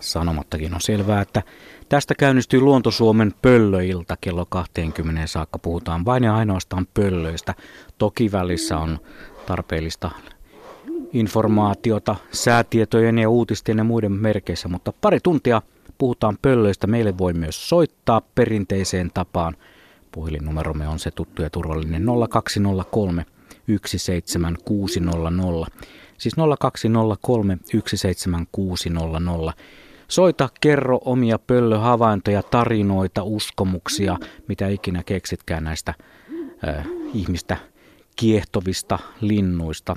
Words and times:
Sanomattakin 0.00 0.74
on 0.74 0.80
selvää, 0.80 1.20
että 1.20 1.42
tästä 1.88 2.14
käynnistyy 2.14 2.60
Luontosuomen 2.60 3.34
pöllöilta 3.42 4.16
kello 4.20 4.46
20 4.48 5.26
saakka. 5.26 5.58
Puhutaan 5.58 6.04
vain 6.04 6.24
ja 6.24 6.36
ainoastaan 6.36 6.86
pöllöistä. 6.94 7.54
Toki 7.98 8.32
välissä 8.32 8.78
on 8.78 8.98
tarpeellista 9.46 10.10
informaatiota 11.12 12.16
säätietojen 12.32 13.18
ja 13.18 13.30
uutisten 13.30 13.78
ja 13.78 13.84
muiden 13.84 14.12
merkeissä, 14.12 14.68
mutta 14.68 14.92
pari 15.00 15.20
tuntia 15.20 15.62
puhutaan 15.98 16.38
pöllöistä. 16.42 16.86
Meille 16.86 17.18
voi 17.18 17.32
myös 17.32 17.68
soittaa 17.68 18.20
perinteiseen 18.34 19.10
tapaan. 19.14 19.56
Puhelinnumeromme 20.12 20.88
on 20.88 20.98
se 20.98 21.10
tuttu 21.10 21.42
ja 21.42 21.50
turvallinen 21.50 22.06
0203 22.30 23.26
17600. 23.86 25.66
Siis 26.18 26.34
0203 26.58 27.58
17600. 27.86 29.52
Soita, 30.08 30.48
kerro 30.60 31.00
omia 31.04 31.38
pöllöhavaintoja, 31.38 32.42
tarinoita, 32.42 33.22
uskomuksia, 33.22 34.18
mitä 34.48 34.68
ikinä 34.68 35.02
keksitkään 35.02 35.64
näistä 35.64 35.94
äh, 36.68 36.86
ihmistä 37.14 37.56
kiehtovista 38.16 38.98
linnuista. 39.20 39.96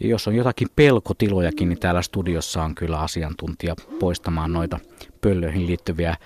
Jos 0.00 0.28
on 0.28 0.34
jotakin 0.34 0.68
pelkotilojakin, 0.76 1.68
niin 1.68 1.78
täällä 1.78 2.02
studiossa 2.02 2.64
on 2.64 2.74
kyllä 2.74 3.00
asiantuntija 3.00 3.74
poistamaan 4.00 4.52
noita 4.52 4.78
pöllöihin 5.20 5.66
liittyviä 5.66 6.16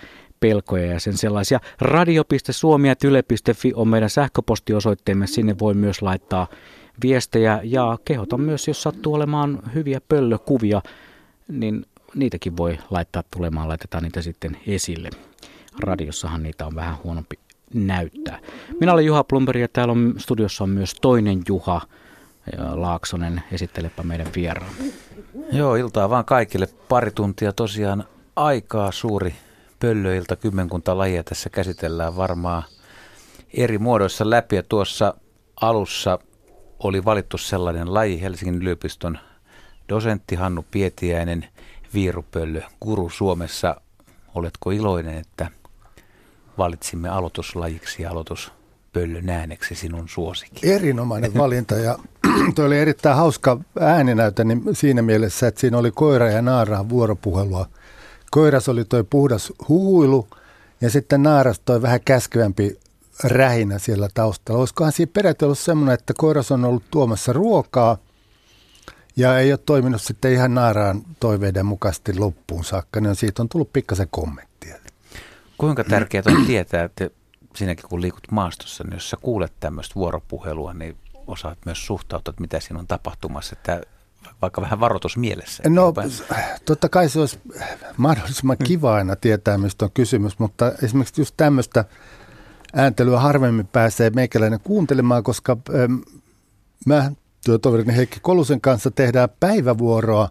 pelkoja 0.41 0.87
ja 0.87 1.01
sen 1.01 1.17
sellaisia. 1.17 1.61
Radio.suomi.yle.fi 1.81 3.73
on 3.75 3.89
meidän 3.89 4.11
sähköpostiosoitteemme. 4.11 5.27
Sinne 5.27 5.59
voi 5.59 5.75
myös 5.75 6.03
laittaa 6.03 6.47
viestejä 7.03 7.61
ja 7.65 7.99
kehotan 8.05 8.41
myös, 8.41 8.69
jos 8.69 8.83
sattuu 8.83 9.15
olemaan 9.15 9.63
hyviä 9.75 10.01
pöllökuvia, 10.09 10.83
niin 11.49 11.87
niitäkin 12.15 12.57
voi 12.57 12.79
laittaa 12.91 13.23
tulemaan, 13.31 13.69
laitetaan 13.69 14.03
niitä 14.03 14.23
sitten 14.23 14.57
esille. 14.67 15.11
Radiossahan 15.81 16.43
niitä 16.43 16.67
on 16.67 16.75
vähän 16.75 16.97
huonompi 17.05 17.39
näyttää. 17.75 18.39
Minä 18.81 18.93
olen 18.93 19.07
Juha 19.07 19.25
Plumberi 19.25 19.61
ja 19.61 19.69
täällä 19.69 19.93
on 19.93 20.15
studiossa 20.19 20.65
on 20.65 20.71
myös 20.71 20.95
toinen 20.95 21.43
Juha 21.49 21.81
Laaksonen. 22.75 23.43
Esittelepä 23.53 24.03
meidän 24.03 24.27
vieraan. 24.37 24.73
Joo, 25.53 25.75
iltaa 25.75 26.11
vaan 26.11 26.25
kaikille. 26.25 26.67
Pari 26.89 27.11
tuntia 27.11 27.53
tosiaan 27.53 28.05
aikaa 28.37 28.93
suuri 28.93 29.35
pöllöilta. 29.81 30.37
Kymmenkunta 30.37 30.99
lajia 30.99 31.25
tässä 31.25 31.51
käsitellään 31.51 32.17
varmaan 32.17 32.63
eri 33.55 33.79
muodoissa 33.79 34.31
läpi. 34.31 34.57
Ja 34.57 34.63
tuossa 34.63 35.15
alussa 35.61 36.19
oli 36.79 37.05
valittu 37.05 37.39
sellainen 37.39 37.95
laji 37.95 38.21
Helsingin 38.23 38.55
yliopiston 38.63 39.19
dosentti 39.89 40.35
Hannu 40.35 40.65
Pietiäinen, 40.71 41.49
viirupöllö, 41.95 42.63
guru 42.81 43.11
Suomessa. 43.11 43.81
Oletko 44.35 44.71
iloinen, 44.71 45.19
että 45.19 45.51
valitsimme 46.59 47.09
aloituslajiksi 47.09 48.03
ja 48.03 48.11
aloituspöllön 48.97 49.29
ääneksi 49.29 49.75
sinun 49.75 50.09
suosikin? 50.09 50.71
Erinomainen 50.71 51.35
valinta 51.35 51.75
ja 51.75 51.99
tuo 52.55 52.65
oli 52.65 52.79
erittäin 52.79 53.17
hauska 53.17 53.59
ääninäytä 53.81 54.45
niin 54.45 54.63
siinä 54.73 55.03
mielessä, 55.03 55.47
että 55.47 55.61
siinä 55.61 55.79
oli 55.79 55.91
koira 55.91 56.31
ja 56.31 56.43
naara 56.43 56.89
vuoropuhelua. 56.89 57.67
Koiras 58.31 58.69
oli 58.69 58.85
toi 58.85 59.05
puhdas 59.05 59.53
huhuilu 59.69 60.29
ja 60.81 60.91
sitten 60.91 61.23
naaras 61.23 61.61
toi 61.65 61.83
vähän 61.83 62.01
käskevämpi 62.05 62.79
rähinä 63.25 63.79
siellä 63.79 64.09
taustalla. 64.15 64.61
Olisikohan 64.61 64.93
siinä 64.93 65.11
peräti 65.13 65.45
ollut 65.45 65.59
semmoinen, 65.59 65.95
että 65.95 66.15
koiras 66.17 66.53
on 66.53 66.65
ollut 66.65 66.85
tuomassa 66.91 67.33
ruokaa 67.33 67.99
ja 69.17 69.39
ei 69.39 69.53
ole 69.53 69.61
toiminut 69.67 70.03
sitten 70.03 70.33
ihan 70.33 70.55
naaraan 70.55 71.03
toiveiden 71.21 71.67
mukaisesti 71.67 72.19
loppuun 72.19 72.65
saakka, 72.65 73.01
niin 73.01 73.17
siitä 73.17 73.43
on 73.43 73.49
tullut 73.49 73.73
pikkasen 73.73 74.09
kommenttia. 74.11 74.77
Kuinka 75.59 75.85
tärkeää 75.85 76.23
on 76.27 76.47
tietää, 76.47 76.85
että 76.85 77.11
sinäkin 77.57 77.89
kun 77.89 78.01
liikut 78.01 78.31
maastossa, 78.31 78.85
niin 78.85 78.95
jos 78.95 79.11
sä 79.11 79.17
kuulet 79.23 79.53
tämmöistä 79.61 79.95
vuoropuhelua, 79.95 80.75
niin 80.75 80.97
osaat 81.27 81.59
myös 81.65 81.87
suhtautua, 81.87 82.31
että 82.31 82.41
mitä 82.41 82.61
siinä 82.61 82.81
on 82.81 82.87
tapahtumassa, 82.87 83.57
että 83.59 83.81
vaikka 84.43 84.61
vähän 84.61 84.81
varoitus 84.81 85.17
mielessä. 85.17 85.63
No 85.69 85.95
totta 86.65 86.89
kai 86.89 87.09
se 87.09 87.21
olisi 87.21 87.39
mahdollisimman 87.97 88.57
kiva 88.65 88.95
aina 88.95 89.17
tietää, 89.17 89.59
mistä 89.59 89.85
on 89.85 89.91
kysymys, 89.95 90.39
mutta 90.39 90.73
esimerkiksi 90.83 91.21
just 91.21 91.35
tämmöistä 91.37 91.85
ääntelyä 92.75 93.21
harvemmin 93.21 93.67
pääsee 93.67 94.11
meikäläinen 94.11 94.61
kuuntelemaan, 94.61 95.23
koska 95.23 95.57
ähm, 95.75 95.95
mä 96.87 97.13
työtoverini 97.45 97.97
Heikki 97.97 98.21
Kolusen 98.21 98.61
kanssa 98.61 98.91
tehdään 98.91 99.29
päivävuoroa 99.41 100.29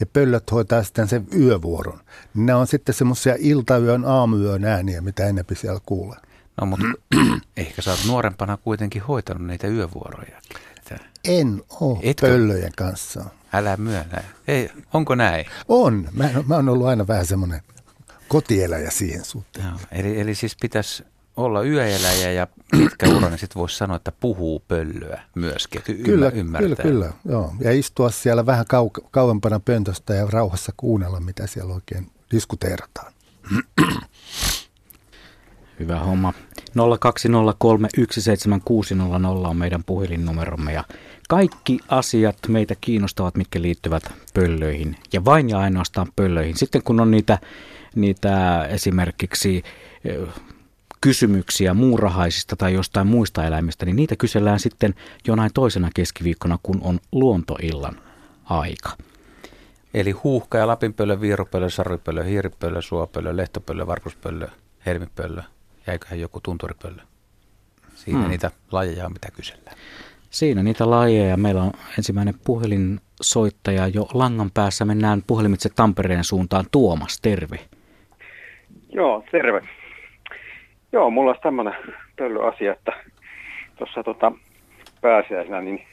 ja 0.00 0.06
pöllöt 0.06 0.50
hoitaa 0.52 0.82
sitten 0.82 1.08
sen 1.08 1.26
yövuoron. 1.36 2.00
Ne 2.34 2.54
on 2.54 2.66
sitten 2.66 2.94
semmoisia 2.94 3.36
iltayön, 3.38 4.04
aamuyön 4.04 4.64
ääniä, 4.64 5.00
mitä 5.00 5.26
enempi 5.26 5.54
siellä 5.54 5.80
kuulee. 5.86 6.18
No 6.60 6.66
mutta 6.66 6.86
ehkä 7.56 7.82
sä 7.82 7.90
oot 7.90 8.04
nuorempana 8.06 8.56
kuitenkin 8.56 9.02
hoitanut 9.02 9.46
niitä 9.46 9.66
yövuoroja. 9.66 10.40
En 11.24 11.62
ole 11.80 11.98
Etkö? 12.02 12.26
pöllöjen 12.26 12.72
kanssa. 12.76 13.24
Älä 13.52 13.76
myönnä. 13.76 14.22
Ei, 14.48 14.70
onko 14.92 15.14
näin? 15.14 15.46
On. 15.68 16.08
Mä, 16.12 16.30
mä 16.46 16.54
oon 16.54 16.68
ollut 16.68 16.86
aina 16.86 17.06
vähän 17.06 17.26
semmoinen 17.26 17.60
kotieläjä 18.28 18.90
siihen 18.90 19.24
suhteen. 19.24 19.66
No, 19.66 19.78
eli, 19.92 20.20
eli 20.20 20.34
siis 20.34 20.56
pitäisi 20.60 21.04
olla 21.36 21.62
yöeläjä 21.62 22.32
ja 22.32 22.46
pitkä 22.70 23.08
ura, 23.08 23.28
niin 23.28 23.38
sitten 23.38 23.60
voisi 23.60 23.76
sanoa, 23.76 23.96
että 23.96 24.12
puhuu 24.12 24.62
pöllöä 24.68 25.22
myöskin. 25.34 25.78
Että 25.78 25.92
kyllä, 26.04 26.28
ymmärtää. 26.34 26.68
kyllä, 26.68 26.82
kyllä. 26.82 27.12
Joo. 27.28 27.54
Ja 27.60 27.72
istua 27.72 28.10
siellä 28.10 28.46
vähän 28.46 28.66
kau- 28.74 29.08
kauempana 29.10 29.60
pöntöstä 29.60 30.14
ja 30.14 30.26
rauhassa 30.26 30.72
kuunnella, 30.76 31.20
mitä 31.20 31.46
siellä 31.46 31.74
oikein 31.74 32.10
diskuteerataan. 32.30 33.12
Hyvä 35.78 35.98
homma. 35.98 36.32
020317600 36.70 36.72
on 39.48 39.56
meidän 39.56 39.84
puhelinnumeromme 39.84 40.72
ja 40.72 40.84
kaikki 41.28 41.78
asiat 41.88 42.36
meitä 42.48 42.74
kiinnostavat, 42.80 43.36
mitkä 43.36 43.62
liittyvät 43.62 44.02
pöllöihin 44.34 44.96
ja 45.12 45.24
vain 45.24 45.48
ja 45.48 45.58
ainoastaan 45.58 46.06
pöllöihin. 46.16 46.56
Sitten 46.56 46.82
kun 46.82 47.00
on 47.00 47.10
niitä, 47.10 47.38
niitä 47.94 48.64
esimerkiksi 48.66 49.62
kysymyksiä 51.00 51.74
muurahaisista 51.74 52.56
tai 52.56 52.74
jostain 52.74 53.06
muista 53.06 53.44
eläimistä, 53.44 53.86
niin 53.86 53.96
niitä 53.96 54.16
kysellään 54.16 54.60
sitten 54.60 54.94
jonain 55.26 55.50
toisena 55.54 55.90
keskiviikkona, 55.94 56.58
kun 56.62 56.80
on 56.82 57.00
luontoillan 57.12 58.00
aika. 58.44 58.90
Eli 59.94 60.10
huuhka 60.10 60.58
ja 60.58 60.66
lapinpöllö, 60.66 61.20
viirupöllö, 61.20 61.70
sarvipöllö, 61.70 62.24
hiiripöllö, 62.24 62.82
suopöllö, 62.82 63.36
lehtopöllö, 63.36 63.86
varpuspöllö, 63.86 64.48
helmipöllö, 64.86 65.42
jäiköhän 65.88 66.20
joku 66.20 66.40
tunturipöllö. 66.40 67.02
Siinä 67.94 68.20
hmm. 68.20 68.28
niitä 68.28 68.50
lajeja 68.72 69.06
on, 69.06 69.12
mitä 69.12 69.28
kysellään. 69.36 69.76
Siinä 70.30 70.62
niitä 70.62 70.90
lajeja. 70.90 71.36
Meillä 71.36 71.62
on 71.62 71.72
ensimmäinen 71.98 72.34
puhelinsoittaja 72.44 73.88
jo 73.88 74.08
langan 74.14 74.50
päässä. 74.54 74.84
Mennään 74.84 75.22
puhelimitse 75.26 75.68
Tampereen 75.68 76.24
suuntaan. 76.24 76.64
Tuomas, 76.72 77.20
terve. 77.20 77.58
Joo, 78.92 79.24
terve. 79.30 79.62
Joo, 80.92 81.10
mulla 81.10 81.30
olisi 81.30 81.42
tämmöinen 81.42 81.74
pöllyasia, 82.16 82.72
että 82.72 82.92
tuossa 83.78 84.02
tota, 84.02 84.32
pääsiäisenä, 85.00 85.60
niin 85.60 85.86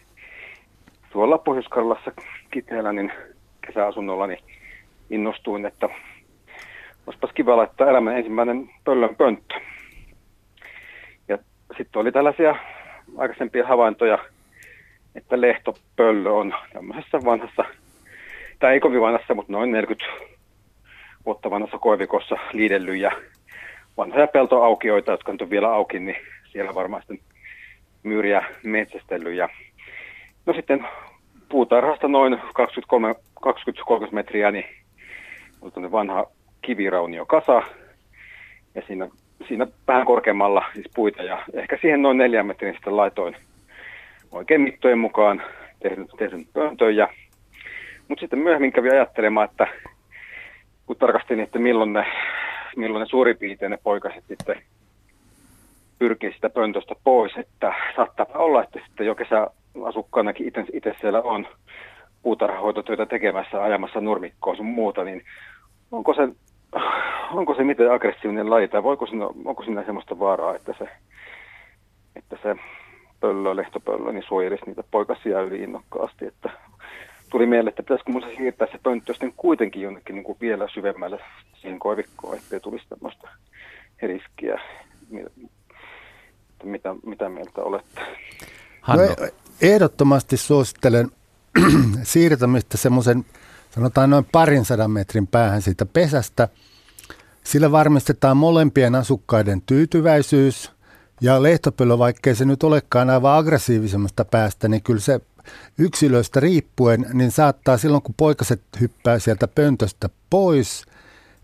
tuolla 1.11 1.37
Pohjois-Karjalassa 1.37 2.11
Kiteellä, 2.51 2.93
niin 2.93 3.11
kesäasunnolla, 3.67 4.27
niin 4.27 4.39
innostuin, 5.09 5.65
että 5.65 5.89
olisipas 7.07 7.31
kiva 7.33 7.57
laittaa 7.57 7.89
elämän 7.89 8.17
ensimmäinen 8.17 8.69
pöllön 8.83 9.15
pönttö. 9.15 9.55
Sitten 11.77 11.99
oli 12.01 12.11
tällaisia 12.11 12.55
aikaisempia 13.17 13.67
havaintoja, 13.67 14.17
että 15.15 15.41
lehtopöllö 15.41 16.31
on 16.31 16.55
tämmöisessä 16.73 17.19
vanhassa, 17.25 17.65
tai 18.59 18.73
ei 18.73 18.79
kovin 18.79 19.01
vanhassa, 19.01 19.33
mutta 19.33 19.51
noin 19.51 19.71
40 19.71 20.05
vuotta 21.25 21.49
vanhassa 21.51 21.77
koivikossa 21.77 22.35
liidellyt 22.53 22.97
ja 22.97 23.11
vanhoja 23.97 24.27
peltoaukioita, 24.27 25.11
jotka 25.11 25.31
nyt 25.31 25.41
on 25.41 25.49
vielä 25.49 25.73
auki, 25.73 25.99
niin 25.99 26.17
siellä 26.51 26.75
varmaan 26.75 27.01
sitten 27.01 27.19
myyriä 28.03 28.45
metsästellyt. 28.63 29.35
Ja 29.35 29.49
no 30.45 30.53
sitten 30.53 30.87
puutarhasta 31.49 32.07
noin 32.07 32.33
20-30 32.33 32.41
metriä, 34.11 34.51
niin 34.51 34.65
on 35.61 35.91
vanha 35.91 36.25
kiviraunio 36.61 37.25
kasa, 37.25 37.61
ja 38.75 38.81
siinä, 38.87 39.07
siinä 39.47 39.67
vähän 39.87 40.05
korkeammalla 40.05 40.63
siis 40.73 40.89
puita, 40.95 41.23
ja 41.23 41.43
ehkä 41.53 41.77
siihen 41.81 42.01
noin 42.01 42.17
neljä 42.17 42.43
metrin 42.43 42.73
sitten 42.73 42.97
laitoin 42.97 43.35
oikein 44.31 44.61
mittojen 44.61 44.99
mukaan 44.99 45.43
tehnyt, 45.79 46.07
tehnyt 46.17 46.47
pöntön, 46.53 46.95
mutta 48.07 48.19
sitten 48.19 48.39
myöhemmin 48.39 48.71
kävi 48.71 48.89
ajattelemaan, 48.89 49.49
että 49.49 49.67
kun 50.85 50.95
tarkastin, 50.95 51.39
että 51.39 51.59
milloin 51.59 51.93
ne, 51.93 52.05
milloin 52.75 52.99
ne 52.99 53.07
suurin 53.07 53.37
piirtein 53.37 53.71
ne 53.71 53.77
poikaset 53.83 54.23
sitten 54.27 54.61
pyrkii 55.99 56.33
sitä 56.33 56.49
pöntöstä 56.49 56.95
pois, 57.03 57.37
että 57.37 57.73
saattaa 57.95 58.25
olla, 58.33 58.63
että 58.63 58.79
sitten 58.85 59.05
jo 59.05 59.15
kesäasukkaanakin 59.15 60.47
itse, 60.47 60.65
itse 60.73 60.95
siellä 61.01 61.21
on 61.21 61.47
puutarhahoitotyötä 62.21 63.05
tekemässä, 63.05 63.63
ajamassa 63.63 64.01
nurmikkoa 64.01 64.55
sun 64.55 64.65
muuta, 64.65 65.03
niin 65.03 65.23
onko 65.91 66.13
se, 66.13 66.27
onko 67.31 67.55
se 67.55 67.63
miten 67.63 67.91
aggressiivinen 67.91 68.49
laji, 68.49 68.67
tai 68.67 68.83
voiko 68.83 69.05
siinä, 69.05 69.25
onko 69.45 69.63
siinä 69.63 69.83
semmoista 69.85 70.19
vaaraa, 70.19 70.55
että 70.55 70.73
se, 70.77 70.89
että 72.15 72.37
se 72.43 72.55
pöllö, 73.19 73.55
lehtopöllö, 73.55 74.11
niin 74.11 74.23
suojelisi 74.27 74.65
niitä 74.65 74.83
poikasia 74.91 75.41
yli 75.41 75.63
innokkaasti, 75.63 76.25
että 76.25 76.49
tuli 77.29 77.45
mieleen, 77.45 77.69
että 77.69 77.83
pitäisikö 77.83 78.11
mun 78.11 78.21
se 78.21 78.35
siirtää 78.35 78.67
se 78.71 78.79
pönttö 78.83 79.13
sitten 79.13 79.33
kuitenkin 79.37 79.81
jonnekin 79.81 80.15
niin 80.15 80.23
kuin 80.23 80.37
vielä 80.41 80.67
syvemmälle 80.73 81.19
siihen 81.61 81.79
koivikkoon, 81.79 82.37
ettei 82.37 82.59
tulisi 82.59 82.85
tämmöistä 82.89 83.29
riskiä. 84.01 84.61
Mitä, 86.63 86.95
mitä 87.05 87.29
mieltä 87.29 87.61
olette? 87.61 88.01
No, 88.87 89.27
ehdottomasti 89.61 90.37
suosittelen 90.37 91.11
siirtämistä 92.03 92.77
semmoisen, 92.77 93.25
sanotaan 93.75 94.09
noin 94.09 94.25
parin 94.31 94.65
sadan 94.65 94.91
metrin 94.91 95.27
päähän 95.27 95.61
siitä 95.61 95.85
pesästä. 95.85 96.47
Sillä 97.43 97.71
varmistetaan 97.71 98.37
molempien 98.37 98.95
asukkaiden 98.95 99.61
tyytyväisyys 99.61 100.71
ja 101.21 101.43
lehtopöllö, 101.43 101.97
vaikkei 101.97 102.35
se 102.35 102.45
nyt 102.45 102.63
olekaan 102.63 103.09
aivan 103.09 103.37
aggressiivisemmasta 103.37 104.25
päästä, 104.25 104.67
niin 104.67 104.83
kyllä 104.83 104.99
se 104.99 105.19
yksilöistä 105.77 106.39
riippuen, 106.39 107.05
niin 107.13 107.31
saattaa 107.31 107.77
silloin 107.77 108.03
kun 108.03 108.15
poikaset 108.17 108.61
hyppää 108.79 109.19
sieltä 109.19 109.47
pöntöstä 109.47 110.09
pois, 110.29 110.85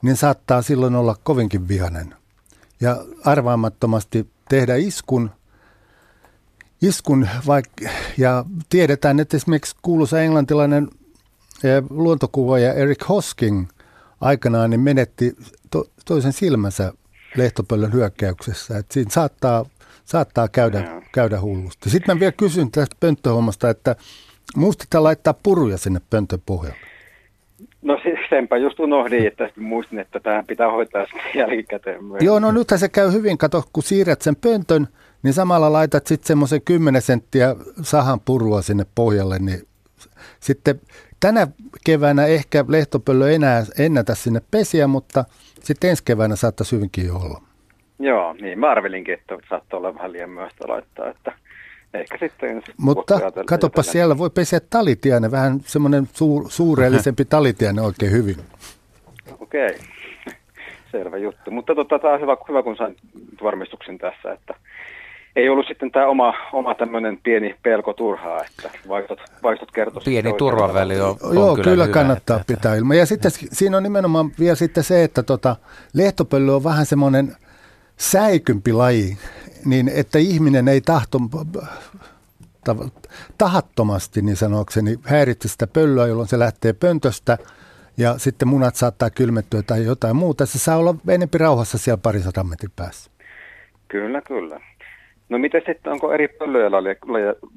niin 0.01 0.16
saattaa 0.16 0.62
silloin 0.62 0.95
olla 0.95 1.16
kovinkin 1.24 1.68
vihanen. 1.68 2.16
Ja 2.81 3.06
arvaamattomasti 3.25 4.30
tehdä 4.50 4.75
iskun, 4.75 5.31
iskun 6.81 7.30
vaik- 7.48 7.89
ja 8.18 8.45
tiedetään, 8.69 9.19
että 9.19 9.38
esimerkiksi 9.38 9.75
kuuluisa 9.81 10.22
englantilainen 10.22 10.88
luontokuvaaja 11.90 12.74
Eric 12.74 13.10
Hosking 13.10 13.68
aikanaan 14.22 14.69
niin 14.69 14.80
menetti 14.80 15.36
to- 15.72 15.88
toisen 16.06 16.34
silmänsä 16.34 16.94
lehtopöllön 17.38 17.94
hyökkäyksessä. 17.94 18.78
Et 18.78 18.92
siinä 18.92 19.12
saattaa, 19.12 19.66
saattaa 20.06 20.48
käydä, 20.48 21.02
käydä 21.12 21.42
hullusti. 21.42 21.90
Sitten 21.90 22.16
mä 22.16 22.19
vielä 22.19 22.31
kysyn 22.31 22.72
tästä 22.72 22.96
pönttöhommasta, 23.00 23.69
että 23.69 23.96
muistetaan 24.56 25.04
laittaa 25.04 25.34
puruja 25.44 25.78
sinne 25.78 26.02
pöntön 26.10 26.42
pohjalle. 26.46 26.92
No 27.81 27.98
senpä 28.30 28.57
just 28.57 28.80
unohdin, 28.80 29.28
että 29.28 29.50
muistin, 29.60 30.00
että 30.00 30.19
tähän 30.19 30.46
pitää 30.46 30.72
hoitaa 30.72 31.06
jälkikäteen 31.36 32.04
myös. 32.04 32.24
Joo, 32.24 32.40
no 32.40 32.52
nythän 32.52 32.80
se 32.80 32.90
käy 32.90 33.12
hyvin. 33.12 33.38
Kato, 33.38 33.64
kun 33.74 33.84
siirrät 33.84 34.22
sen 34.22 34.36
pöntön, 34.36 34.88
niin 35.24 35.34
samalla 35.34 35.74
laitat 35.74 36.07
sitten 36.07 36.28
semmoisen 36.28 36.62
10 36.62 37.02
senttiä 37.02 37.56
sahan 37.81 38.19
purua 38.19 38.62
sinne 38.62 38.86
pohjalle, 38.96 39.40
niin 39.40 39.68
sitten 40.40 40.81
tänä 41.21 41.47
keväänä 41.85 42.25
ehkä 42.25 42.65
lehtopöllö 42.68 43.31
enää 43.31 43.63
ennätä 43.79 44.15
sinne 44.15 44.41
pesiä, 44.51 44.88
mutta 44.88 45.25
sitten 45.59 45.89
ensi 45.89 46.03
keväänä 46.06 46.35
saattaisi 46.35 46.75
hyvinkin 46.75 47.12
olla. 47.12 47.41
Joo, 48.00 48.33
niin 48.33 48.59
mä 48.59 48.71
arvelinkin, 48.71 49.13
että 49.13 49.38
saattaa 49.50 49.77
olla 49.77 49.95
vähän 49.95 50.12
liian 50.12 50.29
myöstä 50.29 50.68
laittaa, 50.68 51.09
että 51.09 51.31
ehkä 51.94 52.18
sitten... 52.18 52.63
Mutta 52.77 53.19
katsopa 53.45 53.83
siellä 53.83 54.18
voi 54.18 54.29
pesiä 54.29 54.59
talitiainen, 54.69 55.31
vähän 55.31 55.59
semmoinen 55.59 56.09
suur, 56.13 56.45
suureellisempi 56.50 57.25
talitiainen 57.35 57.83
oikein 57.83 58.12
hyvin. 58.12 58.35
Okei, 59.39 59.65
okay. 59.65 59.79
selvä 60.91 61.18
juttu. 61.18 61.51
Mutta 61.51 61.75
tota, 61.75 62.00
tämä 62.00 62.13
on 62.13 62.21
hyvä, 62.21 62.38
hyvä, 62.50 62.63
kun 62.63 62.77
sain 62.77 62.95
varmistuksen 63.44 63.97
tässä, 63.97 64.33
että 64.33 64.53
ei 65.36 65.50
ollut 65.50 65.68
sitten 65.68 65.92
tämä 65.92 66.07
oma, 66.07 66.33
oma 66.54 66.75
tämmöinen 66.75 67.19
pieni 67.24 67.56
pelko 67.63 67.94
turhaa, 67.94 68.44
että 68.45 68.69
vaihtot, 68.88 69.19
vaihtot 69.44 69.72
kertoisivat. 69.72 70.06
Pieni 70.06 70.33
turvaväli 70.38 71.01
on, 71.01 71.16
on 71.24 71.36
Joo, 71.36 71.56
kyllä, 71.56 71.63
kyllä 71.63 71.83
hyvä, 71.83 71.94
kannattaa 71.94 72.39
että... 72.39 72.54
pitää 72.54 72.75
ilman. 72.75 72.98
Ja 72.98 73.06
sitten 73.06 73.31
siinä 73.31 73.78
on 73.78 73.83
nimenomaan 73.83 74.31
vielä 74.39 74.56
sitten 74.56 74.83
se, 74.83 75.04
että 75.04 75.24
tota, 75.24 75.56
lehtopöllö 75.94 76.54
on 76.54 76.63
vähän 76.63 76.86
semmoinen 76.86 77.36
säikympi 77.98 78.74
laji, 78.74 79.18
niin 79.66 79.92
että 79.95 80.19
ihminen 80.19 80.68
ei 80.68 80.81
tahto, 80.81 81.18
tahattomasti, 83.38 84.22
niin 84.22 84.36
sanokseni, 84.36 85.00
häiritse 85.04 85.48
sitä 85.48 85.68
pöllöä, 85.68 86.07
jolloin 86.07 86.28
se 86.28 86.39
lähtee 86.39 86.74
pöntöstä 86.74 87.38
ja 87.98 88.18
sitten 88.18 88.48
munat 88.48 88.75
saattaa 88.75 89.10
kylmettyä 89.10 89.62
tai 89.62 89.86
jotain 89.86 90.16
muuta. 90.16 90.45
Se 90.45 90.60
saa 90.60 90.78
olla 90.78 90.95
enempi 91.07 91.38
rauhassa 91.38 91.78
siellä 91.78 92.01
parisadan 92.04 92.48
metrin 92.48 92.72
päässä. 92.75 93.12
Kyllä, 93.88 94.22
kyllä. 94.22 94.60
No 95.31 95.38
miten 95.38 95.62
sitten, 95.66 95.94
onko 95.94 96.13
eri 96.13 96.28
pöllöjen 96.28 96.72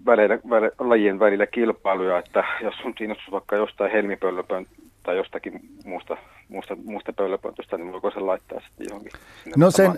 välillä, 0.07 0.39
välillä, 0.47 0.71
lajien 0.79 1.19
välillä 1.19 1.47
kilpailuja, 1.47 2.19
että 2.19 2.45
jos 2.63 2.75
on 2.85 2.95
kiinnostus 2.95 3.31
vaikka 3.33 3.57
jostain 3.57 3.93
helmipöllöpön 3.93 4.67
tai 5.03 5.17
jostakin 5.17 5.61
muusta, 5.85 6.17
muusta, 6.49 6.77
muusta 6.85 7.13
pöllöpöntöstä, 7.13 7.77
niin 7.77 7.93
voiko 7.93 8.11
se 8.11 8.21
laittaa 8.21 8.61
sitten 8.61 8.87
johonkin 8.89 9.13
No 9.57 9.71
sen 9.71 9.93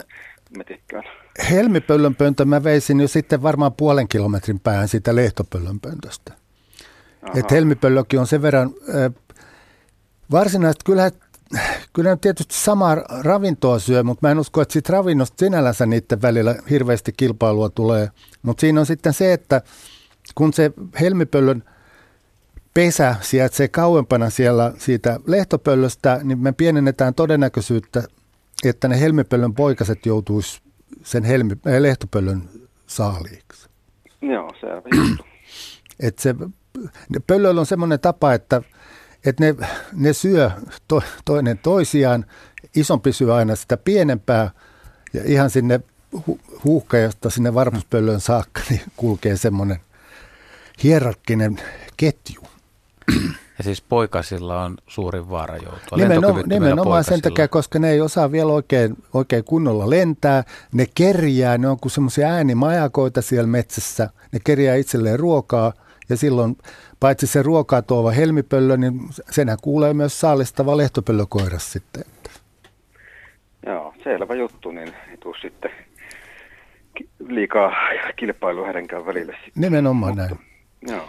metikköön? 0.58 1.02
Helmipöllönpöntö 1.50 2.44
mä 2.44 2.64
veisin 2.64 3.00
jo 3.00 3.08
sitten 3.08 3.42
varmaan 3.42 3.72
puolen 3.72 4.08
kilometrin 4.08 4.60
päähän 4.60 4.88
siitä 4.88 5.16
lehtopöllönpöntöstä. 5.16 6.32
Että 7.34 7.54
helmipöllökin 7.54 8.20
on 8.20 8.26
sen 8.26 8.42
verran, 8.42 8.70
äh, 8.88 9.12
varsinaisesti 10.30 10.84
kyllähän 10.84 11.12
kyllä 11.96 12.10
ne 12.10 12.16
tietysti 12.16 12.54
samaa 12.54 12.96
ravintoa 13.22 13.78
syö, 13.78 14.02
mutta 14.02 14.26
mä 14.26 14.30
en 14.30 14.38
usko, 14.38 14.60
että 14.60 14.72
siitä 14.72 14.92
ravinnosta 14.92 15.36
sinällänsä 15.38 15.86
niiden 15.86 16.22
välillä 16.22 16.54
hirveästi 16.70 17.12
kilpailua 17.16 17.68
tulee. 17.68 18.10
Mutta 18.42 18.60
siinä 18.60 18.80
on 18.80 18.86
sitten 18.86 19.12
se, 19.12 19.32
että 19.32 19.62
kun 20.34 20.52
se 20.52 20.72
helmipöllön 21.00 21.64
pesä 22.74 23.16
sijaitsee 23.20 23.68
kauempana 23.68 24.30
siellä 24.30 24.72
siitä 24.78 25.20
lehtopöllöstä, 25.26 26.20
niin 26.22 26.38
me 26.38 26.52
pienennetään 26.52 27.14
todennäköisyyttä, 27.14 28.02
että 28.64 28.88
ne 28.88 29.00
helmipöllön 29.00 29.54
poikaset 29.54 30.06
joutuisi 30.06 30.60
sen 31.02 31.24
helmi, 31.24 31.52
äh, 31.66 31.74
lehtopöllön 31.78 32.42
saaliiksi. 32.86 33.68
Joo, 34.22 34.50
selvä 34.60 34.82
Et 36.00 36.18
se, 36.18 36.34
pöllöllä 37.26 37.60
on 37.60 37.66
semmoinen 37.66 38.00
tapa, 38.00 38.32
että 38.34 38.62
että 39.24 39.44
ne, 39.44 39.54
ne 39.92 40.12
syö 40.12 40.50
to, 40.88 41.02
toinen 41.24 41.58
toisiaan, 41.58 42.24
isompi 42.76 43.12
syö 43.12 43.34
aina 43.34 43.56
sitä 43.56 43.76
pienempää 43.76 44.50
ja 45.12 45.22
ihan 45.24 45.50
sinne 45.50 45.80
hu, 46.26 46.40
huuhkajasta 46.64 47.30
sinne 47.30 47.54
varmuuspöllön 47.54 48.20
saakka 48.20 48.60
niin 48.70 48.82
kulkee 48.96 49.36
semmoinen 49.36 49.80
hierarkkinen 50.82 51.60
ketju. 51.96 52.42
Ja 53.58 53.64
siis 53.64 53.82
poikasilla 53.82 54.62
on 54.62 54.76
suurin 54.86 55.30
vaara 55.30 55.56
joutua 55.56 55.96
Nimenomaan, 55.96 56.48
nimenomaan 56.48 57.04
sen 57.04 57.22
takia, 57.22 57.48
koska 57.48 57.78
ne 57.78 57.90
ei 57.90 58.00
osaa 58.00 58.32
vielä 58.32 58.52
oikein, 58.52 58.96
oikein 59.14 59.44
kunnolla 59.44 59.90
lentää. 59.90 60.44
Ne 60.72 60.86
kerjää, 60.94 61.58
ne 61.58 61.68
on 61.68 61.80
kuin 61.80 61.92
semmoisia 61.92 62.28
äänimajakoita 62.28 63.22
siellä 63.22 63.46
metsässä. 63.46 64.10
Ne 64.32 64.40
kerjää 64.44 64.76
itselleen 64.76 65.18
ruokaa 65.18 65.72
ja 66.08 66.16
silloin 66.16 66.56
paitsi 67.00 67.26
se 67.26 67.42
ruokaa 67.42 67.82
tuova 67.82 68.10
helmipöllö, 68.10 68.76
niin 68.76 69.00
senhän 69.30 69.58
kuulee 69.62 69.94
myös 69.94 70.20
saalistava 70.20 70.76
lehtopöllökoiras 70.76 71.72
sitten. 71.72 72.04
Joo, 73.66 73.94
selvä 74.04 74.34
juttu, 74.34 74.70
niin 74.70 74.94
ei 75.10 75.16
tule 75.16 75.36
sitten 75.40 75.70
liikaa 77.28 77.72
kilpailua 78.16 78.64
heidänkään 78.64 79.06
välille. 79.06 79.36
Sitten. 79.44 79.60
Nimenomaan 79.62 80.16
Mutta, 80.18 80.34
näin. 80.34 80.96
Joo. 80.96 81.08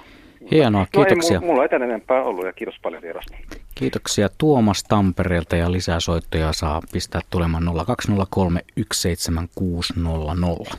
Hienoa, 0.51 0.87
kiitoksia. 0.91 1.39
No 1.39 1.43
ei, 1.43 1.47
mulla 1.47 1.63
ei 1.63 1.69
tänne 1.69 1.87
enempää 1.87 2.23
ollut 2.23 2.45
ja 2.45 2.53
kiitos 2.53 2.75
paljon 2.83 3.01
vierasta. 3.01 3.37
Kiitoksia 3.75 4.29
Tuomas 4.37 4.83
Tampereelta 4.83 5.55
ja 5.55 5.71
lisää 5.71 5.99
soittoja 5.99 6.53
saa 6.53 6.81
pistää 6.91 7.21
tulemaan 7.29 7.63
0203 7.85 8.61
17600. 8.91 10.77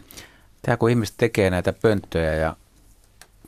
Tämä 0.63 0.77
kun 0.77 0.91
ihmiset 0.91 1.15
tekee 1.19 1.51
näitä 1.51 1.73
pönttöjä 1.73 2.35
ja 2.35 2.57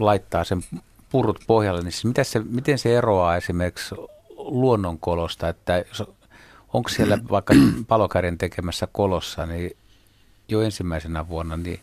laittaa 0.01 0.45
sen 0.45 0.63
purut 1.11 1.41
pohjalle, 1.47 1.83
niin 1.83 1.93
siis 1.93 2.05
mitä 2.05 2.25
se, 2.25 2.39
miten 2.39 2.79
se 2.79 2.97
eroaa 2.97 3.37
esimerkiksi 3.37 3.95
luonnonkolosta, 4.37 5.49
että 5.49 5.85
onko 6.73 6.89
siellä 6.89 7.19
vaikka 7.31 7.55
palokärjen 7.89 8.39
tekemässä 8.39 8.89
kolossa, 8.93 9.47
niin 9.47 9.77
jo 10.49 10.61
ensimmäisenä 10.61 11.29
vuonna, 11.29 11.57
niin 11.57 11.81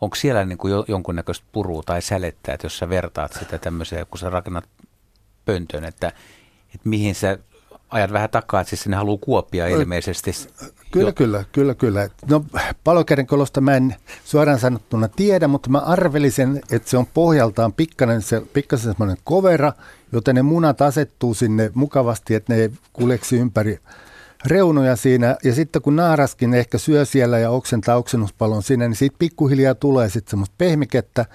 onko 0.00 0.16
siellä 0.16 0.44
niin 0.44 0.58
kuin 0.58 0.70
jo, 0.70 0.84
jonkunnäköistä 0.88 1.46
purua 1.52 1.82
tai 1.86 2.02
sälettä, 2.02 2.52
että 2.52 2.64
jos 2.64 2.78
sä 2.78 2.88
vertaat 2.88 3.32
sitä 3.32 3.58
tämmöiseen, 3.58 4.06
kun 4.06 4.18
sä 4.18 4.30
rakennat 4.30 4.68
pöntön, 5.44 5.84
että, 5.84 6.08
että 6.74 6.88
mihin 6.88 7.14
sä 7.14 7.38
ajat 7.90 8.12
vähän 8.12 8.30
takaa, 8.30 8.60
että 8.60 8.68
siis 8.68 8.82
sinne 8.82 8.96
haluaa 8.96 9.18
kuopia 9.20 9.66
ilmeisesti 9.66 10.30
Kyllä, 10.90 11.08
Jo. 11.08 11.12
kyllä, 11.12 11.44
kyllä, 11.52 11.74
kyllä. 11.74 12.08
No 12.28 12.44
palokäden 12.84 13.26
kolosta 13.26 13.60
mä 13.60 13.76
en 13.76 13.96
suoraan 14.24 14.58
sanottuna 14.58 15.08
tiedä, 15.08 15.48
mutta 15.48 15.70
mä 15.70 15.78
arvelisin, 15.78 16.62
että 16.70 16.90
se 16.90 16.96
on 16.96 17.06
pohjaltaan 17.14 17.72
pikkainen, 17.72 18.22
se, 18.22 18.42
pikkasen 18.52 18.92
semmoinen 18.92 19.16
kovera, 19.24 19.72
joten 20.12 20.34
ne 20.34 20.42
munat 20.42 20.82
asettuu 20.82 21.34
sinne 21.34 21.70
mukavasti, 21.74 22.34
että 22.34 22.52
ne 22.52 22.60
ei 22.60 22.70
kuleksi 22.92 23.36
ympäri 23.36 23.78
reunoja 24.46 24.96
siinä. 24.96 25.36
Ja 25.44 25.54
sitten 25.54 25.82
kun 25.82 25.96
naaraskin 25.96 26.54
ehkä 26.54 26.78
syö 26.78 27.04
siellä 27.04 27.38
ja 27.38 27.50
oksentaa 27.50 27.96
oksennuspalon 27.96 28.62
sinne, 28.62 28.88
niin 28.88 28.96
siitä 28.96 29.16
pikkuhiljaa 29.18 29.74
tulee 29.74 30.08
sitten 30.08 30.30
semmoista 30.30 30.54
pehmikettä. 30.58 31.26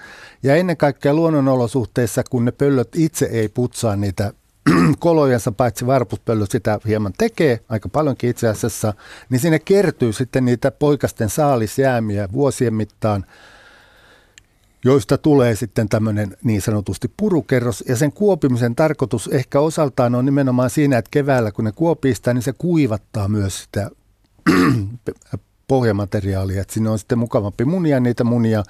Ja 0.42 0.56
ennen 0.56 0.76
kaikkea 0.76 1.14
luonnonolosuhteissa, 1.14 2.22
kun 2.30 2.44
ne 2.44 2.52
pöllöt 2.52 2.88
itse 2.96 3.26
ei 3.26 3.48
putsaa 3.48 3.96
niitä 3.96 4.32
kolojensa, 4.98 5.52
paitsi 5.52 5.86
varpuspöllö 5.86 6.46
sitä 6.50 6.78
hieman 6.86 7.12
tekee, 7.18 7.60
aika 7.68 7.88
paljonkin 7.88 8.30
itse 8.30 8.48
asiassa, 8.48 8.94
niin 9.30 9.40
sinne 9.40 9.58
kertyy 9.58 10.12
sitten 10.12 10.44
niitä 10.44 10.70
poikasten 10.70 11.28
saalisjäämiä 11.28 12.28
vuosien 12.32 12.74
mittaan, 12.74 13.24
joista 14.84 15.18
tulee 15.18 15.56
sitten 15.56 15.88
tämmöinen 15.88 16.36
niin 16.44 16.62
sanotusti 16.62 17.12
purukerros. 17.16 17.84
Ja 17.88 17.96
sen 17.96 18.12
kuopimisen 18.12 18.76
tarkoitus 18.76 19.28
ehkä 19.32 19.60
osaltaan 19.60 20.14
on 20.14 20.24
nimenomaan 20.24 20.70
siinä, 20.70 20.98
että 20.98 21.10
keväällä 21.10 21.52
kun 21.52 21.64
ne 21.64 21.72
kuopii 21.72 22.14
sitä, 22.14 22.34
niin 22.34 22.42
se 22.42 22.52
kuivattaa 22.52 23.28
myös 23.28 23.62
sitä 23.62 23.90
pohjamateriaalia, 25.68 26.60
että 26.60 26.74
sinne 26.74 26.90
on 26.90 26.98
sitten 26.98 27.18
mukavampi 27.18 27.64
munia 27.64 28.00
niitä 28.00 28.24
munia, 28.24 28.62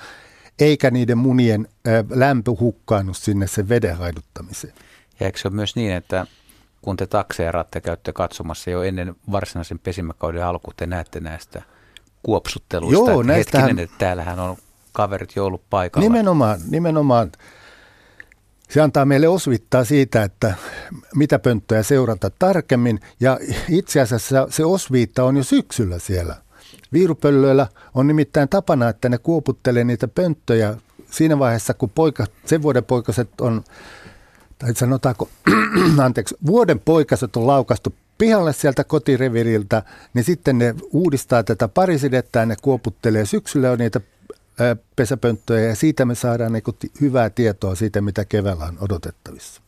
eikä 0.58 0.90
niiden 0.90 1.18
munien 1.18 1.68
lämpö 2.10 2.50
hukkaannut 2.60 3.16
sinne 3.16 3.46
sen 3.46 3.68
veden 3.68 3.96
haiduttamiseen. 3.96 4.74
Ja 5.20 5.26
eikö 5.26 5.38
se 5.38 5.48
ole 5.48 5.54
myös 5.54 5.76
niin, 5.76 5.92
että 5.92 6.26
kun 6.82 6.96
te 6.96 7.06
takseeraatte, 7.06 7.80
käytte 7.80 8.12
katsomassa 8.12 8.70
jo 8.70 8.82
ennen 8.82 9.14
varsinaisen 9.32 9.78
pesimäkauden 9.78 10.44
alku, 10.44 10.70
te 10.76 10.86
näette 10.86 11.20
näistä 11.20 11.62
kuopsutteluista. 12.22 13.10
Joo, 13.10 13.20
että 13.20 13.32
näistähän- 13.32 13.66
Hetkinen, 13.68 13.84
että 13.84 13.98
täällähän 13.98 14.38
on 14.38 14.56
kaverit 14.92 15.36
jo 15.36 15.46
ollut 15.46 15.62
paikalla. 15.70 16.08
Nimenomaan, 16.08 16.60
nimenomaan. 16.70 17.32
Se 18.70 18.80
antaa 18.80 19.04
meille 19.04 19.28
osvittaa 19.28 19.84
siitä, 19.84 20.22
että 20.22 20.54
mitä 21.14 21.38
pönttöjä 21.38 21.82
seurata 21.82 22.30
tarkemmin. 22.38 23.00
Ja 23.20 23.38
itse 23.68 24.00
asiassa 24.00 24.46
se 24.50 24.64
osviitta 24.64 25.24
on 25.24 25.36
jo 25.36 25.42
syksyllä 25.44 25.98
siellä. 25.98 26.36
Viirupöllöillä 26.92 27.66
on 27.94 28.06
nimittäin 28.06 28.48
tapana, 28.48 28.88
että 28.88 29.08
ne 29.08 29.18
kuoputtelee 29.18 29.84
niitä 29.84 30.08
pönttöjä 30.08 30.74
siinä 31.10 31.38
vaiheessa, 31.38 31.74
kun 31.74 31.90
poika, 31.90 32.26
sen 32.46 32.62
vuoden 32.62 32.84
poikaset 32.84 33.40
on, 33.40 33.64
tai 34.60 34.74
sanotaanko, 34.74 35.28
anteeksi, 36.04 36.36
vuoden 36.46 36.78
poikaset 36.80 37.36
on 37.36 37.46
laukastu 37.46 37.94
pihalle 38.18 38.52
sieltä 38.52 38.84
kotireviriltä, 38.84 39.82
niin 40.14 40.24
sitten 40.24 40.58
ne 40.58 40.74
uudistaa 40.92 41.42
tätä 41.42 41.68
parisidettä 41.68 42.38
ja 42.38 42.46
ne 42.46 42.56
kuoputtelee 42.62 43.26
syksyllä 43.26 43.66
jo 43.66 43.76
niitä 43.76 44.00
pesäpönttöjä 44.96 45.68
ja 45.68 45.76
siitä 45.76 46.04
me 46.04 46.14
saadaan 46.14 46.52
niin 46.52 46.92
hyvää 47.00 47.30
tietoa 47.30 47.74
siitä, 47.74 48.00
mitä 48.00 48.24
keväällä 48.24 48.64
on 48.64 48.78
odotettavissa. 48.80 49.60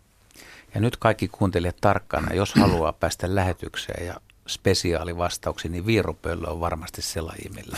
Ja 0.74 0.80
nyt 0.80 0.96
kaikki 0.96 1.28
kuuntelijat 1.28 1.76
tarkkana, 1.80 2.34
jos 2.34 2.54
haluaa 2.54 2.92
päästä 2.92 3.34
lähetykseen 3.34 4.06
ja 4.06 4.14
spesiaalivastauksiin, 4.48 5.72
niin 5.72 5.86
viirupöllö 5.86 6.46
on 6.46 6.60
varmasti 6.60 7.02
se 7.02 7.20
laji, 7.20 7.50
millä, 7.54 7.76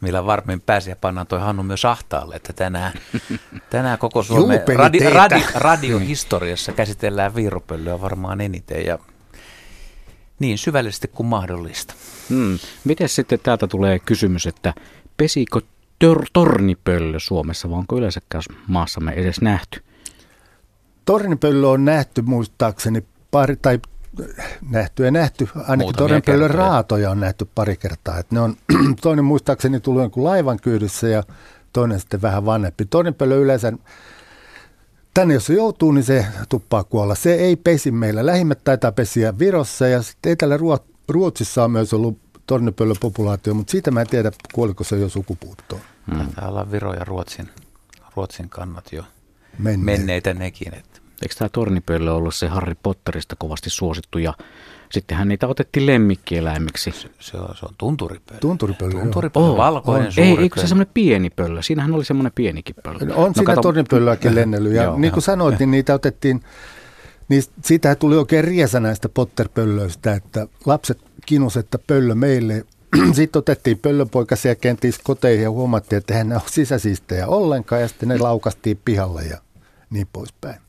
millä 0.00 0.26
varmin 0.26 0.60
pääsee 0.60 0.92
ja 0.92 0.96
pannaan 0.96 1.26
toi 1.26 1.40
Hannu 1.40 1.62
myös 1.62 1.84
ahtaalle, 1.84 2.36
että 2.36 2.52
tänään, 2.52 2.92
tänään 3.70 3.98
koko 3.98 4.22
Suomen 4.22 4.60
radi, 4.76 4.98
radi, 4.98 5.42
radiohistoriassa 5.54 6.72
käsitellään 6.72 7.34
viirupöllöä 7.34 8.00
varmaan 8.00 8.40
eniten 8.40 8.86
ja 8.86 8.98
niin 10.38 10.58
syvällisesti 10.58 11.08
kuin 11.08 11.26
mahdollista. 11.26 11.94
Hmm. 12.28 12.58
Miten 12.84 13.08
sitten 13.08 13.40
täältä 13.42 13.66
tulee 13.66 13.98
kysymys, 13.98 14.46
että 14.46 14.74
pesikö 15.16 15.60
tör- 16.04 16.26
tornipöllö 16.32 17.20
Suomessa, 17.20 17.70
vai 17.70 17.78
onko 17.78 17.96
yleensäkään 17.96 18.42
maassamme 18.66 19.12
edes 19.12 19.40
nähty? 19.40 19.82
Tornipöllö 21.04 21.68
on 21.68 21.84
nähty 21.84 22.22
muistaakseni 22.22 23.04
pari, 23.30 23.56
tai 23.56 23.78
nähty 24.70 25.04
ja 25.04 25.10
nähty, 25.10 25.48
ainakin 25.68 26.22
kertoja. 26.22 26.48
raatoja 26.48 27.10
on 27.10 27.20
nähty 27.20 27.48
pari 27.54 27.76
kertaa. 27.76 28.18
Et 28.18 28.30
ne 28.30 28.40
on, 28.40 28.56
toinen 29.02 29.24
muistaakseni 29.24 29.80
tullut 29.80 30.02
jonkun 30.02 30.24
laivan 30.24 30.58
kyydissä 30.62 31.08
ja 31.08 31.22
toinen 31.72 32.00
sitten 32.00 32.22
vähän 32.22 32.44
vanhempi. 32.46 32.84
Tornipöllö 32.84 33.36
yleensä, 33.36 33.72
tänne 35.14 35.34
jos 35.34 35.46
se 35.46 35.54
joutuu, 35.54 35.92
niin 35.92 36.04
se 36.04 36.26
tuppaa 36.48 36.84
kuolla. 36.84 37.14
Se 37.14 37.34
ei 37.34 37.56
pesi 37.56 37.90
meillä. 37.90 38.26
Lähimmät 38.26 38.64
taitaa 38.64 38.92
pesiä 38.92 39.38
Virossa 39.38 39.88
ja 39.88 40.02
sitten 40.02 40.32
Etelä-Ruotsissa 40.32 41.64
on 41.64 41.70
myös 41.70 41.94
ollut 41.94 42.18
tornipöllöpopulaatio, 42.46 43.54
mutta 43.54 43.70
siitä 43.70 43.90
mä 43.90 44.00
en 44.00 44.06
tiedä, 44.06 44.32
kuoliko 44.52 44.84
se 44.84 44.96
jo 44.98 45.08
sukupuuttoon. 45.08 45.82
Mm. 46.06 46.18
Taitaa 46.18 46.48
olla 46.48 46.70
Viro 46.70 46.94
ja 46.94 47.04
Ruotsin, 47.04 47.48
Ruotsin 48.16 48.48
kannat 48.48 48.92
jo 48.92 49.04
Menneet. 49.58 49.98
menneitä 49.98 50.34
nekin. 50.34 50.74
Että 50.74 51.00
Eikö 51.22 51.34
tämä 51.38 51.48
tornipöllö 51.48 52.12
ollut 52.12 52.34
se 52.34 52.48
Harry 52.48 52.74
Potterista 52.82 53.36
kovasti 53.36 53.70
suosittu 53.70 54.18
ja 54.18 54.34
sittenhän 54.92 55.28
niitä 55.28 55.46
otettiin 55.46 55.86
lemmikkieläimiksi. 55.86 56.90
se 57.20 57.36
on, 57.38 57.56
se 57.56 57.66
on 57.66 57.74
tunturipöllö. 57.78 58.40
Tunturipöllö. 58.40 59.00
Tunturipöllö, 59.00 59.48
Oo, 59.48 59.56
valkoinen 59.56 60.06
on. 60.06 60.12
suuri 60.12 60.28
Ei, 60.30 60.38
eikö 60.38 60.60
se 60.60 60.66
semmoinen 60.66 60.90
pieni 60.94 61.30
pöllö? 61.30 61.62
Siinähän 61.62 61.94
oli 61.94 62.04
semmoinen 62.04 62.32
pienikin 62.34 62.76
pöllö. 62.82 62.98
On 63.00 63.08
no, 63.08 63.32
siinä 63.34 63.44
kato- 63.46 63.62
tornipöllöäkin 63.62 64.34
lennellyt. 64.34 64.72
Ja 64.72 64.82
Joo, 64.82 64.98
niin 64.98 65.12
kuin 65.12 65.22
sanoit, 65.22 65.58
niin 65.58 65.70
niitä 65.70 65.94
otettiin, 65.94 66.40
niin 67.28 67.42
siitä 67.64 67.94
tuli 67.94 68.16
oikein 68.16 68.44
riesa 68.44 68.80
näistä 68.80 69.08
potterpöllöistä, 69.08 70.14
että 70.14 70.46
lapset 70.66 70.98
kinus, 71.26 71.56
että 71.56 71.78
pöllö 71.86 72.14
meille. 72.14 72.64
Sitten 73.12 73.38
otettiin 73.38 73.78
pöllöpoikasia 73.78 74.54
kenties 74.54 74.98
koteihin 74.98 75.42
ja 75.42 75.50
huomattiin, 75.50 75.98
että 75.98 76.14
eihän 76.14 76.28
ne 76.28 76.34
ole 76.34 76.42
sisäsiistejä 76.46 77.26
ollenkaan 77.26 77.82
ja 77.82 77.88
sitten 77.88 78.08
ne 78.08 78.18
laukastiin 78.18 78.80
pihalle 78.84 79.22
ja 79.22 79.38
niin 79.90 80.08
poispäin. 80.12 80.60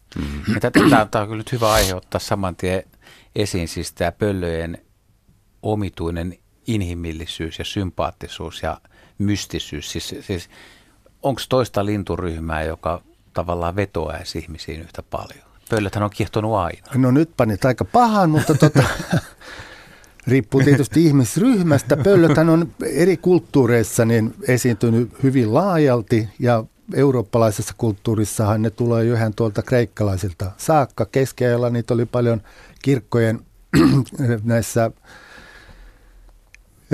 Ja 0.53 0.59
tätä, 0.59 0.79
tämä, 0.89 1.07
tämä 1.11 1.21
on 1.21 1.27
kyllä 1.27 1.37
nyt 1.37 1.51
hyvä 1.51 1.71
aihe 1.71 1.95
ottaa 1.95 2.19
saman 2.19 2.55
tien 2.55 2.83
esiin, 3.35 3.67
siis 3.67 3.93
tämä 3.93 4.11
pöllöjen 4.11 4.77
omituinen 5.61 6.37
inhimillisyys 6.67 7.59
ja 7.59 7.65
sympaattisuus 7.65 8.63
ja 8.63 8.81
mystisyys. 9.17 9.91
Siis, 9.91 10.15
siis 10.21 10.49
onko 11.23 11.41
toista 11.49 11.85
linturyhmää, 11.85 12.63
joka 12.63 13.01
tavallaan 13.33 13.75
vetoaisi 13.75 14.39
ihmisiin 14.39 14.81
yhtä 14.81 15.03
paljon? 15.03 15.49
Pöllöthän 15.69 16.03
on 16.03 16.09
kiehtonut 16.09 16.55
aina. 16.55 16.87
No 16.95 17.11
nyt 17.11 17.29
panit 17.37 17.65
aika 17.65 17.85
pahan, 17.85 18.29
mutta 18.29 18.55
tota, 18.55 18.83
riippuu 20.27 20.61
tietysti 20.63 21.05
ihmisryhmästä. 21.05 21.97
Pöllöthän 21.97 22.49
on 22.49 22.73
eri 22.85 23.17
kulttuureissa 23.17 24.05
niin 24.05 24.33
esiintynyt 24.47 25.23
hyvin 25.23 25.53
laajalti 25.53 26.29
ja 26.39 26.63
eurooppalaisessa 26.93 27.73
kulttuurissahan 27.77 28.61
ne 28.61 28.69
tulee 28.69 29.05
jo 29.05 29.15
ihan 29.15 29.33
tuolta 29.33 29.61
kreikkalaisilta 29.61 30.51
saakka. 30.57 31.05
Keskiajalla 31.05 31.69
niitä 31.69 31.93
oli 31.93 32.05
paljon 32.05 32.41
kirkkojen 32.81 33.39
näissä 34.43 34.91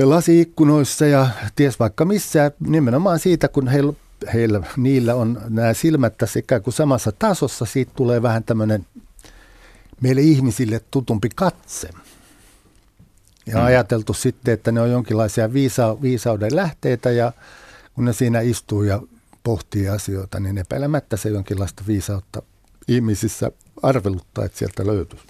lasiikkunoissa 0.04 1.06
ja 1.06 1.28
ties 1.56 1.80
vaikka 1.80 2.06
missä. 2.06 2.52
Nimenomaan 2.60 3.20
siitä, 3.20 3.48
kun 3.48 3.68
heillä, 3.68 3.94
heillä 4.34 4.62
niillä 4.78 5.16
on 5.16 5.42
nämä 5.50 5.74
silmät 5.74 6.18
tässä 6.18 6.40
ikään 6.40 6.62
kuin 6.62 6.74
samassa 6.74 7.12
tasossa, 7.12 7.66
siitä 7.66 7.92
tulee 7.96 8.22
vähän 8.22 8.44
tämmöinen 8.44 8.86
meille 10.02 10.22
ihmisille 10.22 10.82
tutumpi 10.92 11.30
katse. 11.36 11.90
Ja 13.46 13.58
mm. 13.58 13.66
ajateltu 13.66 14.14
sitten, 14.14 14.54
että 14.54 14.72
ne 14.72 14.82
on 14.82 14.92
jonkinlaisia 14.92 15.54
viisa- 15.54 16.02
viisauden 16.02 16.56
lähteitä 16.56 17.12
ja 17.12 17.32
kun 17.94 18.06
ne 18.06 18.14
siinä 18.14 18.40
istuu 18.40 18.84
ja 18.84 19.02
pohtii 19.46 19.90
asioita, 19.90 20.40
niin 20.40 20.58
epäilemättä 20.58 21.18
se 21.18 21.30
jonkinlaista 21.30 21.84
viisautta 21.88 22.42
ihmisissä 22.88 23.52
arveluttaa, 23.84 24.46
että 24.46 24.58
sieltä 24.58 24.86
löytyisi. 24.86 25.25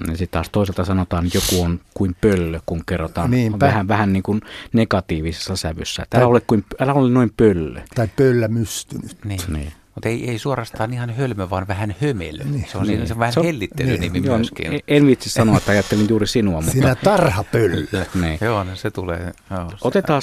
Mm, 0.00 0.08
sitten 0.16 0.28
taas 0.30 0.50
toisaalta 0.50 0.84
sanotaan, 0.84 1.26
että 1.26 1.38
joku 1.38 1.64
on 1.64 1.80
kuin 1.94 2.16
pöllö, 2.20 2.60
kun 2.66 2.82
kerrotaan 2.86 3.30
Niinpä. 3.30 3.66
vähän, 3.66 3.88
vähän 3.88 4.12
niin 4.12 4.22
kuin 4.22 4.40
negatiivisessa 4.72 5.56
sävyssä. 5.56 6.02
Että 6.02 6.18
älä, 6.18 6.26
ole 6.26 6.40
kuin, 6.40 6.64
älä 6.80 6.94
ole 6.94 7.10
noin 7.10 7.32
pöllö. 7.36 7.80
Tai 7.94 8.08
pöllämystynyt. 8.16 9.24
Niin. 9.24 9.40
Niin. 9.48 9.72
Mutta 9.94 10.08
ei, 10.08 10.30
ei 10.30 10.38
suorastaan 10.38 10.92
ihan 10.92 11.10
hölmö, 11.16 11.50
vaan 11.50 11.68
vähän 11.68 11.94
hömelö. 12.02 12.44
Niin. 12.44 12.64
Se 12.68 12.78
on, 12.78 12.86
Niin. 12.86 12.96
niin. 12.98 13.06
se 13.06 13.12
on 13.14 13.18
vähän 13.18 13.32
Se 13.32 13.40
on- 13.40 13.46
hellittelynimi 13.46 14.22
Joo, 14.24 14.36
myöskin. 14.36 14.72
en- 14.74 14.80
en 14.88 15.06
vitsi 15.06 15.30
sanoa, 15.30 15.56
että 15.56 15.72
ajattelin 15.72 16.06
juuri 16.08 16.26
sinua, 16.26 16.56
mutta 16.60 16.72
Sinä 16.72 16.94
tarhapöllö. 16.94 17.86
niin. 18.22 18.38
Joo, 18.40 18.64
no 18.64 18.74
se 18.76 18.90
tulee. 18.90 19.32
Joo, 19.50 19.70
se- 19.70 19.76
Otetaan 19.84 20.22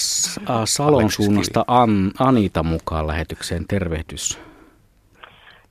äh, 0.49 0.55
Salon 0.65 1.11
suunnasta 1.11 1.65
An, 1.67 2.11
Anita 2.19 2.63
mukaan 2.63 3.07
lähetykseen. 3.07 3.65
Tervehdys. 3.67 4.39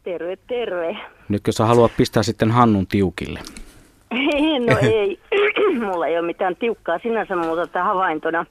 Terve, 0.02 0.37
terve. 0.37 0.97
Nyt 1.28 1.42
jos 1.47 1.54
sä 1.54 1.64
haluat 1.66 1.92
pistää 1.97 2.23
sitten 2.23 2.50
Hannun 2.50 2.87
tiukille. 2.87 3.40
No 4.71 4.78
ei, 4.83 5.21
mulla 5.87 6.07
ei 6.07 6.19
ole 6.19 6.26
mitään 6.26 6.57
tiukkaa 6.57 6.99
sinänsä, 6.99 7.37
mutta 7.37 7.62
että 7.62 7.85
havaintona, 7.85 8.47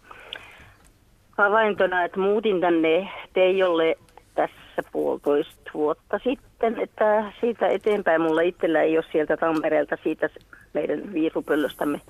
havaintona, 1.38 2.04
että 2.04 2.20
muutin 2.20 2.62
tänne 2.62 3.10
Teijolle 3.34 3.96
tässä 4.40 4.92
puolitoista 4.92 5.72
vuotta 5.74 6.20
sitten, 6.24 6.80
että 6.80 7.32
siitä 7.40 7.68
eteenpäin 7.68 8.22
mulla 8.22 8.42
itsellä 8.42 8.82
ei 8.82 8.98
ole 8.98 9.06
sieltä 9.12 9.38
Tampereelta 9.38 9.98
siitä 10.04 10.30
meidän 10.74 11.14
viirupöllöstämme 11.14 12.02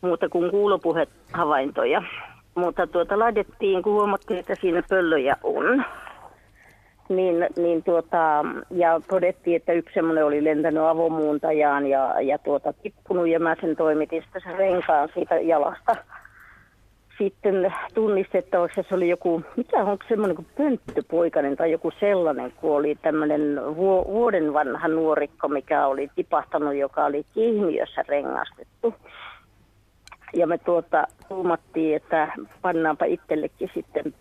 muuta 0.00 0.28
kuin 0.28 0.50
kuulopuhehavaintoja. 0.50 2.02
Mutta 2.54 2.86
tuota 2.86 3.18
laitettiin, 3.18 3.82
kun 3.82 3.92
huomattiin, 3.92 4.40
että 4.40 4.54
siinä 4.60 4.82
pöllöjä 4.88 5.36
on, 5.42 5.84
niin, 7.08 7.46
niin 7.56 7.82
tuota, 7.82 8.44
ja 8.70 9.00
todettiin, 9.08 9.56
että 9.56 9.72
yksi 9.72 9.94
semmoinen 9.94 10.24
oli 10.24 10.44
lentänyt 10.44 10.82
avomuuntajaan 10.82 11.86
ja, 11.86 12.20
ja 12.20 12.38
tuota, 12.38 12.72
tippunut 12.72 13.28
ja 13.28 13.40
mä 13.40 13.56
sen 13.60 13.76
toimitin 13.76 14.22
sitten 14.22 14.42
sen 14.42 14.56
renkaan 14.56 15.08
siitä 15.14 15.34
jalasta. 15.34 15.96
Sitten 17.18 17.74
tunnistettavaksi 17.94 18.82
se 18.88 18.94
oli 18.94 19.08
joku, 19.08 19.42
mikä 19.56 19.84
on 19.84 19.98
semmoinen 20.08 20.36
kuin 20.36 20.46
pönttöpoikainen 20.56 21.56
tai 21.56 21.70
joku 21.70 21.92
sellainen, 22.00 22.52
kun 22.52 22.76
oli 22.76 22.94
tämmöinen 23.02 23.60
vuoden 23.76 24.52
vanha 24.52 24.88
nuorikko, 24.88 25.48
mikä 25.48 25.86
oli 25.86 26.10
tipahtanut, 26.14 26.74
joka 26.74 27.04
oli 27.04 27.24
kihmiössä 27.34 28.04
rengastettu. 28.08 28.94
Ja 30.34 30.46
me 30.46 30.58
tuota 30.58 31.06
tuumattiin, 31.28 31.96
että 31.96 32.32
pannaanpa 32.62 33.04
itsellekin 33.04 33.70
sitten 33.74 34.14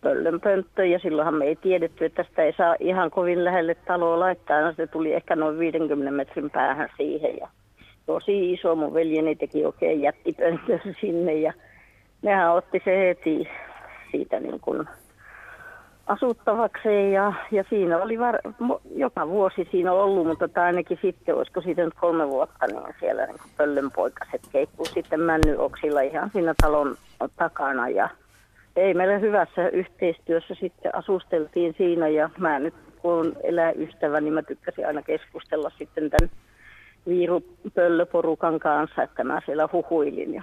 pöllönpönttö 0.00 0.86
ja 0.86 0.98
silloinhan 0.98 1.34
me 1.34 1.44
ei 1.44 1.56
tiedetty, 1.56 2.04
että 2.04 2.22
sitä 2.22 2.42
ei 2.42 2.52
saa 2.52 2.76
ihan 2.80 3.10
kovin 3.10 3.44
lähelle 3.44 3.74
taloa 3.74 4.20
laittaa. 4.20 4.60
No, 4.60 4.72
se 4.72 4.86
tuli 4.86 5.12
ehkä 5.12 5.36
noin 5.36 5.58
50 5.58 6.10
metrin 6.10 6.50
päähän 6.50 6.88
siihen 6.96 7.36
ja 7.40 7.48
tosi 8.06 8.52
iso. 8.52 8.74
Mun 8.74 8.94
veljeni 8.94 9.36
teki 9.36 9.64
oikein 9.64 10.02
jättipönttö 10.02 10.78
sinne 11.00 11.34
ja 11.34 11.52
nehän 12.22 12.52
otti 12.52 12.82
se 12.84 12.98
heti 12.98 13.48
siitä 14.10 14.40
niin 14.40 14.60
kuin 14.60 14.88
asuttavakseen 16.06 17.12
ja, 17.12 17.32
ja 17.50 17.64
siinä 17.68 17.98
oli 17.98 18.18
var, 18.18 18.38
joka 18.96 19.28
vuosi 19.28 19.68
siinä 19.70 19.92
ollut, 19.92 20.26
mutta 20.26 20.48
tämä 20.48 20.66
ainakin 20.66 20.98
sitten, 21.02 21.34
olisiko 21.34 21.60
siitä 21.60 21.84
nyt 21.84 21.94
kolme 21.94 22.28
vuotta, 22.28 22.66
niin 22.66 22.94
siellä 23.00 23.26
niin 23.26 23.36
pöllönpoikaset 23.56 24.42
keikkuu 24.52 24.86
sitten 24.86 25.20
männyoksilla 25.20 26.00
ihan 26.00 26.30
siinä 26.32 26.54
talon 26.62 26.96
takana 27.36 27.88
ja 27.88 28.08
ei 28.76 28.94
meillä 28.94 29.18
hyvässä 29.18 29.68
yhteistyössä 29.68 30.54
sitten 30.54 30.94
asusteltiin 30.94 31.74
siinä 31.78 32.08
ja 32.08 32.30
mä 32.38 32.58
nyt 32.58 32.74
kun 33.02 33.12
olen 33.12 33.32
eläystävä, 33.42 34.20
niin 34.20 34.34
mä 34.34 34.42
tykkäsin 34.42 34.86
aina 34.86 35.02
keskustella 35.02 35.70
sitten 35.78 36.10
tämän 36.10 36.30
viirupöllöporukan 37.08 38.58
kanssa, 38.58 39.02
että 39.02 39.24
mä 39.24 39.40
siellä 39.46 39.68
huhuilin 39.72 40.34
ja 40.34 40.42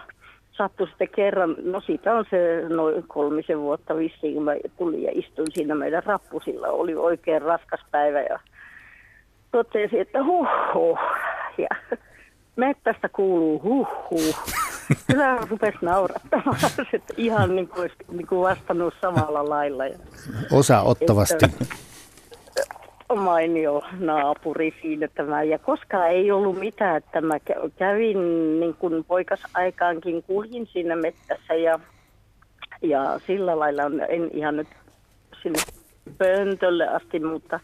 sattui 0.59 0.87
sitten 0.87 1.09
kerran, 1.15 1.55
no 1.63 1.81
siitä 1.81 2.13
on 2.13 2.25
se 2.29 2.63
noin 2.69 3.03
kolmisen 3.07 3.59
vuotta 3.59 3.95
vissiin, 3.95 4.33
kun 4.33 4.43
mä 4.43 4.51
tulin 4.77 5.03
ja 5.03 5.11
istuin 5.13 5.51
siinä 5.53 5.75
meidän 5.75 6.03
rappusilla. 6.03 6.67
Oli 6.67 6.95
oikein 6.95 7.41
raskas 7.41 7.81
päivä 7.91 8.21
ja 8.21 8.39
totesin, 9.51 10.01
että 10.01 10.23
huh 10.23 10.47
huh. 10.73 10.99
Ja 11.57 11.67
mettästä 12.55 13.09
kuuluu 13.09 13.61
huh 13.63 13.87
huh. 14.09 14.35
Kyllä 15.07 15.37
rupesi 15.49 15.77
naurattamaan, 15.81 16.57
että 16.93 17.13
ihan 17.17 17.55
niin 17.55 17.67
kuin 17.67 17.81
olisi 17.81 17.95
niin 18.11 18.27
kuin 18.27 18.41
vastannut 18.41 18.93
samalla 19.01 19.49
lailla. 19.49 19.83
Osa 20.51 20.81
ottavasti. 20.81 21.45
Että, 21.45 21.75
mainio 23.15 23.81
naapuri 23.99 24.73
siinä 24.81 25.07
tämä. 25.07 25.43
Ja 25.43 25.59
koskaan 25.59 26.09
ei 26.09 26.31
ollut 26.31 26.59
mitään, 26.59 26.97
että 26.97 27.21
mä 27.21 27.39
kävin 27.77 28.19
niin 28.59 28.73
kuin 28.73 29.05
poikasaikaankin, 29.05 30.23
kuljin 30.23 30.67
siinä 30.67 30.95
mettässä 30.95 31.53
ja, 31.53 31.79
ja 32.81 33.19
sillä 33.27 33.59
lailla 33.59 33.83
en 34.09 34.29
ihan 34.33 34.57
nyt 34.57 34.67
sinne 35.43 35.59
pöntölle 36.17 36.87
asti, 36.87 37.19
mutta 37.19 37.59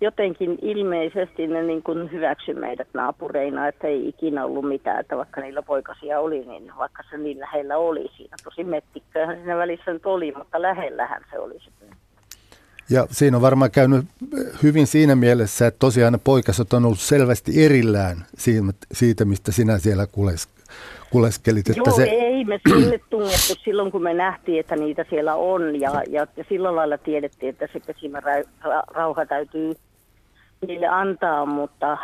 jotenkin 0.00 0.58
ilmeisesti 0.62 1.46
ne 1.46 1.62
niin 1.62 1.82
kuin 1.82 2.12
hyväksy 2.12 2.54
meidät 2.54 2.88
naapureina, 2.94 3.68
että 3.68 3.86
ei 3.86 4.08
ikinä 4.08 4.44
ollut 4.44 4.68
mitään, 4.68 5.00
että 5.00 5.16
vaikka 5.16 5.40
niillä 5.40 5.62
poikasia 5.62 6.20
oli, 6.20 6.44
niin 6.44 6.72
vaikka 6.78 7.02
se 7.10 7.18
niin 7.18 7.40
lähellä 7.40 7.78
oli 7.78 8.10
siinä. 8.16 8.36
Tosi 8.44 8.64
mettikköhän 8.64 9.36
siinä 9.36 9.56
välissä 9.56 9.92
nyt 9.92 10.06
oli, 10.06 10.32
mutta 10.36 10.62
lähellähän 10.62 11.22
se 11.30 11.38
oli 11.38 11.58
sitten. 11.60 12.05
Ja 12.90 13.06
siinä 13.10 13.36
on 13.36 13.42
varmaan 13.42 13.70
käynyt 13.70 14.04
hyvin 14.62 14.86
siinä 14.86 15.16
mielessä, 15.16 15.66
että 15.66 15.78
tosiaan 15.78 16.12
ne 16.12 16.18
poikaset 16.24 16.72
on 16.72 16.84
ollut 16.84 17.00
selvästi 17.00 17.64
erillään 17.64 18.16
siitä, 18.92 19.24
mistä 19.24 19.52
sinä 19.52 19.78
siellä 19.78 20.06
kules, 20.06 20.48
kuleskelit. 21.10 21.70
Että 21.70 21.82
Joo, 21.86 21.96
se... 21.96 22.02
ei 22.04 22.44
me 22.44 22.60
sinne 22.68 23.00
tungettu 23.10 23.54
silloin, 23.64 23.92
kun 23.92 24.02
me 24.02 24.14
nähtiin, 24.14 24.60
että 24.60 24.76
niitä 24.76 25.04
siellä 25.10 25.34
on. 25.34 25.80
Ja, 25.80 26.02
ja, 26.08 26.26
ja 26.36 26.44
sillä 26.48 26.76
lailla 26.76 26.98
tiedettiin, 26.98 27.50
että 27.50 27.68
se 27.72 27.80
rauha 28.94 29.26
täytyy 29.26 29.74
niille 30.66 30.86
antaa, 30.86 31.46
mutta, 31.46 31.98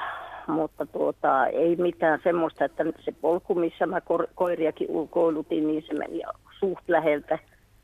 mutta 0.47 0.87
tuota, 0.87 1.47
ei 1.47 1.77
mitään 1.77 2.21
semmoista, 2.25 2.65
että 2.65 2.85
se 3.05 3.13
polku, 3.21 3.55
missä 3.55 3.87
mä 3.87 4.01
koiriakin 4.35 4.91
ulkoilutin, 4.91 5.67
niin 5.67 5.85
se 5.87 5.95
meni 5.95 6.23
suht 6.59 6.89
läheltä 6.89 7.39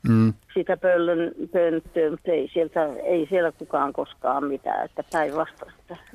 mm. 0.07 0.33
sitä 0.53 0.77
pöllön 0.77 1.31
pönttöä, 1.51 2.11
mutta 2.11 2.31
ei, 2.31 2.49
sieltä, 2.53 2.85
ei 3.03 3.27
siellä 3.29 3.51
kukaan 3.51 3.93
koskaan 3.93 4.43
mitään, 4.43 4.85
että 4.85 5.03
päinvastoin. 5.11 5.73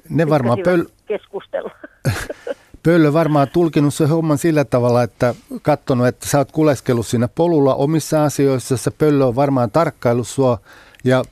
Ne 0.08 0.28
varmaan 0.28 0.58
pöl... 0.64 0.84
keskustella. 1.06 1.70
Pöllö 2.82 3.12
varmaan 3.12 3.48
tulkinut 3.52 3.94
se 3.94 4.06
homman 4.06 4.38
sillä 4.38 4.64
tavalla, 4.64 5.02
että 5.02 5.34
katsonut, 5.62 6.06
että 6.06 6.28
sä 6.28 6.38
oot 6.38 6.52
kuleskellut 6.52 7.06
siinä 7.06 7.28
polulla 7.28 7.74
omissa 7.74 8.24
asioissa, 8.24 8.76
se 8.76 8.90
pöllö 8.90 9.24
on 9.24 9.36
varmaan 9.36 9.70
tarkkaillut 9.70 10.28
sua 10.28 10.58
ja 11.04 11.22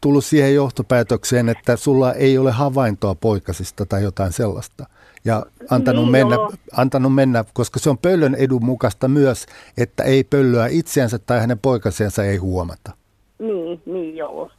tullut 0.00 0.24
siihen 0.24 0.54
johtopäätökseen, 0.54 1.48
että 1.48 1.76
sulla 1.76 2.12
ei 2.12 2.38
ole 2.38 2.50
havaintoa 2.50 3.14
poikasista 3.14 3.86
tai 3.86 4.02
jotain 4.02 4.32
sellaista 4.32 4.86
ja 5.28 5.42
antanut, 5.70 6.02
niin 6.02 6.12
mennä, 6.12 6.36
antanut 6.76 7.14
mennä, 7.14 7.44
koska 7.52 7.78
se 7.78 7.90
on 7.90 7.98
pöllön 7.98 8.34
edun 8.34 8.64
mukaista 8.64 9.08
myös, 9.08 9.46
että 9.78 10.02
ei 10.02 10.24
pöllöä 10.24 10.66
itseänsä 10.70 11.18
tai 11.18 11.40
hänen 11.40 11.58
poikasensa 11.58 12.24
ei 12.24 12.36
huomata. 12.36 12.92
Niin, 13.38 13.82
niin 13.86 14.16
joo. 14.16 14.50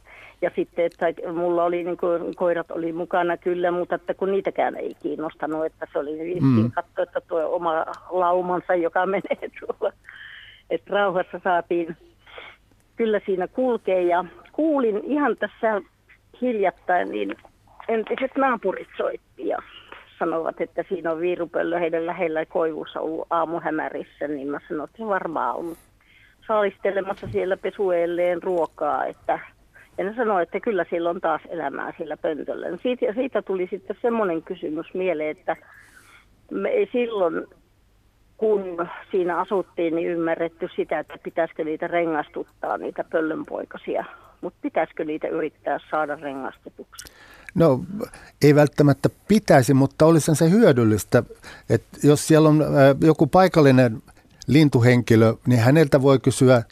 Ja 0.42 0.50
sitten, 0.56 0.84
että 0.84 1.32
mulla 1.32 1.64
oli, 1.64 1.84
niin 1.84 1.96
kuin, 1.96 2.36
koirat 2.36 2.70
oli 2.70 2.92
mukana 2.92 3.36
kyllä, 3.36 3.70
mutta 3.70 3.94
että 3.94 4.14
kun 4.14 4.30
niitäkään 4.30 4.76
ei 4.76 4.94
kiinnostanut, 5.02 5.66
että 5.66 5.86
se 5.92 5.98
oli 5.98 6.18
niin 6.18 6.44
mm. 6.44 6.70
katsoa, 6.70 7.02
että 7.02 7.20
tuo 7.20 7.56
oma 7.56 7.84
laumansa, 8.10 8.74
joka 8.74 9.06
menee 9.06 9.50
tuolla. 9.60 9.92
Että 10.70 10.94
rauhassa 10.94 11.40
saatiin 11.44 11.96
kyllä 12.96 13.20
siinä 13.26 13.48
kulkea 13.48 14.00
ja 14.00 14.24
kuulin 14.52 15.04
ihan 15.04 15.36
tässä 15.36 15.80
hiljattain, 16.40 17.10
niin 17.10 17.36
entiset 17.88 18.30
naapurit 18.36 18.88
soitti 18.96 19.48
ja 19.48 19.58
sanovat, 20.20 20.60
että 20.60 20.84
siinä 20.88 21.12
on 21.12 21.20
viirupöllö 21.20 21.78
heidän 21.78 22.06
lähellä 22.06 22.46
koivussa 22.46 23.00
ollut 23.00 23.26
aamuhämärissä, 23.30 24.28
niin 24.28 24.48
mä 24.48 24.60
sanoin, 24.68 24.90
että 24.90 25.06
varmaan 25.06 25.56
on 25.56 25.76
saalistelemassa 26.46 27.26
siellä 27.32 27.56
pesueelleen 27.56 28.42
ruokaa, 28.42 29.06
että 29.06 29.38
ja 29.98 30.04
ne 30.04 30.14
sanoi, 30.14 30.42
että 30.42 30.60
kyllä 30.60 30.84
siellä 30.90 31.10
on 31.10 31.20
taas 31.20 31.42
elämää 31.48 31.92
siellä 31.96 32.16
pöntöllä. 32.16 32.66
Siitä, 32.82 33.12
siitä 33.14 33.42
tuli 33.42 33.66
sitten 33.70 33.96
semmoinen 34.02 34.42
kysymys 34.42 34.94
mieleen, 34.94 35.30
että 35.38 35.56
me 36.50 36.68
ei 36.68 36.88
silloin, 36.92 37.46
kun 38.36 38.88
siinä 39.10 39.38
asuttiin, 39.38 39.96
niin 39.96 40.08
ymmärretty 40.08 40.68
sitä, 40.76 40.98
että 40.98 41.14
pitäisikö 41.22 41.64
niitä 41.64 41.86
rengastuttaa, 41.86 42.78
niitä 42.78 43.04
pöllönpoikasia. 43.04 44.04
Mutta 44.40 44.58
pitäisikö 44.62 45.04
niitä 45.04 45.28
yrittää 45.28 45.78
saada 45.90 46.16
rengastetuksi? 46.16 47.12
No 47.54 47.80
ei 48.42 48.54
välttämättä 48.54 49.08
pitäisi, 49.28 49.74
mutta 49.74 50.06
olisi 50.06 50.34
se 50.34 50.50
hyödyllistä, 50.50 51.22
että 51.70 51.98
jos 52.02 52.28
siellä 52.28 52.48
on 52.48 52.64
joku 53.00 53.26
paikallinen 53.26 54.02
lintuhenkilö, 54.46 55.34
niin 55.46 55.60
häneltä 55.60 56.02
voi 56.02 56.18
kysyä 56.18 56.62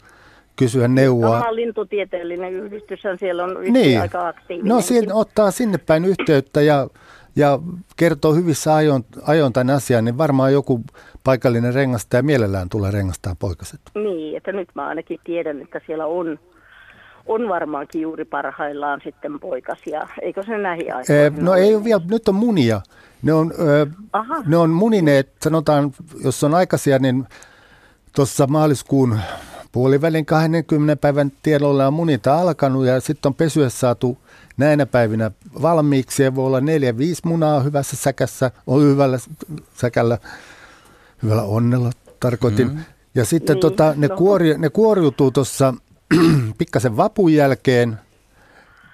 kysyä 0.59 0.87
neuvoa. 0.87 1.39
Sama 1.39 1.55
lintutieteellinen 1.55 2.53
yhdistys 2.53 2.99
siellä 3.19 3.43
on 3.43 3.57
niin. 3.69 4.01
aika 4.01 4.27
aktiivinen. 4.27 4.69
No 4.69 4.81
siinä 4.81 5.15
ottaa 5.15 5.51
sinne 5.51 5.77
päin 5.77 6.05
yhteyttä 6.05 6.61
ja, 6.61 6.87
ja 7.35 7.59
kertoo 7.97 8.33
hyvissä 8.33 8.75
ajoin, 8.75 9.05
ajoin 9.27 9.53
tämän 9.53 9.75
asian, 9.75 10.05
niin 10.05 10.17
varmaan 10.17 10.53
joku 10.53 10.81
paikallinen 11.23 11.73
rengastaja 11.73 12.23
mielellään 12.23 12.69
tulee 12.69 12.91
rengastaa 12.91 13.35
poikaset. 13.39 13.79
Niin, 13.95 14.37
että 14.37 14.51
nyt 14.51 14.69
mä 14.75 14.87
ainakin 14.87 15.19
tiedän, 15.23 15.61
että 15.61 15.81
siellä 15.85 16.05
on 16.05 16.39
on 17.25 17.49
varmaankin 17.49 18.01
juuri 18.01 18.25
parhaillaan 18.25 19.01
sitten 19.03 19.39
poikasia. 19.39 20.07
Eikö 20.21 20.43
se 20.43 20.57
näihin 20.57 20.95
aikoihin? 20.95 21.45
No 21.45 21.53
ei 21.53 21.75
ole 21.75 21.83
vielä, 21.83 22.01
nyt 22.09 22.27
on 22.27 22.35
munia. 22.35 22.81
Ne 23.21 23.33
on, 23.33 23.53
Aha. 24.13 24.43
ne 24.47 24.57
on 24.57 24.69
munineet, 24.69 25.29
sanotaan, 25.43 25.91
jos 26.23 26.43
on 26.43 26.53
aikaisia, 26.53 26.99
niin 26.99 27.27
tuossa 28.15 28.47
maaliskuun 28.47 29.19
puolivälin 29.71 30.25
20 30.25 30.95
päivän 30.95 31.31
tiedolla 31.43 31.87
on 31.87 31.93
munita 31.93 32.39
alkanut 32.39 32.85
ja 32.85 32.99
sitten 32.99 33.29
on 33.29 33.35
pesyä 33.35 33.69
saatu 33.69 34.17
näinä 34.57 34.85
päivinä 34.85 35.31
valmiiksi. 35.61 36.23
Ja 36.23 36.35
voi 36.35 36.45
olla 36.45 36.61
neljä, 36.61 36.97
viisi 36.97 37.21
munaa 37.25 37.59
hyvässä 37.59 37.95
säkässä, 37.95 38.51
on 38.67 38.81
hyvällä 38.81 39.17
säkällä, 39.73 40.17
hyvällä 41.23 41.43
onnella 41.43 41.91
tarkoitin. 42.19 42.67
Mm-hmm. 42.67 42.83
Ja 43.15 43.25
sitten 43.25 43.53
niin, 43.53 43.61
tota, 43.61 43.93
ne, 43.97 44.07
no. 44.07 44.15
kuori, 44.15 44.57
ne 44.57 44.69
kuoriutuu 44.69 45.31
tuossa 45.31 45.73
pikkasen 46.57 46.97
vapun 46.97 47.33
jälkeen 47.33 47.97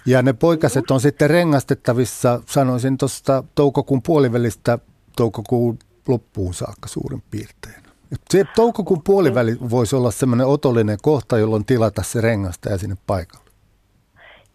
ja 0.05 0.21
ne 0.21 0.33
poikaset 0.33 0.91
on 0.91 0.99
sitten 0.99 1.29
rengastettavissa, 1.29 2.41
sanoisin 2.45 2.97
tuosta 2.97 3.43
toukokuun 3.55 4.01
puolivälistä 4.01 4.79
toukokuun 5.17 5.79
loppuun 6.07 6.53
saakka 6.53 6.87
suurin 6.87 7.23
piirtein. 7.31 7.85
Se 8.29 8.45
toukokuun 8.55 9.01
puoliväli 9.03 9.57
voisi 9.69 9.95
olla 9.95 10.11
semmoinen 10.11 10.47
otollinen 10.47 10.97
kohta, 11.01 11.37
jolloin 11.37 11.65
tilata 11.65 12.03
se 12.03 12.21
rengasta 12.21 12.69
ja 12.69 12.77
sinne 12.77 12.95
paikalle. 13.07 13.45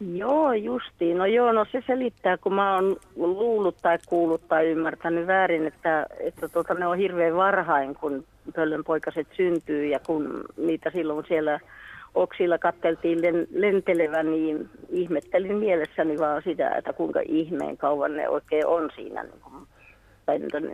Joo, 0.01 0.53
justiin. 0.53 1.18
No 1.18 1.27
joo, 1.27 1.53
no 1.53 1.66
se 1.73 1.83
selittää, 1.87 2.38
kun 2.38 2.55
mä 2.55 2.75
oon 2.75 2.96
luullut 3.16 3.77
tai 3.83 3.99
kuullut 4.07 4.49
tai 4.49 4.66
ymmärtänyt 4.66 5.27
väärin, 5.27 5.66
että, 5.66 6.07
että 6.20 6.49
tota, 6.49 6.75
ne 6.75 6.87
on 6.87 6.99
hirveän 6.99 7.37
varhain, 7.37 7.94
kun 7.94 8.25
pöllönpoikaset 8.55 9.27
syntyy 9.37 9.87
ja 9.87 9.99
kun 10.07 10.44
niitä 10.57 10.90
silloin 10.90 11.25
siellä 11.29 11.61
oksilla 12.14 12.59
katteltiin 12.59 13.23
len, 13.23 13.46
lentelevän, 13.51 14.31
niin 14.31 14.68
ihmettelin 14.88 15.57
mielessäni 15.57 16.18
vaan 16.18 16.42
sitä, 16.44 16.70
että 16.70 16.92
kuinka 16.92 17.20
ihmeen 17.29 17.77
kauan 17.77 18.16
ne 18.16 18.29
oikein 18.29 18.66
on 18.66 18.90
siinä 18.96 19.23
niin 19.23 19.40
kuin 19.42 19.66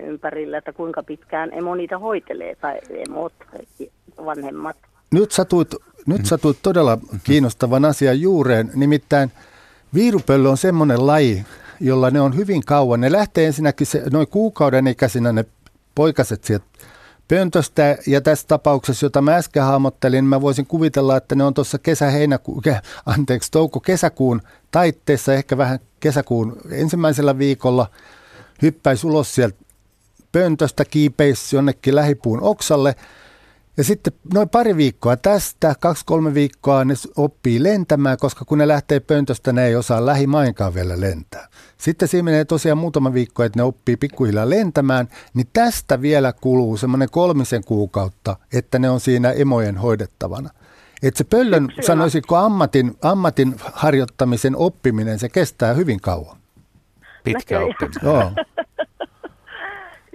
ympärillä, 0.06 0.58
että 0.58 0.72
kuinka 0.72 1.02
pitkään 1.02 1.52
emo 1.52 1.74
niitä 1.74 1.98
hoitelee 1.98 2.54
tai 2.54 2.78
emot, 3.08 3.32
vanhemmat. 4.24 4.76
Nyt 5.10 5.30
satuit, 5.32 5.68
nyt 6.06 6.26
satuit 6.26 6.58
todella 6.62 6.98
kiinnostavan 7.24 7.84
asian 7.84 8.20
juureen, 8.20 8.70
nimittäin 8.74 9.30
viirupöllö 9.94 10.48
on 10.48 10.56
semmoinen 10.56 11.06
laji, 11.06 11.44
jolla 11.80 12.10
ne 12.10 12.20
on 12.20 12.36
hyvin 12.36 12.64
kauan. 12.64 13.00
Ne 13.00 13.12
lähtee 13.12 13.46
ensinnäkin 13.46 13.86
se, 13.86 14.02
noin 14.12 14.28
kuukauden 14.28 14.86
ikäisinä 14.86 15.32
ne 15.32 15.44
poikaset 15.94 16.44
sieltä 16.44 16.64
pöntöstä 17.28 17.98
ja 18.06 18.20
tässä 18.20 18.46
tapauksessa, 18.48 19.06
jota 19.06 19.22
mä 19.22 19.36
äsken 19.36 19.62
hahmottelin, 19.62 20.24
mä 20.24 20.40
voisin 20.40 20.66
kuvitella, 20.66 21.16
että 21.16 21.34
ne 21.34 21.44
on 21.44 21.54
tuossa 21.54 21.78
kesä-heinäkuun, 21.78 22.62
anteeksi, 23.06 23.50
touko-kesäkuun 23.50 24.42
taitteessa, 24.70 25.34
ehkä 25.34 25.56
vähän 25.56 25.78
kesäkuun 26.00 26.56
ensimmäisellä 26.70 27.38
viikolla, 27.38 27.90
hyppäisi 28.62 29.06
ulos 29.06 29.34
sieltä 29.34 29.56
pöntöstä, 30.32 30.84
kiipeisi 30.84 31.56
jonnekin 31.56 31.94
lähipuun 31.94 32.42
oksalle– 32.42 32.94
ja 33.76 33.84
sitten 33.84 34.12
noin 34.34 34.48
pari 34.48 34.76
viikkoa 34.76 35.16
tästä, 35.16 35.74
kaksi-kolme 35.80 36.34
viikkoa 36.34 36.84
ne 36.84 36.94
oppii 37.16 37.62
lentämään, 37.62 38.16
koska 38.20 38.44
kun 38.44 38.58
ne 38.58 38.68
lähtee 38.68 39.00
pöntöstä, 39.00 39.52
ne 39.52 39.66
ei 39.66 39.76
osaa 39.76 40.06
lähimainkaan 40.06 40.74
vielä 40.74 41.00
lentää. 41.00 41.48
Sitten 41.78 42.08
siinä 42.08 42.24
menee 42.24 42.44
tosiaan 42.44 42.78
muutama 42.78 43.12
viikko, 43.12 43.42
että 43.42 43.58
ne 43.58 43.62
oppii 43.62 43.96
pikkuhiljaa 43.96 44.50
lentämään, 44.50 45.08
niin 45.34 45.46
tästä 45.52 46.02
vielä 46.02 46.32
kuluu 46.32 46.76
semmoinen 46.76 47.10
kolmisen 47.10 47.64
kuukautta, 47.64 48.36
että 48.52 48.78
ne 48.78 48.90
on 48.90 49.00
siinä 49.00 49.30
emojen 49.30 49.76
hoidettavana. 49.76 50.50
Että 51.02 51.18
se 51.18 51.24
pöllön, 51.24 51.68
sanoisiko 51.86 52.36
ammatin, 52.36 52.96
ammatin 53.02 53.54
harjoittamisen 53.72 54.56
oppiminen, 54.56 55.18
se 55.18 55.28
kestää 55.28 55.74
hyvin 55.74 56.00
kauan. 56.00 56.36
Pitkä 57.24 57.60
oppiminen. 57.60 58.00
Joo. 58.02 58.32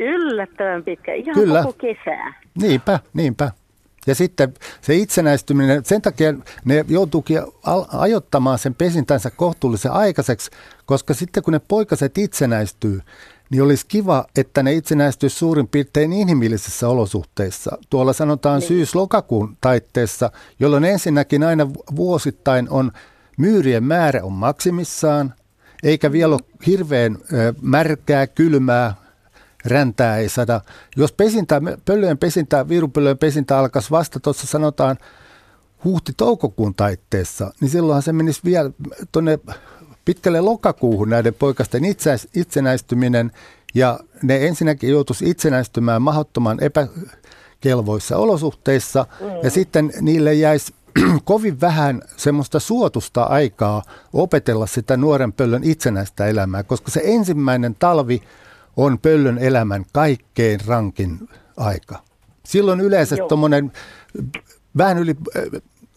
Yllättävän 0.02 0.84
pitkä, 0.84 1.14
ihan 1.14 1.34
Kyllä. 1.36 1.64
koko 1.64 1.74
kesää. 1.74 2.42
Niinpä, 2.62 3.00
niinpä. 3.14 3.52
Ja 4.08 4.16
sitten 4.16 4.54
se 4.82 4.96
itsenäistyminen, 4.96 5.86
sen 5.86 6.02
takia 6.02 6.34
ne 6.66 6.86
joutuukin 6.88 7.42
ajottamaan 7.98 8.60
sen 8.60 8.76
pesintänsä 8.76 9.32
kohtuullisen 9.32 9.92
aikaiseksi, 9.92 10.52
koska 10.86 11.14
sitten 11.14 11.44
kun 11.44 11.54
ne 11.54 11.62
poikaset 11.68 12.18
itsenäistyy, 12.18 13.02
niin 13.50 13.64
olisi 13.64 13.86
kiva, 13.88 14.26
että 14.36 14.64
ne 14.64 14.74
itsenäistyisi 14.74 15.38
suurin 15.38 15.68
piirtein 15.68 16.14
inhimillisissä 16.14 16.88
olosuhteissa. 16.88 17.78
Tuolla 17.90 18.14
sanotaan 18.14 18.60
niin. 18.60 18.68
syys-lokakuun 18.68 19.58
taitteessa, 19.62 20.32
jolloin 20.60 20.84
ensinnäkin 20.84 21.44
aina 21.44 21.70
vuosittain 21.96 22.70
on 22.70 22.92
myyrien 23.38 23.84
määrä 23.84 24.24
on 24.24 24.34
maksimissaan, 24.34 25.34
eikä 25.84 26.12
vielä 26.12 26.36
ole 26.36 26.42
hirveän 26.68 27.18
märkää, 27.62 28.28
kylmää, 28.28 28.94
räntää 29.66 30.18
ei 30.18 30.30
sada. 30.30 30.62
Jos 30.96 31.12
pesintä, 31.12 31.62
pöllöjen 31.86 32.18
pesintä, 32.18 32.70
viirupöllöjen 32.70 33.18
pesintä 33.18 33.60
alkaisi 33.60 33.92
vasta 33.92 34.20
tuossa 34.20 34.48
sanotaan 34.48 34.98
huhti-toukokuun 35.84 36.76
taitteessa, 36.76 37.54
niin 37.62 37.70
silloinhan 37.70 38.04
se 38.04 38.14
menisi 38.14 38.42
vielä 38.46 38.72
tuonne 39.12 39.40
pitkälle 40.06 40.42
lokakuuhun 40.42 41.10
näiden 41.10 41.34
poikasten 41.34 41.84
itsenäistyminen 42.36 43.32
ja 43.74 44.00
ne 44.24 44.48
ensinnäkin 44.48 44.90
joutuisi 44.90 45.30
itsenäistymään 45.30 46.02
mahdottoman 46.02 46.58
epäkelvoissa 46.62 48.18
olosuhteissa 48.18 49.06
mm. 49.20 49.28
ja 49.44 49.50
sitten 49.50 49.94
niille 50.02 50.34
jäisi 50.34 50.74
kovin 51.24 51.62
vähän 51.62 52.02
semmoista 52.18 52.60
suotusta 52.60 53.24
aikaa 53.24 53.84
opetella 54.14 54.68
sitä 54.68 54.98
nuoren 54.98 55.34
pöllön 55.34 55.64
itsenäistä 55.64 56.26
elämää, 56.26 56.64
koska 56.64 56.92
se 56.92 57.02
ensimmäinen 57.04 57.76
talvi 57.80 58.22
on 58.78 59.00
pöllön 59.00 59.38
elämän 59.38 59.86
kaikkein 59.94 60.60
rankin 60.68 61.30
aika. 61.58 62.00
Silloin 62.46 62.80
yleensä 62.80 63.16
tuommoinen 63.30 63.72
vähän 64.78 64.98
yli 64.98 65.16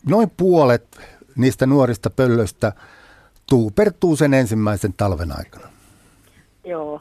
noin 0.09 0.31
puolet 0.37 1.01
niistä 1.37 1.67
nuorista 1.67 2.11
pöllöistä 2.11 2.73
tuupertuu 3.49 4.17
sen 4.17 4.35
ensimmäisen 4.35 4.93
talven 4.93 5.33
aikana. 5.39 5.69
Joo. 6.65 7.01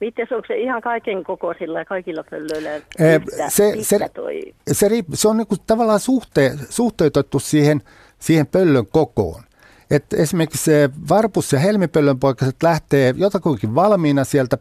Miten 0.00 0.26
onko 0.30 0.46
se 0.46 0.56
ihan 0.56 0.82
kaiken 0.82 1.24
kokoisilla 1.24 1.78
ja 1.78 1.84
kaikilla 1.84 2.24
pöllöillä 2.30 2.74
yhtä, 2.76 3.50
se, 3.50 3.72
se, 3.80 4.08
toi? 4.14 4.54
se, 4.72 4.88
se 5.14 5.28
on 5.28 5.36
niinku 5.36 5.56
tavallaan 5.66 6.00
suhte, 6.00 6.52
suhteutettu 6.70 7.38
siihen, 7.38 7.80
siihen 8.18 8.46
pöllön 8.46 8.86
kokoon. 8.86 9.42
Et 9.90 10.12
esimerkiksi 10.12 10.64
se 10.64 10.90
varpus- 11.08 11.52
ja 11.52 11.58
helmipöllön 11.58 12.20
poikaset 12.20 12.62
lähtee 12.62 13.14
jotakuinkin 13.16 13.74
valmiina 13.74 14.24
sieltä 14.24 14.58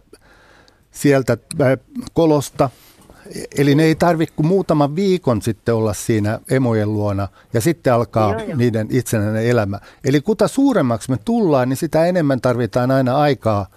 sieltä 0.91 1.38
äh, 1.62 1.77
kolosta. 2.13 2.69
Eli 3.58 3.75
ne 3.75 3.84
ei 3.84 3.95
tarvitse 3.95 4.36
kuin 4.36 4.47
muutaman 4.47 4.95
viikon 4.95 5.41
sitten 5.41 5.75
olla 5.75 5.93
siinä 5.93 6.39
emojen 6.49 6.93
luona 6.93 7.27
ja 7.54 7.62
sitten 7.62 7.93
alkaa 7.93 8.32
joo, 8.32 8.41
joo. 8.41 8.58
niiden 8.58 8.88
itsenäinen 8.89 9.45
elämä. 9.45 9.80
Eli 10.04 10.21
kuta 10.21 10.47
suuremmaksi 10.47 11.12
me 11.12 11.17
tullaan, 11.25 11.69
niin 11.69 11.77
sitä 11.77 12.06
enemmän 12.06 12.41
tarvitaan 12.41 12.91
aina 12.91 13.17
aikaa, 13.17 13.67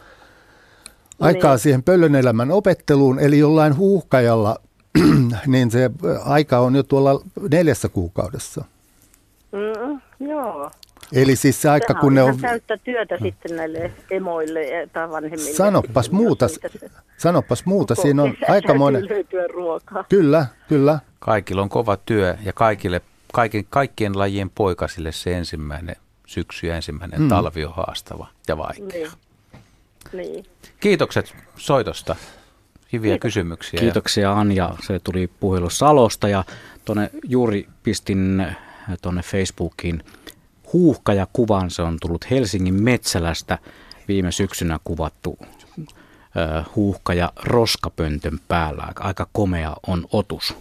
aikaa 1.20 1.52
niin. 1.52 1.58
siihen 1.58 1.82
pöllön 1.82 2.14
elämän 2.14 2.50
opetteluun. 2.50 3.18
Eli 3.18 3.38
jollain 3.38 3.76
huuhkajalla, 3.76 4.56
niin 5.46 5.70
se 5.70 5.90
aika 6.24 6.58
on 6.58 6.76
jo 6.76 6.82
tuolla 6.82 7.22
neljässä 7.50 7.88
kuukaudessa. 7.88 8.64
Mm, 9.52 10.00
joo. 10.28 10.70
Eli 11.12 11.36
siis 11.36 11.62
se 11.62 11.68
aika, 11.68 11.94
kun 11.94 12.14
ne 12.14 12.22
on... 12.22 12.38
täyttä 12.38 12.76
työtä 12.76 13.18
sitten 13.22 13.56
näille 13.56 13.92
emoille 14.10 14.88
tai 14.92 15.10
vanhemmille. 15.10 15.52
Sanopas 15.52 16.10
muuta, 16.10 16.46
sanopas 17.16 17.66
muuta. 17.66 17.94
siinä 17.94 18.22
on 18.22 18.34
aika 18.48 18.74
monen... 18.74 19.08
löytyä 19.08 19.46
ruokaa. 19.46 20.04
Kyllä, 20.08 20.46
kyllä. 20.68 20.98
Kaikilla 21.18 21.62
on 21.62 21.68
kova 21.68 21.96
työ 21.96 22.36
ja 22.44 22.52
kaikille, 22.52 23.00
kaiken, 23.32 23.64
kaikkien 23.70 24.18
lajien 24.18 24.50
poikasille 24.50 25.12
se 25.12 25.36
ensimmäinen 25.36 25.96
syksy 26.26 26.66
ja 26.66 26.76
ensimmäinen 26.76 27.20
mm. 27.20 27.28
talvi 27.28 27.64
on 27.64 27.74
haastava 27.74 28.26
ja 28.48 28.58
vaikea. 28.58 28.86
Niin. 28.92 29.10
niin. 30.12 30.46
Kiitokset 30.80 31.34
soitosta. 31.56 32.16
Hyviä 32.92 33.12
Kiitos. 33.12 33.22
kysymyksiä. 33.22 33.80
Kiitoksia 33.80 34.32
Anja. 34.32 34.70
Se 34.86 34.98
tuli 34.98 35.30
puhelu 35.40 35.70
Salosta 35.70 36.28
ja 36.28 36.44
tuonne 36.84 37.10
juuri 37.24 37.68
pistin 37.82 38.46
tuonne 39.02 39.22
Facebookiin 39.22 40.02
kuvan 41.32 41.70
se 41.70 41.82
on 41.82 41.96
tullut 42.00 42.30
Helsingin 42.30 42.82
Metsälästä 42.82 43.58
viime 44.08 44.32
syksynä 44.32 44.80
kuvattu 44.84 45.38
huuhkaja 46.76 47.32
roskapöntön 47.44 48.38
päällä. 48.48 48.92
Aika 49.00 49.26
komea 49.32 49.76
on 49.86 50.06
otus. 50.12 50.54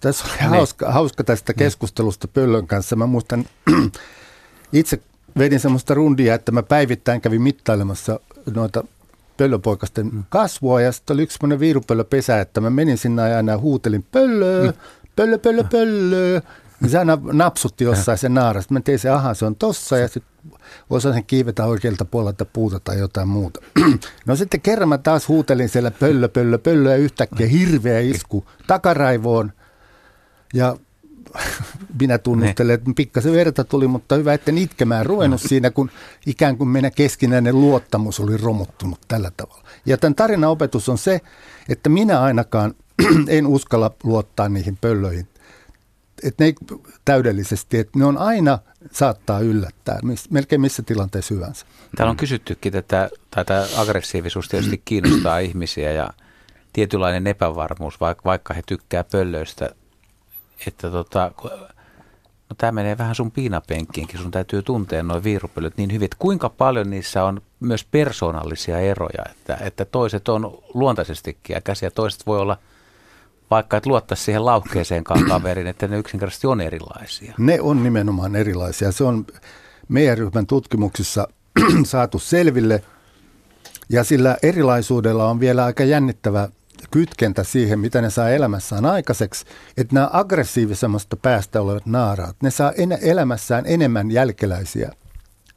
Tässä 0.00 0.24
oli 0.24 0.50
hauska, 0.50 0.92
hauska 0.92 1.24
tästä 1.24 1.52
mm. 1.52 1.56
keskustelusta 1.56 2.28
Pöllön 2.28 2.66
kanssa. 2.66 2.96
Mä 2.96 3.06
muistan, 3.06 3.44
itse 4.72 5.00
vedin 5.38 5.60
semmoista 5.60 5.94
rundia, 5.94 6.34
että 6.34 6.52
mä 6.52 6.62
päivittäin 6.62 7.20
kävin 7.20 7.42
mittailemassa 7.42 8.20
noita 8.54 8.84
pöllöpoikasten 9.36 10.06
mm. 10.06 10.24
kasvua 10.28 10.80
ja 10.80 10.92
sitten 10.92 11.14
oli 11.14 11.22
yksi 11.22 11.34
semmoinen 11.34 11.60
viirupöllöpesä, 11.60 12.40
että 12.40 12.60
mä 12.60 12.70
menin 12.70 12.98
sinne 12.98 13.28
ja 13.28 13.36
aina 13.36 13.58
huutelin 13.58 14.04
pöllö, 14.12 14.72
pöllö, 15.16 15.38
pöllö, 15.38 15.64
pöllö. 15.64 16.40
Niin 16.84 16.90
se 16.90 16.98
aina 16.98 17.18
napsutti 17.32 17.84
jossain 17.84 18.18
se 18.18 18.28
naarasta. 18.28 18.74
Mä 18.74 18.80
tein 18.80 18.98
se, 18.98 19.10
aha, 19.10 19.34
se 19.34 19.44
on 19.44 19.56
tossa 19.56 19.98
ja 19.98 20.08
sitten 20.08 20.52
osasin 20.90 21.24
kiivetä 21.24 21.64
oikealta 21.64 22.04
puolelta 22.04 22.44
puuta 22.44 22.80
tai 22.80 22.98
jotain 22.98 23.28
muuta. 23.28 23.60
No 24.26 24.36
sitten 24.36 24.60
kerran 24.60 24.88
mä 24.88 24.98
taas 24.98 25.28
huutelin 25.28 25.68
siellä 25.68 25.90
pöllö, 25.90 26.28
pöllö, 26.28 26.58
pöllö 26.58 26.90
ja 26.90 26.96
yhtäkkiä 26.96 27.46
hirveä 27.46 28.00
isku 28.00 28.44
takaraivoon. 28.66 29.52
Ja 30.54 30.76
minä 32.00 32.18
tunnustelen, 32.18 32.74
että 32.74 32.90
pikkasen 32.96 33.32
verta 33.32 33.64
tuli, 33.64 33.86
mutta 33.86 34.14
hyvä, 34.14 34.34
että 34.34 34.52
itkemään 34.54 35.06
ruvennut 35.06 35.40
siinä, 35.40 35.70
kun 35.70 35.90
ikään 36.26 36.56
kuin 36.56 36.68
meidän 36.68 36.92
keskinäinen 36.92 37.60
luottamus 37.60 38.20
oli 38.20 38.36
romuttunut 38.36 38.98
tällä 39.08 39.30
tavalla. 39.36 39.68
Ja 39.86 39.98
tämän 39.98 40.14
tarinan 40.14 40.50
opetus 40.50 40.88
on 40.88 40.98
se, 40.98 41.20
että 41.68 41.88
minä 41.88 42.20
ainakaan 42.20 42.74
en 43.28 43.46
uskalla 43.46 43.90
luottaa 44.02 44.48
niihin 44.48 44.78
pöllöihin 44.80 45.28
että 46.24 46.44
ne 46.44 46.46
ei 46.46 46.54
täydellisesti, 47.04 47.78
että 47.78 47.98
ne 47.98 48.04
on 48.04 48.18
aina 48.18 48.58
saattaa 48.92 49.40
yllättää, 49.40 49.98
miss, 50.02 50.30
melkein 50.30 50.60
missä 50.60 50.82
tilanteessa 50.82 51.34
hyvänsä. 51.34 51.66
Täällä 51.96 52.10
on 52.10 52.16
kysyttykin 52.16 52.72
tätä, 52.72 53.10
tätä 53.30 53.66
aggressiivisuus 53.76 54.48
tietysti 54.48 54.82
kiinnostaa 54.84 55.38
ihmisiä 55.38 55.92
ja 55.92 56.10
tietynlainen 56.72 57.26
epävarmuus, 57.26 58.00
vaikka, 58.00 58.24
vaikka 58.24 58.54
he 58.54 58.62
tykkää 58.66 59.04
pöllöistä, 59.04 59.70
että 60.66 60.90
tota, 60.90 61.32
no 62.50 62.56
tämä 62.58 62.72
menee 62.72 62.98
vähän 62.98 63.14
sun 63.14 63.30
piinapenkkiinkin, 63.30 64.20
sun 64.20 64.30
täytyy 64.30 64.62
tuntea 64.62 65.02
noin 65.02 65.24
viirupöllöt 65.24 65.76
niin 65.76 65.92
hyvin, 65.92 66.04
että 66.04 66.16
kuinka 66.18 66.48
paljon 66.48 66.90
niissä 66.90 67.24
on 67.24 67.42
myös 67.60 67.84
persoonallisia 67.84 68.80
eroja, 68.80 69.24
että, 69.30 69.58
että 69.60 69.84
toiset 69.84 70.28
on 70.28 70.58
luontaisestikin 70.74 71.62
käsiä, 71.64 71.90
toiset 71.90 72.26
voi 72.26 72.38
olla 72.38 72.58
vaikka 73.54 73.76
et 73.76 73.86
luottaisi 73.86 74.24
siihen 74.24 74.44
laukkeeseen 74.44 75.04
kaverin, 75.28 75.66
että 75.66 75.88
ne 75.88 75.98
yksinkertaisesti 75.98 76.46
on 76.46 76.60
erilaisia. 76.60 77.34
Ne 77.38 77.60
on 77.60 77.82
nimenomaan 77.82 78.36
erilaisia. 78.36 78.92
Se 78.92 79.04
on 79.04 79.26
meidän 79.88 80.18
ryhmän 80.18 80.46
tutkimuksissa 80.46 81.28
saatu 81.84 82.18
selville. 82.18 82.82
Ja 83.88 84.04
sillä 84.04 84.36
erilaisuudella 84.42 85.30
on 85.30 85.40
vielä 85.40 85.64
aika 85.64 85.84
jännittävä 85.84 86.48
kytkentä 86.90 87.44
siihen, 87.44 87.78
mitä 87.78 88.00
ne 88.00 88.10
saa 88.10 88.30
elämässään 88.30 88.86
aikaiseksi, 88.86 89.44
että 89.76 89.94
nämä 89.94 90.10
aggressiivisemmasta 90.12 91.16
päästä 91.16 91.60
olevat 91.60 91.86
naaraat, 91.86 92.36
ne 92.42 92.50
saa 92.50 92.72
en, 92.72 92.98
elämässään 93.02 93.64
enemmän 93.66 94.10
jälkeläisiä 94.10 94.92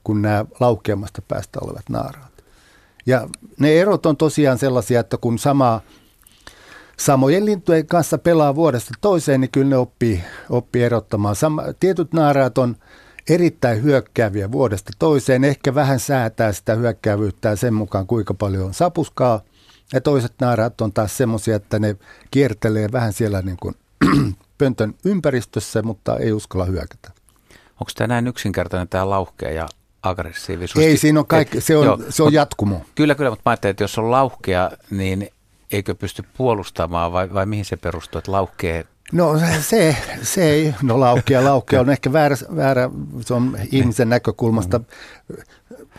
kuin 0.04 0.22
nämä 0.22 0.46
laukeammasta 0.60 1.22
päästä 1.28 1.60
olevat 1.62 1.90
naaraat. 1.90 2.44
Ja 3.06 3.30
ne 3.60 3.80
erot 3.80 4.06
on 4.06 4.18
tosiaan 4.18 4.58
sellaisia, 4.58 5.00
että 5.00 5.18
kun 5.18 5.40
sama, 5.40 5.82
samojen 7.00 7.46
lintujen 7.46 7.88
kanssa 7.88 8.18
pelaa 8.18 8.56
vuodesta 8.56 8.94
toiseen, 9.02 9.42
niin 9.42 9.52
kyllä 9.52 9.70
ne 9.70 9.78
oppii, 9.78 10.24
oppii 10.50 10.84
erottamaan. 10.84 11.36
Sama, 11.36 11.64
tietyt 11.80 12.14
naaraat 12.14 12.58
on 12.58 12.76
erittäin 13.30 13.84
hyökkääviä 13.84 14.52
vuodesta 14.52 14.92
toiseen, 15.00 15.44
ehkä 15.44 15.76
vähän 15.76 16.00
säätää 16.00 16.54
sitä 16.54 16.76
hyökkäävyyttä 16.76 17.56
sen 17.56 17.74
mukaan, 17.74 18.08
kuinka 18.08 18.34
paljon 18.34 18.66
on 18.66 18.74
sapuskaa. 18.74 19.42
Ja 19.94 20.02
toiset 20.02 20.34
naaraat 20.42 20.82
on 20.82 20.94
taas 20.94 21.18
semmoisia, 21.18 21.56
että 21.56 21.80
ne 21.80 21.96
kiertelee 22.32 22.92
vähän 22.92 23.14
siellä 23.14 23.42
niin 23.42 23.58
kuin 23.62 23.76
pöntön 24.58 24.94
ympäristössä, 25.06 25.82
mutta 25.82 26.18
ei 26.18 26.34
uskalla 26.34 26.66
hyökätä. 26.66 27.12
Onko 27.72 27.92
tämä 27.96 28.08
näin 28.08 28.28
yksinkertainen 28.28 28.88
tämä 28.88 29.10
lauhkea 29.10 29.52
ja 29.52 29.68
aggressiivisuus? 30.04 30.86
Ei, 30.86 30.98
siinä 30.98 31.20
on 31.20 31.28
kaikki, 31.28 31.62
se 31.62 31.78
on, 31.78 31.86
joo, 31.86 32.00
se 32.10 32.24
on 32.24 32.34
jatkumo. 32.34 32.82
Kyllä, 32.96 33.16
kyllä, 33.16 33.30
mutta 33.30 33.42
mä 33.46 33.52
ajattelin, 33.52 33.72
että 33.72 33.84
jos 33.84 33.98
on 33.98 34.12
lauhkea, 34.12 34.72
niin 34.92 35.30
eikö 35.72 35.96
pysty 35.96 36.24
puolustamaan 36.38 37.12
vai, 37.12 37.34
vai 37.34 37.46
mihin 37.46 37.66
se 37.66 37.78
perustuu, 37.78 38.20
että 38.20 38.32
lauhkea 38.32 38.84
No 39.12 39.40
se, 39.62 39.98
se 40.22 40.50
ei, 40.50 40.74
no 40.82 41.00
laukea, 41.00 41.44
laukea 41.44 41.82
on 41.82 41.90
ehkä 41.90 42.14
väärä, 42.14 42.36
väärä, 42.56 42.90
se 43.22 43.34
on 43.34 43.58
ihmisen 43.72 44.10
näkökulmasta. 44.10 44.82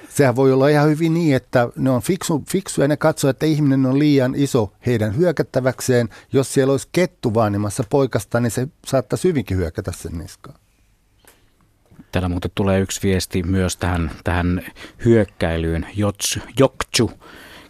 Sehän 0.09 0.37
voi 0.37 0.53
olla 0.53 0.69
ihan 0.69 0.89
hyvin 0.89 1.15
niin, 1.15 1.37
että 1.37 1.69
ne 1.77 1.91
on 1.91 2.03
fiksu, 2.03 2.45
fiksuja 2.51 2.85
ja 2.85 2.89
ne 2.89 2.97
katsoo, 2.97 3.31
että 3.31 3.47
ihminen 3.47 3.87
on 3.87 3.99
liian 3.99 4.35
iso 4.35 4.73
heidän 4.87 5.17
hyökättäväkseen. 5.17 6.09
Jos 6.33 6.55
siellä 6.55 6.71
olisi 6.71 6.89
kettu 6.93 7.35
vaanimassa 7.35 7.85
poikasta, 7.91 8.41
niin 8.41 8.51
se 8.51 8.69
saattaisi 8.87 9.29
hyvinkin 9.29 9.57
hyökätä 9.57 9.93
sen 9.93 10.19
niskaan. 10.19 10.59
Täällä 12.13 12.29
muuten 12.29 12.51
tulee 12.55 12.81
yksi 12.81 13.03
viesti 13.03 13.43
myös 13.43 13.77
tähän, 13.77 14.11
tähän 14.25 14.63
hyökkäilyyn. 15.05 15.87
Jots, 15.97 16.39
Jokchu 16.59 17.13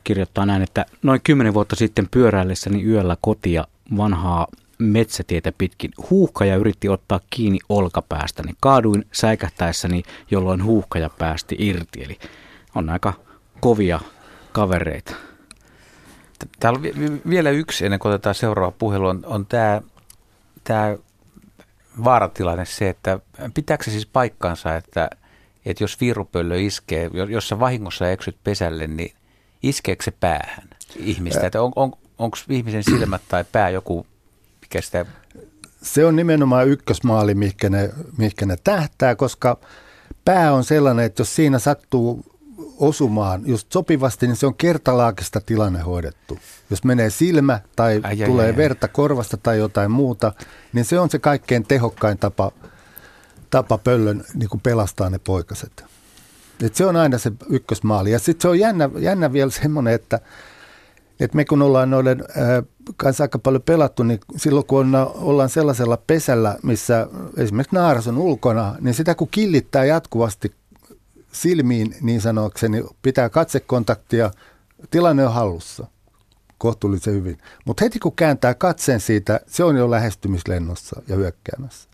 kirjoittaa 0.08 0.46
näin, 0.46 0.62
että 0.62 0.86
noin 1.02 1.20
kymmenen 1.24 1.54
vuotta 1.54 1.76
sitten 1.76 2.08
pyöräillessäni 2.10 2.84
yöllä 2.84 3.16
kotia 3.20 3.64
vanhaa 3.96 4.46
metsätietä 4.78 5.52
pitkin. 5.58 5.90
Huuhkaja 6.10 6.56
yritti 6.56 6.88
ottaa 6.88 7.20
kiinni 7.30 7.58
olkapäästäni. 7.68 8.52
Kaaduin 8.60 9.04
säikähtäessäni, 9.12 10.02
jolloin 10.30 10.64
huuhkaja 10.64 11.10
päästi 11.18 11.56
irti. 11.58 12.04
Eli 12.04 12.18
on 12.74 12.90
aika 12.90 13.12
kovia 13.60 14.00
kavereita. 14.52 15.14
Täällä 16.60 16.76
on 16.76 17.20
vielä 17.30 17.50
yksi, 17.50 17.84
ennen 17.84 18.00
kuin 18.00 18.12
otetaan 18.12 18.34
seuraava 18.34 18.72
puhelu, 18.78 19.06
on, 19.06 19.22
on 19.26 19.46
tämä, 19.46 19.82
tämä 20.64 20.96
vaaratilanne 22.04 22.64
se, 22.64 22.88
että 22.88 23.20
pitääkö 23.54 23.84
se 23.84 23.90
siis 23.90 24.06
paikkansa, 24.06 24.76
että, 24.76 25.10
että 25.64 25.84
jos 25.84 26.00
viirupöllö 26.00 26.60
iskee, 26.60 27.10
jos 27.28 27.48
sä 27.48 27.60
vahingossa 27.60 28.10
eksyt 28.10 28.36
pesälle, 28.44 28.86
niin 28.86 29.17
iskeekö 29.62 30.04
se 30.04 30.10
päähän 30.10 30.68
ihmistä? 30.96 31.46
Että 31.46 31.62
on, 31.62 31.72
on, 31.76 31.92
onko 32.18 32.36
ihmisen 32.48 32.84
silmät 32.84 33.22
tai 33.28 33.44
pää 33.52 33.70
joku 33.70 34.06
mikä 34.68 34.80
sitä... 34.80 35.06
Se 35.82 36.04
on 36.04 36.16
nimenomaan 36.16 36.68
ykkösmaali, 36.68 37.34
mihinkä 37.34 37.70
ne, 37.70 37.90
mihinkä 38.16 38.46
ne 38.46 38.56
tähtää, 38.64 39.14
koska 39.14 39.58
pää 40.24 40.52
on 40.52 40.64
sellainen, 40.64 41.04
että 41.04 41.20
jos 41.20 41.34
siinä 41.34 41.58
sattuu 41.58 42.24
osumaan 42.78 43.42
just 43.46 43.72
sopivasti, 43.72 44.26
niin 44.26 44.36
se 44.36 44.46
on 44.46 44.54
kertalaakista 44.54 45.40
tilanne 45.40 45.80
hoidettu. 45.80 46.38
Jos 46.70 46.84
menee 46.84 47.10
silmä 47.10 47.60
tai 47.76 48.00
ai, 48.02 48.16
tulee 48.16 48.46
ai, 48.46 48.52
ai, 48.52 48.56
verta 48.56 48.88
korvasta 48.88 49.36
tai 49.36 49.58
jotain 49.58 49.90
muuta, 49.90 50.32
niin 50.72 50.84
se 50.84 51.00
on 51.00 51.10
se 51.10 51.18
kaikkein 51.18 51.64
tehokkain 51.64 52.18
tapa, 52.18 52.52
tapa 53.50 53.78
pöllön 53.78 54.24
niin 54.34 54.48
kuin 54.48 54.60
pelastaa 54.60 55.10
ne 55.10 55.18
poikaset. 55.18 55.84
Et 56.62 56.74
se 56.74 56.86
on 56.86 56.96
aina 56.96 57.18
se 57.18 57.32
ykkösmaali. 57.48 58.10
Ja 58.10 58.18
sitten 58.18 58.42
se 58.42 58.48
on 58.48 58.58
jännä, 58.58 58.90
jännä 58.98 59.32
vielä 59.32 59.50
semmoinen, 59.50 59.94
että 59.94 60.20
et 61.20 61.34
me 61.34 61.44
kun 61.44 61.62
ollaan 61.62 61.90
noiden 61.90 62.20
äh, 62.20 62.64
kanssa 62.96 63.24
aika 63.24 63.38
paljon 63.38 63.62
pelattu, 63.62 64.02
niin 64.02 64.20
silloin 64.36 64.66
kun 64.66 64.94
on, 64.94 65.10
ollaan 65.14 65.48
sellaisella 65.48 65.98
pesällä, 66.06 66.56
missä 66.62 67.06
esimerkiksi 67.36 67.76
naaras 67.76 68.08
on 68.08 68.18
ulkona, 68.18 68.74
niin 68.80 68.94
sitä 68.94 69.14
kun 69.14 69.28
killittää 69.30 69.84
jatkuvasti 69.84 70.52
silmiin 71.32 71.94
niin 72.00 72.20
sanokseni, 72.20 72.84
pitää 73.02 73.28
katsekontaktia, 73.28 74.30
tilanne 74.90 75.26
on 75.26 75.32
hallussa 75.32 75.86
kohtuullisen 76.58 77.14
hyvin. 77.14 77.38
Mutta 77.64 77.84
heti 77.84 77.98
kun 77.98 78.16
kääntää 78.16 78.54
katseen 78.54 79.00
siitä, 79.00 79.40
se 79.46 79.64
on 79.64 79.76
jo 79.76 79.90
lähestymislennossa 79.90 81.02
ja 81.08 81.16
hyökkäämässä. 81.16 81.87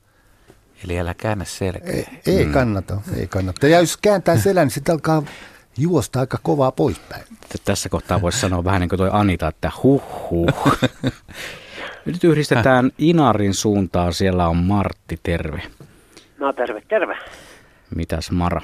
Eli 0.85 0.99
älä 0.99 1.15
käännä 1.15 1.45
selkeä. 1.45 1.93
Ei, 1.93 2.07
ei 2.27 2.45
mm. 2.45 2.53
kannata, 2.53 3.01
ei 3.17 3.27
kannata. 3.27 3.67
Ja 3.67 3.81
jos 3.81 3.97
kääntää 3.97 4.37
selän, 4.37 4.67
niin 4.67 4.71
sitten 4.71 4.93
alkaa 4.93 5.23
juosta 5.79 6.21
aika 6.21 6.39
kovaa 6.43 6.73
poispäin. 6.73 7.25
Tässä 7.65 7.89
kohtaa 7.89 8.23
voisi 8.23 8.41
sanoa 8.41 8.65
vähän 8.65 8.81
niin 8.81 8.89
kuin 8.89 8.99
toi 8.99 9.11
Anita, 9.13 9.49
että 9.49 9.71
huh 9.83 10.03
huh. 10.31 10.79
Nyt 12.05 12.25
yhdistetään 12.25 12.91
Inarin 12.99 13.55
suuntaan. 13.55 14.13
Siellä 14.13 14.49
on 14.49 14.57
Martti, 14.57 15.19
terve. 15.23 15.63
No 16.39 16.53
terve, 16.53 16.83
terve. 16.89 17.17
Mitäs 17.95 18.31
Mara? 18.31 18.61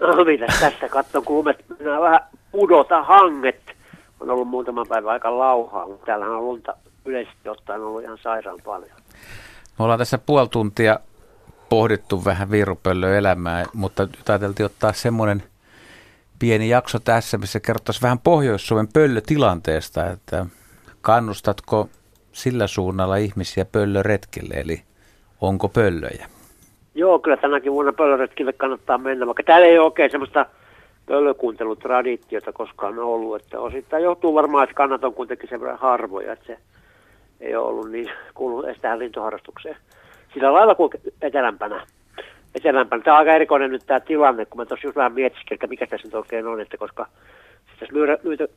No 0.00 0.24
mitä 0.24 0.46
tässä 0.60 0.88
katso 0.88 1.22
kuumet, 1.22 1.64
minä 1.78 2.00
vähän 2.00 2.20
pudota 2.52 3.02
hanget. 3.02 3.76
On 4.20 4.30
ollut 4.30 4.48
muutama 4.48 4.84
päivä 4.84 5.10
aika 5.10 5.38
lauhaa, 5.38 5.86
mutta 5.86 6.06
täällä 6.06 6.26
on 6.26 6.44
lunta 6.44 6.76
yleisesti 7.04 7.48
ottaen 7.48 7.80
ollut 7.80 8.02
ihan 8.02 8.18
sairaan 8.22 8.58
paljon. 8.64 8.96
Me 9.78 9.82
ollaan 9.84 9.98
tässä 9.98 10.18
puoli 10.18 10.48
tuntia 10.48 11.00
pohdittu 11.68 12.24
vähän 12.24 12.50
viirupöllöelämää, 12.50 13.64
mutta 13.74 14.02
nyt 14.02 14.28
ajateltiin 14.30 14.66
ottaa 14.66 14.92
semmoinen– 14.92 15.42
pieni 16.38 16.68
jakso 16.68 16.98
tässä, 16.98 17.38
missä 17.38 17.60
kerrottaisiin 17.60 18.02
vähän 18.02 18.18
Pohjois-Suomen 18.18 18.88
pöllötilanteesta, 18.92 20.10
että 20.10 20.46
kannustatko 21.00 21.88
sillä 22.32 22.66
suunnalla 22.66 23.16
ihmisiä 23.16 23.64
pöllöretkelle, 23.64 24.54
eli 24.54 24.82
onko 25.40 25.68
pöllöjä? 25.68 26.26
Joo, 26.94 27.18
kyllä 27.18 27.36
tänäkin 27.36 27.72
vuonna 27.72 27.92
pöllöretkille 27.92 28.52
kannattaa 28.52 28.98
mennä, 28.98 29.26
vaikka 29.26 29.42
täällä 29.42 29.66
ei 29.66 29.78
ole 29.78 29.86
oikein 29.86 30.10
semmoista 30.10 30.46
pöllökuuntelutraditiota 31.06 32.52
koskaan 32.52 32.98
ollut, 32.98 33.42
että 33.42 33.60
osittain 33.60 34.04
johtuu 34.04 34.34
varmaan, 34.34 34.64
että 34.64 34.74
kannat 34.74 35.04
on 35.04 35.14
kuitenkin 35.14 35.48
sen 35.48 35.60
verran 35.60 35.78
harvoja, 35.78 36.32
että 36.32 36.46
se 36.46 36.58
ei 37.40 37.56
ole 37.56 37.68
ollut 37.68 37.90
niin 37.90 38.10
kuulunut 38.34 38.64
edes 38.64 38.80
tähän 38.80 38.98
lintuharrastukseen. 38.98 39.76
Sillä 40.34 40.52
lailla 40.52 40.74
kuin 40.74 40.90
etelämpänä 41.22 41.86
etelämpänä. 42.54 43.02
Tämä 43.02 43.16
on 43.16 43.18
aika 43.18 43.32
erikoinen 43.32 43.70
nyt 43.70 43.82
tämä 43.86 44.00
tilanne, 44.00 44.44
kun 44.44 44.60
mä 44.60 44.66
tuossa 44.66 44.86
just 44.86 44.96
vähän 44.96 45.12
mietiskin, 45.12 45.54
että 45.54 45.66
mikä 45.66 45.86
tässä 45.86 46.06
nyt 46.06 46.14
oikein 46.14 46.46
on, 46.46 46.60
että 46.60 46.76
koska 46.76 47.06
tässä 47.80 47.94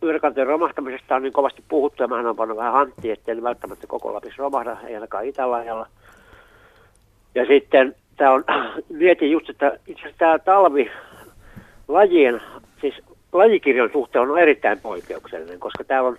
myyrä, 0.02 0.46
romahtamisesta 0.46 1.16
on 1.16 1.22
niin 1.22 1.34
kovasti 1.34 1.64
puhuttu 1.68 2.04
ja 2.04 2.08
mä 2.08 2.30
on 2.30 2.36
pannut 2.36 2.58
vähän 2.58 2.74
hanttia, 2.74 3.14
ettei 3.14 3.44
välttämättä 3.44 3.88
koko 3.88 4.14
Lapissa 4.14 4.44
romahda, 4.44 4.78
ei 4.88 4.96
ainakaan 4.96 5.26
Itä-Laajalla. 5.26 5.88
Ja 7.36 7.46
sitten 7.46 7.96
tämä 8.18 8.32
on, 8.32 8.44
mietin 8.90 9.32
just, 9.32 9.50
että 9.50 9.80
itse 9.88 10.02
asiassa 10.02 10.18
tämä 10.18 10.40
talvi 10.40 10.92
lajien, 11.88 12.42
siis 12.82 12.96
lajikirjon 13.34 13.90
suhteen 13.92 14.30
on 14.30 14.40
erittäin 14.40 14.80
poikkeuksellinen, 14.80 15.60
koska 15.60 15.84
täällä 15.84 16.10
on, 16.10 16.18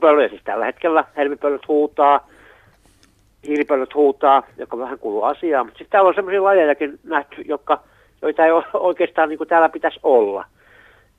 täällä 0.00 0.22
on 0.22 0.30
siis 0.30 0.42
tällä 0.44 0.64
hetkellä, 0.64 1.04
helmipöllöt 1.16 1.68
huutaa, 1.68 2.28
hiilipöllöt 3.46 3.94
huutaa, 3.94 4.42
joka 4.58 4.78
vähän 4.78 4.98
kuuluu 4.98 5.22
asiaan. 5.22 5.66
Mutta 5.66 5.78
sitten 5.78 5.92
täällä 5.92 6.08
on 6.08 6.14
sellaisia 6.14 6.44
lajejakin 6.44 6.98
nähty, 7.04 7.42
jotka, 7.42 7.80
joita 8.22 8.44
ei 8.44 8.52
oikeastaan 8.74 9.28
niin 9.28 9.38
kuin 9.38 9.48
täällä 9.48 9.68
pitäisi 9.68 10.00
olla. 10.02 10.44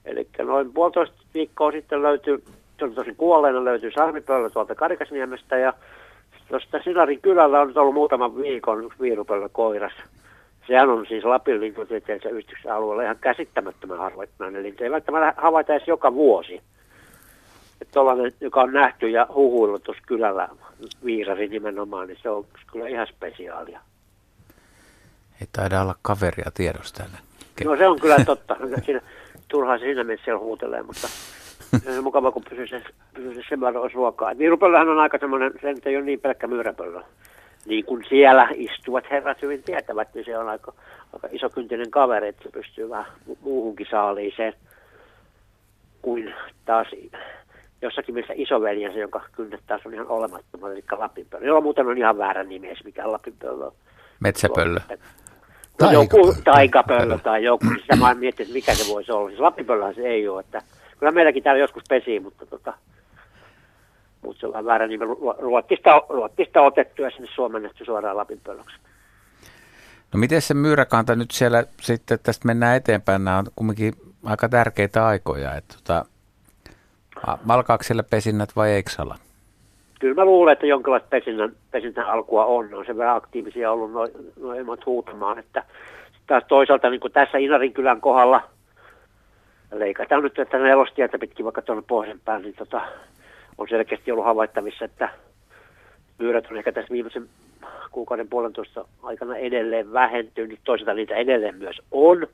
Eli 0.06 0.28
noin 0.44 0.74
puolitoista 0.74 1.16
viikkoa 1.34 1.72
sitten 1.72 2.04
löytyi, 2.04 2.44
se 2.80 2.86
oli 2.86 2.94
tosi 2.94 3.14
kuolleena, 3.18 3.66
löytyi 3.66 3.92
sarmipöllö 3.92 4.50
tuolta 4.50 4.76
Karikasniemestä 4.76 5.58
ja 5.58 5.74
tuosta 6.50 6.80
Sinarin 6.84 7.22
kylällä 7.22 7.62
on 7.62 7.68
nyt 7.68 7.78
ollut 7.78 7.94
muutaman 7.94 8.38
viikon 8.38 8.86
yksi 8.86 9.00
koiras. 9.52 9.94
Sehän 10.68 10.90
on 10.90 11.06
siis 11.06 11.24
Lapin 11.24 11.62
linkutieteellisen 11.62 12.32
yhdistyksen 12.32 12.74
alueella 12.74 13.04
ihan 13.04 13.18
käsittämättömän 13.22 13.98
harvoittunainen 13.98 14.64
lintu. 14.64 14.84
Ei 14.84 14.92
välttämättä 14.92 15.42
havaita 15.42 15.74
edes 15.74 15.88
joka 15.88 16.14
vuosi. 16.14 16.62
Tollainen, 17.92 18.32
joka 18.42 18.62
on 18.62 18.74
nähty 18.74 19.10
ja 19.10 19.28
huhuillut 19.34 19.84
tuossa 19.84 20.04
kylällä, 20.08 20.50
viirari 21.06 21.48
nimenomaan, 21.48 22.08
niin 22.08 22.18
se 22.22 22.30
on 22.30 22.46
kyllä 22.72 22.88
ihan 22.88 23.08
spesiaalia. 23.08 23.80
Ei 25.42 25.48
taida 25.52 25.82
olla 25.82 25.96
kaveria 26.02 26.52
tiedossa 26.54 26.96
täällä. 26.96 27.18
No 27.66 27.78
se 27.78 27.88
on 27.88 28.00
kyllä 28.00 28.26
totta. 28.26 28.56
Siinä, 28.86 29.02
turhaa 29.48 29.78
siinä 29.78 30.04
mielessä 30.04 30.26
siellä 30.26 30.40
huutelee, 30.40 30.84
mutta 30.84 31.08
se 31.80 31.98
on 31.98 32.04
mukava, 32.04 32.32
kun 32.32 32.44
pysyy 32.50 32.68
se, 32.68 32.84
pysyy 33.14 33.34
se 33.36 33.42
sen 33.50 33.62
verran 33.62 33.84
olisi 33.84 33.96
ruokaa. 33.96 34.38
Viirupöllöhän 34.38 34.90
on 34.90 35.00
aika 35.00 35.18
semmoinen, 35.18 35.52
se 35.62 35.90
ei 35.90 35.98
ole 35.98 36.06
niin 36.06 36.20
pelkkä 36.20 36.48
myyräpöllö. 36.48 37.02
Niin 37.66 37.86
kuin 37.86 38.06
siellä 38.10 38.48
istuvat 38.56 39.04
herrat 39.12 39.42
hyvin 39.42 39.64
tietävät, 39.64 40.14
niin 40.14 40.26
se 40.26 40.38
on 40.38 40.50
aika, 40.50 40.74
aika 41.14 41.28
isokyntinen 41.32 41.92
kaveri, 41.92 42.28
että 42.28 42.44
se 42.44 42.50
pystyy 42.50 42.90
vähän 42.90 43.12
muuhunkin 43.42 43.88
saaliiseen 43.92 44.54
kuin 46.02 46.34
taas 46.66 46.88
jossakin 47.82 48.16
mielessä 48.16 48.34
isoveljensä, 48.38 49.00
jonka 49.00 49.22
kynnet 49.32 49.62
taas 49.68 49.82
on 49.86 49.94
ihan 49.94 50.08
olemattomat, 50.08 50.72
eli 50.72 50.84
Lapinpöllö. 50.92 51.46
Jolla 51.46 51.62
muuten 51.62 51.88
on 51.88 51.98
ihan 51.98 52.18
väärä 52.18 52.44
nimi, 52.44 52.74
mikä 52.84 53.12
Lapinpöllö 53.12 53.66
on. 53.66 53.74
Metsäpöllö. 54.20 54.80
No 55.82 55.92
joku 55.92 56.36
taikapöllö 56.44 57.18
tai 57.18 57.44
joku, 57.44 57.66
niin 57.66 57.80
sitä 57.82 57.96
mä 57.96 58.14
miettinyt, 58.14 58.50
että 58.50 58.54
mikä 58.54 58.74
se 58.74 58.94
voisi 58.94 59.12
olla. 59.12 59.30
Siis 59.30 59.40
Lapinpöllöhän 59.40 59.96
se 59.96 60.02
ei 60.02 60.28
ole, 60.28 60.40
että 60.40 60.62
kyllä 61.00 61.12
meilläkin 61.12 61.44
täällä 61.44 61.60
joskus 61.60 61.84
pesii, 61.90 62.20
mutta 62.20 62.46
tota, 62.46 62.74
mutta 64.22 64.40
se 64.40 64.48
on 64.48 64.54
vähän 64.54 64.66
väärä 64.66 64.88
nimi. 64.88 65.06
Ruottista, 65.40 66.02
Ruottista 66.10 66.62
otettu 66.62 67.02
ja 67.02 67.12
sinne 67.12 67.28
suomennettu 67.36 67.86
suoraan 67.86 68.18
Lapinpöllöksi. 68.18 68.76
No 70.14 70.20
miten 70.20 70.42
se 70.42 70.54
myyräkanta 70.54 71.16
nyt 71.16 71.32
siellä 71.32 71.64
sitten, 71.82 72.20
tästä 72.24 72.48
mennään 72.48 72.78
eteenpäin, 72.78 73.24
nämä 73.24 73.38
on 73.38 73.46
kumminkin 73.56 73.94
aika 74.26 74.50
tärkeitä 74.50 75.06
aikoja, 75.06 75.56
että 75.56 75.76
tota, 75.76 76.06
alkaako 77.50 77.84
siellä 77.84 78.04
pesinnät 78.04 78.50
vai 78.56 78.72
eikö 78.72 78.92
ala? 78.98 79.16
Kyllä 80.00 80.16
mä 80.16 80.26
luulen, 80.26 80.54
että 80.54 80.66
jonkinlaista 80.66 81.08
pesinnän, 81.10 81.52
pesinnän 81.72 82.06
alkua 82.06 82.46
on. 82.46 82.74
On 82.74 82.86
se 82.86 82.98
vähän 82.98 83.16
aktiivisia 83.16 83.72
ollut 83.72 83.92
noin 83.92 84.12
no 84.42 84.54
emot 84.54 84.86
huutamaan. 84.86 85.40
Että 85.40 85.64
taas 86.28 86.44
toisaalta 86.48 86.90
niin 86.90 87.00
kuin 87.00 87.14
tässä 87.14 87.38
Inarin 87.38 87.74
kylän 87.74 88.02
kohdalla 88.02 88.44
leikataan 89.72 90.24
nyt 90.24 90.40
että 90.40 90.58
nelostietä 90.58 91.20
pitkin 91.20 91.46
vaikka 91.46 91.62
tuonne 91.62 91.84
pohjanpäin, 91.88 92.42
niin 92.42 92.56
tota, 92.56 92.82
on 93.58 93.68
selkeästi 93.70 94.12
ollut 94.12 94.26
havaittavissa, 94.26 94.86
että 94.86 95.10
myyrät 96.20 96.48
on 96.52 96.58
ehkä 96.58 96.72
tässä 96.72 96.92
viimeisen 96.92 97.30
kuukauden 97.92 98.28
puolentoista 98.28 98.86
aikana 99.04 99.38
edelleen 99.38 99.94
vähentynyt. 99.94 100.60
Toisaalta 100.64 100.94
niitä 100.94 101.16
edelleen 101.16 101.56
myös 101.56 101.82
on. 101.92 102.28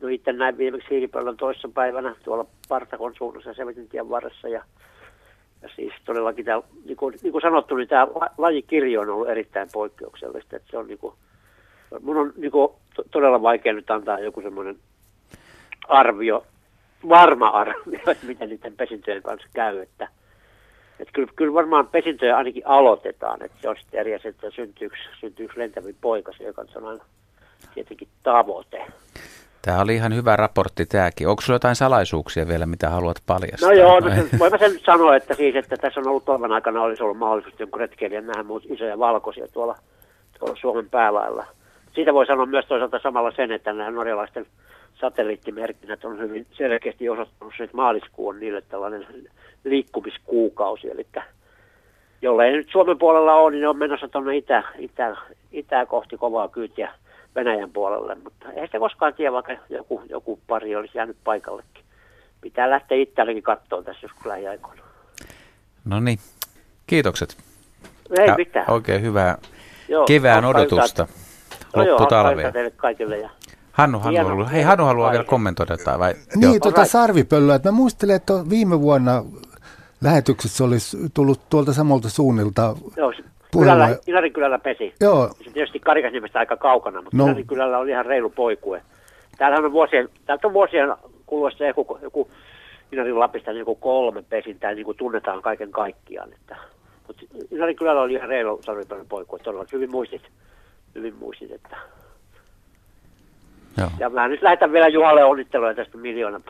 No 0.00 0.08
itse 0.08 0.32
näin 0.32 0.58
viimeksi 0.58 0.90
hiilipöllön 0.90 1.36
toissa 1.36 1.68
päivänä 1.74 2.14
tuolla 2.24 2.46
Partakon 2.68 3.14
suunnassa 3.18 3.54
Sevetintien 3.54 4.08
varressa 4.08 4.48
ja 4.48 4.64
ja 5.62 5.68
siis 5.76 5.92
todellakin 6.04 6.44
tämä, 6.44 6.62
niin 6.84 6.96
kuin, 6.96 7.14
niin 7.22 7.32
kuin 7.32 7.42
sanottu, 7.42 7.76
niin 7.76 7.88
tämä 7.88 8.06
lajikirjo 8.38 9.00
on 9.00 9.10
ollut 9.10 9.28
erittäin 9.28 9.68
poikkeuksellista. 9.72 10.56
Että 10.56 10.70
se 10.70 10.78
on 10.78 10.86
niin 10.86 10.98
kuin, 10.98 11.14
mun 12.00 12.16
on 12.16 12.32
niin 12.36 12.50
kuin, 12.50 12.72
todella 13.10 13.42
vaikea 13.42 13.72
nyt 13.72 13.90
antaa 13.90 14.20
joku 14.20 14.40
semmoinen 14.40 14.76
arvio, 15.88 16.46
varma 17.08 17.48
arvio, 17.48 18.00
että 18.10 18.26
miten 18.26 18.48
niiden 18.48 18.76
pesintöjen 18.76 19.22
kanssa 19.22 19.48
käy. 19.52 19.80
Että, 19.80 20.08
että 21.00 21.12
kyllä, 21.12 21.32
kyllä 21.36 21.54
varmaan 21.54 21.88
pesintöjä 21.88 22.36
ainakin 22.36 22.66
aloitetaan, 22.66 23.42
että 23.42 23.58
se 23.62 23.68
on 23.68 23.76
sitten 23.76 24.00
eri 24.00 24.14
asia, 24.14 24.30
että 24.30 24.50
syntyykö, 24.50 24.96
syntyykö 25.20 25.52
lentäviä 25.56 25.94
poikasi, 26.00 26.44
joka 26.44 26.64
on 26.74 26.86
aina 26.86 27.04
tietenkin 27.74 28.08
tavoite. 28.22 28.86
Tämä 29.62 29.80
oli 29.80 29.94
ihan 29.94 30.14
hyvä 30.14 30.36
raportti 30.36 30.86
tämäkin. 30.86 31.28
Onko 31.28 31.42
sinulla 31.42 31.54
jotain 31.54 31.76
salaisuuksia 31.76 32.48
vielä, 32.48 32.66
mitä 32.66 32.90
haluat 32.90 33.22
paljastaa? 33.26 33.68
No 33.68 33.74
joo, 33.74 34.00
no 34.00 34.10
sen, 34.10 34.28
voin 34.38 34.52
mä 34.52 34.58
sen 34.58 34.80
sanoa, 34.86 35.16
että, 35.16 35.34
siis, 35.34 35.56
että 35.56 35.76
tässä 35.76 36.00
on 36.00 36.08
ollut 36.08 36.24
toivon 36.24 36.52
aikana 36.52 36.82
olisi 36.82 37.02
ollut 37.02 37.18
mahdollisuus 37.18 37.60
jonkun 37.60 37.80
retkeilijän 37.80 38.26
nähdä 38.26 38.42
muut 38.42 38.64
isoja 38.68 38.98
valkoisia 38.98 39.48
tuolla, 39.48 39.76
tuolla 40.38 40.56
Suomen 40.60 40.90
päälailla. 40.90 41.46
Siitä 41.94 42.14
voi 42.14 42.26
sanoa 42.26 42.46
myös 42.46 42.66
toisaalta 42.66 42.98
samalla 43.02 43.30
sen, 43.30 43.52
että 43.52 43.72
nämä 43.72 43.90
norjalaisten 43.90 44.46
satelliittimerkinnät 45.00 46.04
on 46.04 46.18
hyvin 46.18 46.46
selkeästi 46.52 47.08
osoittanut 47.08 47.54
että 47.60 47.76
maaliskuu 47.76 48.28
on 48.28 48.40
niille 48.40 48.62
tällainen 48.68 49.06
liikkumiskuukausi, 49.64 50.90
eli 50.90 51.06
jollei 52.22 52.52
nyt 52.52 52.68
Suomen 52.70 52.98
puolella 52.98 53.34
ole, 53.34 53.50
niin 53.50 53.60
ne 53.60 53.68
on 53.68 53.78
menossa 53.78 54.08
tuonne 54.08 54.36
itä, 54.36 54.62
itä, 54.78 55.16
itää 55.52 55.86
kohti 55.86 56.16
kovaa 56.16 56.48
kyytiä 56.48 56.92
Venäjän 57.38 57.70
puolelle, 57.70 58.14
mutta 58.14 58.52
ei 58.52 58.66
sitä 58.66 58.78
koskaan 58.78 59.14
tiedä, 59.14 59.32
vaikka 59.32 59.52
joku, 59.68 60.02
joku 60.08 60.40
pari 60.46 60.76
olisi 60.76 60.98
jäänyt 60.98 61.16
paikallekin. 61.24 61.84
Pitää 62.40 62.70
lähteä 62.70 62.98
itsellekin 62.98 63.42
katsoa 63.42 63.82
tässä 63.82 64.04
joskus 64.04 64.26
lähiaikoina. 64.26 64.82
No 65.84 66.00
niin, 66.00 66.18
kiitokset. 66.86 67.36
Ei 68.18 68.26
ja 68.26 68.34
mitään. 68.36 68.70
Oikein 68.70 69.02
hyvää 69.02 69.38
Joo, 69.88 70.04
kevään 70.06 70.44
odotusta 70.44 71.06
no 71.76 71.84
lopputalvea. 71.84 72.52
teille 72.52 72.70
kaikille 72.70 73.18
ja 73.18 73.30
Hannu, 73.72 73.98
Hannu, 73.98 74.24
Hannu, 74.28 74.46
hei, 74.52 74.62
Hannu 74.62 74.84
haluaa 74.84 75.10
vielä 75.10 75.24
kommentoida 75.24 75.72
jotain. 75.72 76.00
Vai? 76.00 76.14
Niin, 76.34 76.42
Joo. 76.42 76.58
tuota 76.62 76.84
sarvipöllöä. 76.84 77.54
Että 77.54 77.68
mä 77.68 77.76
muistelen, 77.76 78.16
että 78.16 78.32
viime 78.50 78.80
vuonna 78.80 79.24
lähetyksessä 80.00 80.64
olisi 80.64 80.96
tullut 81.14 81.40
tuolta 81.50 81.72
samalta 81.72 82.08
suunnilta 82.08 82.76
Joo, 82.96 83.12
Kylällä, 83.52 83.96
Inarin 84.06 84.32
kylällä 84.32 84.58
pesi. 84.58 84.94
Joo. 85.00 85.28
Se 85.44 85.50
tietysti 85.50 85.80
Karikasniemestä 85.80 86.38
aika 86.38 86.56
kaukana, 86.56 87.02
mutta 87.02 87.16
no. 87.16 87.24
Inarin 87.24 87.46
kylällä 87.46 87.78
oli 87.78 87.90
ihan 87.90 88.06
reilu 88.06 88.30
poikue. 88.30 88.82
Täällähän 89.38 89.64
on 89.64 89.72
vuosien, 89.72 90.08
täältä 90.26 90.46
on 90.46 90.52
vuosien 90.52 90.94
kuluessa 91.26 91.64
joku, 91.64 91.98
joku 92.02 92.30
Inarin 92.92 93.18
Lapista 93.18 93.50
niin 93.50 93.58
joku 93.58 93.74
kolme 93.74 94.22
pesintää, 94.22 94.74
niin 94.74 94.84
kuin 94.84 94.96
tunnetaan 94.96 95.42
kaiken 95.42 95.70
kaikkiaan. 95.70 96.32
Että, 96.32 96.56
mutta 97.06 97.22
Inarin 97.50 97.76
kylällä 97.76 98.02
oli 98.02 98.12
ihan 98.12 98.28
reilu 98.28 98.60
sarvipäinen 98.62 99.08
poikue, 99.08 99.38
todella 99.38 99.64
hyvin 99.72 99.90
muistit, 99.90 100.22
hyvin 100.94 101.14
muistit, 101.14 101.52
että 101.52 101.76
Joo. 103.78 103.90
Ja 103.98 104.10
mä 104.10 104.28
nyt 104.28 104.42
lähetän 104.42 104.72
vielä 104.72 104.88
Juhalle 104.88 105.24
onnitteluja 105.24 105.74
tästä 105.74 105.98
miljoona 105.98 106.40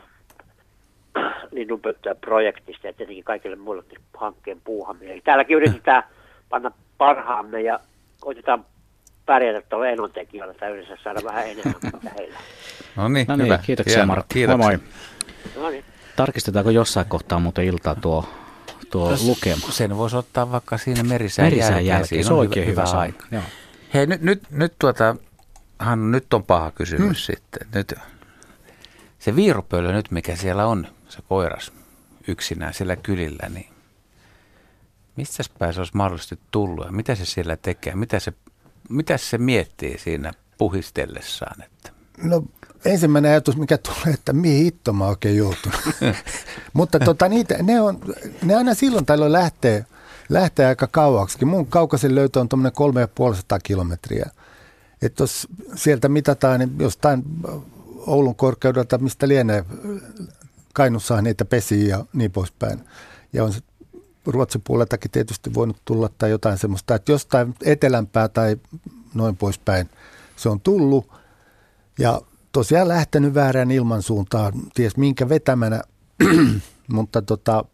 linnunpönttöä-projektista 1.51 2.87
ja 2.87 2.93
tietenkin 2.93 3.23
kaikille 3.23 3.55
muillekin 3.55 3.99
hankkeen 4.17 4.61
puuhamia. 4.63 5.21
Täälläkin 5.23 5.57
yritetään 5.57 6.03
panna 6.49 6.71
parhaamme 6.97 7.61
ja 7.61 7.79
koitetaan 8.19 8.65
pärjätä 9.25 9.67
tuolla 9.69 9.87
enontekijöillä 9.87 10.53
tai 10.53 10.71
yleensä 10.71 10.97
saada 11.03 11.19
vähän 11.23 11.47
enemmän 11.47 11.75
kuin 11.91 12.13
heillä. 12.19 12.39
No 12.95 13.07
niin, 13.07 13.27
no 13.27 13.35
niin 13.35 13.45
hyvä. 13.45 13.57
kiitoksia 13.57 14.05
Martti. 14.05 14.33
Kiitoksia. 14.33 14.57
Moi 14.57 14.77
moi. 15.55 15.63
No 15.63 15.69
niin. 15.69 15.85
Tarkistetaanko 16.15 16.71
jossain 16.71 17.05
kohtaa 17.09 17.39
muuten 17.39 17.65
iltaa 17.65 17.95
tuo, 17.95 18.29
tuo 18.91 19.15
lukema? 19.25 19.67
Sen 19.69 19.97
voisi 19.97 20.15
ottaa 20.15 20.51
vaikka 20.51 20.77
siinä 20.77 21.03
merisään, 21.03 21.45
merisään 21.45 21.71
jälkeen. 21.71 21.85
jälkeen. 21.85 22.23
Se 22.23 22.33
on 22.33 22.39
oikein 22.39 22.67
hyvä, 22.67 22.85
hyvä 22.87 22.99
aika. 22.99 23.25
Joo. 23.31 23.43
Hei, 23.93 24.07
nyt, 24.07 24.21
nyt, 24.21 24.43
nyt, 24.51 24.73
tuota, 24.79 25.15
Hannu, 25.79 26.07
nyt 26.07 26.33
on 26.33 26.43
paha 26.43 26.71
kysymys 26.71 27.27
hmm. 27.27 27.33
sitten. 27.33 27.67
Nyt, 27.73 27.93
se 29.19 29.35
viirupöllö 29.35 29.91
nyt, 29.91 30.11
mikä 30.11 30.35
siellä 30.35 30.65
on, 30.65 30.87
se 31.09 31.19
koiras 31.29 31.71
yksinään 32.27 32.73
siellä 32.73 32.95
kylillä, 32.95 33.49
niin 33.49 33.67
Mistä 35.19 35.43
päin 35.59 35.73
se 35.73 35.79
olisi 35.79 35.97
mahdollisesti 35.97 36.39
tullut 36.51 36.85
ja 36.85 36.91
mitä 36.91 37.15
se 37.15 37.25
siellä 37.25 37.57
tekee? 37.57 37.95
Mitä 37.95 38.19
se, 38.19 38.33
mitä 38.89 39.17
se 39.17 39.37
miettii 39.37 39.97
siinä 39.97 40.33
puhistellessaan? 40.57 41.63
Että? 41.63 41.91
No 42.23 42.43
ensimmäinen 42.85 43.31
ajatus, 43.31 43.57
mikä 43.57 43.77
tulee, 43.77 44.13
että 44.13 44.33
mihin 44.33 44.63
hitto 44.63 44.93
mä 44.93 45.07
oikein 45.07 45.37
joutunut. 45.37 45.79
Mutta 46.73 46.99
tota, 46.99 47.29
niitä, 47.29 47.63
ne, 47.63 47.81
on, 47.81 47.99
ne 48.43 48.55
aina 48.55 48.73
silloin 48.73 49.05
tällöin 49.05 49.31
lähtee, 49.31 49.85
lähtee 50.29 50.65
aika 50.65 50.87
kauaksi. 50.87 51.45
Mun 51.45 51.67
kaukaisin 51.67 52.15
löytö 52.15 52.39
on 52.39 52.49
tuommoinen 52.49 52.73
3500 52.73 53.59
kilometriä. 53.59 54.29
Että 55.01 55.23
jos 55.23 55.47
sieltä 55.75 56.09
mitataan, 56.09 56.59
niin 56.59 56.75
jostain 56.79 57.23
Oulun 58.07 58.35
korkeudelta, 58.35 58.97
mistä 58.97 59.27
lienee, 59.27 59.65
Kainussahan 60.73 61.23
niitä 61.23 61.45
pesiä 61.45 61.87
ja 61.87 62.05
niin 62.13 62.31
poispäin. 62.31 62.79
Ja 63.33 63.43
on 63.43 63.53
Ruotsin 64.31 64.61
puoleltakin 64.63 65.11
tietysti 65.11 65.53
voinut 65.53 65.77
tulla 65.85 66.09
tai 66.17 66.29
jotain 66.29 66.57
semmoista, 66.57 66.95
että 66.95 67.11
jostain 67.11 67.55
etelämpää 67.65 68.27
tai 68.27 68.57
noin 69.13 69.37
poispäin 69.37 69.89
se 70.35 70.49
on 70.49 70.61
tullut. 70.61 71.11
Ja 71.99 72.21
tosiaan 72.51 72.87
lähtenyt 72.87 73.33
väärään 73.33 73.71
ilmansuuntaan, 73.71 74.53
ties 74.73 74.97
minkä 74.97 75.29
vetämänä, 75.29 75.81
mutta 76.93 77.21
tota, 77.21 77.65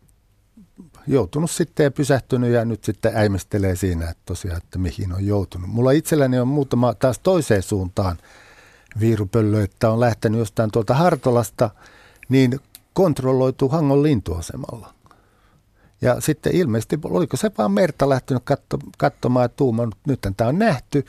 joutunut 1.07 1.51
sitten 1.51 1.83
ja 1.83 1.91
pysähtynyt 1.91 2.51
ja 2.51 2.65
nyt 2.65 2.83
sitten 2.83 3.15
äimestelee 3.15 3.75
siinä, 3.75 4.09
että 4.09 4.23
tosiaan, 4.25 4.57
että 4.57 4.79
mihin 4.79 5.13
on 5.13 5.25
joutunut. 5.25 5.69
Mulla 5.69 5.91
itselläni 5.91 6.39
on 6.39 6.47
muutama 6.47 6.93
taas 6.93 7.19
toiseen 7.19 7.63
suuntaan 7.63 8.17
viirupöllö, 8.99 9.63
että 9.63 9.89
on 9.89 9.99
lähtenyt 9.99 10.39
jostain 10.39 10.71
tuolta 10.71 10.93
Hartolasta, 10.93 11.69
niin 12.29 12.59
kontrolloitu 12.93 13.69
Hangon 13.69 14.03
lintuasemalla. 14.03 14.94
Ja 16.01 16.21
sitten 16.21 16.55
ilmeisesti, 16.55 16.99
oliko 17.03 17.37
se 17.37 17.51
vaan 17.57 17.71
Merta 17.71 18.09
lähtenyt 18.09 18.43
katso, 18.45 18.77
katsomaan, 18.97 19.45
että 19.45 19.57
tuuma, 19.57 19.87
nyt 20.07 20.19
tämä 20.37 20.47
on 20.47 20.59
nähty, 20.59 21.05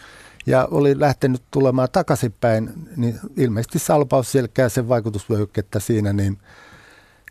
ja 0.46 0.68
oli 0.70 1.00
lähtenyt 1.00 1.42
tulemaan 1.50 1.88
takaisinpäin, 1.92 2.70
niin 2.96 3.20
ilmeisesti 3.36 3.78
salpaus 3.78 4.32
selkää 4.32 4.68
sen 4.68 4.88
vaikutusvyöhykettä 4.88 5.80
siinä, 5.80 6.12
niin 6.12 6.38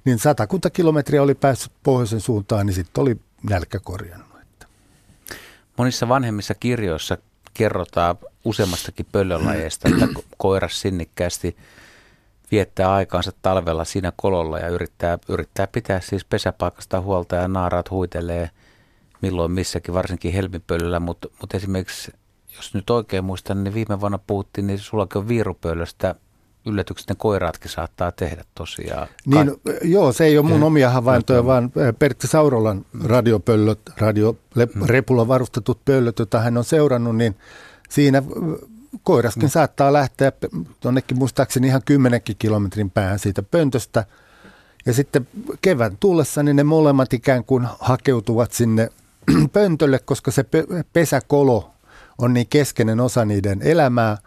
niin 0.05 0.19
satakunta 0.19 0.69
kilometriä 0.69 1.23
oli 1.23 1.35
päässyt 1.35 1.71
pohjoisen 1.83 2.21
suuntaan, 2.21 2.65
niin 2.65 2.73
sitten 2.73 3.01
oli 3.01 3.17
nälkä 3.49 3.79
korjannut. 3.79 4.25
Monissa 5.77 6.07
vanhemmissa 6.07 6.55
kirjoissa 6.55 7.17
kerrotaan 7.53 8.17
useammastakin 8.45 9.05
pöllönlajeista, 9.11 9.89
että 9.89 10.07
koiras 10.37 10.81
sinnikkäästi 10.81 11.57
viettää 12.51 12.93
aikaansa 12.93 13.31
talvella 13.41 13.85
siinä 13.85 14.11
kololla 14.15 14.59
ja 14.59 14.67
yrittää, 14.67 15.17
yrittää 15.29 15.67
pitää 15.67 15.99
siis 16.01 16.25
pesäpaikasta 16.25 17.01
huolta 17.01 17.35
ja 17.35 17.47
naaraat 17.47 17.91
huitelee 17.91 18.49
milloin 19.21 19.51
missäkin, 19.51 19.93
varsinkin 19.93 20.33
helmipöllöllä, 20.33 20.99
mutta, 20.99 21.27
mutta 21.41 21.57
esimerkiksi 21.57 22.11
jos 22.55 22.73
nyt 22.73 22.89
oikein 22.89 23.23
muistan, 23.23 23.63
niin 23.63 23.73
viime 23.73 24.01
vuonna 24.01 24.19
puhuttiin, 24.27 24.67
niin 24.67 24.79
sullakin 24.79 25.19
on 25.19 25.27
viirupöllöstä 25.27 26.15
yllätykset 26.65 27.09
ne 27.09 27.15
koiraatkin 27.17 27.71
saattaa 27.71 28.11
tehdä 28.11 28.43
tosiaan. 28.55 29.07
Niin, 29.25 29.47
Ka- 29.47 29.71
joo, 29.81 30.11
se 30.11 30.25
ei 30.25 30.37
ole 30.37 30.47
mun 30.47 30.63
omia 30.63 30.89
havaintoja, 30.89 31.45
vaan 31.45 31.71
Pertti 31.99 32.27
Saurolan 32.27 32.85
radiopöllöt, 33.03 33.79
radiorepulla 33.97 35.23
hmm. 35.23 35.27
varustetut 35.27 35.85
pöllöt, 35.85 36.19
joita 36.19 36.39
hän 36.39 36.57
on 36.57 36.63
seurannut, 36.63 37.15
niin 37.15 37.35
siinä 37.89 38.23
koiraskin 39.03 39.43
mm. 39.43 39.49
saattaa 39.49 39.93
lähteä 39.93 40.31
jonnekin 40.83 41.17
muistaakseni 41.17 41.67
ihan 41.67 41.81
kymmenenkin 41.85 42.35
kilometrin 42.39 42.91
päähän 42.91 43.19
siitä 43.19 43.43
pöntöstä. 43.43 44.05
Ja 44.85 44.93
sitten 44.93 45.27
kevään 45.61 45.97
tullessa 45.99 46.43
niin 46.43 46.55
ne 46.55 46.63
molemmat 46.63 47.13
ikään 47.13 47.43
kuin 47.43 47.67
hakeutuvat 47.79 48.51
sinne 48.51 48.89
pöntölle, 49.53 49.99
koska 49.99 50.31
se 50.31 50.45
pesäkolo 50.93 51.71
on 52.17 52.33
niin 52.33 52.47
keskeinen 52.47 52.99
osa 52.99 53.25
niiden 53.25 53.61
elämää. 53.61 54.17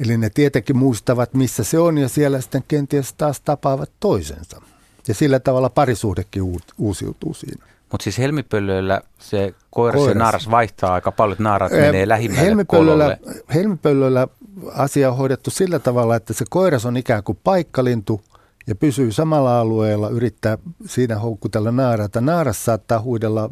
Eli 0.00 0.16
ne 0.16 0.30
tietenkin 0.30 0.76
muistavat, 0.76 1.34
missä 1.34 1.64
se 1.64 1.78
on 1.78 1.98
ja 1.98 2.08
siellä 2.08 2.40
sitten 2.40 2.64
kenties 2.68 3.12
taas 3.12 3.40
tapaavat 3.40 3.90
toisensa. 4.00 4.62
Ja 5.08 5.14
sillä 5.14 5.40
tavalla 5.40 5.70
parisuhdekin 5.70 6.42
uusiutuu 6.78 7.34
siinä. 7.34 7.66
Mutta 7.92 8.04
siis 8.04 8.18
helmipöllöillä 8.18 9.00
se 9.18 9.54
koiras, 9.70 9.98
koiras. 9.98 10.14
ja 10.14 10.18
naaras 10.18 10.50
vaihtaa 10.50 10.94
aika 10.94 11.12
paljon, 11.12 11.32
että 11.32 11.42
naarat 11.42 11.72
äh, 11.72 11.78
menee 11.78 12.08
lähimmälle 12.08 12.46
helmipöllöillä, 12.46 13.16
helmipöllöillä 13.54 14.28
asia 14.74 15.10
on 15.10 15.16
hoidettu 15.16 15.50
sillä 15.50 15.78
tavalla, 15.78 16.16
että 16.16 16.32
se 16.32 16.44
koiras 16.50 16.86
on 16.86 16.96
ikään 16.96 17.22
kuin 17.22 17.38
paikkalintu 17.44 18.20
ja 18.66 18.74
pysyy 18.74 19.12
samalla 19.12 19.60
alueella, 19.60 20.08
yrittää 20.08 20.58
siinä 20.86 21.18
houkutella 21.18 21.72
naarata. 21.72 22.20
Naaras 22.20 22.64
saattaa 22.64 23.00
huidella 23.00 23.50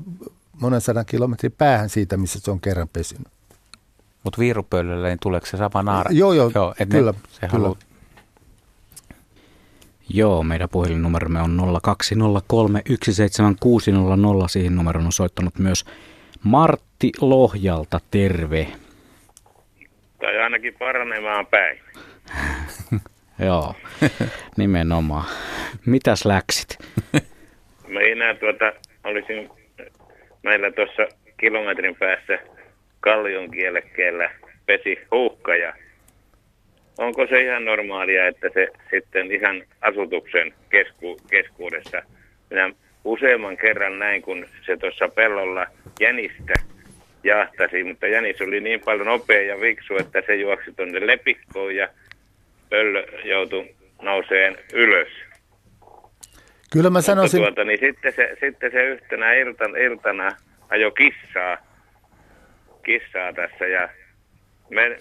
monen 0.60 0.80
sadan 0.80 1.06
kilometrin 1.06 1.52
päähän 1.52 1.88
siitä, 1.88 2.16
missä 2.16 2.40
se 2.42 2.50
on 2.50 2.60
kerran 2.60 2.88
pesinyt. 2.92 3.28
Mutta 4.24 4.38
viirupöllöllä, 4.38 5.08
niin 5.08 5.18
tuleeko 5.22 5.46
se 5.46 5.56
sama 5.56 5.82
naara? 5.82 6.10
Joo, 6.10 6.32
joo, 6.32 6.50
joo 6.54 6.74
kyllä. 6.90 7.12
Ne, 7.12 7.18
se 7.28 7.40
kyllä. 7.40 7.52
Haluaa 7.52 7.76
Joo, 10.08 10.42
meidän 10.42 10.68
puhelinnumeromme 10.68 11.40
on 11.40 11.60
020317600. 11.60 11.64
Siihen 14.48 14.76
numeron 14.76 15.06
on 15.06 15.12
soittanut 15.12 15.58
myös 15.58 15.84
Martti 16.42 17.12
Lohjalta. 17.20 18.00
Terve. 18.10 18.66
Tai 20.20 20.38
ainakin 20.38 20.74
paranemaan 20.78 21.46
päin. 21.46 21.78
Joo, 23.46 23.74
nimenomaan. 24.56 25.24
Mitäs 25.86 26.24
läksit? 26.24 26.78
Minä 27.88 28.34
tuota, 28.34 28.72
olisin 29.04 29.50
meillä 30.42 30.70
tuossa 30.70 31.02
kilometrin 31.40 31.96
päässä 31.96 32.38
Kallion 33.00 33.50
kielekkeellä 33.50 34.30
pesi 34.66 34.98
huuhka 35.10 35.56
ja 35.56 35.74
onko 36.98 37.26
se 37.26 37.42
ihan 37.42 37.64
normaalia, 37.64 38.26
että 38.26 38.50
se 38.54 38.68
sitten 38.90 39.32
ihan 39.32 39.62
asutuksen 39.80 40.54
kesku, 40.70 41.16
keskuudessa, 41.30 42.02
minä 42.50 42.70
useamman 43.04 43.56
kerran 43.56 43.98
näin, 43.98 44.22
kun 44.22 44.46
se 44.66 44.76
tuossa 44.76 45.08
pellolla 45.08 45.66
jänistä 46.00 46.54
jahtasi, 47.24 47.84
mutta 47.84 48.06
jänis 48.06 48.40
oli 48.40 48.60
niin 48.60 48.80
paljon 48.80 49.06
nopea 49.06 49.42
ja 49.42 49.60
viksu, 49.60 49.96
että 49.96 50.22
se 50.26 50.34
juoksi 50.34 50.72
tuonne 50.72 51.06
lepikkoon 51.06 51.76
ja 51.76 51.88
pöllö 52.70 53.06
joutui 53.24 53.68
nouseen 54.02 54.58
ylös. 54.72 55.08
Kyllä 56.72 56.90
mä 56.90 57.00
sanoisin... 57.00 57.40
tuota, 57.40 57.64
niin 57.64 57.80
sitten, 57.80 58.12
se, 58.12 58.36
sitten 58.40 58.72
se 58.72 58.84
yhtenä 58.84 59.32
iltana, 59.32 59.78
iltana 59.78 60.36
ajo 60.68 60.90
kissaa, 60.90 61.56
kissaa 62.84 63.32
tässä 63.32 63.66
ja 63.66 63.88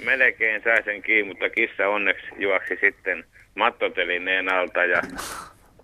melkein 0.06 0.62
sai 0.64 0.84
sen 0.84 1.02
kiinni, 1.02 1.30
mutta 1.30 1.50
kissa 1.50 1.88
onneksi 1.88 2.26
juoksi 2.38 2.78
sitten 2.82 3.24
mattotelineen 3.56 4.54
alta 4.54 4.86
ja 4.86 5.02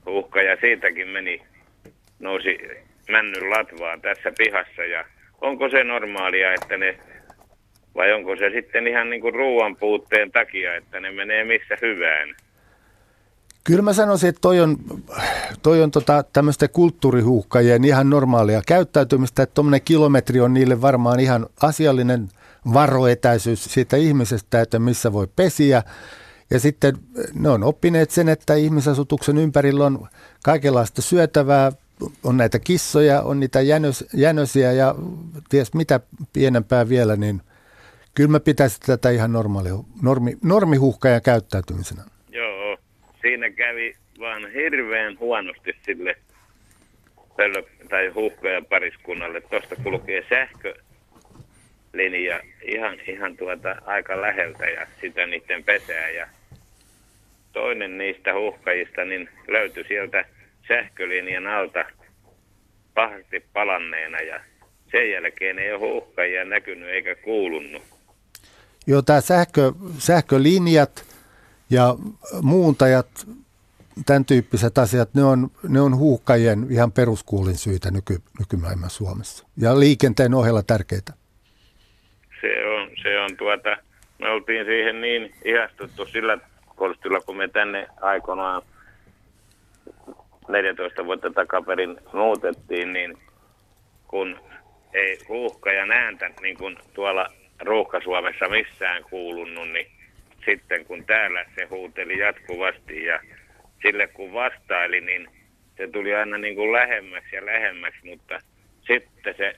uhka 0.07 0.41
ja 0.41 0.57
siitäkin 0.61 1.07
meni, 1.07 1.41
nousi 2.19 2.57
männyn 3.09 3.49
latvaan 3.49 4.01
tässä 4.01 4.31
pihassa 4.37 4.81
ja 4.81 5.05
onko 5.41 5.69
se 5.69 5.83
normaalia, 5.83 6.53
että 6.53 6.77
ne, 6.77 6.99
vai 7.95 8.13
onko 8.13 8.35
se 8.35 8.49
sitten 8.49 8.87
ihan 8.87 9.09
niin 9.09 9.21
kuin 9.21 9.35
ruoan 9.35 9.75
puutteen 9.75 10.31
takia, 10.31 10.75
että 10.75 10.99
ne 10.99 11.11
menee 11.11 11.43
missä 11.43 11.77
hyvään? 11.81 12.35
Kyllä 13.63 13.81
mä 13.81 13.93
sanoisin, 13.93 14.29
että 14.29 14.41
toi 14.41 14.59
on, 14.59 14.77
toi 15.63 15.81
on 15.81 15.91
tota, 15.91 16.23
tämmöistä 16.33 16.67
kulttuurihuhkajien 16.67 17.83
ihan 17.83 18.09
normaalia 18.09 18.61
käyttäytymistä, 18.67 19.43
että 19.43 19.53
tuommoinen 19.53 19.81
kilometri 19.85 20.39
on 20.39 20.53
niille 20.53 20.81
varmaan 20.81 21.19
ihan 21.19 21.47
asiallinen– 21.61 22.27
varoetäisyys 22.73 23.63
siitä 23.63 23.97
ihmisestä, 23.97 24.61
että 24.61 24.79
missä 24.79 25.13
voi 25.13 25.27
pesiä. 25.35 25.83
Ja 26.51 26.59
sitten 26.59 26.93
ne 27.33 27.49
on 27.49 27.63
oppineet 27.63 28.11
sen, 28.11 28.29
että 28.29 28.55
ihmisasutuksen 28.55 29.37
ympärillä 29.37 29.85
on 29.85 30.07
kaikenlaista 30.43 31.01
syötävää, 31.01 31.71
on 32.23 32.37
näitä 32.37 32.59
kissoja, 32.59 33.21
on 33.21 33.39
niitä 33.39 33.61
jänös, 33.61 34.05
jänösiä 34.13 34.71
ja 34.71 34.95
ties 35.49 35.73
mitä 35.73 35.99
pienempää 36.33 36.89
vielä, 36.89 37.15
niin 37.15 37.41
kyllä 38.13 38.29
mä 38.29 38.39
pitäisin 38.39 38.79
tätä 38.85 39.09
ihan 39.09 39.31
normaali, 39.31 39.69
normi, 40.01 40.37
normihuhkajan 40.43 41.21
käyttäytymisenä. 41.21 42.03
Joo, 42.29 42.77
siinä 43.21 43.49
kävi 43.49 43.95
vaan 44.19 44.51
hirveän 44.51 45.19
huonosti 45.19 45.75
sille 45.85 46.15
pöllö- 47.37 47.87
tai 47.89 48.07
huhkajan 48.07 48.65
pariskunnalle. 48.65 49.41
Tuosta 49.41 49.75
kulkee 49.75 50.23
sähkö 50.29 50.73
linja 51.93 52.39
ihan, 52.61 52.97
ihan 53.07 53.37
tuota 53.37 53.75
aika 53.85 54.21
läheltä 54.21 54.65
ja 54.65 54.87
sitä 55.01 55.25
niiden 55.25 55.63
pesää. 55.63 56.09
Ja 56.09 56.27
toinen 57.53 57.97
niistä 57.97 58.33
huhkajista 58.33 59.05
niin 59.05 59.29
löytyi 59.47 59.83
sieltä 59.87 60.25
sähkölinjan 60.67 61.47
alta 61.47 61.85
pahasti 62.93 63.45
palanneena 63.53 64.19
ja 64.19 64.39
sen 64.91 65.11
jälkeen 65.11 65.59
ei 65.59 65.71
ole 65.71 65.79
huhkajia 65.79 66.45
näkynyt 66.45 66.89
eikä 66.89 67.15
kuulunut. 67.15 67.83
Joo, 68.87 69.01
tämä 69.01 69.21
sähkö, 69.21 69.71
sähkölinjat 69.97 71.05
ja 71.69 71.95
muuntajat, 72.41 73.27
tämän 74.05 74.25
tyyppiset 74.25 74.77
asiat, 74.77 75.13
ne 75.13 75.23
on, 75.23 75.51
ne 75.67 75.81
on 75.81 75.95
huuhkajien 75.95 76.67
ihan 76.69 76.91
peruskuulin 76.91 77.57
syitä 77.57 77.91
nyky, 77.91 78.21
nykymaailman 78.39 78.89
Suomessa. 78.89 79.45
Ja 79.57 79.79
liikenteen 79.79 80.33
ohella 80.33 80.63
tärkeitä 80.63 81.13
se 82.41 82.67
on, 82.67 82.89
se 83.01 83.19
on 83.19 83.37
tuota, 83.37 83.77
me 84.19 84.29
oltiin 84.29 84.65
siihen 84.65 85.01
niin 85.01 85.33
ihastuttu 85.45 86.05
sillä 86.05 86.37
konstilla, 86.75 87.19
kun 87.19 87.37
me 87.37 87.47
tänne 87.47 87.87
aikoinaan 88.01 88.61
14 90.47 91.05
vuotta 91.05 91.29
takaperin 91.29 91.97
muutettiin, 92.13 92.93
niin 92.93 93.17
kun 94.07 94.39
ei 94.93 95.17
ruuhka 95.29 95.71
ja 95.71 95.85
nääntä 95.85 96.29
niin 96.41 96.57
kuin 96.57 96.77
tuolla 96.93 97.27
ruuhka-Suomessa 97.59 98.49
missään 98.49 99.03
kuulunut, 99.03 99.69
niin 99.69 99.87
sitten 100.45 100.85
kun 100.85 101.05
täällä 101.05 101.45
se 101.55 101.65
huuteli 101.65 102.19
jatkuvasti 102.19 103.05
ja 103.05 103.19
sille 103.81 104.07
kun 104.07 104.33
vastaili, 104.33 105.01
niin 105.01 105.27
se 105.77 105.87
tuli 105.87 106.15
aina 106.15 106.37
niin 106.37 106.55
kuin 106.55 106.73
lähemmäksi 106.73 107.35
ja 107.35 107.45
lähemmäksi, 107.45 107.99
mutta 108.05 108.39
sitten 108.87 109.35
se 109.37 109.55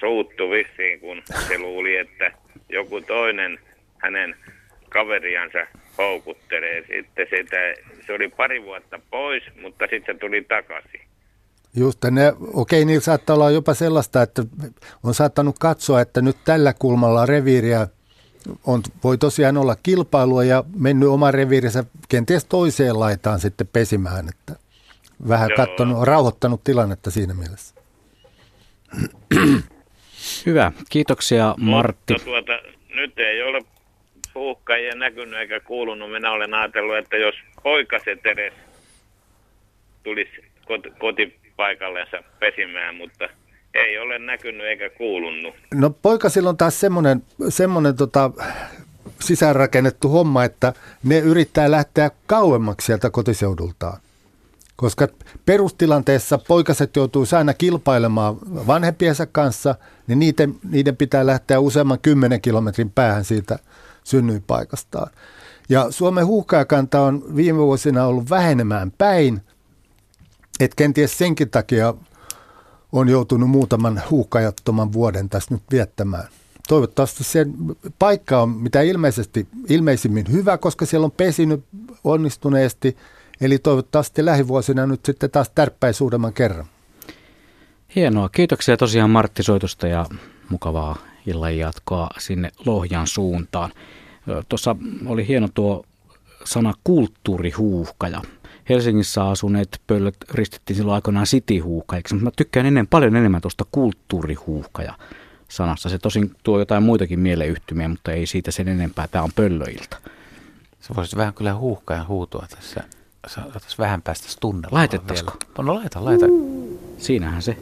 suuttu 0.00 0.50
vissiin, 0.50 1.00
kun 1.00 1.22
se 1.48 1.58
luuli, 1.58 1.96
että 1.96 2.32
joku 2.68 3.00
toinen 3.00 3.58
hänen 3.98 4.36
kaveriansa 4.88 5.58
houkuttelee. 5.98 6.80
Sitten 6.80 7.26
sitä, 7.30 7.56
se 8.06 8.12
oli 8.12 8.28
pari 8.28 8.64
vuotta 8.64 9.00
pois, 9.10 9.42
mutta 9.62 9.84
sitten 9.90 10.14
se 10.14 10.20
tuli 10.20 10.44
takaisin. 10.48 11.00
Just 11.76 12.04
ne, 12.10 12.32
okei, 12.54 12.84
niin 12.84 13.00
saattaa 13.00 13.36
olla 13.36 13.50
jopa 13.50 13.74
sellaista, 13.74 14.22
että 14.22 14.42
on 15.02 15.14
saattanut 15.14 15.58
katsoa, 15.58 16.00
että 16.00 16.22
nyt 16.22 16.36
tällä 16.44 16.72
kulmalla 16.78 17.26
reviiriä 17.26 17.88
on, 18.66 18.82
voi 19.04 19.18
tosiaan 19.18 19.56
olla 19.56 19.76
kilpailua 19.82 20.44
ja 20.44 20.64
mennyt 20.76 21.08
oma 21.08 21.30
reviirinsä 21.30 21.84
kenties 22.08 22.44
toiseen 22.44 23.00
laitaan 23.00 23.40
sitten 23.40 23.68
pesimään, 23.72 24.28
että 24.28 24.56
vähän 25.28 25.50
katsonut, 25.56 26.02
rauhoittanut 26.02 26.64
tilannetta 26.64 27.10
siinä 27.10 27.34
mielessä. 27.34 27.74
Hyvä, 30.46 30.72
kiitoksia 30.90 31.54
Martti. 31.58 32.12
Mutta 32.12 32.24
tuota, 32.24 32.52
nyt 32.94 33.18
ei 33.18 33.42
ole 33.42 33.60
puhkajia 34.34 34.94
näkynyt 34.94 35.40
eikä 35.40 35.60
kuulunut. 35.60 36.12
Minä 36.12 36.32
olen 36.32 36.54
ajatellut, 36.54 36.96
että 36.96 37.16
jos 37.16 37.34
poikaset 37.62 38.26
edes 38.26 38.52
tulisi 40.02 40.44
kot- 40.64 40.94
kotipaikallensa 40.98 42.16
pesimään, 42.38 42.94
mutta 42.94 43.28
ei 43.74 43.98
ole 43.98 44.18
näkynyt 44.18 44.66
eikä 44.66 44.90
kuulunut. 44.90 45.54
No 45.74 45.90
poika 45.90 46.28
silloin 46.28 46.56
taas 46.56 46.80
semmoinen, 46.80 47.22
semmoinen 47.48 47.96
tota, 47.96 48.30
sisäänrakennettu 49.20 50.08
homma, 50.08 50.44
että 50.44 50.72
ne 51.04 51.18
yrittää 51.18 51.70
lähteä 51.70 52.10
kauemmaksi 52.26 52.86
sieltä 52.86 53.10
kotiseudultaan. 53.10 54.00
Koska 54.80 55.08
perustilanteessa 55.46 56.38
poikaset 56.38 56.96
joutuu 56.96 57.24
aina 57.36 57.54
kilpailemaan 57.54 58.36
vanhempiensa 58.66 59.26
kanssa, 59.26 59.74
niin 60.06 60.18
niiden, 60.18 60.54
niiden 60.70 60.96
pitää 60.96 61.26
lähteä 61.26 61.60
useamman 61.60 61.98
kymmenen 61.98 62.40
kilometrin 62.40 62.90
päähän 62.90 63.24
siitä 63.24 63.58
synnyinpaikastaan. 64.04 65.10
Ja 65.68 65.90
Suomen 65.90 66.26
huuhkajakanta 66.26 67.00
on 67.00 67.36
viime 67.36 67.58
vuosina 67.58 68.06
ollut 68.06 68.30
vähenemään 68.30 68.92
päin, 68.98 69.40
että 70.60 70.76
kenties 70.76 71.18
senkin 71.18 71.50
takia 71.50 71.94
on 72.92 73.08
joutunut 73.08 73.50
muutaman 73.50 74.02
huuhkajattoman 74.10 74.92
vuoden 74.92 75.28
tässä 75.28 75.54
nyt 75.54 75.62
viettämään. 75.70 76.28
Toivottavasti 76.68 77.24
se 77.24 77.46
paikka 77.98 78.42
on 78.42 78.48
mitä 78.48 78.80
ilmeisesti, 78.80 79.48
ilmeisimmin 79.68 80.32
hyvä, 80.32 80.58
koska 80.58 80.86
siellä 80.86 81.04
on 81.04 81.10
pesinyt 81.10 81.64
onnistuneesti. 82.04 82.96
Eli 83.40 83.58
toivottavasti 83.58 84.24
lähivuosina 84.24 84.86
nyt 84.86 85.04
sitten 85.04 85.30
taas 85.30 85.50
tärppäisi 85.50 86.04
uudemman 86.04 86.32
kerran. 86.32 86.66
Hienoa. 87.94 88.28
Kiitoksia 88.28 88.76
tosiaan 88.76 89.10
Martti 89.10 89.42
Soitusta 89.42 89.86
ja 89.86 90.06
mukavaa 90.48 90.96
illan 91.26 91.58
jatkoa 91.58 92.08
sinne 92.18 92.50
Lohjan 92.66 93.06
suuntaan. 93.06 93.72
Tuossa 94.48 94.76
oli 95.06 95.28
hieno 95.28 95.48
tuo 95.54 95.84
sana 96.44 96.74
kulttuurihuuhkaja. 96.84 98.22
Helsingissä 98.68 99.24
asuneet 99.28 99.80
pöllöt 99.86 100.16
ristittiin 100.30 100.76
silloin 100.76 100.94
aikoinaan 100.94 101.26
cityhuuhkajiksi, 101.26 102.14
mutta 102.14 102.24
mä 102.24 102.30
tykkään 102.36 102.66
ennen, 102.66 102.86
paljon 102.86 103.16
enemmän 103.16 103.40
tuosta 103.40 103.64
kulttuurihuuhkaja 103.72 104.94
sanasta. 105.48 105.88
Se 105.88 105.98
tosin 105.98 106.34
tuo 106.42 106.58
jotain 106.58 106.82
muitakin 106.82 107.20
mieleyhtymiä, 107.20 107.88
mutta 107.88 108.12
ei 108.12 108.26
siitä 108.26 108.50
sen 108.50 108.68
enempää. 108.68 109.08
Tämä 109.08 109.24
on 109.24 109.32
pöllöiltä. 109.34 109.96
Se 110.80 110.96
voisi 110.96 111.16
vähän 111.16 111.34
kyllä 111.34 111.54
huuhkajan 111.54 112.08
huutua 112.08 112.46
tässä. 112.50 112.84
Saataisiin 113.26 113.78
vähän 113.78 114.02
päästä 114.02 114.28
tunnella. 114.40 114.78
Laitettaisiko? 114.78 115.32
No 115.58 115.74
laita, 115.74 116.04
laita. 116.04 116.26
Siinähän 116.98 117.42
se. 117.42 117.56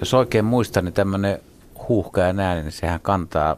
Jos 0.00 0.14
oikein 0.14 0.44
muistan, 0.44 0.84
niin 0.84 0.92
tämmöinen 0.92 1.38
huuhkajan 1.88 2.40
ääni, 2.40 2.62
niin 2.62 2.72
sehän 2.72 3.00
kantaa 3.00 3.56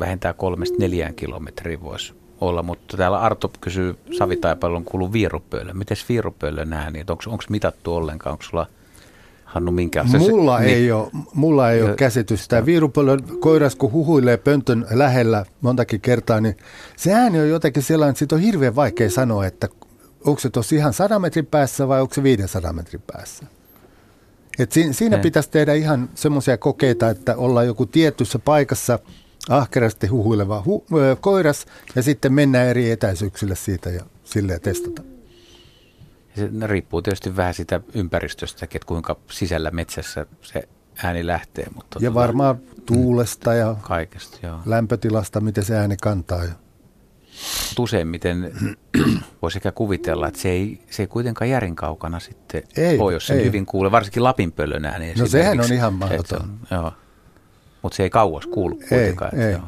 vähintään 0.00 0.34
kolmesta 0.34 0.76
neljään 0.78 1.14
kilometriä 1.14 1.80
voisi 1.80 2.23
olla, 2.48 2.62
mutta 2.62 2.96
täällä 2.96 3.20
Arto 3.20 3.50
kysyy 3.60 3.96
Savitaipallon 4.18 4.84
kuuluu 4.84 5.12
viirupöylö. 5.12 5.72
Miten 5.72 5.96
viirupöylön 6.08 6.72
ääni, 6.72 7.04
onko 7.08 7.44
mitattu 7.48 7.94
ollenkaan, 7.94 8.32
onko 8.32 8.44
sulla 8.44 8.66
Hannu 9.44 9.72
minkäänlaista? 9.72 10.30
Mulla, 10.30 10.58
se, 10.58 10.64
ei 10.64 10.80
niin, 10.80 10.94
ole, 10.94 11.08
mulla 11.34 11.70
ei 11.70 11.82
ole 11.82 11.94
käsitystä. 11.94 12.66
Viirupöllön 12.66 13.20
koiras, 13.40 13.76
kun 13.76 13.92
huhuilee 13.92 14.36
pöntön 14.36 14.86
lähellä 14.90 15.44
montakin 15.60 16.00
kertaa, 16.00 16.40
niin 16.40 16.56
se 16.96 17.12
ääni 17.12 17.40
on 17.40 17.48
jotenkin 17.48 17.82
sellainen, 17.82 18.10
että 18.10 18.18
siitä 18.18 18.34
on 18.34 18.40
hirveän 18.40 18.76
vaikea 18.76 19.10
sanoa, 19.10 19.46
että 19.46 19.68
onko 20.24 20.40
se 20.40 20.50
tuossa 20.50 20.76
ihan 20.76 20.92
100 20.92 21.18
metrin 21.18 21.46
päässä 21.46 21.88
vai 21.88 22.00
onko 22.00 22.14
se 22.14 22.22
500 22.22 22.72
metrin 22.72 23.02
päässä. 23.12 23.44
Et 24.58 24.72
si- 24.72 24.92
siinä 24.92 25.18
pitäisi 25.18 25.50
tehdä 25.50 25.74
ihan 25.74 26.08
semmoisia 26.14 26.56
kokeita, 26.58 27.10
että 27.10 27.36
ollaan 27.36 27.66
joku 27.66 27.86
tietyssä 27.86 28.38
paikassa 28.38 28.98
ahkerasti 29.48 30.06
huhuileva 30.06 30.62
hu- 30.66 31.16
koiras 31.20 31.66
ja 31.94 32.02
sitten 32.02 32.32
mennään 32.32 32.66
eri 32.66 32.90
etäisyyksille 32.90 33.54
siitä 33.54 33.90
ja 33.90 34.04
silleen 34.24 34.60
testata. 34.60 35.02
Se 36.36 36.50
riippuu 36.66 37.02
tietysti 37.02 37.36
vähän 37.36 37.54
sitä 37.54 37.80
ympäristöstä, 37.94 38.64
että 38.64 38.86
kuinka 38.86 39.16
sisällä 39.30 39.70
metsässä 39.70 40.26
se 40.42 40.68
ääni 41.02 41.26
lähtee. 41.26 41.66
Mutta 41.74 41.96
ja 41.96 42.00
tuota, 42.00 42.14
varmaan 42.14 42.58
tuulesta 42.86 43.54
ja 43.54 43.76
kaikesta, 43.82 44.38
joo. 44.42 44.58
lämpötilasta, 44.66 45.40
miten 45.40 45.64
se 45.64 45.76
ääni 45.76 45.96
kantaa. 45.96 46.42
Useimmiten 47.78 48.52
voisi 49.42 49.58
ehkä 49.58 49.72
kuvitella, 49.72 50.28
että 50.28 50.40
se 50.40 50.48
ei, 50.48 50.80
se 50.90 51.02
ei 51.02 51.06
kuitenkaan 51.06 51.50
järin 51.50 51.76
kaukana 51.76 52.20
sitten 52.20 52.62
ei, 52.76 52.98
ole, 52.98 53.12
jos 53.12 53.26
sen 53.26 53.38
ei. 53.38 53.44
hyvin 53.44 53.66
kuulee, 53.66 53.90
varsinkin 53.90 54.22
Lapin 54.22 54.52
pöllön 54.52 54.84
ääni. 54.84 55.14
No 55.18 55.26
sehän 55.26 55.60
on 55.60 55.72
ihan 55.72 55.94
mahdoton. 55.94 56.58
Joo. 56.70 56.92
Mutta 57.84 57.96
se 57.96 58.02
ei 58.02 58.10
kauas 58.10 58.46
kuulu 58.46 58.76
kuitenkaan. 58.88 59.38
Ei, 59.38 59.52
ei. 59.52 59.58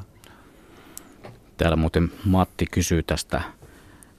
Täällä 1.57 1.77
muuten 1.77 2.13
Matti 2.25 2.67
kysyy 2.71 3.03
tästä 3.03 3.41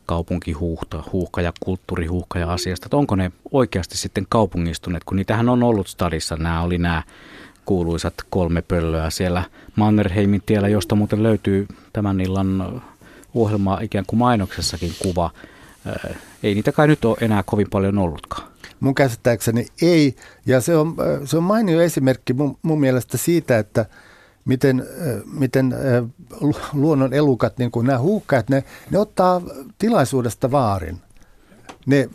kaupunkihuuhta, 0.05 1.03
huuhka 1.13 1.41
ja 1.41 1.53
kulttuurihuuhka 1.59 2.39
ja 2.39 2.51
asiasta, 2.53 2.85
että 2.87 2.97
onko 2.97 3.15
ne 3.15 3.31
oikeasti 3.51 3.97
sitten 3.97 4.25
kaupungistuneet, 4.29 5.03
kun 5.03 5.17
niitähän 5.17 5.49
on 5.49 5.63
ollut 5.63 5.87
stadissa, 5.87 6.35
nämä 6.35 6.61
oli 6.61 6.77
nämä 6.77 7.03
kuuluisat 7.65 8.13
kolme 8.29 8.61
pöllöä 8.61 9.09
siellä 9.09 9.43
Mannerheimin 9.75 10.41
tiellä, 10.45 10.67
josta 10.67 10.95
muuten 10.95 11.23
löytyy 11.23 11.67
tämän 11.93 12.21
illan 12.21 12.81
ohjelmaa 13.33 13.79
ikään 13.79 14.05
kuin 14.07 14.19
mainoksessakin 14.19 14.93
kuva. 14.99 15.29
Ei 16.43 16.55
niitä 16.55 16.71
kai 16.71 16.87
nyt 16.87 17.05
ole 17.05 17.17
enää 17.21 17.43
kovin 17.43 17.69
paljon 17.69 17.97
ollutkaan. 17.97 18.47
Mun 18.79 18.95
käsittääkseni 18.95 19.67
ei, 19.81 20.15
ja 20.45 20.61
se 20.61 20.77
on, 20.77 20.95
se 21.25 21.37
on 21.37 21.43
mainio 21.43 21.81
esimerkki 21.81 22.33
mun, 22.33 22.57
mun 22.61 22.79
mielestä 22.79 23.17
siitä, 23.17 23.57
että 23.57 23.85
miten, 24.45 24.85
miten 25.39 25.75
luonnon 26.73 27.13
elukat, 27.13 27.57
niin 27.57 27.71
kuin 27.71 27.87
nämä 27.87 27.99
huukkaat, 27.99 28.49
ne, 28.49 28.63
ne 28.91 28.97
ottaa 28.99 29.41
tilaisuudesta 29.77 30.51
vaarin. 30.51 30.97
Ne, 31.85 32.09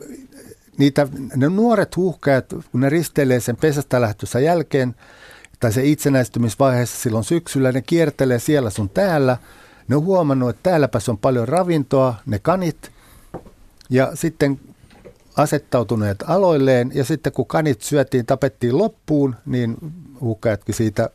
niitä, 0.78 1.08
ne 1.36 1.48
nuoret 1.48 1.96
huuhkajat, 1.96 2.54
kun 2.72 2.80
ne 2.80 2.88
risteilee 2.88 3.40
sen 3.40 3.56
pesästä 3.56 4.00
lähtössä 4.00 4.40
jälkeen, 4.40 4.94
tai 5.60 5.72
se 5.72 5.84
itsenäistymisvaiheessa 5.84 6.98
silloin 6.98 7.24
syksyllä, 7.24 7.72
ne 7.72 7.82
kiertelee 7.82 8.38
siellä 8.38 8.70
sun 8.70 8.88
täällä– 8.88 9.36
ne 9.88 9.96
on 9.96 10.04
huomannut, 10.04 10.50
että 10.50 10.70
täälläpäs 10.70 11.08
on 11.08 11.18
paljon 11.18 11.48
ravintoa, 11.48 12.14
ne 12.26 12.38
kanit, 12.38 12.92
ja 13.92 14.10
sitten 14.14 14.60
asettautuneet 15.36 16.24
aloilleen, 16.26 16.90
ja 16.94 17.04
sitten 17.04 17.32
kun 17.32 17.46
kanit 17.46 17.82
syötiin, 17.82 18.26
tapettiin 18.26 18.78
loppuun, 18.78 19.36
niin 19.46 19.76
huuhkajatkin 20.20 20.74
siitä 20.74 21.10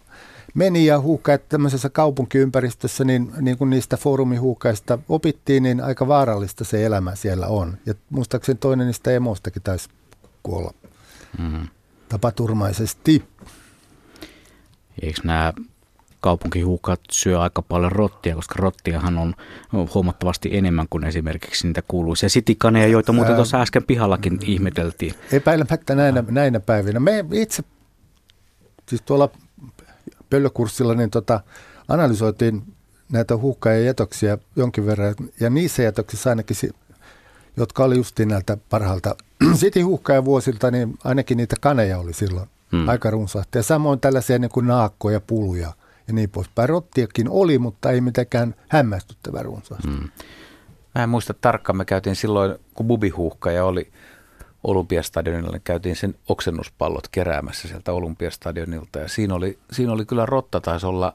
meni, 0.53 0.85
ja 0.85 0.99
huuhkajat 0.99 1.49
tämmöisessä 1.49 1.89
kaupunkiympäristössä, 1.89 3.03
niin, 3.03 3.31
niin 3.41 3.57
kuin 3.57 3.69
niistä 3.69 3.97
foorumihuuhkajista 3.97 4.99
opittiin, 5.09 5.63
niin 5.63 5.81
aika 5.81 6.07
vaarallista 6.07 6.63
se 6.63 6.85
elämä 6.85 7.15
siellä 7.15 7.47
on. 7.47 7.77
Ja 7.85 7.93
muistaakseni 8.09 8.57
toinen 8.59 8.87
niistä 8.87 9.11
emoistakin 9.11 9.61
taisi 9.61 9.89
kuolla 10.43 10.73
mm-hmm. 11.37 11.67
tapaturmaisesti. 12.09 13.23
Eikö 15.01 15.21
nämä 15.23 15.53
kaupunkihuukat 16.27 16.99
syö 17.11 17.41
aika 17.41 17.61
paljon 17.61 17.91
rottia, 17.91 18.35
koska 18.35 18.55
rottiahan 18.57 19.17
on 19.17 19.33
huomattavasti 19.93 20.57
enemmän 20.57 20.85
kuin 20.89 21.03
esimerkiksi 21.03 21.67
niitä 21.67 21.83
kuuluisia 21.87 22.29
sitikaneja, 22.29 22.87
joita 22.87 23.13
muuten 23.13 23.35
tuossa 23.35 23.61
äsken 23.61 23.83
pihallakin 23.83 24.39
ihmeteltiin. 24.45 25.13
Epäilemättä 25.31 25.95
näinä, 25.95 26.23
näinä 26.29 26.59
päivinä. 26.59 26.99
Me 26.99 27.25
itse, 27.31 27.63
siis 28.89 29.01
tuolla 29.01 29.29
pöllökurssilla, 30.29 30.93
niin 30.93 31.09
tota, 31.09 31.39
analysoitiin 31.87 32.63
näitä 33.11 33.37
huukka- 33.37 33.69
ja 33.69 33.79
jätoksia 33.79 34.37
jonkin 34.55 34.85
verran, 34.85 35.15
ja 35.39 35.49
niissä 35.49 35.83
jätoksissa 35.83 36.29
ainakin, 36.29 36.57
jotka 37.57 37.83
oli 37.83 37.95
justiin 37.97 38.29
näiltä 38.29 38.57
parhaalta 38.69 39.15
sitihuhka- 39.61 40.25
vuosilta, 40.25 40.71
niin 40.71 40.97
ainakin 41.03 41.37
niitä 41.37 41.55
kaneja 41.61 41.99
oli 41.99 42.13
silloin 42.13 42.49
hmm. 42.71 42.87
aika 42.87 43.09
runsaasti. 43.09 43.57
Ja 43.57 43.63
samoin 43.63 43.99
tällaisia 43.99 44.39
niin 44.39 44.51
kuin 44.51 44.67
naakkoja, 44.67 45.15
ja 45.15 45.21
puluja– 45.21 45.73
ja 46.07 46.13
niin 46.13 46.29
poispäin. 46.29 46.69
Rottiakin 46.69 47.29
oli, 47.29 47.59
mutta 47.59 47.91
ei 47.91 48.01
mitenkään 48.01 48.55
hämmästyttävä 48.69 49.43
runsaasti. 49.43 49.87
Mm. 49.87 50.09
Mä 50.95 51.03
en 51.03 51.09
muista 51.09 51.33
tarkkaan, 51.33 51.77
me 51.77 51.85
käytiin 51.85 52.15
silloin, 52.15 52.55
kun 52.73 52.87
bubihuuhkaja 52.87 53.65
oli 53.65 53.91
Olympiastadionilla, 54.63 55.51
niin 55.51 55.61
käytiin 55.63 55.95
sen 55.95 56.15
oksennuspallot 56.29 57.07
keräämässä 57.07 57.67
sieltä 57.67 57.93
Olympiastadionilta. 57.93 58.99
Ja 58.99 59.07
siinä 59.07 59.35
oli, 59.35 59.59
siinä 59.71 59.91
oli 59.91 60.05
kyllä 60.05 60.25
rotta, 60.25 60.61
taisi 60.61 60.85
olla 60.85 61.13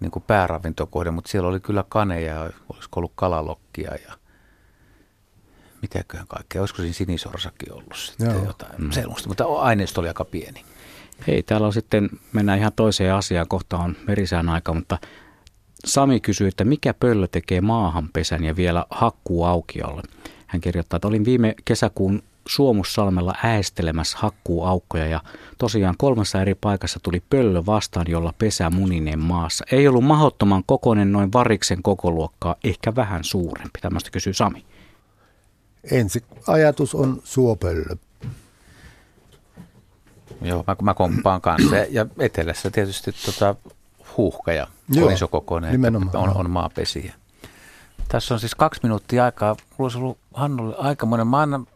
niin 0.00 0.10
kuin 0.10 0.24
pääravintokohde, 0.26 1.10
mutta 1.10 1.30
siellä 1.30 1.48
oli 1.48 1.60
kyllä 1.60 1.84
kaneja, 1.88 2.50
olisiko 2.72 3.00
ollut 3.00 3.12
kalalokkia 3.14 3.94
ja 4.08 4.12
mitäköhän 5.82 6.26
kaikkea. 6.26 6.62
Olisiko 6.62 6.82
siinä 6.82 6.94
sinisorsakin 6.94 7.72
ollut 7.72 7.96
sitten 7.96 8.30
Joo. 8.30 8.44
jotain 8.44 8.80
mm. 8.80 8.90
mutta 9.26 9.44
aineisto 9.44 10.00
oli 10.00 10.08
aika 10.08 10.24
pieni. 10.24 10.64
Hei, 11.26 11.42
täällä 11.42 11.66
on 11.66 11.72
sitten, 11.72 12.08
mennään 12.32 12.58
ihan 12.58 12.72
toiseen 12.76 13.14
asiaan, 13.14 13.48
kohta 13.48 13.78
on 13.78 13.96
merisään 14.06 14.48
aika, 14.48 14.74
mutta 14.74 14.98
Sami 15.84 16.20
kysyy, 16.20 16.48
että 16.48 16.64
mikä 16.64 16.94
pöllö 16.94 17.26
tekee 17.26 17.60
maahanpesän 17.60 18.44
ja 18.44 18.56
vielä 18.56 18.84
hakkuu 18.90 19.44
aukiolle. 19.44 20.02
Hän 20.46 20.60
kirjoittaa, 20.60 20.96
että 20.96 21.08
olin 21.08 21.24
viime 21.24 21.54
kesäkuun 21.64 22.22
Suomussalmella 22.48 23.34
äästelemässä 23.42 24.18
hakkuuaukkoja 24.20 25.06
ja 25.06 25.20
tosiaan 25.58 25.94
kolmessa 25.98 26.42
eri 26.42 26.54
paikassa 26.54 27.00
tuli 27.02 27.22
pöllö 27.30 27.66
vastaan, 27.66 28.06
jolla 28.08 28.34
pesä 28.38 28.70
munineen 28.70 29.18
maassa. 29.18 29.64
Ei 29.72 29.88
ollut 29.88 30.04
mahottoman 30.04 30.62
kokoinen 30.66 31.12
noin 31.12 31.32
variksen 31.32 31.82
kokoluokkaa, 31.82 32.56
ehkä 32.64 32.94
vähän 32.94 33.24
suurempi. 33.24 33.80
Tämmöistä 33.80 34.10
kysyy 34.10 34.32
Sami. 34.32 34.64
Ensi 35.90 36.24
ajatus 36.46 36.94
on 36.94 37.20
suopöllö. 37.24 37.96
Joo, 40.42 40.64
mä, 40.66 40.76
mä 40.82 40.94
komppaan 40.94 41.40
kanssa. 41.40 41.76
Ja 41.76 42.06
etelässä 42.18 42.70
tietysti 42.70 43.12
tota, 43.12 43.54
huuhkaja 44.16 44.66
Joo, 44.88 45.06
on 45.06 45.12
isokokoinen, 45.12 45.80
on, 46.14 46.36
on 46.36 46.50
maapesiä. 46.50 47.14
Tässä 48.08 48.34
on 48.34 48.40
siis 48.40 48.54
kaksi 48.54 48.80
minuuttia 48.82 49.24
aikaa. 49.24 49.54
Mulla 49.54 49.86
olisi 49.86 49.98
ollut 49.98 50.18
Hannulle 50.34 50.76
aikamoinen. 50.78 51.26
Mä 51.26 51.40
annan, 51.40 51.66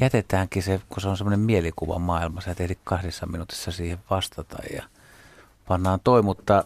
jätetäänkin 0.00 0.62
se, 0.62 0.80
kun 0.88 1.00
se 1.00 1.08
on 1.08 1.16
semmoinen 1.16 1.40
mielikuva 1.40 1.98
maailma. 1.98 2.40
Sä 2.40 2.54
ehdit 2.60 2.78
kahdessa 2.84 3.26
minuutissa 3.26 3.72
siihen 3.72 3.98
vastata 4.10 4.56
ja 4.74 4.82
pannaan 5.68 6.00
toi, 6.04 6.22
mutta, 6.22 6.64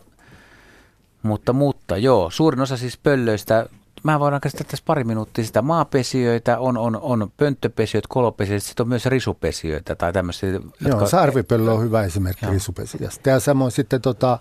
mutta, 1.22 1.52
mutta 1.52 1.96
joo, 1.96 2.30
suurin 2.30 2.60
osa 2.60 2.76
siis 2.76 2.96
pöllöistä 2.96 3.66
mä 4.12 4.20
voidaan 4.20 4.40
käsittää 4.40 4.66
tässä 4.70 4.84
pari 4.86 5.04
minuuttia 5.04 5.44
sitä 5.44 5.62
maapesijöitä, 5.62 6.58
on, 6.58 6.76
on, 6.76 6.96
on 6.96 7.32
pönttöpesijöitä, 7.36 8.06
kolopesijöitä, 8.10 8.66
sitten 8.66 8.84
on 8.84 8.88
myös 8.88 9.06
risupesijöitä 9.06 9.94
tai 9.94 10.12
tämmöisiä. 10.12 10.48
Joo, 10.50 10.62
jotka... 10.80 11.06
sarvipöllö 11.06 11.72
on 11.72 11.82
hyvä 11.82 12.02
esimerkki 12.02 12.46
Joo. 12.46 12.52
risupesijästä. 12.52 13.30
Ja 13.30 13.40
samoin 13.40 13.72
sitten 13.72 14.00
tota, 14.00 14.38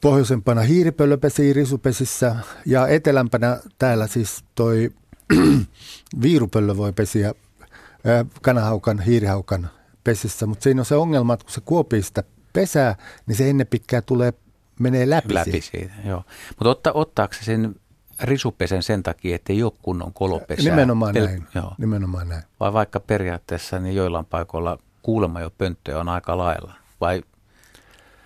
pohjoisempana 0.00 0.60
hiiripöllö 0.60 1.16
pesii 1.16 1.52
risupesissä 1.52 2.36
ja 2.66 2.88
etelämpänä 2.88 3.60
täällä 3.78 4.06
siis 4.06 4.44
toi 4.54 4.92
viirupöllö 6.22 6.76
voi 6.76 6.92
pesiä 6.92 7.34
kanahaukan, 8.42 9.00
hiirihaukan 9.00 9.70
pesissä, 10.04 10.46
mutta 10.46 10.62
siinä 10.62 10.80
on 10.80 10.84
se 10.84 10.94
ongelma, 10.94 11.34
että 11.34 11.44
kun 11.44 11.52
se 11.52 11.60
kuopii 11.60 12.02
sitä 12.02 12.22
pesää, 12.52 12.96
niin 13.26 13.36
se 13.36 13.50
ennen 13.50 13.66
pitkään 13.66 14.02
tulee 14.06 14.32
menee 14.78 15.10
läpi, 15.10 15.34
läpi 15.34 15.50
siitä. 15.50 15.66
siitä 15.70 16.08
joo. 16.08 16.24
Mutta 16.48 16.70
otta, 16.70 16.92
ottaako 16.92 17.34
se 17.34 17.44
sen 17.44 17.74
risupesen 18.22 18.82
sen 18.82 19.02
takia, 19.02 19.34
että 19.34 19.52
ei 19.52 19.62
ole 19.62 19.72
kunnon 19.82 20.12
kolopesää? 20.12 20.70
Nimenomaan 20.70 21.14
Pel- 21.14 21.26
näin. 21.26 21.46
Joo. 21.54 21.74
Nimenomaan 21.78 22.28
näin. 22.28 22.42
Vai 22.60 22.72
vaikka 22.72 23.00
periaatteessa 23.00 23.78
niin 23.78 23.96
joillain 23.96 24.24
paikoilla 24.24 24.78
kuulemma 25.02 25.40
jo 25.40 25.50
pönttöjä 25.58 26.00
on 26.00 26.08
aika 26.08 26.38
lailla? 26.38 26.74
Vai, 27.00 27.22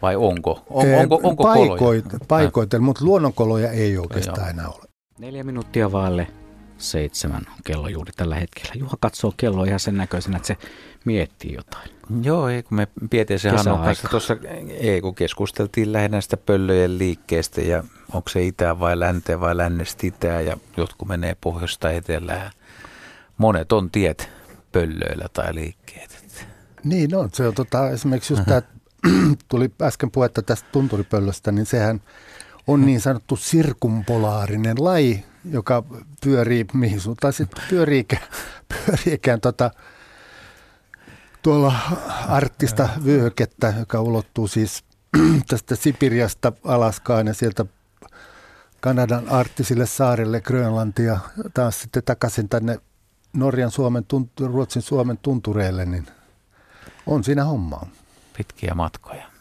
vai 0.03 0.17
onko? 0.17 0.63
On, 0.71 0.87
onko, 0.95 1.21
onko 1.23 1.45
Paikoit, 1.45 1.79
koloja? 1.79 2.03
Paikoitella, 2.29 2.85
mutta 2.85 3.05
luonnonkoloja 3.05 3.71
ei 3.71 3.99
oikeastaan 3.99 4.39
joo. 4.39 4.49
enää 4.49 4.69
ole. 4.69 4.85
Neljä 5.19 5.45
minuuttia 5.45 5.93
vaalle 5.93 6.27
seitsemän 6.83 7.43
kello 7.65 7.89
juuri 7.89 8.13
tällä 8.17 8.35
hetkellä. 8.35 8.73
Juha 8.75 8.97
katsoo 9.01 9.35
kelloa 9.37 9.65
ihan 9.65 9.81
sen 9.81 9.97
näköisenä, 9.97 10.37
että 10.37 10.47
se 10.47 10.57
miettii 11.05 11.55
jotain. 11.55 11.91
Joo, 12.23 12.49
ei, 12.49 12.63
kun 12.63 12.77
me 12.77 12.89
Pieteisen 13.11 13.57
Hannon 13.57 13.81
kanssa 13.81 14.09
tuossa 14.09 14.37
ei, 14.69 15.01
kun 15.01 15.15
keskusteltiin 15.15 15.93
lähinnä 15.93 16.21
sitä 16.21 16.37
pöllöjen 16.37 16.99
liikkeestä 16.99 17.61
ja 17.61 17.85
onko 18.13 18.29
se 18.29 18.47
itä 18.47 18.81
vai 18.81 19.01
länteen 19.01 19.41
vai 19.41 19.57
lännestä 19.57 20.07
itää 20.07 20.41
ja 20.41 20.57
jotkut 20.77 21.09
menee 21.09 21.37
pohjoista 21.41 21.91
etelään. 21.91 22.51
Monet 23.39 23.73
on 23.73 23.91
tiet 23.91 24.29
pöllöillä 24.73 25.27
tai 25.33 25.55
liikkeet. 25.55 26.23
Niin 26.85 27.15
on, 27.15 27.31
se 27.33 27.49
on 27.49 27.55
tota, 27.55 27.91
esimerkiksi 27.91 28.33
just 28.33 28.45
tämä, 28.45 28.63
tuli 29.49 29.71
äsken 29.83 30.11
puhetta 30.11 30.43
tästä 30.43 30.69
tunturipöllöstä, 30.73 31.53
niin 31.53 31.67
sehän 31.67 32.01
on 32.67 32.87
niin 32.87 33.01
sanottu 33.01 33.37
sirkumpolaarinen 33.37 34.85
laji, 34.85 35.25
joka 35.51 35.85
pyörii 36.25 36.67
mihin 36.73 37.01
suuntaan 37.01 37.33
sitten 37.33 37.65
pyöriikään, 37.71 38.23
pyöriikään 38.73 39.41
tota, 39.41 39.71
tuolla 41.43 41.75
arktista 42.29 42.89
vyöhykettä, 43.05 43.75
joka 43.79 44.01
ulottuu 44.01 44.49
siis 44.49 44.85
tästä 45.49 45.77
Sipiriasta 45.77 46.53
Alaskaan 46.65 47.27
ja 47.27 47.35
sieltä 47.35 47.65
Kanadan 48.81 49.29
arktisille 49.29 49.87
saarille 49.87 50.41
Grönlantia 50.41 51.19
taas 51.55 51.81
sitten 51.81 52.03
takaisin 52.05 52.49
tänne 52.49 52.79
Norjan, 53.33 53.71
Suomen, 53.71 54.05
Ruotsin, 54.41 54.83
Suomen 54.83 55.19
tuntureille, 55.19 55.85
niin 55.85 56.07
on 57.07 57.25
siinä 57.25 57.45
hommaa. 57.45 57.87
Pitkiä 58.37 58.75
matkoja. 58.75 59.32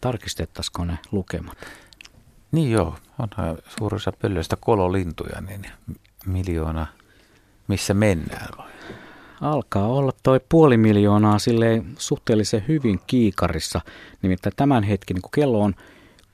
Tarkistettaisiko 0.00 0.84
ne 0.84 0.98
lukemat? 1.12 1.58
Niin 2.52 2.70
joo, 2.70 2.96
onhan 3.18 3.58
suurissa 3.78 4.12
pöllöistä 4.12 4.56
kololintuja, 4.60 5.40
niin 5.40 5.66
miljoona, 6.26 6.86
missä 7.68 7.94
mennään 7.94 8.48
vai? 8.58 8.68
alkaa 9.40 9.86
olla 9.86 10.12
toi 10.22 10.40
puoli 10.48 10.76
miljoonaa 10.76 11.38
silleen 11.38 11.94
suhteellisen 11.98 12.64
hyvin 12.68 13.00
kiikarissa. 13.06 13.80
Nimittäin 14.22 14.56
tämän 14.56 14.82
hetken, 14.82 15.14
niin 15.14 15.22
kun 15.22 15.30
kello 15.34 15.62
on 15.62 15.74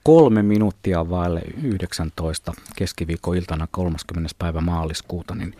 kolme 0.03 0.43
minuuttia 0.43 1.09
vaille 1.09 1.41
19 1.63 2.53
keskiviikkoiltana 2.75 3.67
30. 3.71 4.29
päivä 4.39 4.61
maaliskuuta, 4.61 5.35
niin 5.35 5.55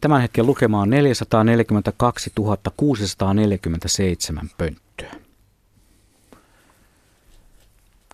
tämän 0.00 0.20
hetken 0.20 0.46
lukema 0.46 0.80
on 0.80 0.90
442 0.90 2.32
647 2.76 4.50
pönttöä. 4.58 4.83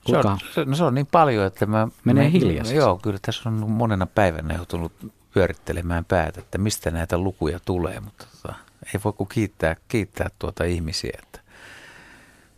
Se 0.06 0.16
on, 0.16 0.38
se, 0.54 0.64
no 0.64 0.76
se 0.76 0.84
on 0.84 0.94
niin 0.94 1.06
paljon, 1.06 1.46
että 1.46 1.66
mä... 1.66 1.88
Menee 2.04 2.32
hiljaisesti. 2.32 2.76
Joo, 2.76 2.98
kyllä 3.02 3.18
tässä 3.22 3.48
on 3.48 3.70
monena 3.70 4.06
päivänä 4.06 4.54
joutunut 4.54 4.92
pyörittelemään 5.34 6.04
päätä, 6.04 6.40
että 6.40 6.58
mistä 6.58 6.90
näitä 6.90 7.18
lukuja 7.18 7.60
tulee, 7.64 8.00
mutta 8.00 8.26
tota, 8.32 8.54
ei 8.94 9.00
voi 9.04 9.12
kuin 9.12 9.28
kiittää, 9.28 9.76
kiittää 9.88 10.30
tuota 10.38 10.64
ihmisiä. 10.64 11.18
Että 11.22 11.40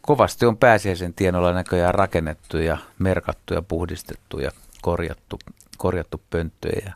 kovasti 0.00 0.46
on 0.46 0.56
pääsiäisen 0.56 1.14
tienoilla 1.14 1.52
näköjään 1.52 1.94
rakennettu 1.94 2.56
ja 2.56 2.78
merkattu 2.98 3.54
ja 3.54 3.62
puhdistettu 3.62 4.38
ja 4.38 4.50
korjattu, 4.82 5.38
korjattu 5.78 6.22
pönttöjä 6.30 6.82
ja 6.86 6.92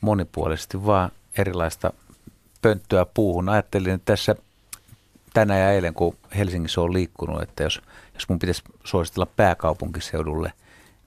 monipuolisesti 0.00 0.86
vaan 0.86 1.10
erilaista 1.38 1.92
pönttöä 2.62 3.06
puuhun. 3.14 3.48
Ajattelin, 3.48 3.94
että 3.94 4.12
tässä 4.12 4.34
tänä 5.34 5.58
ja 5.58 5.72
eilen, 5.72 5.94
kun 5.94 6.16
Helsingissä 6.36 6.80
on 6.80 6.92
liikkunut, 6.92 7.42
että 7.42 7.62
jos, 7.62 7.82
jos 8.18 8.28
mun 8.28 8.38
pitäisi 8.38 8.62
suositella 8.84 9.26
pääkaupunkiseudulle 9.26 10.52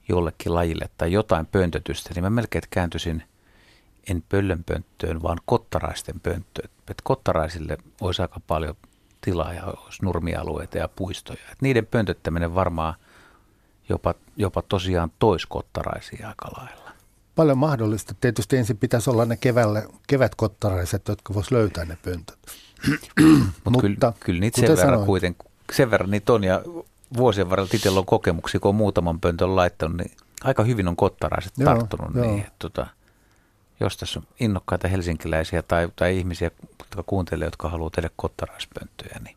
jollekin 0.08 0.54
lajille 0.54 0.90
tai 0.98 1.12
jotain 1.12 1.46
pöntötystä, 1.46 2.10
niin 2.14 2.24
mä 2.24 2.30
melkein 2.30 2.62
kääntyisin– 2.70 3.22
en 4.10 4.22
pöllönpönttöön, 4.28 5.22
vaan 5.22 5.38
kottaraisten 5.44 6.20
pönttöön. 6.20 6.68
Että 6.78 7.02
kottaraisille 7.04 7.78
olisi 8.00 8.22
aika 8.22 8.40
paljon 8.46 8.76
tilaa 9.20 9.52
ja 9.52 9.64
olisi 9.64 10.04
nurmialueita 10.04 10.78
ja 10.78 10.88
puistoja. 10.88 11.40
Et 11.52 11.62
niiden 11.62 11.86
pöntöttäminen 11.86 12.54
varmaan 12.54 12.94
jopa, 13.88 14.14
jopa 14.36 14.62
tosiaan 14.62 15.12
toiskottaraisia 15.18 16.28
aika 16.28 16.48
lailla. 16.56 16.92
Paljon 17.34 17.58
mahdollista. 17.58 18.14
Tietysti 18.20 18.56
ensin 18.56 18.78
pitäisi 18.78 19.10
olla 19.10 19.24
ne 19.24 19.36
kevälle, 19.36 19.88
kevätkottaraiset, 20.06 21.08
jotka 21.08 21.34
vois 21.34 21.50
löytää 21.50 21.84
ne 21.84 21.98
pöntöt. 22.04 22.38
Mut 23.64 23.82
Mutta 23.82 24.12
kyllä, 24.20 24.40
niitä 24.40 24.60
sen 24.60 24.76
verran, 24.76 25.06
kuitenkin, 25.06 25.50
sen 25.72 25.90
verran 25.90 26.10
niitä 26.10 26.32
on 26.32 26.44
ja 26.44 26.62
vuosien 27.16 27.50
varrella 27.50 27.70
itsellä 27.74 27.98
on 27.98 28.06
kokemuksia, 28.06 28.60
kun 28.60 28.68
on 28.68 28.74
muutaman 28.74 29.20
pöntön 29.20 29.56
laittanut, 29.56 29.96
niin 29.96 30.10
aika 30.44 30.64
hyvin 30.64 30.88
on 30.88 30.96
kottaraiset 30.96 31.52
joo, 31.58 31.64
tarttunut 31.64 32.14
joo. 32.14 32.26
niin. 32.26 32.46
Tota, 32.58 32.86
jos 33.80 33.96
tässä 33.96 34.20
on 34.20 34.26
innokkaita 34.40 34.88
helsinkiläisiä 34.88 35.62
tai, 35.62 35.88
tai 35.96 36.18
ihmisiä, 36.18 36.50
jotka 36.78 37.02
kuuntelee, 37.06 37.46
jotka 37.46 37.68
haluaa 37.68 37.90
tehdä 37.90 38.10
kottaraispönttöjä, 38.16 39.20
niin 39.24 39.36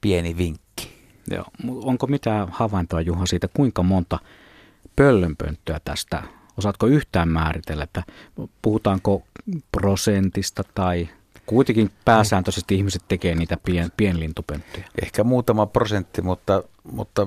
pieni 0.00 0.36
vinkki. 0.36 0.94
Joo. 1.30 1.44
Onko 1.68 2.06
mitään 2.06 2.48
havaintoa, 2.50 3.00
Juha, 3.00 3.26
siitä, 3.26 3.48
kuinka 3.48 3.82
monta 3.82 4.18
pöllönpönttöä 4.96 5.80
tästä, 5.84 6.22
osaatko 6.58 6.86
yhtään 6.86 7.28
määritellä, 7.28 7.84
että 7.84 8.02
puhutaanko 8.62 9.22
prosentista 9.72 10.62
tai 10.74 11.08
kuitenkin 11.46 11.90
pääsääntöisesti 12.04 12.74
ihmiset 12.74 13.02
tekee 13.08 13.34
niitä 13.34 13.56
pien, 13.56 13.92
pienlintupönttöjä? 13.96 14.86
Ehkä 15.02 15.24
muutama 15.24 15.66
prosentti, 15.66 16.22
mutta, 16.22 16.62
mutta 16.92 17.26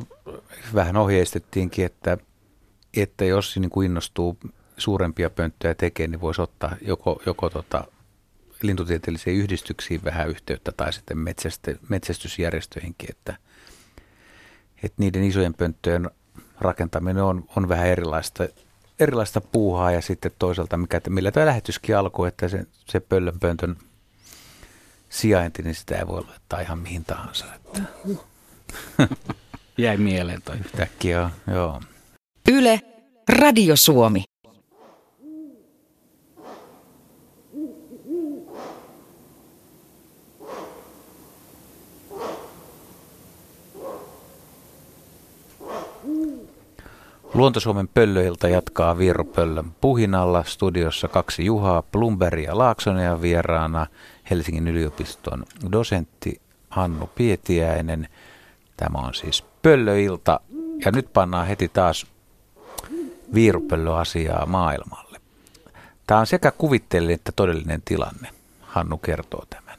vähän 0.74 0.98
ohjeistettiinkin, 0.98 1.86
että, 1.86 2.18
että 2.98 3.26
jos 3.26 3.58
niin 3.58 3.70
kuin 3.70 3.86
innostuu 3.86 4.38
suurempia 4.78 5.30
pönttöjä 5.30 5.76
tekee, 5.76 6.08
niin 6.08 6.22
voisi 6.22 6.42
ottaa 6.42 6.76
joko, 6.82 7.22
joko 7.26 7.50
tota, 7.50 7.84
lintutieteellisiin 8.62 9.38
yhdistyksiin 9.38 10.04
vähän 10.04 10.30
yhteyttä 10.30 10.72
tai 10.72 10.94
sitten 10.94 11.18
metsästysjärjestöihinkin, 11.90 13.10
että, 13.10 13.38
että 14.84 14.96
niiden 14.98 15.24
isojen 15.24 15.54
pönttöjen 15.54 16.10
rakentaminen 16.60 17.24
on, 17.24 17.44
on 17.56 17.70
vähän 17.70 17.88
erilaista, 17.88 18.48
erilaista 19.00 19.42
puuhaa 19.42 19.92
ja 19.92 20.02
sitten 20.02 20.32
toisaalta, 20.40 20.78
mikä, 20.78 21.02
millä 21.10 21.32
tämä 21.32 21.46
lähetyskin 21.46 21.98
alkoi, 21.98 22.28
että 22.28 22.48
se, 22.48 22.66
se 22.86 23.00
pöllönpöntön 23.00 23.78
sijainti, 25.10 25.64
niin 25.64 25.76
sitä 25.76 25.96
ei 25.96 26.08
voi 26.08 26.24
laittaa 26.28 26.60
ihan 26.60 26.80
mihin 26.80 27.06
tahansa. 27.06 27.46
Että. 27.56 27.82
Jäi 29.78 29.98
mieleen 29.98 30.42
toi 30.42 30.58
yhtäkkiä, 30.58 31.30
joo. 31.54 31.82
Yle, 32.52 32.82
Radio 33.30 33.76
Suomi. 33.76 34.24
Luontosuomen 47.34 47.88
pöllöiltä 47.88 48.48
jatkaa 48.48 48.98
Virro 48.98 49.24
Pöllön 49.24 49.72
puhinalla. 49.82 50.44
Studiossa 50.44 51.08
kaksi 51.08 51.46
Juhaa, 51.46 51.82
Plumberia 51.82 52.50
ja 52.50 52.58
Laaksonen 52.58 53.06
ja 53.06 53.22
vieraana 53.22 53.88
Helsingin 54.30 54.68
yliopiston 54.68 55.44
dosentti 55.72 56.42
Hannu 56.70 57.10
Pietiäinen. 57.16 58.10
Tämä 58.78 59.00
on 59.00 59.14
siis 59.14 59.46
Pöllöilta 59.62 60.40
ja 60.86 60.92
nyt 60.92 61.14
pannaan 61.14 61.48
heti 61.48 61.68
taas 61.68 62.08
viirupöllöasiaa 63.34 64.46
maailmalle. 64.46 65.22
Tämä 66.08 66.20
on 66.20 66.28
sekä 66.28 66.52
kuvitteellinen 66.52 67.16
että 67.16 67.32
todellinen 67.36 67.82
tilanne. 67.86 68.30
Hannu 68.62 68.98
kertoo 68.98 69.44
tämän. 69.50 69.78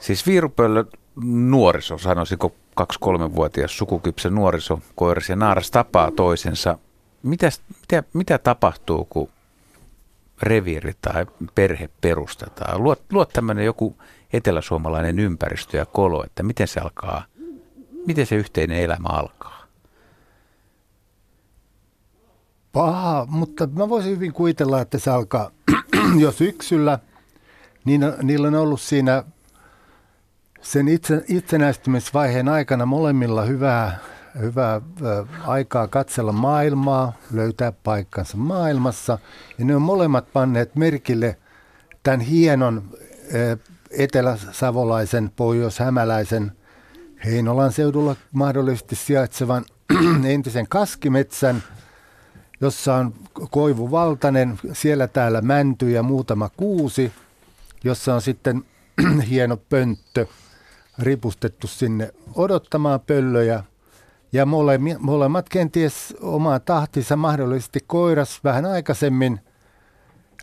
Siis 0.00 0.26
viirupöllö 0.26 0.84
nuoriso, 1.24 1.98
sanoisinko 1.98 2.54
2-3-vuotias 2.80 3.78
sukukypsä 3.78 4.30
nuoriso, 4.30 4.80
koiras 4.94 5.28
ja 5.28 5.36
naaras 5.36 5.70
tapaa 5.70 6.10
toisensa. 6.10 6.78
Mitäs, 7.22 7.60
mitä, 7.80 8.02
mitä 8.12 8.38
tapahtuu, 8.38 9.04
kun 9.04 9.28
reviiri 10.42 10.92
tai 11.00 11.26
perhe 11.54 11.90
perustetaan? 12.00 12.82
Luot, 12.82 13.02
luot 13.12 13.28
tämmöinen 13.28 13.64
joku 13.64 13.96
eteläsuomalainen 14.32 15.18
ympäristö 15.18 15.76
ja 15.76 15.86
kolo, 15.86 16.24
että 16.24 16.42
miten 16.42 16.68
se 16.68 16.80
alkaa, 16.80 17.24
miten 18.06 18.26
se 18.26 18.34
yhteinen 18.34 18.78
elämä 18.78 19.08
alkaa? 19.08 19.62
Paha, 22.72 23.26
mutta 23.30 23.66
mä 23.66 23.88
voisin 23.88 24.10
hyvin 24.10 24.32
kuvitella, 24.32 24.80
että 24.80 24.98
se 24.98 25.10
alkaa 25.10 25.50
jo 26.22 26.32
syksyllä. 26.32 26.98
Niin, 27.84 28.00
niillä 28.22 28.48
on 28.48 28.54
ollut 28.54 28.80
siinä 28.80 29.24
sen 30.62 30.88
itse, 30.88 31.24
itsenäistymisvaiheen 31.28 32.48
aikana 32.48 32.86
molemmilla 32.86 33.42
hyvää, 33.42 33.98
hyvää 34.40 34.80
aikaa 35.46 35.88
katsella 35.88 36.32
maailmaa, 36.32 37.12
löytää 37.32 37.72
paikkansa 37.72 38.36
maailmassa. 38.36 39.18
Ja 39.58 39.64
ne 39.64 39.76
on 39.76 39.82
molemmat 39.82 40.32
panneet 40.32 40.76
merkille 40.76 41.38
tämän 42.02 42.20
hienon 42.20 42.82
etelä-savolaisen, 43.90 45.30
pohjois-hämäläisen 45.36 46.52
Heinolan 47.24 47.72
seudulla 47.72 48.16
mahdollisesti 48.32 48.96
sijaitsevan 48.96 49.64
entisen 50.24 50.68
kaskimetsän, 50.68 51.62
jossa 52.60 52.94
on 52.94 53.14
koivuvaltainen, 53.50 54.58
siellä 54.72 55.08
täällä 55.08 55.40
mänty 55.40 55.90
ja 55.90 56.02
muutama 56.02 56.48
kuusi, 56.56 57.12
jossa 57.84 58.14
on 58.14 58.22
sitten 58.22 58.64
hieno 59.30 59.56
pönttö– 59.56 60.26
ripustettu 60.98 61.66
sinne 61.66 62.10
odottamaan 62.34 63.00
pöllöjä. 63.00 63.64
Ja 64.32 64.46
mole, 64.46 64.80
molemmat 64.98 65.48
kenties 65.48 66.14
omaa 66.20 66.60
tahtinsa 66.60 67.16
mahdollisesti 67.16 67.80
koiras 67.86 68.40
vähän 68.44 68.64
aikaisemmin 68.64 69.40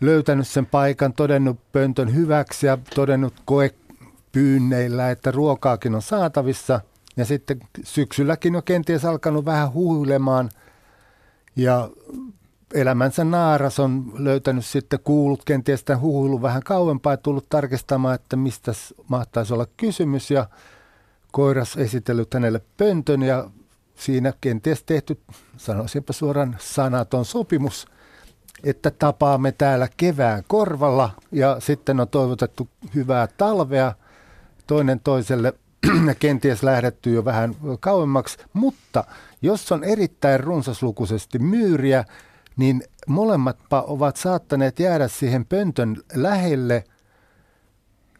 löytänyt 0.01 0.47
sen 0.47 0.65
paikan, 0.65 1.13
todennut 1.13 1.71
pöntön 1.71 2.15
hyväksi 2.15 2.67
ja 2.67 2.77
todennut 2.95 3.33
koepyynneillä, 3.45 5.11
että 5.11 5.31
ruokaakin 5.31 5.95
on 5.95 6.01
saatavissa. 6.01 6.81
Ja 7.17 7.25
sitten 7.25 7.59
syksylläkin 7.83 8.55
on 8.55 8.63
kenties 8.63 9.05
alkanut 9.05 9.45
vähän 9.45 9.73
huilemaan 9.73 10.49
ja 11.55 11.89
elämänsä 12.73 13.23
naaras 13.23 13.79
on 13.79 14.11
löytänyt 14.13 14.65
sitten 14.65 14.99
kuullut 15.03 15.45
kenties 15.45 15.83
tämän 15.83 16.01
huhuilun 16.01 16.41
vähän 16.41 16.63
kauempaa 16.63 17.13
ja 17.13 17.17
tullut 17.17 17.49
tarkistamaan, 17.49 18.15
että 18.15 18.35
mistä 18.35 18.71
mahtaisi 19.07 19.53
olla 19.53 19.67
kysymys 19.77 20.31
ja 20.31 20.45
koiras 21.31 21.77
esitellyt 21.77 22.33
hänelle 22.33 22.61
pöntön 22.77 23.21
ja 23.21 23.49
siinä 23.99 24.33
kenties 24.41 24.83
tehty, 24.83 25.19
sanoisinpa 25.57 26.13
suoraan 26.13 26.55
sanaton 26.59 27.25
sopimus, 27.25 27.87
että 28.63 28.91
tapaamme 28.91 29.51
täällä 29.51 29.87
kevään 29.97 30.43
korvalla 30.47 31.09
ja 31.31 31.59
sitten 31.59 31.99
on 31.99 32.07
toivotettu 32.07 32.69
hyvää 32.95 33.27
talvea 33.27 33.93
toinen 34.67 34.99
toiselle 34.99 35.53
kenties 36.19 36.63
lähdetty 36.63 37.13
jo 37.13 37.25
vähän 37.25 37.55
kauemmaksi, 37.79 38.37
mutta 38.53 39.03
jos 39.41 39.71
on 39.71 39.83
erittäin 39.83 40.39
runsaslukuisesti 40.39 41.39
myyriä, 41.39 42.05
niin 42.57 42.83
molemmatpa 43.07 43.81
ovat 43.81 44.17
saattaneet 44.17 44.79
jäädä 44.79 45.07
siihen 45.07 45.45
pöntön 45.45 45.97
lähelle 46.13 46.83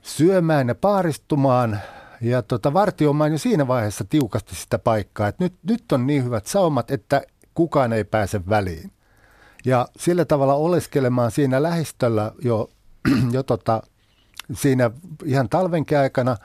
syömään 0.02 0.68
ja 0.68 0.76
paaristumaan 0.76 1.80
ja 2.22 2.42
tota, 2.42 2.74
vartioimaan 2.74 3.32
jo 3.32 3.38
siinä 3.38 3.68
vaiheessa 3.68 4.04
tiukasti 4.04 4.56
sitä 4.56 4.80
paikkaa, 4.80 5.28
että 5.28 5.44
nyt, 5.44 5.54
nyt 5.64 5.92
on 5.92 6.08
niin 6.08 6.26
hyvät 6.26 6.46
saumat, 6.46 6.92
että 6.92 7.22
kukaan 7.54 7.94
ei 7.94 8.04
pääse 8.04 8.42
väliin. 8.50 8.92
Ja 9.66 9.88
sillä 9.98 10.26
tavalla 10.26 10.54
oleskelemaan 10.54 11.32
siinä 11.32 11.64
lähistöllä 11.64 12.32
jo, 12.42 12.70
jo 13.32 13.44
tota, 13.44 13.84
siinä 14.54 14.92
ihan 15.26 15.50
talvenkin 15.50 15.98
aikana, 15.98 16.38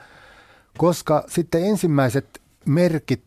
koska 0.77 1.23
sitten 1.27 1.65
ensimmäiset 1.65 2.41
merkit 2.65 3.23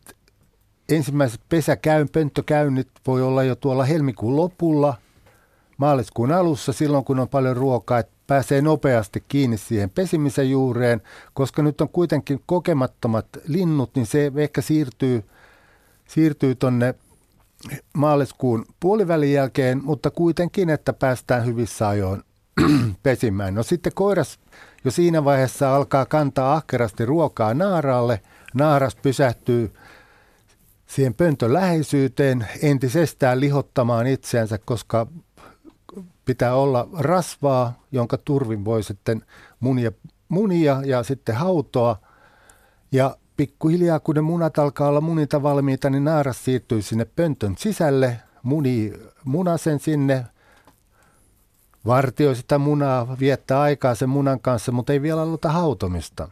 ensimmäiset 0.89 1.41
pesäkäyn, 1.49 2.09
pönttökäynnit 2.09 2.89
voi 3.07 3.21
olla 3.21 3.43
jo 3.43 3.55
tuolla 3.55 3.83
helmikuun 3.83 4.35
lopulla, 4.35 4.93
maaliskuun 5.77 6.31
alussa, 6.31 6.73
silloin 6.73 7.05
kun 7.05 7.19
on 7.19 7.29
paljon 7.29 7.57
ruokaa, 7.57 7.99
että 7.99 8.13
pääsee 8.29 8.61
nopeasti 8.61 9.23
kiinni 9.27 9.57
siihen 9.57 9.89
pesimisen 9.89 10.49
juureen, 10.49 11.01
koska 11.33 11.61
nyt 11.61 11.81
on 11.81 11.89
kuitenkin 11.89 12.43
kokemattomat 12.45 13.25
linnut, 13.47 13.95
niin 13.95 14.05
se 14.05 14.31
ehkä 14.35 14.61
siirtyy, 14.61 15.23
siirtyy 16.07 16.55
tuonne 16.55 16.95
maaliskuun 17.93 18.65
puolivälin 18.79 19.33
jälkeen, 19.33 19.83
mutta 19.83 20.11
kuitenkin, 20.11 20.69
että 20.69 20.93
päästään 20.93 21.45
hyvissä 21.45 21.87
ajoin 21.87 22.23
pesimään. 23.03 23.55
No 23.55 23.63
sitten 23.63 23.93
koiras 23.95 24.39
jo 24.85 24.91
siinä 24.91 25.25
vaiheessa 25.25 25.75
alkaa 25.75 26.05
kantaa 26.05 26.53
ahkerasti 26.53 27.05
ruokaa 27.05 27.53
naaraalle. 27.53 28.21
Naaras 28.53 28.95
pysähtyy 28.95 29.73
siihen 30.85 31.13
pöntön 31.13 31.53
läheisyyteen 31.53 32.47
entisestään 32.61 33.39
lihottamaan 33.39 34.07
itseänsä, 34.07 34.57
koska 34.57 35.07
pitää 36.29 36.55
olla 36.55 36.87
rasvaa, 36.99 37.73
jonka 37.91 38.17
turvin 38.17 38.65
voi 38.65 38.83
sitten 38.83 39.25
munia, 39.59 39.91
munia 40.27 40.81
ja 40.85 41.03
sitten 41.03 41.35
hautoa. 41.35 41.95
Ja 42.91 43.17
pikkuhiljaa, 43.37 43.99
kun 43.99 44.15
ne 44.15 44.21
munat 44.21 44.59
alkaa 44.59 44.87
olla 44.87 45.01
munita 45.01 45.43
valmiita, 45.43 45.89
niin 45.89 46.03
naaras 46.03 46.45
siirtyy 46.45 46.81
sinne 46.81 47.05
pöntön 47.05 47.55
sisälle, 47.57 48.19
muni 48.43 48.93
munasen 49.25 49.79
sinne, 49.79 50.25
vartioi 51.85 52.35
sitä 52.35 52.57
munaa, 52.57 53.17
viettää 53.19 53.61
aikaa 53.61 53.95
sen 53.95 54.09
munan 54.09 54.39
kanssa, 54.39 54.71
mutta 54.71 54.93
ei 54.93 55.01
vielä 55.01 55.21
aloita 55.21 55.49
hautomista. 55.49 56.29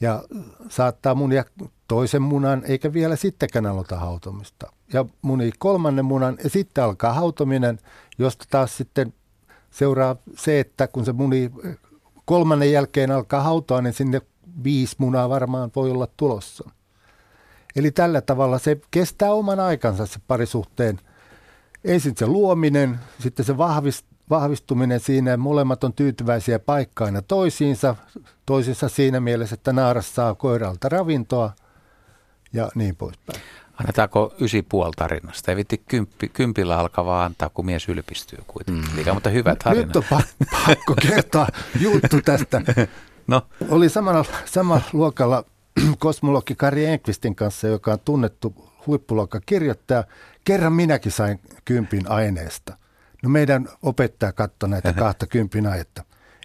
Ja 0.00 0.24
saattaa 0.68 1.14
munia 1.14 1.44
toisen 1.88 2.22
munan, 2.22 2.62
eikä 2.64 2.92
vielä 2.92 3.16
sittenkään 3.16 3.66
aloita 3.66 3.96
hautomista. 3.96 4.72
Ja 4.92 5.04
muni 5.22 5.52
kolmannen 5.58 6.04
munan 6.04 6.38
ja 6.44 6.50
sitten 6.50 6.84
alkaa 6.84 7.12
hautominen, 7.12 7.78
josta 8.18 8.44
taas 8.50 8.76
sitten 8.76 9.14
seuraa 9.70 10.16
se, 10.36 10.60
että 10.60 10.88
kun 10.88 11.04
se 11.04 11.12
muni 11.12 11.50
kolmannen 12.24 12.72
jälkeen 12.72 13.10
alkaa 13.10 13.42
hautoa, 13.42 13.82
niin 13.82 13.92
sinne 13.92 14.20
viisi 14.64 14.96
munaa 14.98 15.28
varmaan 15.28 15.70
voi 15.76 15.90
olla 15.90 16.08
tulossa. 16.16 16.70
Eli 17.76 17.90
tällä 17.90 18.20
tavalla 18.20 18.58
se 18.58 18.80
kestää 18.90 19.32
oman 19.32 19.60
aikansa 19.60 20.06
se 20.06 20.18
parisuhteen. 20.28 21.00
Ensin 21.84 22.16
se 22.16 22.26
luominen, 22.26 23.00
sitten 23.18 23.44
se 23.44 23.54
vahvistuminen 24.30 25.00
siinä, 25.00 25.36
molemmat 25.36 25.84
on 25.84 25.92
tyytyväisiä 25.92 26.58
paikkaina 26.58 27.22
toisiinsa, 27.22 27.96
toisissa 28.46 28.88
siinä 28.88 29.20
mielessä, 29.20 29.54
että 29.54 29.72
naaras 29.72 30.14
saa 30.14 30.34
koiralta 30.34 30.88
ravintoa 30.88 31.52
ja 32.52 32.68
niin 32.74 32.96
poispäin. 32.96 33.40
Annetaanko 33.80 34.34
ysi 34.40 34.62
puoli 34.62 34.92
tarinasta? 34.96 35.50
Ei 35.50 35.56
vitti 35.56 35.82
kymppi, 35.88 36.28
kympillä 36.28 36.78
alkavaa 36.78 37.24
antaa, 37.24 37.48
kun 37.48 37.66
mies 37.66 37.88
ylpistyy 37.88 38.38
kuitenkin. 38.46 38.90
Mm. 38.90 38.96
Liikaa, 38.96 39.14
mutta 39.14 39.30
hyvä 39.30 39.56
tarina. 39.64 39.86
Nyt 39.86 39.96
on 39.96 40.04
pakko 40.08 40.94
kertoa 41.02 41.46
juttu 41.80 42.20
tästä. 42.24 42.62
no. 43.26 43.46
Oli 43.68 43.88
samalla, 43.88 44.24
samalla 44.44 44.82
luokalla 44.92 45.44
kosmologi 45.98 46.54
Kari 46.54 46.84
Enqvistin 46.86 47.34
kanssa, 47.34 47.68
joka 47.68 47.92
on 47.92 48.00
tunnettu 48.04 48.70
huippuluokkakirjoittaja. 48.86 50.04
Kerran 50.44 50.72
minäkin 50.72 51.12
sain 51.12 51.40
kympin 51.64 52.10
aineesta. 52.10 52.76
No 53.22 53.28
meidän 53.28 53.68
opettaja 53.82 54.32
katsoi 54.32 54.68
näitä 54.68 54.92
kahta 54.92 55.26
kympin 55.26 55.66
aihetta. 55.66 56.04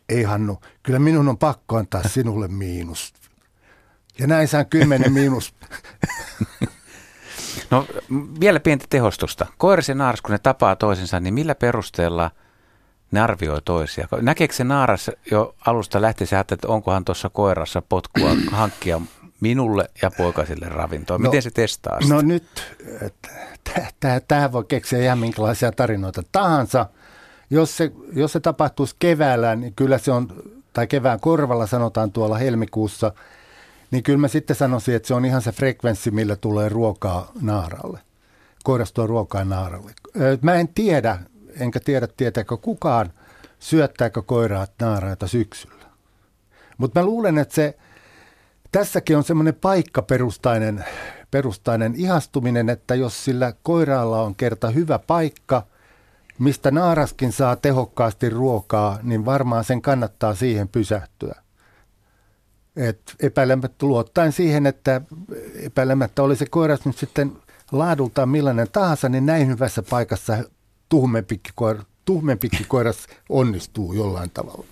Ei 0.09 0.23
Hannu, 0.23 0.59
kyllä 0.83 0.99
minun 0.99 1.29
on 1.29 1.37
pakko 1.37 1.77
antaa 1.77 2.03
sinulle 2.03 2.47
miinus 2.47 3.13
ja 4.19 4.27
näin 4.27 4.47
saan 4.47 4.65
kymmenen 4.65 5.13
miinus. 5.13 5.53
No 7.71 7.85
vielä 8.39 8.59
pientä 8.59 8.85
tehostusta. 8.89 9.45
Koiras 9.57 9.89
ja 9.89 9.95
naaras, 9.95 10.21
kun 10.21 10.31
ne 10.31 10.37
tapaa 10.37 10.75
toisensa, 10.75 11.19
niin 11.19 11.33
millä 11.33 11.55
perusteella 11.55 12.31
ne 13.11 13.19
arvioi 13.19 13.61
toisia? 13.65 14.07
Näkeekö 14.21 14.53
se 14.53 14.63
naaras 14.63 15.11
jo 15.31 15.55
alusta 15.65 16.01
lähtien, 16.01 16.27
että 16.39 16.67
onkohan 16.67 17.05
tuossa 17.05 17.29
koirassa 17.29 17.81
potkua 17.81 18.29
hankkia 18.51 19.01
minulle 19.39 19.89
ja 20.01 20.11
poikasille 20.17 20.69
ravintoa. 20.69 21.17
Miten 21.17 21.37
no, 21.37 21.41
se 21.41 21.51
testaa 21.51 22.01
sitä? 22.01 22.13
No 22.13 22.21
nyt, 22.21 22.75
tähän 24.27 24.51
voi 24.51 24.63
keksiä 24.67 24.99
ihan 24.99 25.19
minkälaisia 25.19 25.71
tarinoita 25.71 26.23
tahansa. 26.31 26.85
Jos 27.49 27.77
se, 27.77 27.91
jos 28.13 28.31
se 28.33 28.39
tapahtuisi 28.39 28.95
keväällä, 28.99 29.55
niin 29.55 29.73
kyllä 29.73 29.97
se 29.97 30.11
on, 30.11 30.27
tai 30.73 30.87
kevään 30.87 31.19
korvalla 31.19 31.67
sanotaan 31.67 32.11
tuolla 32.11 32.37
helmikuussa, 32.37 33.11
niin 33.91 34.03
kyllä 34.03 34.17
mä 34.17 34.27
sitten 34.27 34.55
sanoisin, 34.55 34.95
että 34.95 35.07
se 35.07 35.13
on 35.13 35.25
ihan 35.25 35.41
se 35.41 35.51
frekvenssi, 35.51 36.11
millä 36.11 36.35
tulee 36.35 36.69
ruokaa 36.69 37.31
naaralle. 37.41 37.99
Koirastua 38.63 39.07
ruokaa 39.07 39.45
naaralle. 39.45 39.91
Mä 40.41 40.53
en 40.53 40.67
tiedä, 40.67 41.19
enkä 41.59 41.79
tiedä 41.79 42.07
tietääkö 42.17 42.57
kukaan, 42.57 43.13
syöttääkö 43.59 44.21
koiraa 44.21 44.67
naaraita 44.81 45.27
syksyllä. 45.27 45.85
Mutta 46.77 46.99
mä 46.99 47.05
luulen, 47.05 47.37
että 47.37 47.55
se 47.55 47.77
tässäkin 48.71 49.17
on 49.17 49.23
semmoinen 49.23 49.55
paikkaperustainen 49.55 50.85
perustainen 51.31 51.95
ihastuminen, 51.95 52.69
että 52.69 52.95
jos 52.95 53.25
sillä 53.25 53.53
koiraalla 53.63 54.21
on 54.21 54.35
kerta 54.35 54.69
hyvä 54.69 54.99
paikka, 54.99 55.63
mistä 56.39 56.71
naaraskin 56.71 57.31
saa 57.31 57.55
tehokkaasti 57.55 58.29
ruokaa, 58.29 58.99
niin 59.03 59.25
varmaan 59.25 59.63
sen 59.63 59.81
kannattaa 59.81 60.35
siihen 60.35 60.67
pysähtyä. 60.67 61.35
Et 62.77 63.15
epäilemättä 63.19 63.85
luottaen 63.85 64.31
siihen, 64.31 64.65
että 64.65 65.01
epäilemättä 65.61 66.23
oli 66.23 66.35
se 66.35 66.45
koiras 66.45 66.85
nyt 66.85 66.97
sitten 66.97 67.31
laadultaan 67.71 68.29
millainen 68.29 68.67
tahansa, 68.71 69.09
niin 69.09 69.25
näin 69.25 69.47
hyvässä 69.47 69.83
paikassa 69.89 70.37
tuhmempikin 72.05 72.65
koiras 72.67 73.07
onnistuu 73.29 73.93
jollain 73.93 74.29
tavalla. 74.29 74.65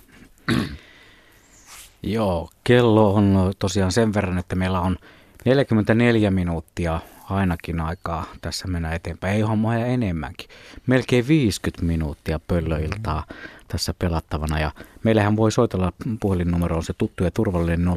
Joo, 2.02 2.50
kello 2.64 3.14
on 3.14 3.52
tosiaan 3.58 3.92
sen 3.92 4.14
verran, 4.14 4.38
että 4.38 4.56
meillä 4.56 4.80
on 4.80 4.96
44 5.44 6.30
minuuttia 6.30 7.00
ainakin 7.30 7.80
aikaa 7.80 8.26
tässä 8.40 8.68
mennä 8.68 8.94
eteenpäin. 8.94 9.36
Ei 9.36 9.40
homma 9.40 9.74
ja 9.74 9.86
enemmänkin. 9.86 10.48
Melkein 10.86 11.28
50 11.28 11.82
minuuttia 11.84 12.40
pöllöiltaa 12.48 13.26
tässä 13.68 13.94
pelattavana. 13.98 14.60
Ja 14.60 14.70
meillähän 15.02 15.36
voi 15.36 15.52
soitella 15.52 15.92
puhelinnumero 16.20 16.76
on 16.76 16.84
se 16.84 16.92
tuttu 16.98 17.24
ja 17.24 17.30
turvallinen 17.30 17.86
020317600. 17.86 17.92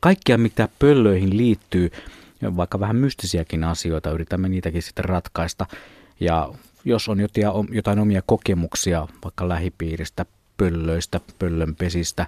Kaikkia 0.00 0.38
mitä 0.38 0.68
pöllöihin 0.78 1.36
liittyy, 1.36 1.90
vaikka 2.56 2.80
vähän 2.80 2.96
mystisiäkin 2.96 3.64
asioita, 3.64 4.10
yritämme 4.10 4.48
niitäkin 4.48 4.82
sitten 4.82 5.04
ratkaista. 5.04 5.66
Ja 6.20 6.48
jos 6.84 7.08
on 7.08 7.18
jotain 7.70 7.98
omia 7.98 8.22
kokemuksia 8.26 9.08
vaikka 9.24 9.48
lähipiiristä, 9.48 10.26
pöllöistä, 10.58 11.20
pöllönpesistä, 11.38 12.26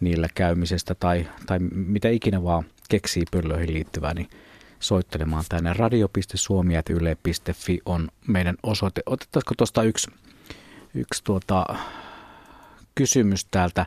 niillä 0.00 0.28
käymisestä 0.34 0.94
tai, 0.94 1.28
tai 1.46 1.58
mitä 1.72 2.08
ikinä 2.08 2.42
vaan 2.42 2.64
keksii 2.88 3.24
pöllöihin 3.30 3.74
liittyvää, 3.74 4.14
niin 4.14 4.30
soittelemaan 4.80 5.44
tänne. 5.48 5.72
radio.suomi.yle.fi 5.72 7.80
on 7.86 8.08
meidän 8.26 8.56
osoite. 8.62 9.02
Otettaisiko 9.06 9.54
tuosta 9.58 9.82
yksi, 9.82 10.10
yksi 10.94 11.24
tuota, 11.24 11.66
kysymys 12.94 13.44
täältä. 13.44 13.86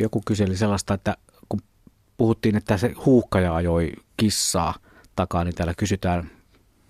Joku 0.00 0.22
kyseli 0.26 0.56
sellaista, 0.56 0.94
että 0.94 1.16
kun 1.48 1.60
puhuttiin, 2.16 2.56
että 2.56 2.76
se 2.76 2.92
huuhkaja 3.06 3.54
ajoi 3.54 3.92
kissaa 4.16 4.74
takaa, 5.16 5.44
niin 5.44 5.54
täällä 5.54 5.74
kysytään 5.74 6.30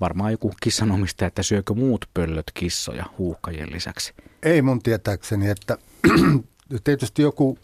varmaan 0.01 0.33
joku 0.33 0.53
kissanomistaja, 0.63 1.27
että 1.27 1.43
syökö 1.43 1.75
muut 1.75 2.05
pöllöt 2.15 2.51
kissoja 2.55 3.05
huuhkajien 3.19 3.73
lisäksi? 3.73 4.15
Ei 4.43 4.63
mun 4.63 4.83
tietääkseni, 4.83 5.51
että 5.51 5.79
tietysti 6.85 7.23
joku 7.23 7.59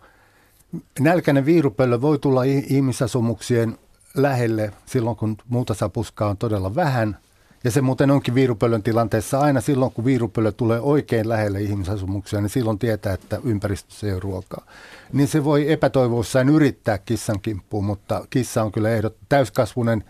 nälkäinen 1.01 1.47
viirupöllö 1.47 2.01
voi 2.01 2.19
tulla 2.19 2.43
ihmisasumuksien 2.45 3.79
lähelle 4.15 4.73
silloin, 4.87 5.17
kun 5.17 5.37
muuta 5.49 5.75
sapuskaa 5.75 6.31
on 6.31 6.37
todella 6.37 6.75
vähän. 6.75 7.19
Ja 7.65 7.71
se 7.71 7.81
muuten 7.81 8.11
onkin 8.11 8.35
viirupöllön 8.35 8.83
tilanteessa 8.83 9.41
aina 9.41 9.61
silloin, 9.61 9.93
kun 9.93 10.05
viirupöllö 10.05 10.53
tulee 10.53 10.81
oikein 10.81 11.29
lähelle 11.29 11.61
ihmisasumuksia, 11.61 12.41
niin 12.41 12.51
silloin 12.51 12.79
tietää, 12.79 13.13
että 13.13 13.41
ympäristössä 13.45 14.07
ei 14.07 14.13
ole 14.13 14.21
ruokaa. 14.21 14.67
Niin 15.13 15.29
se 15.29 15.45
voi 15.45 15.73
epätoivoissaan 15.73 16.49
yrittää 16.49 16.99
kissan 16.99 17.41
kimppuun, 17.41 17.85
mutta 17.85 18.27
kissa 18.31 18.63
on 18.63 18.73
kyllä 18.73 18.91
ehdot, 18.91 19.17
täyskasvunen. 19.29 20.05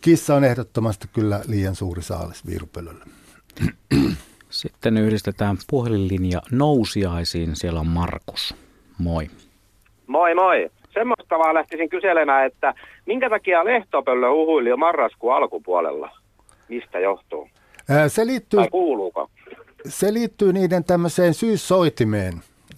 Kissa 0.00 0.34
on 0.34 0.44
ehdottomasti 0.44 1.08
kyllä 1.12 1.40
liian 1.46 1.74
suuri 1.74 2.02
saalis 2.02 2.46
viirupöllölle. 2.46 3.04
Sitten 4.54 4.96
yhdistetään 4.96 5.56
puhelinlinja 5.70 6.40
nousiaisiin. 6.52 7.56
Siellä 7.56 7.80
on 7.80 7.86
Markus. 7.86 8.54
Moi. 8.98 9.30
Moi 10.06 10.34
moi. 10.34 10.70
Semmoista 10.92 11.38
vaan 11.38 11.54
lähtisin 11.54 11.88
kyselemään, 11.88 12.46
että 12.46 12.74
minkä 13.06 13.30
takia 13.30 13.64
lehtopöllö 13.64 14.30
huhuili 14.30 14.68
jo 14.68 14.76
marraskuun 14.76 15.34
alkupuolella? 15.34 16.16
Mistä 16.68 16.98
johtuu? 16.98 17.48
Ää, 17.88 18.08
se 18.08 18.26
liittyy, 18.26 18.60
tai 18.60 18.68
kuuluuko? 18.70 19.30
Se 19.88 20.12
liittyy 20.12 20.52
niiden 20.52 20.84
tämmöiseen 20.84 21.34
syyssoitimeen, 21.34 22.32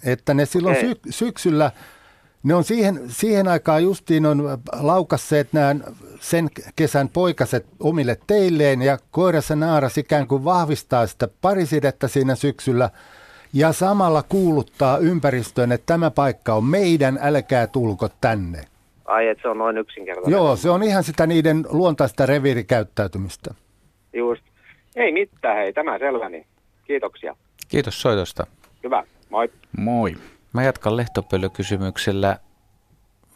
että 0.06 0.34
ne 0.34 0.46
silloin 0.46 0.76
sy- 0.76 1.00
syksyllä– 1.10 1.70
ne 2.46 2.54
on 2.54 2.64
siihen, 2.64 3.00
siihen 3.08 3.48
aikaan 3.48 3.82
justiin 3.82 4.26
on 4.26 4.58
laukasseet 4.80 5.52
nämä 5.52 5.74
sen 6.20 6.48
kesän 6.76 7.08
poikaset 7.08 7.66
omille 7.80 8.16
teilleen 8.26 8.82
ja 8.82 8.98
koirassa 9.10 9.56
naaras 9.56 9.98
ikään 9.98 10.26
kuin 10.26 10.44
vahvistaa 10.44 11.06
sitä 11.06 11.28
parisidettä 11.40 12.08
siinä 12.08 12.34
syksyllä 12.34 12.90
ja 13.52 13.72
samalla 13.72 14.22
kuuluttaa 14.22 14.98
ympäristöön, 14.98 15.72
että 15.72 15.86
tämä 15.86 16.10
paikka 16.10 16.54
on 16.54 16.64
meidän, 16.64 17.18
älkää 17.22 17.66
tulko 17.66 18.08
tänne. 18.20 18.64
Ai, 19.04 19.28
että 19.28 19.42
se 19.42 19.48
on 19.48 19.58
noin 19.58 19.78
yksinkertainen. 19.78 20.32
Joo, 20.32 20.56
se 20.56 20.70
on 20.70 20.82
ihan 20.82 21.04
sitä 21.04 21.26
niiden 21.26 21.66
luontaista 21.68 22.26
reviirikäyttäytymistä. 22.26 23.54
Just. 24.12 24.42
Ei 24.96 25.12
mitään, 25.12 25.56
hei, 25.56 25.72
tämä 25.72 25.98
selväni. 25.98 26.36
Niin 26.38 26.46
kiitoksia. 26.84 27.36
Kiitos 27.68 28.02
soitosta. 28.02 28.46
Hyvä, 28.84 29.04
moi. 29.30 29.48
Moi. 29.78 30.16
Mä 30.52 30.62
jatkan 30.64 30.96
lehtopöllökysymyksellä 30.96 32.38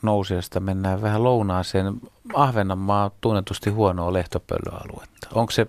nousiasta 0.02 0.60
mennään 0.60 1.02
vähän 1.02 1.24
lounaaseen. 1.24 1.94
Ahvenanmaa 2.34 3.10
tunnetusti 3.20 3.70
huonoa 3.70 4.12
lehtopöllöaluetta. 4.12 5.28
Onko 5.34 5.50
se 5.50 5.66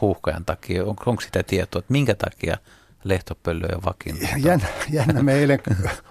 puuhkajan 0.00 0.44
takia, 0.44 0.84
on, 0.84 0.96
onko 1.06 1.20
sitä 1.20 1.42
tietoa, 1.42 1.78
että 1.78 1.92
minkä 1.92 2.14
takia 2.14 2.56
lehtopöllö 3.04 3.68
on 3.76 3.84
vakiintunut? 3.84 4.34
Jännä, 4.44 4.66
jännä. 4.90 5.22
Me 5.22 5.34
eilen 5.34 5.60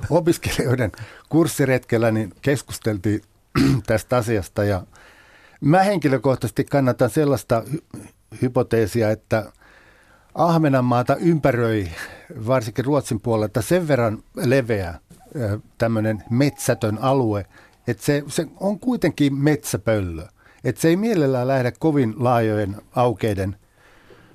opiskelijoiden 0.09 0.91
kurssiretkellä 1.29 2.11
niin 2.11 2.33
keskusteltiin 2.41 3.21
tästä 3.87 4.17
asiasta 4.17 4.63
ja 4.63 4.83
mä 5.61 5.83
henkilökohtaisesti 5.83 6.63
kannatan 6.63 7.09
sellaista 7.09 7.63
hypoteesia, 8.41 9.11
että 9.11 9.51
Ahvenanmaata 10.35 11.15
ympäröi 11.15 11.91
varsinkin 12.47 12.85
Ruotsin 12.85 13.19
puolelta 13.19 13.61
sen 13.61 13.87
verran 13.87 14.23
leveä 14.35 14.99
tämmöinen 15.77 16.23
metsätön 16.29 16.97
alue, 17.01 17.45
että 17.87 18.03
se, 18.03 18.23
se 18.27 18.47
on 18.59 18.79
kuitenkin 18.79 19.35
metsäpöllö. 19.35 20.27
Että 20.63 20.81
se 20.81 20.87
ei 20.87 20.95
mielellään 20.95 21.47
lähde 21.47 21.73
kovin 21.79 22.13
laajojen 22.17 22.75
aukeiden 22.95 23.55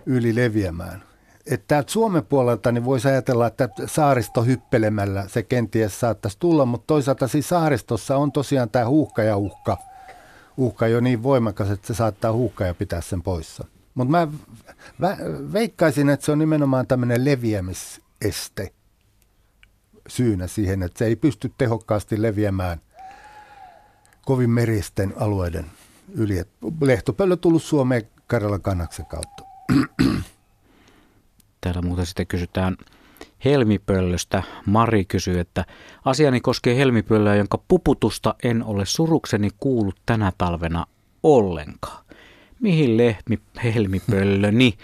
yli 0.07 0.35
leviämään. 0.35 1.03
Että 1.47 1.65
täältä 1.69 1.93
Suomen 1.93 2.25
puolelta 2.25 2.73
niin 2.73 2.85
voisi 2.85 3.09
ajatella, 3.09 3.47
että 3.47 3.69
saaristo 3.87 4.43
hyppelemällä 4.43 5.29
se 5.29 5.43
kenties 5.43 6.01
saattaisi 6.01 6.37
tulla, 6.41 6.67
mutta 6.67 6.87
toisaalta 6.87 7.29
siis 7.29 7.49
saaristossa 7.49 8.17
on 8.17 8.33
tosiaan 8.33 8.71
tämä 8.71 8.89
huuhka 8.89 9.23
ja 9.23 9.37
uhka. 9.37 9.77
Uhka 10.57 10.89
jo 10.89 11.01
niin 11.01 11.23
voimakas, 11.23 11.71
että 11.71 11.87
se 11.87 11.95
saattaa 11.95 12.33
huuhka 12.33 12.67
ja 12.67 12.75
pitää 12.75 13.01
sen 13.01 13.23
poissa. 13.23 13.67
Mutta 13.95 14.13
mä 14.99 15.17
veikkaisin, 15.53 16.09
että 16.09 16.27
se 16.27 16.33
on 16.33 16.39
nimenomaan 16.39 16.87
tämmöinen 16.87 17.25
leviämiseste 17.25 18.73
syynä 20.09 20.47
siihen, 20.47 20.83
että 20.83 20.99
se 20.99 21.07
ei 21.07 21.17
pysty 21.17 21.53
tehokkaasti 21.59 22.23
leviämään 22.23 22.81
kovin 24.25 24.51
meristen 24.51 25.15
alueiden 25.17 25.65
yli. 26.15 26.43
Lehtopöllö 26.81 27.37
tullut 27.37 27.63
Suomeen 27.63 28.03
Karjalan 28.27 28.63
kannaksen 28.63 29.07
kautta. 29.07 29.43
Täällä 31.61 31.83
muuten 31.83 32.07
sitten 32.07 32.27
kysytään 32.27 32.77
helmipöllöstä. 33.45 34.43
Mari 34.67 35.05
kysyy, 35.05 35.41
että 35.41 35.65
asiani 36.05 36.41
koskee 36.41 36.77
helmipöllöä, 36.77 37.35
jonka 37.35 37.59
puputusta 37.69 38.35
en 38.43 38.63
ole 38.65 38.87
surukseni 38.87 39.49
kuullut 39.61 39.97
tänä 40.07 40.33
talvena 40.39 40.87
ollenkaan. 41.23 42.05
Mihin 42.61 42.97
lehmi, 42.97 43.39
helmipöllöni 43.65 44.75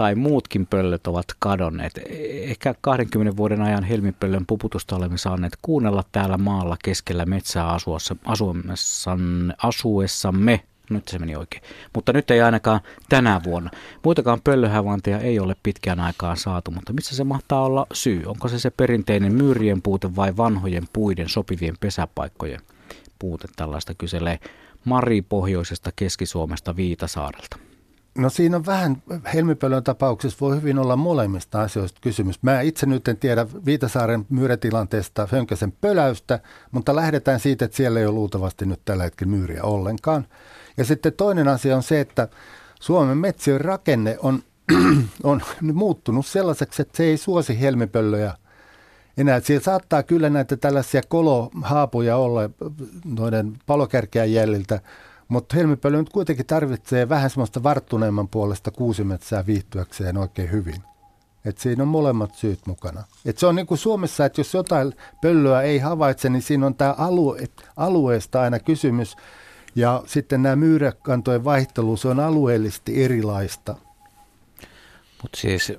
tai 0.00 0.14
muutkin 0.14 0.66
pöllöt 0.66 1.06
ovat 1.06 1.26
kadonneet. 1.38 2.00
Ehkä 2.30 2.74
20 2.80 3.36
vuoden 3.36 3.62
ajan 3.62 3.84
helmipöllön 3.84 4.46
puputusta 4.46 4.96
olemme 4.96 5.18
saaneet 5.18 5.52
kuunnella 5.62 6.04
täällä 6.12 6.38
maalla 6.38 6.76
keskellä 6.84 7.26
metsää 7.26 7.68
asuessa, 7.68 8.16
asuessamme, 9.58 10.60
Nyt 10.90 11.08
se 11.08 11.18
meni 11.18 11.36
oikein. 11.36 11.62
Mutta 11.94 12.12
nyt 12.12 12.30
ei 12.30 12.40
ainakaan 12.40 12.80
tänä 13.08 13.40
vuonna. 13.44 13.70
Muitakaan 14.04 14.40
pöllöhävanteja 14.44 15.18
ei 15.18 15.38
ole 15.38 15.56
pitkään 15.62 16.00
aikaan 16.00 16.36
saatu, 16.36 16.70
mutta 16.70 16.92
missä 16.92 17.16
se 17.16 17.24
mahtaa 17.24 17.64
olla 17.64 17.86
syy? 17.92 18.22
Onko 18.26 18.48
se 18.48 18.58
se 18.58 18.70
perinteinen 18.70 19.34
myyrien 19.34 19.82
puute 19.82 20.16
vai 20.16 20.36
vanhojen 20.36 20.84
puiden 20.92 21.28
sopivien 21.28 21.76
pesäpaikkojen 21.80 22.60
puute? 23.18 23.48
Tällaista 23.56 23.94
kyselee 23.94 24.38
Mari 24.84 25.22
Pohjoisesta 25.22 25.90
Keski-Suomesta 25.96 26.76
Viitasaarelta. 26.76 27.69
No 28.18 28.30
siinä 28.30 28.56
on 28.56 28.66
vähän, 28.66 29.02
helmipöllön 29.34 29.84
tapauksessa 29.84 30.38
voi 30.40 30.56
hyvin 30.56 30.78
olla 30.78 30.96
molemmista 30.96 31.62
asioista 31.62 31.98
kysymys. 32.02 32.42
Mä 32.42 32.60
itse 32.60 32.86
nyt 32.86 33.08
en 33.08 33.16
tiedä 33.16 33.46
Viitasaaren 33.64 34.26
myyrätilanteesta 34.28 35.28
Hönkäsen 35.32 35.72
pöläystä, 35.72 36.40
mutta 36.70 36.96
lähdetään 36.96 37.40
siitä, 37.40 37.64
että 37.64 37.76
siellä 37.76 38.00
ei 38.00 38.06
ole 38.06 38.14
luultavasti 38.14 38.66
nyt 38.66 38.80
tällä 38.84 39.02
hetkellä 39.02 39.30
myyriä 39.30 39.62
ollenkaan. 39.62 40.26
Ja 40.76 40.84
sitten 40.84 41.12
toinen 41.12 41.48
asia 41.48 41.76
on 41.76 41.82
se, 41.82 42.00
että 42.00 42.28
Suomen 42.80 43.18
metsien 43.18 43.60
rakenne 43.60 44.16
on, 44.22 44.42
on 45.22 45.42
muuttunut 45.72 46.26
sellaiseksi, 46.26 46.82
että 46.82 46.96
se 46.96 47.04
ei 47.04 47.16
suosi 47.16 47.60
helmipöllöjä 47.60 48.34
enää. 49.16 49.40
Siellä 49.40 49.64
saattaa 49.64 50.02
kyllä 50.02 50.30
näitä 50.30 50.56
tällaisia 50.56 51.02
kolohaapuja 51.08 52.16
olla 52.16 52.50
noiden 53.04 53.58
palokärkeän 53.66 54.32
jäljiltä, 54.32 54.80
mutta 55.30 55.56
helmipöly 55.56 55.96
nyt 55.96 56.08
kuitenkin 56.08 56.46
tarvitsee 56.46 57.08
vähän 57.08 57.30
semmoista 57.30 57.62
varttuneemman 57.62 58.28
puolesta 58.28 58.70
kuusimetsää 58.70 59.46
viihtyäkseen 59.46 60.16
oikein 60.16 60.50
hyvin. 60.50 60.82
Et 61.44 61.58
siinä 61.58 61.82
on 61.82 61.88
molemmat 61.88 62.34
syyt 62.34 62.66
mukana. 62.66 63.04
Et 63.24 63.38
se 63.38 63.46
on 63.46 63.56
niin 63.56 63.66
kuin 63.66 63.78
Suomessa, 63.78 64.24
että 64.24 64.40
jos 64.40 64.54
jotain 64.54 64.92
pöllöä 65.22 65.62
ei 65.62 65.78
havaitse, 65.78 66.28
niin 66.28 66.42
siinä 66.42 66.66
on 66.66 66.74
tämä 66.74 66.94
alue, 66.98 67.38
alueesta 67.76 68.40
aina 68.42 68.58
kysymys. 68.58 69.16
Ja 69.74 70.02
sitten 70.06 70.42
nämä 70.42 70.56
myyräkantojen 70.56 71.44
vaihtelu, 71.44 71.96
se 71.96 72.08
on 72.08 72.20
alueellisesti 72.20 73.04
erilaista. 73.04 73.76
Mutta 75.22 75.38
siis 75.38 75.72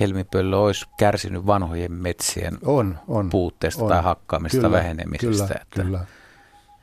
helmipöllö 0.00 0.56
olisi 0.56 0.86
kärsinyt 0.98 1.46
vanhojen 1.46 1.92
metsien 1.92 2.58
on, 2.64 2.98
on, 3.08 3.30
puutteesta 3.30 3.82
on. 3.82 3.88
tai 3.88 4.02
hakkaamista 4.02 4.56
kyllä, 4.56 4.70
vähenemisestä. 4.70 5.46
Kyllä, 5.46 5.60
että 5.62 5.82
kyllä. 5.82 6.06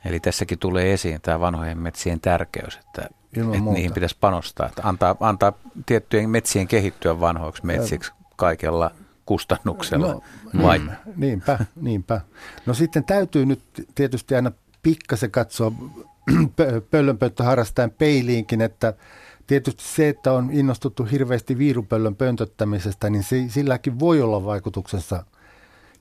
Eli 0.08 0.20
tässäkin 0.20 0.58
tulee 0.58 0.92
esiin 0.92 1.20
tämä 1.20 1.40
vanhojen 1.40 1.78
metsien 1.78 2.20
tärkeys, 2.20 2.76
että, 2.76 3.08
Ilman 3.36 3.52
että 3.52 3.62
muuta. 3.62 3.76
niihin 3.76 3.92
pitäisi 3.92 4.16
panostaa. 4.20 4.66
Että 4.66 4.82
antaa, 4.84 5.16
antaa 5.20 5.52
tiettyjen 5.86 6.30
metsien 6.30 6.68
kehittyä 6.68 7.20
vanhoiksi 7.20 7.66
metsiksi 7.66 8.12
kaikella 8.36 8.90
kustannuksella. 9.26 10.12
No, 10.12 10.22
vai? 10.62 10.78
mm, 10.78 10.90
niinpä, 11.16 11.58
niinpä. 11.80 12.20
No 12.66 12.74
sitten 12.74 13.04
täytyy 13.04 13.46
nyt 13.46 13.60
tietysti 13.94 14.34
aina 14.34 14.52
pikkasen 14.82 15.30
katsoa 15.30 15.72
pö- 16.32 16.80
pöllönpönttöharrastajan 16.90 17.90
peiliinkin, 17.90 18.60
että 18.60 18.94
tietysti 19.46 19.82
se, 19.84 20.08
että 20.08 20.32
on 20.32 20.50
innostuttu 20.52 21.04
hirveästi 21.04 21.58
viirupöllön 21.58 22.16
pöntöttämisestä, 22.16 23.10
niin 23.10 23.22
se, 23.22 23.44
silläkin 23.48 23.98
voi 23.98 24.22
olla 24.22 24.44
vaikutuksensa 24.44 25.24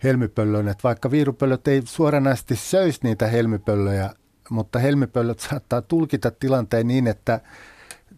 helmipöllöön. 0.04 0.68
Että 0.68 0.84
vaikka 0.84 1.12
viirupöllöt 1.12 1.68
ei 1.68 1.82
suoranaisesti 1.86 2.56
söisi 2.56 3.00
niitä 3.04 3.28
helmipöllöjä, 3.28 4.10
mutta 4.50 4.80
helmipöllöt 4.80 5.40
saattaa 5.40 5.82
tulkita 5.82 6.32
tilanteen 6.32 6.88
niin, 6.88 7.08
että 7.08 7.42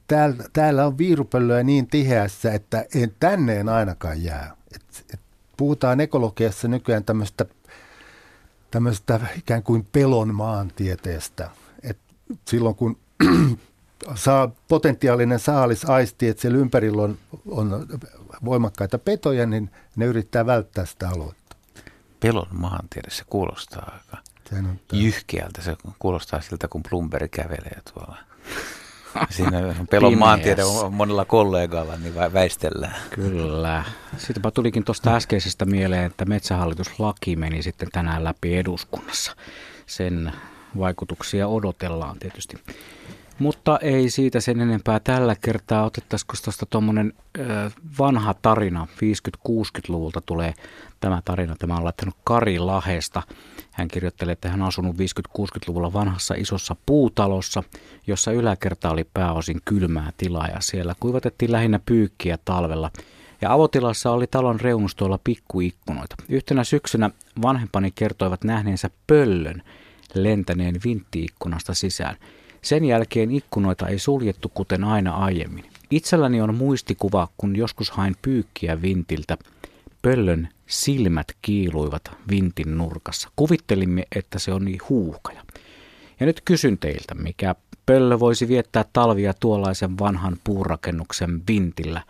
täällä, 0.07 0.43
täällä 0.53 0.85
on 0.85 0.97
viirupöllöjä 0.97 1.63
niin 1.63 1.87
tiheässä, 1.87 2.51
että 2.51 2.85
en, 2.95 3.13
tänne 3.19 3.59
en 3.59 3.69
ainakaan 3.69 4.23
jää. 4.23 4.55
Et, 4.75 5.05
et 5.13 5.19
puhutaan 5.57 5.99
ekologiassa 5.99 6.67
nykyään 6.67 7.03
tämmöistä 7.03 7.45
tämmöistä 8.71 9.19
ikään 9.37 9.63
kuin 9.63 9.87
pelon 9.91 10.35
maantieteestä. 10.35 11.49
Et 11.83 11.97
silloin 12.47 12.75
kun 12.75 12.97
saa 14.15 14.51
potentiaalinen 14.67 15.39
saalis 15.39 15.85
aisti, 15.85 16.27
että 16.27 16.41
siellä 16.41 16.57
ympärillä 16.57 17.01
on, 17.01 17.17
on 17.47 17.87
voimakkaita 18.45 18.99
petoja, 18.99 19.45
niin 19.45 19.69
ne 19.95 20.05
yrittää 20.05 20.45
välttää 20.45 20.85
sitä 20.85 21.09
aluetta. 21.09 21.38
Pelon 22.19 22.47
maantiede, 22.51 23.09
se 23.09 23.23
kuulostaa 23.29 23.91
aika 23.95 24.23
jyhkeältä. 24.91 25.61
Se 25.61 25.77
kuulostaa 25.99 26.41
siltä, 26.41 26.67
kun 26.67 26.83
Plumberi 26.89 27.29
kävelee 27.29 27.81
tuolla. 27.93 28.17
Siinä 29.29 29.75
pelon 29.89 30.17
maantiede 30.17 30.63
on 30.63 30.93
monella 30.93 31.25
kollegalla, 31.25 31.97
niin 31.97 32.13
vä- 32.13 32.33
väistellään. 32.33 32.95
Kyllä. 33.09 33.83
Siitäpä 34.17 34.51
tulikin 34.51 34.83
tuosta 34.83 35.15
äskeisestä 35.15 35.65
mieleen, 35.65 36.05
että 36.05 36.25
metsähallituslaki 36.25 37.35
meni 37.35 37.63
sitten 37.63 37.87
tänään 37.91 38.23
läpi 38.23 38.57
eduskunnassa. 38.57 39.35
Sen 39.85 40.33
vaikutuksia 40.79 41.47
odotellaan 41.47 42.19
tietysti. 42.19 42.57
Mutta 43.39 43.79
ei 43.81 44.09
siitä 44.09 44.39
sen 44.39 44.61
enempää 44.61 44.99
tällä 44.99 45.35
kertaa. 45.41 45.85
Otettaisiko 45.85 46.33
tuosta 46.43 46.65
tuommoinen 46.65 47.13
vanha 47.99 48.33
tarina, 48.41 48.87
50-60-luvulta 49.47 50.21
tulee 50.21 50.53
tämä 50.99 51.21
tarina. 51.25 51.55
Tämä 51.55 51.75
on 51.75 51.83
laittanut 51.83 52.15
Kari 52.23 52.59
Lahesta. 52.59 53.21
Hän 53.71 53.87
kirjoittelee, 53.87 54.31
että 54.31 54.49
hän 54.49 54.61
on 54.61 54.67
asunut 54.67 54.95
50-60-luvulla 54.95 55.93
vanhassa 55.93 56.35
isossa 56.37 56.75
puutalossa, 56.85 57.63
jossa 58.07 58.31
yläkerta 58.31 58.89
oli 58.89 59.03
pääosin 59.13 59.61
kylmää 59.65 60.11
tilaa 60.17 60.47
ja 60.47 60.59
siellä 60.59 60.95
kuivatettiin 60.99 61.51
lähinnä 61.51 61.79
pyykkiä 61.85 62.37
talvella. 62.45 62.91
Ja 63.41 63.53
avotilassa 63.53 64.11
oli 64.11 64.27
talon 64.27 64.59
reunustoilla 64.59 65.19
pikkuikkunoita. 65.23 66.15
Yhtenä 66.29 66.63
syksynä 66.63 67.09
vanhempani 67.41 67.91
kertoivat 67.91 68.43
nähneensä 68.43 68.89
pöllön 69.07 69.63
lentäneen 70.13 70.75
vinttiikkunasta 70.83 71.73
sisään. 71.73 72.15
Sen 72.61 72.85
jälkeen 72.85 73.31
ikkunoita 73.31 73.87
ei 73.87 73.99
suljettu 73.99 74.51
kuten 74.53 74.83
aina 74.83 75.15
aiemmin. 75.15 75.65
Itselläni 75.91 76.41
on 76.41 76.55
muistikuva, 76.55 77.27
kun 77.37 77.55
joskus 77.55 77.91
hain 77.91 78.15
pyykkiä 78.21 78.81
vintiltä. 78.81 79.37
Pöllön 80.01 80.49
silmät 80.67 81.27
kiiluivat 81.41 82.11
vintin 82.29 82.77
nurkassa. 82.77 83.29
Kuvittelimme, 83.35 84.03
että 84.15 84.39
se 84.39 84.53
on 84.53 84.65
niin 84.65 84.79
huuhkaja. 84.89 85.41
Ja 86.19 86.25
nyt 86.25 86.41
kysyn 86.45 86.77
teiltä, 86.77 87.15
mikä 87.15 87.55
pöllö 87.85 88.19
voisi 88.19 88.47
viettää 88.47 88.85
talvia 88.93 89.33
tuollaisen 89.39 89.99
vanhan 89.99 90.37
puurakennuksen 90.43 91.41
vintillä. 91.47 92.01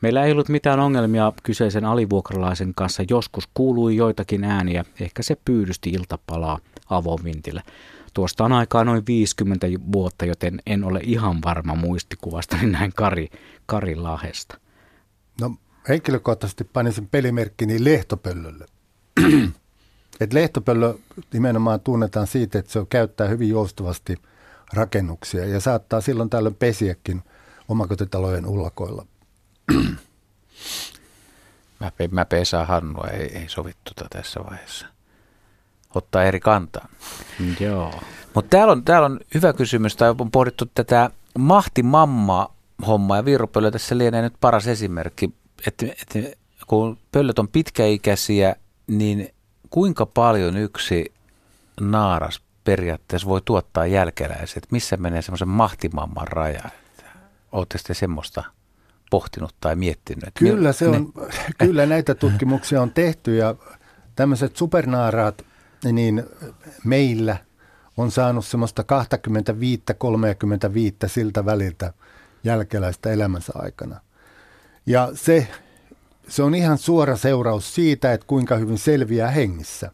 Meillä 0.00 0.24
ei 0.24 0.32
ollut 0.32 0.48
mitään 0.48 0.80
ongelmia 0.80 1.32
kyseisen 1.42 1.84
alivuokralaisen 1.84 2.72
kanssa. 2.76 3.02
Joskus 3.10 3.48
kuului 3.54 3.96
joitakin 3.96 4.44
ääniä, 4.44 4.84
ehkä 5.00 5.22
se 5.22 5.36
pyydysti 5.44 5.90
iltapalaa 5.90 6.58
avovintillä. 6.90 7.62
Tuosta 8.14 8.44
on 8.44 8.52
aikaa 8.52 8.84
noin 8.84 9.06
50 9.06 9.66
vuotta, 9.92 10.24
joten 10.24 10.62
en 10.66 10.84
ole 10.84 11.00
ihan 11.02 11.38
varma 11.44 11.74
muistikuvasta, 11.74 12.56
niin 12.56 12.72
näin 12.72 12.92
Kari, 12.96 13.28
Kari 13.66 13.96
Lahesta. 13.96 14.58
No 15.40 15.54
henkilökohtaisesti 15.88 16.64
panisin 16.64 17.08
pelimerkkini 17.08 17.84
lehtopöllölle. 17.84 18.66
Et 20.20 20.32
lehtopöllö 20.32 20.94
nimenomaan 21.32 21.80
tunnetaan 21.80 22.26
siitä, 22.26 22.58
että 22.58 22.72
se 22.72 22.78
on, 22.78 22.86
käyttää 22.86 23.28
hyvin 23.28 23.48
joustavasti 23.48 24.16
rakennuksia 24.72 25.46
ja 25.46 25.60
saattaa 25.60 26.00
silloin 26.00 26.30
tällöin 26.30 26.54
pesiäkin 26.54 27.22
omakotitalojen 27.68 28.46
ullakoilla. 28.46 29.06
Mä, 31.80 31.90
pe- 31.96 32.08
mä 32.08 32.24
pesään 32.24 32.66
Hannua, 32.66 33.06
ei, 33.06 33.38
ei 33.38 33.48
sovittu 33.48 33.92
tota 33.94 34.08
tässä 34.10 34.40
vaiheessa. 34.50 34.86
Ottaa 35.94 36.22
eri 36.24 36.40
kantaa. 36.40 36.88
Joo. 37.60 37.94
Mutta 38.34 38.48
täällä 38.56 38.72
on, 38.72 38.84
täällä 38.84 39.06
on 39.06 39.20
hyvä 39.34 39.52
kysymys, 39.52 39.96
tai 39.96 40.14
on 40.18 40.30
pohdittu 40.30 40.66
tätä 40.74 41.10
mahtimamma-hommaa, 41.38 43.16
ja 43.16 43.24
viirupöllö 43.24 43.70
tässä 43.70 43.98
lienee 43.98 44.22
nyt 44.22 44.34
paras 44.40 44.66
esimerkki, 44.66 45.34
että, 45.66 45.86
että 45.86 46.36
kun 46.66 46.98
pöllöt 47.12 47.38
on 47.38 47.48
pitkäikäisiä, 47.48 48.56
niin 48.86 49.34
kuinka 49.70 50.06
paljon 50.06 50.56
yksi 50.56 51.12
naaras 51.80 52.40
periaatteessa 52.64 53.28
voi 53.28 53.40
tuottaa 53.44 53.86
jälkeläiset? 53.86 54.66
Missä 54.70 54.96
menee 54.96 55.22
semmoisen 55.22 55.48
mahtimamman 55.48 56.28
raja? 56.28 56.62
Oletteko 57.52 57.84
te 57.86 57.94
semmoista 57.94 58.44
pohtinut 59.10 59.54
tai 59.60 59.76
miettinyt? 59.76 60.30
Kyllä, 60.38 60.72
se 60.72 60.88
ne- 60.88 60.96
on, 60.96 61.12
kyllä 61.58 61.86
näitä 61.86 62.14
tutkimuksia 62.14 62.82
on 62.82 62.90
tehty 62.90 63.36
ja 63.36 63.54
tämmöiset 64.16 64.56
supernaaraat, 64.56 65.44
niin 65.84 66.24
meillä 66.84 67.36
on 67.96 68.10
saanut 68.10 68.46
semmoista 68.46 68.84
25-35 71.04 71.08
siltä 71.08 71.44
väliltä 71.44 71.92
jälkeläistä 72.44 73.10
elämänsä 73.10 73.52
aikana. 73.54 74.00
Ja 74.86 75.10
se, 75.14 75.48
se 76.28 76.42
on 76.42 76.54
ihan 76.54 76.78
suora 76.78 77.16
seuraus 77.16 77.74
siitä, 77.74 78.12
että 78.12 78.26
kuinka 78.26 78.56
hyvin 78.56 78.78
selviää 78.78 79.30
hengissä. 79.30 79.90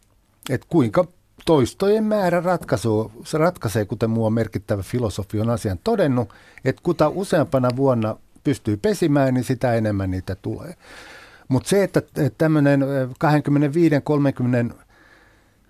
Että 0.49 0.67
kuinka 0.69 1.07
toistojen 1.45 2.03
määrä 2.03 2.41
ratkaisuu, 2.41 3.11
se 3.25 3.37
ratkaisee, 3.37 3.85
kuten 3.85 4.09
muu 4.09 4.29
merkittävä 4.29 4.83
filosofi 4.83 5.39
on 5.39 5.49
asian 5.49 5.79
todennut, 5.83 6.33
että 6.65 6.81
kuta 6.83 7.09
useampana 7.09 7.69
vuonna 7.75 8.15
pystyy 8.43 8.77
pesimään, 8.77 9.33
niin 9.33 9.43
sitä 9.43 9.73
enemmän 9.73 10.11
niitä 10.11 10.35
tulee. 10.35 10.73
Mutta 11.47 11.69
se, 11.69 11.83
että 11.83 12.01
tämmöinen 12.37 12.81
25-30 14.71 14.73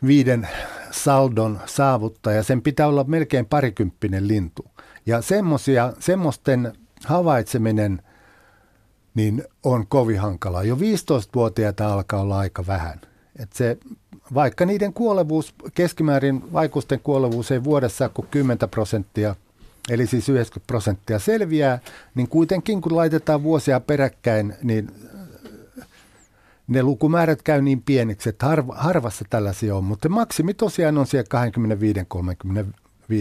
viiden 0.07 0.47
saldon 0.91 1.59
saavuttaja. 1.65 2.43
Sen 2.43 2.61
pitää 2.61 2.87
olla 2.87 3.03
melkein 3.03 3.45
parikymppinen 3.45 4.27
lintu. 4.27 4.65
Ja 5.05 5.21
semmosia, 5.21 5.93
semmoisten 5.99 6.73
havaitseminen 7.05 8.01
niin 9.15 9.43
on 9.63 9.87
kovin 9.87 10.19
hankalaa. 10.19 10.63
Jo 10.63 10.75
15-vuotiaita 10.75 11.93
alkaa 11.93 12.21
olla 12.21 12.39
aika 12.39 12.67
vähän. 12.67 13.01
Et 13.39 13.53
se, 13.53 13.77
vaikka 14.33 14.65
niiden 14.65 14.93
kuolevuus, 14.93 15.53
keskimäärin 15.73 16.53
vaikusten 16.53 16.99
kuolevuus 16.99 17.51
ei 17.51 17.63
vuodessa 17.63 18.09
kuin 18.09 18.27
10 18.31 18.57
prosenttia, 18.71 19.35
eli 19.89 20.07
siis 20.07 20.29
90 20.29 20.67
prosenttia 20.67 21.19
selviää, 21.19 21.79
niin 22.15 22.27
kuitenkin 22.27 22.81
kun 22.81 22.95
laitetaan 22.95 23.43
vuosia 23.43 23.79
peräkkäin, 23.79 24.55
niin 24.63 24.91
ne 26.67 26.83
lukumäärät 26.83 27.41
käy 27.41 27.61
niin 27.61 27.81
pieniksi, 27.81 28.29
että 28.29 28.45
harva, 28.45 28.75
harvassa 28.75 29.25
tällaisia 29.29 29.75
on, 29.75 29.83
mutta 29.83 30.09
maksimi 30.09 30.53
tosiaan 30.53 30.97
on 30.97 31.07
siellä 31.07 31.47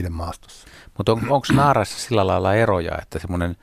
25-35 0.07 0.11
maastossa. 0.11 0.69
Mutta 0.97 1.13
on, 1.13 1.19
onko 1.19 1.47
naarassa 1.53 1.99
sillä 1.99 2.27
lailla 2.27 2.55
eroja, 2.55 2.99
että 3.03 3.19
semmoinen 3.19 3.57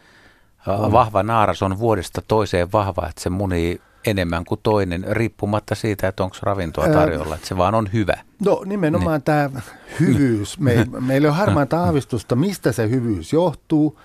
vahva 0.68 1.24
naaras 1.24 1.64
on 1.64 1.80
vuodesta 1.80 2.22
toiseen 2.28 2.72
vahva, 2.72 3.08
että 3.10 3.22
se 3.22 3.30
munii 3.30 3.82
enemmän 4.06 4.46
kuin 4.46 4.60
toinen, 4.64 5.06
riippumatta 5.10 5.76
siitä, 5.76 6.08
että 6.08 6.24
onko 6.24 6.36
ravintoa 6.42 6.88
tarjolla, 6.88 7.36
että 7.36 7.48
se 7.48 7.58
vaan 7.58 7.76
on 7.76 7.90
hyvä. 7.94 8.18
No 8.46 8.62
nimenomaan 8.66 9.18
niin. 9.18 9.24
tämä 9.24 9.50
hyvyys. 10.00 10.60
Me, 10.60 10.88
meillä 11.00 11.28
on 11.28 11.36
harmainta 11.36 11.84
aavistusta, 11.84 12.36
mistä 12.36 12.72
se 12.72 12.90
hyvyys 12.90 13.34
johtuu. 13.34 14.00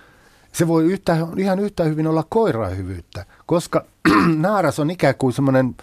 Se 0.51 0.67
voi 0.67 0.85
yhtä, 0.85 1.17
ihan 1.37 1.59
yhtä 1.59 1.83
hyvin 1.83 2.07
olla 2.07 2.25
koiraa 2.29 2.69
hyvyyttä, 2.69 3.25
koska 3.49 3.85
naaras 4.35 4.79
on 4.79 4.91
ikään 4.91 5.15
kuin 5.15 5.33
semmoinen, 5.33 5.75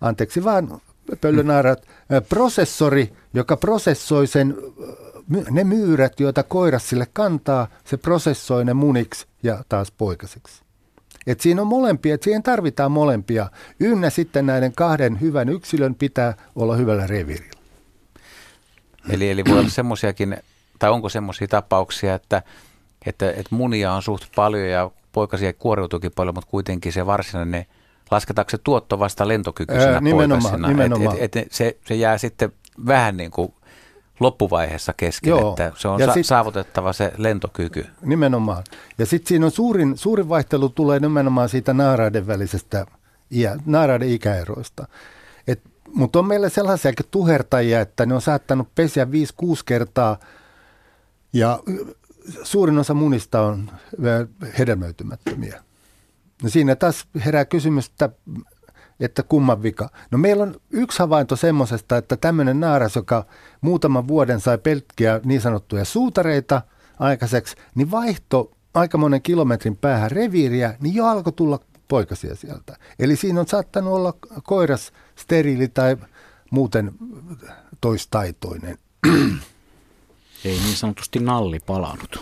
anteeksi 0.00 0.44
vaan 0.44 0.80
pöllönaarat, 1.20 1.86
prosessori, 2.28 3.12
joka 3.34 3.56
prosessoi 3.56 4.26
sen, 4.26 4.56
ne 5.50 5.64
myyrät, 5.64 6.20
joita 6.20 6.42
koiras 6.42 6.88
sille 6.88 7.06
kantaa, 7.12 7.68
se 7.84 7.96
prosessoi 7.96 8.64
ne 8.64 8.74
muniksi 8.74 9.26
ja 9.42 9.64
taas 9.68 9.90
poikasiksi. 9.90 10.62
Et 11.26 11.40
siinä 11.40 11.62
on 11.62 11.66
molempia, 11.66 12.14
että 12.14 12.24
siihen 12.24 12.42
tarvitaan 12.42 12.92
molempia. 12.92 13.50
Ynnä 13.80 14.10
sitten 14.10 14.46
näiden 14.46 14.72
kahden 14.76 15.20
hyvän 15.20 15.48
yksilön 15.48 15.94
pitää 15.94 16.34
olla 16.56 16.76
hyvällä 16.76 17.06
revirillä. 17.06 17.60
Eli, 19.08 19.30
eli 19.30 19.44
voi 19.44 19.58
olla 19.58 19.68
semmoisiakin, 19.68 20.36
tai 20.78 20.90
onko 20.90 21.08
semmoisia 21.08 21.48
tapauksia, 21.48 22.14
että, 22.14 22.42
että, 23.06 23.30
että 23.30 23.54
munia 23.54 23.92
on 23.92 24.02
suht 24.02 24.24
paljon 24.36 24.68
ja 24.68 24.90
poikasia 25.12 25.52
kuoriutuukin 25.52 26.12
paljon, 26.16 26.34
mutta 26.34 26.50
kuitenkin 26.50 26.92
se 26.92 27.06
varsinainen, 27.06 27.66
lasketaanko 28.10 28.50
se 28.50 28.58
tuotto 28.58 28.98
vasta 28.98 29.28
lentokykyisenä 29.28 29.92
Ää, 29.92 30.00
nimenomaan, 30.00 30.42
poikasena? 30.42 30.68
Nimenomaan. 30.68 31.16
Et, 31.16 31.22
et, 31.22 31.36
et 31.36 31.52
se, 31.52 31.76
se 31.86 31.94
jää 31.94 32.18
sitten 32.18 32.52
vähän 32.86 33.16
niin 33.16 33.30
kuin 33.30 33.54
loppuvaiheessa 34.20 34.92
kesken, 34.96 35.30
Joo. 35.30 35.50
että 35.50 35.72
se 35.76 35.88
on 35.88 36.00
ja 36.00 36.06
sa- 36.06 36.12
sit, 36.12 36.26
saavutettava 36.26 36.92
se 36.92 37.12
lentokyky. 37.16 37.86
Nimenomaan. 38.02 38.62
Ja 38.98 39.06
sitten 39.06 39.28
siinä 39.28 39.46
on 39.46 39.52
suurin, 39.52 39.98
suurin 39.98 40.28
vaihtelu 40.28 40.68
tulee 40.68 41.00
nimenomaan 41.00 41.48
siitä 41.48 41.74
naaraiden 41.74 42.26
välisestä 42.26 42.86
iä, 43.32 43.56
naaraiden 43.66 44.08
ikäeroista. 44.08 44.86
Mutta 45.94 46.18
on 46.18 46.26
meillä 46.26 46.48
sellaisia 46.48 46.92
tuhertajia, 47.10 47.80
että 47.80 48.06
ne 48.06 48.14
on 48.14 48.22
saattanut 48.22 48.68
pesiä 48.74 49.04
5-6 49.04 49.08
kertaa 49.66 50.16
ja 51.32 51.58
suurin 52.42 52.78
osa 52.78 52.94
munista 52.94 53.42
on 53.42 53.70
hedelmöitymättömiä. 54.58 55.62
No 56.42 56.48
siinä 56.48 56.76
taas 56.76 57.06
herää 57.24 57.44
kysymys, 57.44 57.86
että 57.86 58.10
että 59.00 59.22
kumman 59.22 59.62
vika. 59.62 59.90
No 60.10 60.18
meillä 60.18 60.42
on 60.42 60.60
yksi 60.70 60.98
havainto 60.98 61.36
semmoisesta, 61.36 61.96
että 61.96 62.16
tämmöinen 62.16 62.60
naaras, 62.60 62.96
joka 62.96 63.26
muutaman 63.60 64.08
vuoden 64.08 64.40
sai 64.40 64.58
pelkkiä 64.58 65.20
niin 65.24 65.40
sanottuja 65.40 65.84
suutareita 65.84 66.62
aikaiseksi, 66.98 67.56
niin 67.74 67.90
vaihto 67.90 68.52
aika 68.74 68.98
monen 68.98 69.22
kilometrin 69.22 69.76
päähän 69.76 70.10
reviiriä, 70.10 70.74
niin 70.80 70.94
jo 70.94 71.06
alkoi 71.06 71.32
tulla 71.32 71.60
poikasia 71.88 72.34
sieltä. 72.34 72.76
Eli 72.98 73.16
siinä 73.16 73.40
on 73.40 73.46
saattanut 73.46 73.92
olla 73.92 74.14
koiras 74.42 74.92
steriili 75.16 75.68
tai 75.68 75.96
muuten 76.50 76.92
toistaitoinen. 77.80 78.78
Ei 80.44 80.58
niin 80.58 80.76
sanotusti 80.76 81.18
nalli 81.18 81.58
palannut. 81.66 82.20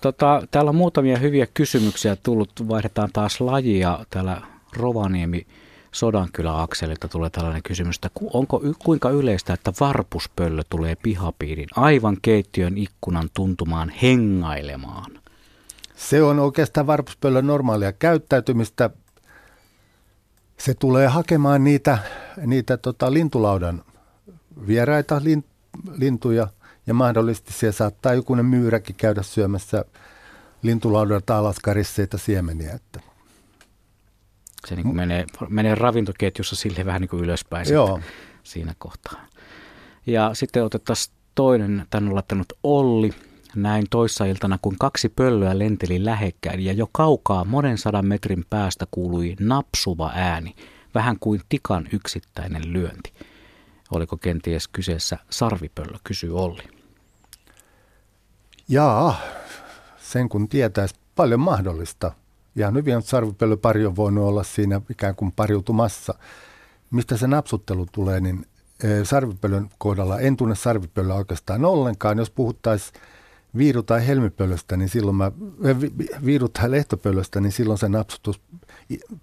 Tota, 0.00 0.42
täällä 0.50 0.68
on 0.68 0.76
muutamia 0.76 1.18
hyviä 1.18 1.46
kysymyksiä 1.54 2.16
tullut. 2.16 2.68
Vaihdetaan 2.68 3.10
taas 3.12 3.40
lajia. 3.40 3.98
Täällä 4.10 4.42
Rovaniemi 4.76 5.46
Sodankylä-akselilta 5.92 7.08
tulee 7.08 7.30
tällainen 7.30 7.62
kysymys, 7.62 7.96
että 7.96 8.10
onko, 8.32 8.62
kuinka 8.78 9.10
yleistä, 9.10 9.52
että 9.52 9.72
varpuspöllö 9.80 10.62
tulee 10.70 10.96
pihapiirin 11.02 11.68
aivan 11.76 12.16
keittiön 12.22 12.78
ikkunan 12.78 13.28
tuntumaan 13.34 13.88
hengailemaan? 14.02 15.18
Se 15.96 16.22
on 16.22 16.38
oikeastaan 16.38 16.86
varpuspöllön 16.86 17.46
normaalia 17.46 17.92
käyttäytymistä. 17.92 18.90
Se 20.58 20.74
tulee 20.74 21.06
hakemaan 21.06 21.64
niitä, 21.64 21.98
niitä 22.46 22.76
tota, 22.76 23.12
lintulaudan 23.12 23.82
vieraita 24.66 25.20
lin, 25.24 25.44
lintuja 25.98 26.48
ja 26.86 26.94
mahdollisesti 26.94 27.52
siellä 27.52 27.72
saattaa 27.72 28.14
jokunen 28.14 28.46
myyräkin 28.46 28.96
käydä 28.96 29.22
syömässä 29.22 29.84
lintulaudalta 30.62 31.38
alas 31.38 31.58
karisseita 31.58 32.18
siemeniä. 32.18 32.72
Että 32.72 33.00
se 34.66 34.74
niin 34.74 34.84
kuin 34.84 34.96
menee, 34.96 35.24
menee 35.48 35.74
ravintoketjussa 35.74 36.56
sille 36.56 36.84
vähän 36.84 37.00
niin 37.00 37.08
kuin 37.08 37.24
ylöspäin 37.24 37.72
Joo. 37.72 38.00
siinä 38.42 38.74
kohtaa. 38.78 39.26
Ja 40.06 40.30
sitten 40.34 40.64
otettaisiin 40.64 41.16
toinen, 41.34 41.86
tämän 41.90 42.08
on 42.08 42.14
laittanut 42.14 42.52
Olli. 42.62 43.12
Näin 43.54 43.86
toissa 43.90 44.24
iltana, 44.24 44.58
kun 44.62 44.76
kaksi 44.78 45.08
pöllöä 45.08 45.58
lenteli 45.58 46.04
lähekkäin 46.04 46.60
ja 46.60 46.72
jo 46.72 46.88
kaukaa 46.92 47.44
monen 47.44 47.78
sadan 47.78 48.06
metrin 48.06 48.44
päästä 48.50 48.86
kuului 48.90 49.36
napsuva 49.40 50.12
ääni, 50.14 50.54
vähän 50.94 51.16
kuin 51.20 51.40
tikan 51.48 51.88
yksittäinen 51.92 52.72
lyönti. 52.72 53.12
Oliko 53.90 54.16
kenties 54.16 54.68
kyseessä 54.68 55.18
sarvipöllö, 55.30 55.98
kysyy 56.04 56.38
Olli. 56.38 56.75
Jaa, 58.68 59.16
sen 59.98 60.28
kun 60.28 60.48
tietäisi 60.48 60.94
paljon 61.16 61.40
mahdollista 61.40 62.12
ihan 62.56 62.74
hyvin 62.74 63.02
sarvipöllöpari 63.02 63.86
on 63.86 63.96
voinut 63.96 64.24
olla 64.24 64.42
siinä 64.44 64.80
ikään 64.90 65.14
kuin 65.14 65.32
pariutumassa. 65.32 66.14
Mistä 66.90 67.16
se 67.16 67.26
napsuttelu 67.26 67.86
tulee, 67.92 68.20
niin 68.20 68.46
e, 68.82 69.04
sarvipöllön 69.04 69.70
kohdalla 69.78 70.20
en 70.20 70.36
tunne 70.36 70.54
sarvipöllöä 70.54 71.14
oikeastaan 71.14 71.64
ollenkaan. 71.64 72.18
Jos 72.18 72.30
puhuttaisiin 72.30 73.00
viiru- 73.56 73.82
tai 73.82 74.06
helmipöllöstä, 74.06 74.76
niin 74.76 74.88
silloin 74.88 75.16
mä, 75.16 75.32
e, 75.64 75.76
viiru- 76.24 76.48
tai 76.48 76.70
lehtopöllöstä, 76.70 77.40
niin 77.40 77.52
silloin 77.52 77.78
se 77.78 77.88
napsutus 77.88 78.40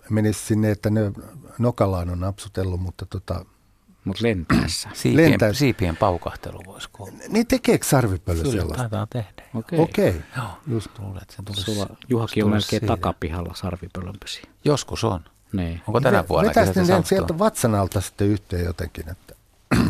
menisi 0.09 0.45
sinne, 0.45 0.71
että 0.71 0.89
ne 0.89 1.11
nokallaan 1.59 2.09
on 2.09 2.19
napsutellut, 2.19 2.81
mutta 2.81 3.05
tota, 3.05 3.45
mutta 4.05 4.23
lentäessä. 4.23 4.89
Siipien, 4.93 5.31
lentäessä. 5.31 5.59
siipien 5.59 5.97
paukahtelu 5.97 6.61
voisi 6.65 6.89
kuulua. 6.91 7.17
Niin 7.27 7.47
tekeekö 7.47 7.85
sarvipöllö 7.85 8.43
sellaista? 8.43 8.75
Taitaa 8.77 9.07
tehdä. 9.09 9.43
Okei. 9.53 9.79
Okay. 9.79 10.09
Okay. 10.09 10.21
Joo, 10.37 10.47
just 10.67 10.99
luulet, 10.99 11.29
se 11.29 11.43
tulisi, 11.45 11.63
Sulla 11.63 11.87
Juhakin 12.09 12.43
on 12.43 12.49
melkein 12.49 12.69
siihen. 12.69 12.87
takapihalla 12.87 13.53
sarvipöllönpysi. 13.55 14.41
Joskus 14.65 15.03
on. 15.03 15.19
Niin. 15.53 15.81
Onko 15.87 16.01
tänä 16.01 16.23
vuonna? 16.29 16.47
Vetäisi 16.49 16.79
ne 16.79 17.03
sieltä 17.03 17.39
vatsan 17.39 17.75
alta 17.75 18.01
sitten 18.01 18.27
yhteen 18.27 18.65
jotenkin. 18.65 19.09
Että. 19.09 19.35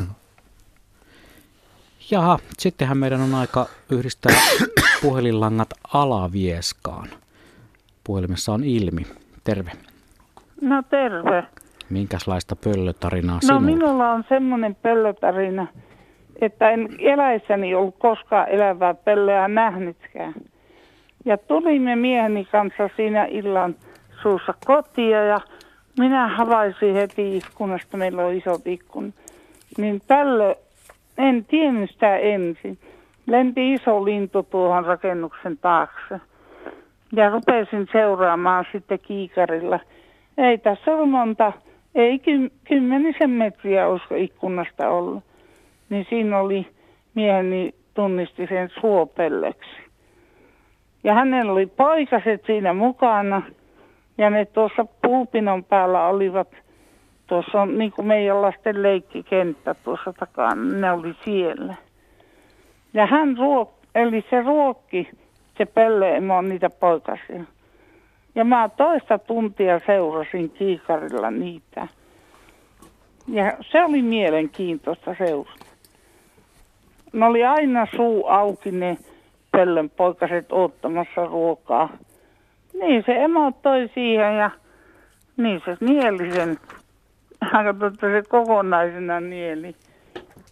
Jaha, 2.12 2.40
sittenhän 2.60 2.98
meidän 2.98 3.22
on 3.22 3.36
aika 3.36 3.68
yhdistää 3.90 4.36
puhelinlangat 5.02 5.74
alavieskaan. 5.94 7.10
Puhelimessa 8.04 8.54
on 8.54 8.64
Ilmi. 8.64 9.08
Terve. 9.44 9.72
No 10.62 10.84
terve. 10.90 11.44
Minkälaista 11.90 12.56
pöllötarinaa 12.56 13.36
no, 13.36 13.40
sinulla? 13.42 13.60
No 13.60 13.66
minulla 13.66 14.12
on 14.12 14.24
semmoinen 14.30 14.76
pöllötarina, 14.76 15.68
että 16.42 16.70
en 16.70 16.90
eläissäni 17.00 17.76
ollut 17.76 17.96
koskaan 18.00 18.50
elävää 18.50 18.94
pöllöä 18.94 19.48
nähnytkään. 19.48 20.34
Ja 21.26 21.38
tulimme 21.38 21.96
mieheni 21.96 22.46
kanssa 22.46 22.90
siinä 22.96 23.26
illan 23.26 23.76
suussa 24.22 24.54
kotia 24.66 25.24
ja 25.24 25.40
minä 26.00 26.28
havaisin 26.28 26.94
heti 26.94 27.38
ikkunasta, 27.38 27.98
meillä 27.98 28.26
on 28.26 28.34
isot 28.34 28.68
ikkun, 28.68 29.14
niin 29.78 30.02
pöllö, 30.08 30.56
en 31.18 31.46
tiennyt 31.46 31.92
sitä 31.92 32.18
ensin. 32.18 32.78
Lenti 33.28 33.74
iso 33.74 34.06
lintu 34.06 34.44
tuohon 34.44 34.86
rakennuksen 34.86 35.58
taakse. 35.58 36.22
Ja 37.16 37.30
rupesin 37.30 37.88
seuraamaan 37.92 38.66
sitten 38.72 39.00
kiikarilla. 39.00 39.80
Ei 40.38 40.58
tässä 40.58 40.92
ole 40.92 41.06
monta 41.06 41.54
ei 41.96 42.20
ky- 42.20 42.52
kymmenisen 42.64 43.30
metriä 43.30 43.88
olisiko 43.88 44.16
ikkunasta 44.16 44.90
ollut. 44.90 45.24
Niin 45.90 46.06
siinä 46.10 46.40
oli 46.40 46.68
mieheni 47.16 47.76
tunnisti 47.94 48.48
sen 48.48 48.70
suopellöksi. 48.82 49.70
Ja 51.04 51.14
hänellä 51.14 51.52
oli 51.52 51.66
poikaset 51.66 52.46
siinä 52.46 52.74
mukana. 52.74 53.42
Ja 54.18 54.30
ne 54.30 54.46
tuossa 54.46 54.86
puupinon 55.02 55.64
päällä 55.64 56.08
olivat 56.08 56.48
Tuossa 57.28 57.62
on 57.62 57.78
niin 57.78 57.92
kuin 57.92 58.08
meidän 58.08 58.42
lasten 58.42 58.84
leikkikenttä 58.84 59.74
tuossa 59.74 60.14
takana, 60.14 60.56
ne 60.56 60.92
oli 60.92 61.16
siellä. 61.26 61.76
Ja 62.94 63.06
hän 63.06 63.38
ruok, 63.38 63.74
eli 63.96 64.26
se 64.30 64.42
ruokki, 64.42 65.10
se 65.58 65.66
pöllöemo 65.66 66.38
on 66.38 66.50
niitä 66.50 66.70
poikasia. 66.70 67.44
Ja 68.36 68.46
mä 68.46 68.70
toista 68.78 69.18
tuntia 69.18 69.80
seurasin 69.86 70.50
kiikarilla 70.50 71.32
niitä. 71.32 71.88
Ja 73.28 73.58
se 73.72 73.84
oli 73.84 74.02
mielenkiintoista 74.02 75.16
seurata. 75.18 75.66
Ne 77.14 77.26
oli 77.26 77.44
aina 77.44 77.88
suu 77.96 78.28
auki 78.28 78.72
ne 78.72 78.98
pöllön 79.52 79.90
poikaset 79.90 80.46
ottamassa 80.52 81.26
ruokaa. 81.26 81.90
Niin 82.74 83.04
se 83.06 83.24
emo 83.24 83.52
toi 83.52 83.90
siihen 83.94 84.38
ja 84.38 84.52
niin 85.38 85.62
se 85.66 85.78
nieli 85.80 86.32
sen. 86.34 86.58
Katsotaan, 87.52 88.12
se 88.12 88.24
kokonaisena 88.30 89.20
nieli. 89.20 89.76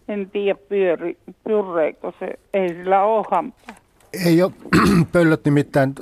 En 0.07 0.29
tiedä 0.29 0.59
pyöri, 0.69 1.17
pyrreekö 1.43 2.11
se, 2.19 2.27
ei 2.53 2.69
sillä 2.69 3.03
ole 3.03 3.25
hampaa. 3.31 3.75
Ei 4.25 4.43
ole 4.43 4.51
pöllöt 5.11 5.45
nimittäin 5.45 5.95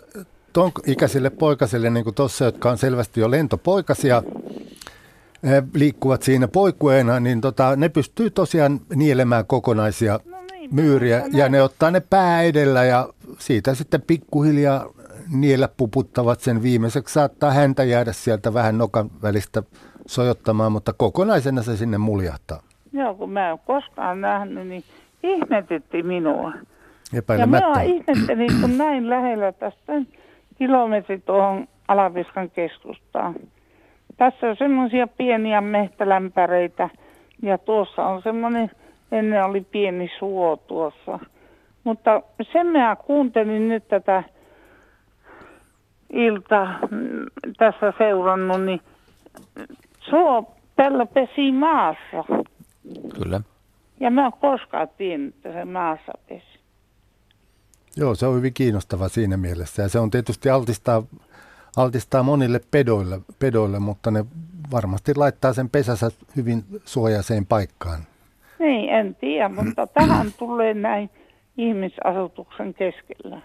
ton 0.60 0.72
ikäisille 0.88 1.30
poikasille, 1.30 1.90
niin 1.90 2.03
kuin 2.03 2.15
tuossa, 2.15 2.45
jotka 2.45 2.72
on 2.72 2.77
selvästi 2.77 3.19
jo 3.19 3.31
lentopoikasia, 3.31 4.23
liikkuvat 5.73 6.23
siinä 6.23 6.48
poikueena, 6.48 7.19
niin 7.19 7.41
tota, 7.41 7.76
ne 7.76 7.90
pystyy 7.90 8.30
tosiaan 8.30 8.80
nielemään 8.95 9.45
kokonaisia 9.45 10.19
no 10.26 10.38
niin, 10.52 10.76
myyriä 10.76 11.23
ja 11.34 11.49
ne 11.49 11.61
ottaa 11.61 11.91
ne 11.91 11.99
pää 11.99 12.41
edellä 12.41 12.84
ja 12.84 13.10
siitä 13.38 13.76
sitten 13.76 14.02
pikkuhiljaa 14.02 14.86
niellä 15.34 15.69
puputtavat 15.77 16.40
sen 16.40 16.64
viimeiseksi. 16.64 17.14
Saattaa 17.14 17.52
häntä 17.52 17.84
jäädä 17.84 18.14
sieltä 18.14 18.53
vähän 18.53 18.77
nokan 18.77 19.11
välistä 19.22 19.64
sojottamaan, 20.07 20.72
mutta 20.72 20.94
kokonaisena 20.94 21.61
se 21.61 21.77
sinne 21.77 21.98
muljahtaa. 21.98 22.61
Joo, 22.94 23.15
kun 23.15 23.31
mä 23.31 23.49
en 23.49 23.60
koskaan 23.65 24.22
nähnyt, 24.22 24.68
niin 24.68 24.84
ihmetytti 25.23 26.03
minua. 26.03 26.53
Ja 27.40 27.48
mä 27.48 27.81
ihmettelin, 27.84 28.61
kun 28.61 28.77
näin 28.77 29.10
lähellä 29.10 29.52
tästä 29.52 29.94
kilometri 30.60 31.19
tuohon 31.19 31.68
Alaviskan 31.88 32.49
keskustaan. 32.49 33.36
Tässä 34.18 34.48
on 34.48 34.56
semmoisia 34.57 35.07
pieniä 35.07 35.61
mehtälämpäreitä 35.61 36.90
ja 37.41 37.57
tuossa 37.57 38.06
on 38.06 38.22
semmoinen, 38.22 38.72
ennen 39.11 39.45
oli 39.45 39.61
pieni 39.61 40.11
suo 40.19 40.57
tuossa. 40.57 41.19
Mutta 41.84 42.22
sen 42.53 42.68
mä 42.68 42.95
kuuntelin 42.95 43.69
nyt 43.69 43.88
tätä 43.88 44.23
ilta 46.14 46.68
mm, 46.91 47.26
tässä 47.57 47.94
seurannut, 47.98 48.61
niin 48.61 48.81
suo 49.99 50.56
tällä 50.76 51.06
pesi 51.06 51.52
maassa. 51.52 52.23
Kyllä. 53.23 53.41
Ja 53.99 54.11
mä 54.11 54.26
en 54.26 54.31
koskaan 54.41 54.88
tiennyt, 54.98 55.36
että 55.36 55.53
se 55.53 55.65
maassa 55.65 56.11
pesi. 56.30 56.49
Joo, 58.00 58.16
se 58.16 58.26
on 58.26 58.36
hyvin 58.36 58.54
kiinnostava 58.54 59.10
siinä 59.10 59.38
mielessä. 59.38 59.82
Ja 59.82 59.90
se 59.90 60.00
on 60.00 60.12
tietysti 60.12 60.50
altistaa, 60.50 61.04
altistaa 61.78 62.24
monille 62.24 62.62
pedoille, 62.72 63.22
pedoille, 63.40 63.80
mutta 63.80 64.12
ne 64.12 64.26
varmasti 64.72 65.16
laittaa 65.16 65.54
sen 65.54 65.70
pesänsä 65.70 66.12
hyvin 66.36 66.66
suojaiseen 66.86 67.46
paikkaan. 67.46 68.00
Niin, 68.60 68.90
en 68.90 69.16
tiedä, 69.16 69.50
mutta 69.50 69.88
tähän 69.88 70.34
tulee 70.40 70.74
näin 70.74 71.10
ihmisasutuksen 71.58 72.74
keskellä. 72.74 73.42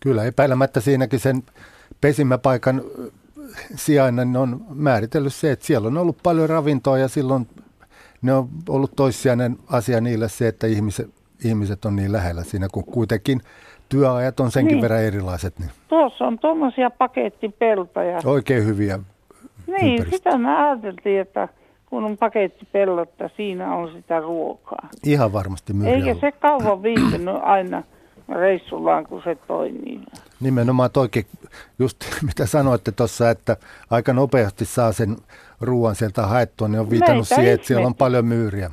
Kyllä, 0.00 0.24
epäilemättä 0.24 0.80
siinäkin 0.80 1.20
sen 1.20 1.42
pesimäpaikan 2.00 2.82
sijainnan 3.74 4.36
on 4.36 4.64
määritellyt 4.74 5.34
se, 5.34 5.52
että 5.52 5.66
siellä 5.66 5.88
on 5.88 5.98
ollut 5.98 6.18
paljon 6.22 6.48
ravintoa 6.48 6.98
ja 6.98 7.08
silloin 7.08 7.48
ne 8.22 8.32
on 8.32 8.48
ollut 8.68 8.96
toissijainen 8.96 9.56
asia 9.66 10.00
niille 10.00 10.28
se, 10.28 10.48
että 10.48 10.66
ihmiset, 10.66 11.10
ihmiset 11.44 11.84
on 11.84 11.96
niin 11.96 12.12
lähellä 12.12 12.44
siinä, 12.44 12.68
kun 12.72 12.84
kuitenkin 12.84 13.40
työajat 13.88 14.40
on 14.40 14.50
senkin 14.50 14.74
niin. 14.74 14.82
verran 14.82 15.02
erilaiset. 15.02 15.58
Niin. 15.58 15.70
Tuossa 15.88 16.24
on 16.24 16.38
tuommoisia 16.38 16.90
pakettipeltoja. 16.90 18.18
Oikein 18.24 18.64
hyviä 18.64 18.98
Niin, 19.66 19.92
ympäristö. 19.92 20.16
sitä 20.16 20.38
mä 20.38 20.70
ajattelin, 20.70 21.20
että 21.20 21.48
kun 21.86 22.04
on 22.04 22.16
pakettipellotta, 22.18 23.30
siinä 23.36 23.74
on 23.74 23.92
sitä 23.92 24.20
ruokaa. 24.20 24.88
Ihan 25.04 25.32
varmasti 25.32 25.72
myös. 25.72 25.88
Eikä 25.88 26.20
se 26.20 26.32
kauan 26.32 26.82
viipynyt 26.82 27.34
aina 27.42 27.82
reissullaan, 28.28 29.06
kun 29.06 29.22
se 29.24 29.34
toimii. 29.34 30.00
Nimenomaan 30.40 30.90
toikin, 30.90 31.26
just 31.78 31.96
mitä 32.26 32.46
sanoitte 32.46 32.92
tuossa, 32.92 33.30
että 33.30 33.56
aika 33.90 34.12
nopeasti 34.12 34.64
saa 34.64 34.92
sen 34.92 35.16
ruoan 35.60 35.94
sieltä 35.94 36.26
haettua, 36.26 36.68
niin 36.68 36.80
on 36.80 36.90
viitannut 36.90 37.26
Meitä 37.30 37.34
siihen, 37.34 37.54
että 37.54 37.66
siellä 37.66 37.86
on 37.86 37.94
paljon 37.94 38.24
myyriä. 38.24 38.70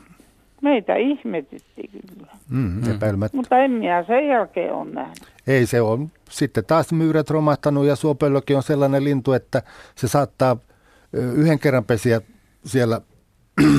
Meitä 0.62 0.96
ihmetytti 0.96 1.90
kyllä. 1.92 2.32
Mm, 2.50 2.92
epäilemättä. 2.96 3.38
Mutta 3.38 3.58
en 3.58 3.72
minä 3.72 4.04
sen 4.04 4.28
jälkeen 4.28 4.74
ole 4.74 4.90
nähnyt. 4.92 5.20
Ei 5.48 5.66
se 5.66 5.82
on. 5.82 6.12
Sitten 6.30 6.66
taas 6.66 6.92
myyrät 6.92 7.30
romahtanut 7.30 7.86
ja 7.86 7.96
suopöllökin 7.96 8.58
on 8.58 8.64
sellainen 8.64 9.04
lintu, 9.04 9.34
että 9.34 9.64
se 9.96 10.08
saattaa 10.08 10.58
yhden 11.14 11.60
kerran 11.60 11.86
pesiä 11.86 12.22
siellä 12.66 13.02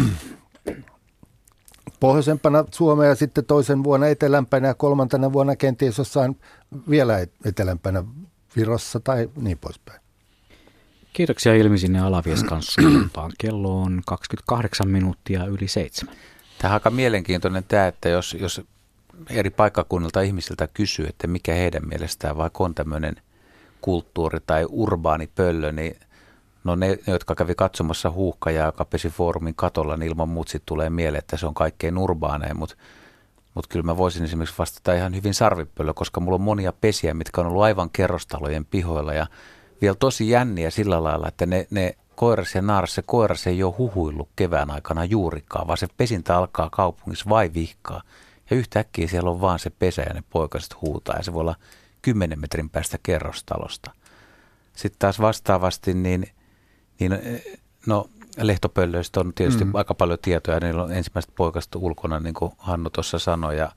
pohjoisempana 2.01 2.65
Suomea 2.71 3.09
ja 3.09 3.15
sitten 3.15 3.45
toisen 3.45 3.85
vuonna 3.85 4.07
etelämpänä 4.07 4.69
ja 4.69 4.75
kolmantena 4.75 5.33
vuonna 5.33 5.57
kenties 5.57 5.99
jossain 5.99 6.37
vielä 6.91 7.27
etelämpänä 7.45 8.05
Virossa 8.57 9.01
tai 9.01 9.31
niin 9.41 9.59
poispäin. 9.59 10.01
Kiitoksia 11.13 11.55
Ilmi 11.55 11.79
sinne 11.79 12.01
Alavieskan 12.01 12.63
suuntaan. 12.63 13.33
Kello 13.39 13.83
on 13.83 14.03
28 14.07 14.89
minuuttia 14.89 15.45
yli 15.45 15.69
seitsemän. 15.69 16.15
Tämä 16.61 16.71
on 16.71 16.75
aika 16.75 16.91
mielenkiintoinen 16.91 17.65
tämä, 17.69 17.87
että 17.87 18.09
jos, 18.09 18.37
jos 18.41 18.61
eri 19.31 19.51
paikkakunnilta 19.51 20.21
ihmisiltä 20.21 20.69
kysyy, 20.75 21.07
että 21.07 21.27
mikä 21.27 21.55
heidän 21.55 21.89
mielestään 21.89 22.37
vaikka 22.37 22.65
on 22.65 22.75
tämmöinen 22.75 23.17
kulttuuri 23.81 24.39
tai 24.47 24.67
urbaani 24.69 25.27
pöllö, 25.27 25.73
niin 25.73 25.97
no 26.65 26.77
ne, 26.77 26.99
jotka 27.07 27.35
kävi 27.35 27.55
katsomassa 27.55 28.11
huuhkajaa, 28.11 28.67
joka 28.67 28.85
pesi 28.85 29.09
foorumin 29.09 29.55
katolla, 29.55 29.97
niin 29.97 30.09
ilman 30.11 30.29
muut 30.29 30.49
sitten 30.49 30.67
tulee 30.67 30.91
mieleen, 30.91 31.19
että 31.19 31.37
se 31.37 31.47
on 31.47 31.55
kaikkein 31.55 31.99
urbaanein, 31.99 32.57
mutta 32.59 32.77
mutta 33.55 33.69
kyllä 33.69 33.83
mä 33.83 33.97
voisin 33.97 34.25
esimerkiksi 34.25 34.59
vastata 34.59 34.95
ihan 34.95 35.15
hyvin 35.15 35.35
sarvipöllö, 35.35 35.95
koska 35.95 36.21
mulla 36.21 36.35
on 36.35 36.41
monia 36.41 36.73
pesiä, 36.73 37.15
mitkä 37.15 37.41
on 37.41 37.47
ollut 37.47 37.63
aivan 37.63 37.91
kerrostalojen 37.91 38.65
pihoilla 38.65 39.15
ja 39.15 39.27
vielä 39.81 39.95
tosi 39.95 40.31
jänniä 40.31 40.71
sillä 40.71 41.03
lailla, 41.03 41.29
että 41.29 41.47
ne, 41.47 41.67
ne 41.71 41.97
koiras 42.21 42.55
ja 42.55 42.63
naaras, 42.63 42.95
se 42.95 43.03
koiras 43.03 43.47
ei 43.47 43.63
ole 43.63 43.75
huhuillut 43.79 44.29
kevään 44.37 44.71
aikana 44.71 45.05
juurikaan, 45.05 45.67
vaan 45.67 45.79
se 45.79 45.87
pesintä 45.97 46.37
alkaa 46.37 46.71
kaupungissa 46.71 47.29
vai 47.29 47.51
vihkaa. 47.55 48.03
Ja 48.51 48.57
yhtäkkiä 48.57 49.09
siellä 49.09 49.31
on 49.31 49.41
vaan 49.41 49.59
se 49.59 49.71
pesä 49.71 50.03
ja 50.03 50.15
ne 50.15 50.23
poikaset 50.31 50.81
huutaa 50.83 51.17
ja 51.17 51.23
se 51.23 51.33
voi 51.33 51.41
olla 51.41 51.55
10 52.03 52.41
metrin 52.41 52.71
päästä 52.71 52.99
kerrostalosta. 53.03 53.91
Sitten 54.77 54.99
taas 54.99 55.21
vastaavasti, 55.21 55.95
niin, 55.95 56.27
niin 56.99 57.19
no 57.87 58.11
lehtopöllöistä 58.37 59.21
on 59.21 59.33
tietysti 59.35 59.65
mm. 59.65 59.75
aika 59.75 59.95
paljon 59.95 60.19
tietoja. 60.23 60.61
Niillä 60.61 60.83
on 60.83 60.93
ensimmäiset 60.93 61.35
poikaset 61.37 61.75
ulkona, 61.75 62.21
niin 62.21 62.35
kuin 62.35 62.53
Hannu 62.59 62.91
tuossa 62.91 63.19
sanoi. 63.19 63.57
Ja 63.57 63.73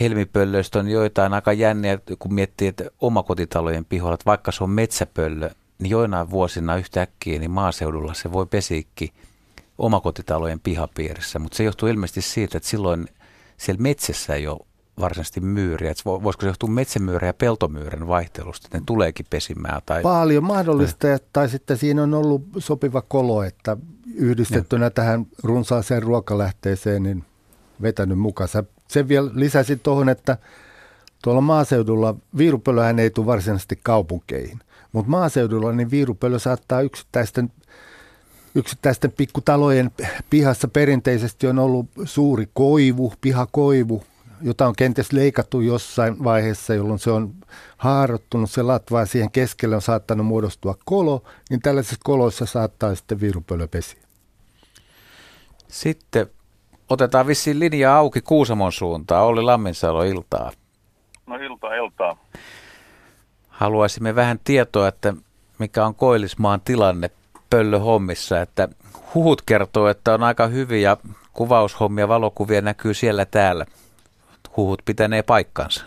helmipöllöistä 0.00 0.78
on 0.78 0.88
joitain 0.88 1.34
aika 1.34 1.52
jänniä, 1.52 1.98
kun 2.18 2.34
miettii, 2.34 2.68
että 2.68 2.84
omakotitalojen 3.00 3.84
pihoilla, 3.84 4.14
että 4.14 4.26
vaikka 4.26 4.52
se 4.52 4.64
on 4.64 4.70
metsäpöllö, 4.70 5.50
niin 5.78 5.90
joinain 5.90 6.30
vuosina 6.30 6.76
yhtäkkiä 6.76 7.38
niin 7.38 7.50
maaseudulla 7.50 8.14
se 8.14 8.32
voi 8.32 8.46
pesiikki 8.46 9.12
omakotitalojen 9.78 10.60
pihapiirissä. 10.60 11.38
Mutta 11.38 11.56
se 11.56 11.64
johtuu 11.64 11.88
ilmeisesti 11.88 12.22
siitä, 12.22 12.58
että 12.58 12.68
silloin 12.68 13.06
siellä 13.56 13.82
metsässä 13.82 14.34
ei 14.34 14.48
ole 14.48 14.66
varsinaisesti 15.00 15.40
myyriä. 15.40 15.90
Että 15.90 16.02
voisiko 16.04 16.40
se 16.40 16.46
johtua 16.46 16.68
metsämyyrän 16.68 17.28
ja 17.28 17.34
peltomyyrän 17.34 18.08
vaihtelusta, 18.08 18.66
että 18.66 18.78
ne 18.78 18.84
tuleekin 18.86 19.26
pesimään? 19.30 19.82
Tai... 19.86 20.02
Paljon 20.02 20.44
mahdollista, 20.44 20.98
tai, 20.98 21.18
tai 21.32 21.48
sitten 21.48 21.76
siinä 21.76 22.02
on 22.02 22.14
ollut 22.14 22.42
sopiva 22.58 23.02
kolo, 23.02 23.42
että 23.42 23.76
yhdistettynä 24.14 24.86
ja. 24.86 24.90
tähän 24.90 25.26
runsaaseen 25.42 26.02
ruokalähteeseen, 26.02 27.02
niin 27.02 27.24
vetänyt 27.82 28.18
mukaan. 28.18 28.48
Sen 28.88 29.08
vielä 29.08 29.30
lisäsin 29.34 29.80
tuohon, 29.80 30.08
että 30.08 30.38
tuolla 31.22 31.40
maaseudulla 31.40 32.14
viirupölöhän 32.36 32.98
ei 32.98 33.10
tule 33.10 33.26
varsinaisesti 33.26 33.78
kaupunkeihin. 33.82 34.58
Mutta 34.92 35.10
maaseudulla 35.10 35.72
niin 35.72 35.90
viirupölö 35.90 36.38
saattaa 36.38 36.80
yksittäisten, 36.80 37.52
yksittäisten 38.54 39.12
pikkutalojen 39.12 39.90
pihassa 40.30 40.68
perinteisesti 40.68 41.46
on 41.46 41.58
ollut 41.58 41.86
suuri 42.04 42.48
koivu, 42.54 43.12
pihakoivu, 43.20 44.02
jota 44.42 44.66
on 44.66 44.76
kenties 44.76 45.12
leikattu 45.12 45.60
jossain 45.60 46.24
vaiheessa, 46.24 46.74
jolloin 46.74 46.98
se 46.98 47.10
on 47.10 47.34
haarottunut 47.76 48.50
se 48.50 48.62
latva 48.62 49.00
ja 49.00 49.06
siihen 49.06 49.30
keskelle 49.30 49.74
on 49.76 49.82
saattanut 49.82 50.26
muodostua 50.26 50.74
kolo, 50.84 51.22
niin 51.50 51.60
tällaisissa 51.60 52.00
koloissa 52.04 52.46
saattaa 52.46 52.94
sitten 52.94 53.20
viirupölö 53.20 53.68
pesiä. 53.68 54.02
Sitten 55.68 56.26
otetaan 56.88 57.26
vissiin 57.26 57.58
linja 57.58 57.96
auki 57.96 58.20
Kuusamon 58.20 58.72
suuntaan. 58.72 59.24
Olli 59.24 59.42
Lamminsalo, 59.42 60.02
iltaa. 60.02 60.52
No 61.26 61.36
iltaa, 61.36 61.74
iltaa. 61.74 62.25
Haluaisimme 63.56 64.14
vähän 64.14 64.38
tietoa, 64.44 64.88
että 64.88 65.14
mikä 65.58 65.86
on 65.86 65.94
Koillismaan 65.94 66.60
tilanne 66.60 67.10
pöllöhommissa, 67.50 68.40
että 68.40 68.68
huhut 69.14 69.42
kertoo, 69.42 69.88
että 69.88 70.14
on 70.14 70.22
aika 70.22 70.46
hyviä 70.46 70.96
kuvaushommia, 71.32 72.08
valokuvia 72.08 72.60
näkyy 72.60 72.94
siellä 72.94 73.24
täällä. 73.24 73.66
Huhut 74.56 74.82
pitänee 74.84 75.22
paikkansa. 75.22 75.84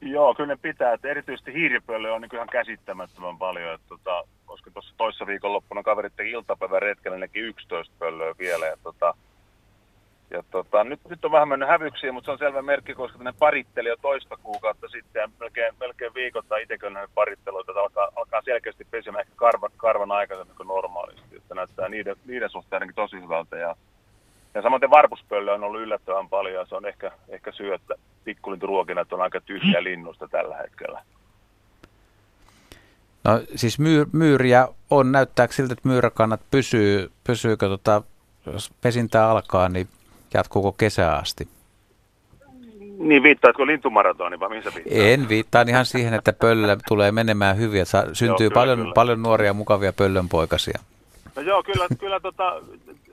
Joo, 0.00 0.34
kyllä 0.34 0.52
ne 0.54 0.58
pitää. 0.62 0.92
Että 0.92 1.08
erityisesti 1.08 1.52
hiiripöllö 1.52 2.14
on 2.14 2.20
niin 2.20 2.34
ihan 2.34 2.48
käsittämättömän 2.48 3.38
paljon. 3.38 3.74
Että, 3.74 3.88
tota, 3.88 4.24
koska 4.46 4.70
tuossa 4.70 4.94
toissa 4.96 5.26
viikonloppuna 5.26 5.82
kaverit 5.82 6.12
teki 6.16 6.30
iltapäivän 6.30 6.82
retkellä, 6.82 7.18
nekin 7.18 7.44
11 7.44 7.94
pöllöä 7.98 8.34
vielä. 8.38 8.66
Ja, 8.66 8.76
tota, 8.82 9.14
ja 10.30 10.42
tota, 10.50 10.84
nyt, 10.84 11.00
nyt 11.08 11.24
on 11.24 11.32
vähän 11.32 11.48
mennyt 11.48 11.68
hävyksiin, 11.68 12.14
mutta 12.14 12.26
se 12.26 12.32
on 12.32 12.38
selvä 12.38 12.62
merkki, 12.62 12.94
koska 12.94 13.24
ne 13.24 13.32
paritteli 13.38 13.88
jo 13.88 13.96
toista 14.02 14.36
kuukautta 14.36 14.88
sitten 14.88 15.20
ja 15.20 15.30
melkein, 15.40 15.74
melkein 15.80 16.14
viikoittain 16.14 16.62
itsekin 16.62 16.96
on 16.96 17.08
paritteluita, 17.14 17.72
että 17.72 17.82
alkaa, 17.82 18.08
alkaa 18.16 18.42
selkeästi 18.44 18.86
pesimään 18.90 19.20
ehkä 19.20 19.32
karvan, 19.36 19.70
karvan 19.76 20.12
aikaisemmin 20.12 20.56
kuin 20.56 20.66
normaalisti. 20.66 21.36
Että 21.36 21.54
näyttää 21.54 21.88
niiden, 21.88 22.16
niiden 22.26 22.50
suhteen 22.50 22.76
ainakin 22.82 22.94
tosi 22.94 23.16
hyvältä. 23.16 23.56
Ja, 23.56 23.76
ja 24.54 24.62
samaten 24.62 24.90
varpuspöllö 24.90 25.54
on 25.54 25.64
ollut 25.64 25.80
yllättävän 25.80 26.28
paljon 26.28 26.54
ja 26.54 26.66
se 26.66 26.74
on 26.74 26.86
ehkä, 26.86 27.12
ehkä 27.28 27.52
syy, 27.52 27.74
että 27.74 27.94
pikkulinturuokina 28.24 29.06
on 29.10 29.20
aika 29.20 29.40
tyhjä 29.40 29.82
linnusta 29.82 30.28
tällä 30.28 30.56
hetkellä. 30.56 31.02
No 33.24 33.40
siis 33.54 33.78
myy, 33.78 34.06
myyriä 34.12 34.68
on, 34.90 35.12
näyttääkö 35.12 35.54
siltä, 35.54 35.72
että 35.72 35.88
myyräkannat 35.88 36.40
pysyy, 36.50 37.10
pysyykö 37.24 37.68
tota, 37.68 38.02
jos 38.46 38.70
pesintää 38.82 39.30
alkaa, 39.30 39.68
niin 39.68 39.88
jatkuuko 40.34 40.72
kesää 40.72 41.16
asti? 41.16 41.48
Niin 42.98 43.22
viittaatko 43.22 43.66
lintumaratoni 43.66 44.40
vai 44.40 44.48
mihin 44.48 44.64
sä 44.64 44.70
viittaat? 44.74 45.00
En 45.00 45.28
viittaa 45.28 45.64
ihan 45.68 45.86
siihen, 45.86 46.14
että 46.14 46.32
pöllö 46.32 46.76
tulee 46.88 47.12
menemään 47.12 47.58
hyvin, 47.58 47.82
että 47.82 48.06
syntyy 48.12 48.28
joo, 48.28 48.36
kyllä, 48.36 48.54
paljon, 48.54 48.78
kyllä. 48.78 48.92
paljon 48.94 49.22
nuoria 49.22 49.52
mukavia 49.52 49.92
pöllönpoikasia. 49.92 50.78
No 51.36 51.42
joo, 51.42 51.62
kyllä, 51.62 51.86
kyllä 51.98 52.20
tota, 52.20 52.62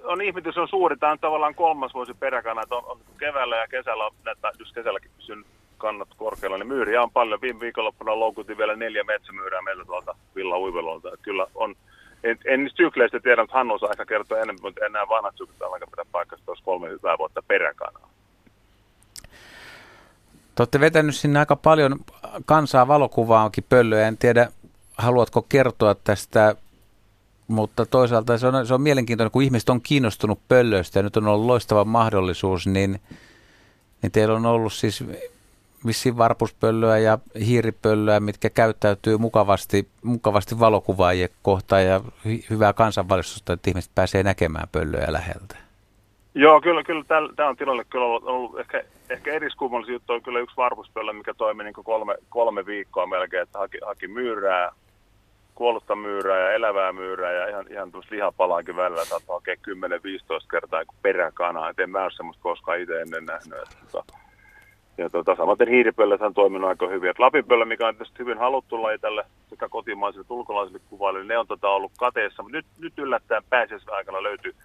on 0.03 0.21
ihmetys 0.21 0.57
on 0.57 0.67
suuri. 0.67 0.97
Tämä 0.97 1.11
on 1.11 1.19
tavallaan 1.19 1.55
kolmas 1.55 1.93
vuosi 1.93 2.13
peräkana, 2.13 2.61
että 2.61 2.75
on, 2.75 2.83
on 2.85 2.99
keväällä 3.19 3.57
ja 3.57 3.67
kesällä, 3.67 4.11
näitä, 4.25 4.51
just 4.59 4.75
kesälläkin 4.75 5.11
pysyn 5.17 5.45
kannat 5.77 6.07
korkealla, 6.17 6.57
niin 6.57 6.67
myyriä 6.67 7.03
on 7.03 7.11
paljon. 7.11 7.41
Viime 7.41 7.59
viikonloppuna 7.59 8.19
loukutin 8.19 8.57
vielä 8.57 8.75
neljä 8.75 9.03
metsämyyrää 9.03 9.61
meillä 9.61 9.85
tuolta 9.85 10.15
Villa 10.35 10.59
Uivelolta. 10.59 11.09
Kyllä 11.21 11.47
on, 11.55 11.75
en, 12.25 12.37
en 12.45 12.63
niistä 12.63 12.77
sykleistä 12.77 13.19
tiedä, 13.19 13.41
mutta 13.41 13.57
Hannu 13.57 13.73
osaa 13.73 13.89
ehkä 13.91 14.05
kertoa 14.05 14.37
enemmän, 14.37 14.61
mutta 14.61 14.85
enää 14.85 15.09
vanhat 15.09 15.37
syklit 15.37 15.61
aika 15.61 15.87
pitää 15.87 16.05
paikasta, 16.11 16.51
olisi 16.51 16.63
kolme 16.63 16.89
hyvää 16.89 17.17
vuotta 17.17 17.43
peräkanaa. 17.47 18.09
Te 20.55 20.61
olette 20.61 20.79
vetänyt 20.79 21.15
sinne 21.15 21.39
aika 21.39 21.55
paljon 21.55 21.99
kansaa 22.45 22.87
valokuvaankin 22.87 23.65
pöllöä. 23.69 24.07
En 24.07 24.17
tiedä, 24.17 24.51
haluatko 24.97 25.41
kertoa 25.41 25.95
tästä, 25.95 26.55
mutta 27.47 27.85
toisaalta 27.85 28.37
se 28.37 28.47
on, 28.47 28.67
se 28.67 28.73
on 28.73 28.81
mielenkiintoinen, 28.81 29.31
kun 29.31 29.43
ihmiset 29.43 29.69
on 29.69 29.81
kiinnostunut 29.81 30.39
pöllöistä 30.47 30.99
ja 30.99 31.03
nyt 31.03 31.17
on 31.17 31.27
ollut 31.27 31.45
loistava 31.45 31.85
mahdollisuus, 31.85 32.67
niin, 32.67 33.01
niin 34.01 34.11
teillä 34.11 34.35
on 34.35 34.45
ollut 34.45 34.73
siis 34.73 35.03
vissiin 35.85 36.17
varpuspöllöä 36.17 36.97
ja 36.97 37.17
hiiripöllöä, 37.39 38.19
mitkä 38.19 38.49
käyttäytyy 38.49 39.17
mukavasti, 39.17 39.87
mukavasti 40.03 40.59
valokuvaajien 40.59 41.29
kohtaan 41.41 41.85
ja 41.85 41.99
hy- 41.99 42.45
hyvää 42.49 42.73
kansanvalistusta, 42.73 43.53
että 43.53 43.69
ihmiset 43.69 43.91
pääsee 43.95 44.23
näkemään 44.23 44.67
pöllöä 44.71 45.05
läheltä. 45.07 45.55
Joo, 46.35 46.61
kyllä, 46.61 46.83
kyllä 46.83 47.03
tämä 47.35 47.49
on 47.49 47.57
tilanne 47.57 47.83
kyllä 47.89 48.05
ollut, 48.05 48.23
ollut 48.23 48.59
ehkä, 48.59 48.83
ehkä 49.09 49.33
eriskummallisia 49.33 49.93
juttu 49.93 50.13
on 50.13 50.21
kyllä 50.21 50.39
yksi 50.39 50.57
varpuspöllö, 50.57 51.13
mikä 51.13 51.33
toimi 51.33 51.63
niin 51.63 51.73
kolme, 51.73 52.15
kolme 52.29 52.65
viikkoa 52.65 53.07
melkein, 53.07 53.43
että 53.43 53.59
haki, 53.59 53.77
haki 53.85 54.07
myyrää, 54.07 54.71
kuollutta 55.55 55.95
myyrää 55.95 56.39
ja 56.39 56.51
elävää 56.51 56.93
myyrää 56.93 57.31
ja 57.31 57.47
ihan, 57.47 57.65
ihan 57.71 57.91
tuossa 57.91 58.15
lihapalaakin 58.15 58.75
välillä 58.75 59.05
saattaa 59.05 59.35
hakea 59.35 59.55
10-15 59.55 59.57
kertaa 60.51 60.83
peräkanaa, 61.01 61.69
et 61.69 61.79
en 61.79 61.89
mä 61.89 62.03
ole 62.03 62.11
semmoista 62.11 62.43
koskaan 62.43 62.79
itse 62.79 63.01
ennen 63.01 63.25
nähnyt. 63.25 63.59
Että, 63.63 63.75
tota, 63.91 64.17
ja 64.97 65.09
tota, 65.09 65.35
samaten 65.35 65.67
hiiripöllöt 65.67 66.21
on 66.21 66.33
toiminut 66.33 66.69
aika 66.69 66.87
hyvin. 66.87 67.09
Et 67.09 67.19
lapinpöllö, 67.19 67.65
mikä 67.65 67.87
on 67.87 67.95
tietysti 67.95 68.19
hyvin 68.19 68.37
haluttu 68.37 68.83
laji 68.83 68.99
tälle 68.99 69.25
sekä 69.49 69.69
kotimaisille 69.69 70.21
että 70.21 70.33
ulkolaisille 70.33 70.79
kuvaille, 70.89 71.19
niin 71.19 71.27
ne 71.27 71.37
on 71.37 71.47
tota, 71.47 71.69
ollut 71.69 71.91
kateessa. 71.97 72.43
Mutta 72.43 72.57
nyt, 72.57 72.65
nyt 72.79 72.93
yllättäen 72.97 73.43
pääsiäisen 73.49 73.93
aikana 73.93 74.23
löytyy, 74.23 74.55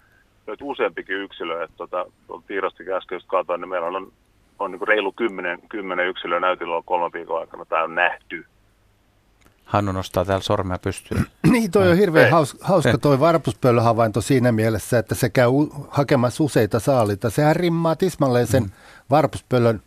löytyy 0.47 0.67
useampikin 0.67 1.15
yksilö. 1.15 1.63
Että 1.63 1.77
tota, 1.77 2.05
Tiirastakin 2.47 2.93
äsken 2.93 3.15
just 3.15 3.27
katsoin, 3.27 3.61
niin 3.61 3.69
meillä 3.69 3.87
on, 3.87 3.95
on, 3.95 4.11
on 4.59 4.71
niin 4.71 4.87
reilu 4.87 5.11
kymmenen, 5.11 5.59
kymmenen 5.69 6.07
yksilöä 6.07 6.39
näytillä 6.39 6.81
kolme 6.85 7.09
viikon 7.13 7.39
aikana. 7.39 7.65
Tämä 7.65 7.83
on 7.83 7.95
nähty. 7.95 8.45
Hannu 9.65 9.91
nostaa 9.91 10.25
täällä 10.25 10.43
sormea 10.43 10.77
pystyyn. 10.77 11.25
niin, 11.51 11.71
toi 11.71 11.91
on 11.91 11.97
hirveän 11.97 12.31
hauska, 12.31 12.65
hauska 12.65 12.97
toi 12.97 13.19
varpuspöllöhavainto 13.19 14.21
siinä 14.21 14.51
mielessä, 14.51 14.99
että 14.99 15.15
se 15.15 15.29
käy 15.29 15.49
hakemassa 15.89 16.43
useita 16.43 16.79
saalita. 16.79 17.29
Sehän 17.29 17.55
rimmaa 17.55 17.95
tismalleen 17.95 18.47
sen 18.47 18.63
mm. 18.63 18.69
varpuspöllön 19.09 19.81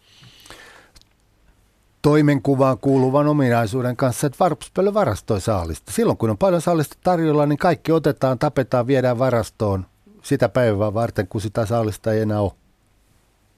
toimenkuvaan 2.05 2.79
kuuluvan 2.79 3.27
ominaisuuden 3.27 3.97
kanssa, 3.97 4.27
että 4.27 4.37
varpuspöllö 4.41 4.95
varastoi 4.95 5.41
saalista. 5.41 5.93
Silloin 5.93 6.19
kun 6.19 6.31
on 6.31 6.39
paljon 6.39 6.61
saalista 6.61 6.97
tarjolla, 7.05 7.47
niin 7.47 7.59
kaikki 7.59 7.93
otetaan, 7.93 8.39
tapetaan, 8.39 8.87
viedään 8.87 9.19
varastoon 9.19 9.87
sitä 10.23 10.49
päivää 10.49 10.95
varten, 10.95 11.29
kun 11.29 11.41
sitä 11.41 11.67
saalista 11.67 12.13
ei 12.13 12.21
enää 12.21 12.41
ole. 12.41 12.53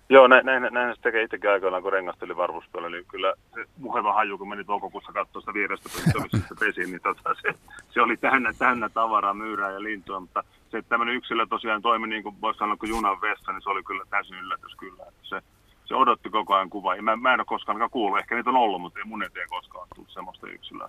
Joo, 0.09 0.27
näin, 0.27 0.47
näin, 0.47 0.63
näin 0.71 0.97
se 0.97 1.03
tekee 1.03 1.23
itsekin 1.23 1.51
aikoinaan, 1.51 1.83
kun 1.83 1.93
rengasteli 1.93 2.37
varvuspöllö, 2.37 2.91
niin 2.91 3.05
kyllä 3.09 3.35
se 3.55 3.65
muheva 3.79 4.13
haju, 4.13 4.39
kun 4.39 4.49
meni 4.49 4.65
toukokuussa 4.65 5.13
katsoa 5.13 5.41
sitä 5.41 5.55
vierestä, 5.55 5.89
missä 6.33 6.55
pesi, 6.61 6.81
niin 6.81 7.01
tota, 7.03 7.35
se, 7.43 7.55
se, 7.91 8.03
oli 8.03 8.17
täynnä, 8.17 8.53
täynnä 8.59 8.89
tavaraa, 8.89 9.35
myyrää 9.35 9.73
ja 9.73 9.83
lintua, 9.83 10.21
mutta 10.21 10.45
se, 10.71 10.79
että 10.79 10.89
tämmöinen 10.89 11.15
yksilö 11.15 11.47
tosiaan 11.47 11.83
toimi 11.83 12.07
niin 12.07 12.23
kuin 12.23 12.41
voisi 12.41 12.59
sanoa 12.59 12.77
kuin 12.77 12.91
junan 12.91 13.21
vessa, 13.21 13.53
niin 13.53 13.63
se 13.63 13.71
oli 13.71 13.83
kyllä 13.83 14.05
täysin 14.11 14.39
yllätys 14.39 14.77
kyllä. 14.77 15.03
Että 15.09 15.29
se, 15.29 15.43
se 15.87 15.95
odotti 15.95 16.31
koko 16.31 16.55
ajan 16.55 16.71
kuvaa. 16.71 17.03
Mä, 17.03 17.17
mä 17.17 17.35
en 17.35 17.41
ole 17.41 17.47
koskaan 17.47 17.91
kuullut, 17.91 18.19
ehkä 18.19 18.35
niitä 18.35 18.51
on 18.51 18.57
ollut, 18.57 18.81
mutta 18.81 18.99
ei 18.99 19.05
mun 19.05 19.23
eteen 19.23 19.49
koskaan 19.49 19.89
tullut 19.95 20.11
semmoista 20.11 20.47
yksilöä. 20.47 20.89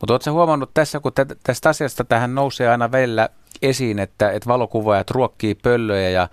Mutta 0.00 0.14
oletko 0.14 0.30
huomannut 0.30 0.70
tässä, 0.74 1.00
kun 1.00 1.12
tä, 1.12 1.26
tästä 1.42 1.68
asiasta 1.68 2.04
tähän 2.04 2.34
nousee 2.34 2.68
aina 2.68 2.92
välillä 2.92 3.28
esiin, 3.62 3.98
että, 3.98 4.30
että 4.30 4.48
valokuvaajat 4.48 5.10
ruokkii 5.10 5.54
pöllöjä 5.54 6.10
ja, 6.10 6.28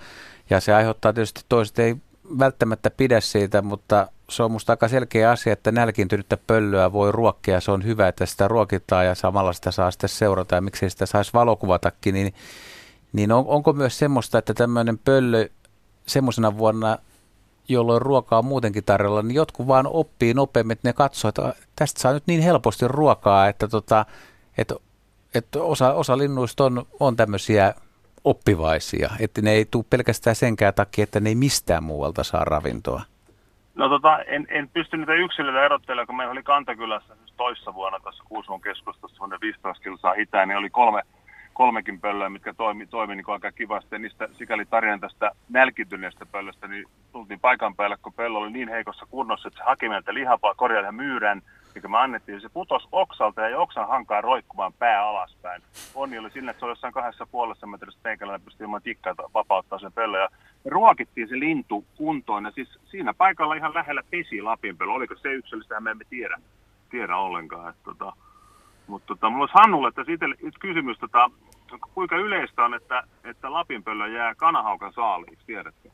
ja 0.50 0.60
se 0.60 0.74
aiheuttaa 0.74 1.14
tietysti 1.14 1.42
toiset 1.50 1.80
ei 1.80 1.96
välttämättä 2.40 2.90
pidä 2.90 3.22
siitä, 3.22 3.62
mutta 3.62 4.08
se 4.30 4.44
on 4.44 4.52
musta 4.52 4.74
aika 4.74 4.88
selkeä 4.88 5.32
asia, 5.32 5.54
että 5.54 5.72
nälkiintynyttä 5.72 6.38
pöllöä 6.48 6.92
voi 6.92 7.12
ruokkia. 7.12 7.62
Se 7.62 7.72
on 7.72 7.84
hyvä, 7.84 8.08
että 8.08 8.26
sitä 8.26 8.48
ruokitaan 8.48 9.06
ja 9.06 9.16
samalla 9.16 9.54
sitä 9.54 9.72
saa 9.72 9.92
sitten 9.92 10.10
seurata 10.10 10.56
ja 10.56 10.62
miksei 10.62 10.90
sitä 10.90 11.06
saisi 11.06 11.34
valokuvatakin. 11.34 12.14
Niin, 12.14 12.34
niin 13.14 13.32
on, 13.32 13.44
onko 13.48 13.74
myös 13.74 14.00
semmoista, 14.00 14.38
että 14.38 14.54
tämmöinen 14.54 14.98
pöllö 14.98 15.48
semmoisena 16.08 16.58
vuonna 16.58 16.98
jolloin 17.70 18.02
ruokaa 18.02 18.40
on 18.40 18.46
muutenkin 18.46 18.84
tarjolla, 18.84 19.22
niin 19.22 19.36
jotkut 19.36 19.68
vaan 19.68 19.88
oppii 19.88 20.34
nopeammin, 20.34 20.72
että 20.72 20.90
ne 20.90 20.94
katsoo, 20.94 21.30
että 21.30 21.54
tästä 21.76 22.02
saa 22.02 22.14
nyt 22.14 22.28
niin 22.28 22.42
helposti 22.42 22.88
ruokaa, 22.88 23.48
että, 23.48 23.68
tota, 23.68 24.06
että, 24.58 24.76
että 25.36 25.62
osa, 25.62 25.94
osa 25.94 26.18
linnuista 26.18 26.66
on, 26.66 26.86
on 27.00 27.16
tämmöisiä 27.16 27.74
oppivaisia, 28.24 29.10
että 29.20 29.42
ne 29.42 29.52
ei 29.52 29.66
tule 29.66 29.86
pelkästään 29.90 30.36
senkään 30.36 30.74
takia, 30.74 31.04
että 31.04 31.20
ne 31.20 31.30
ei 31.30 31.36
mistään 31.36 31.84
muualta 31.84 32.24
saa 32.24 32.46
ravintoa. 32.46 33.02
No 33.76 33.90
tota, 33.90 34.20
en, 34.20 34.48
en 34.50 34.70
pysty 34.70 34.98
niitä 34.98 35.14
yksilöitä 35.14 35.66
erottelemaan, 35.66 36.08
kun 36.08 36.18
meillä 36.18 36.32
oli 36.32 36.44
Kantakylässä 36.44 37.16
siis 37.16 37.34
toissa 37.38 37.74
vuonna 37.74 38.00
tässä 38.00 38.24
Kuusuun 38.30 38.62
keskustassa, 38.62 39.16
semmoinen 39.16 39.42
15 39.42 39.84
kilsaa 39.84 40.14
itään, 40.14 40.48
niin 40.48 40.58
oli 40.58 40.70
kolme 40.70 41.04
kolmekin 41.58 42.02
pöllöä, 42.02 42.30
mitkä 42.30 42.54
toimi, 42.54 42.88
toimi 42.88 43.16
niin 43.16 43.26
aika 43.28 43.52
kivasti. 43.52 43.96
Ja 43.96 44.00
niistä 44.00 44.28
sikäli 44.38 44.66
tarinan 44.66 45.00
tästä 45.00 45.32
nälkityneestä 45.50 46.26
pöllöstä, 46.26 46.68
niin 46.68 46.86
tultiin 47.12 47.40
paikan 47.40 47.76
päälle, 47.76 47.98
kun 48.02 48.14
pöllö 48.14 48.38
oli 48.38 48.52
niin 48.52 48.70
heikossa 48.70 49.06
kunnossa, 49.10 49.48
että 49.48 49.58
se 49.58 49.64
haki 49.64 49.90
meiltä 49.90 50.14
lihapaa, 50.14 50.56
korjaa 50.56 50.92
myyrän, 50.92 51.42
mikä 51.76 51.88
me 51.88 51.98
annettiin. 51.98 52.42
Se 52.42 52.50
putos 52.50 52.88
oksalta 52.92 53.42
ja 53.42 53.60
oksan 53.60 53.88
hankaa 53.88 54.22
roikkumaan 54.22 54.74
pää 54.74 55.08
alaspäin. 55.08 55.62
Onni 55.96 56.18
oli 56.18 56.32
sinne, 56.32 56.50
että 56.52 56.60
se 56.60 56.66
oli 56.66 56.72
jossain 56.72 56.94
kahdessa 56.94 57.28
puolessa 57.32 57.68
metrissä 57.68 58.00
peikällä, 58.04 58.40
pystyi 58.40 58.66
ilman 58.66 58.82
tikkaa 58.82 59.16
vapauttaa 59.34 59.80
sen 59.80 59.94
pöllö. 59.94 60.20
Ja 60.22 60.30
me 60.64 60.70
ruokittiin 60.70 61.28
se 61.30 61.40
lintu 61.40 61.86
kuntoon 61.96 62.46
ja 62.46 62.52
siis 62.52 62.80
siinä 62.86 63.14
paikalla 63.14 63.56
ihan 63.56 63.74
lähellä 63.74 64.02
pesi 64.10 64.42
lapinpöllö. 64.42 64.94
Oliko 64.94 65.16
se 65.16 65.30
yksilöstä, 65.34 65.80
me 65.80 65.92
emme 65.92 66.06
tiedä, 66.10 66.38
tiedä 66.90 67.18
ollenkaan. 67.18 67.70
Että, 67.70 67.84
tota, 67.84 68.14
mutta 68.88 69.08
tota, 69.08 69.30
mulla 69.30 69.44
olisi 69.44 69.54
Hannulle 69.54 69.92
tässä 69.92 70.12
itse 70.12 70.26
kysymys, 70.60 71.00
tota, 71.00 71.32
kuinka 71.94 72.16
yleistä 72.16 72.66
on, 72.66 72.74
että, 72.74 73.04
että 73.24 73.54
Lapinpöllö 73.54 74.08
jää 74.08 74.36
kanahaukan 74.36 74.94
saaliiksi, 74.94 75.46
tiedätkö? 75.46 75.90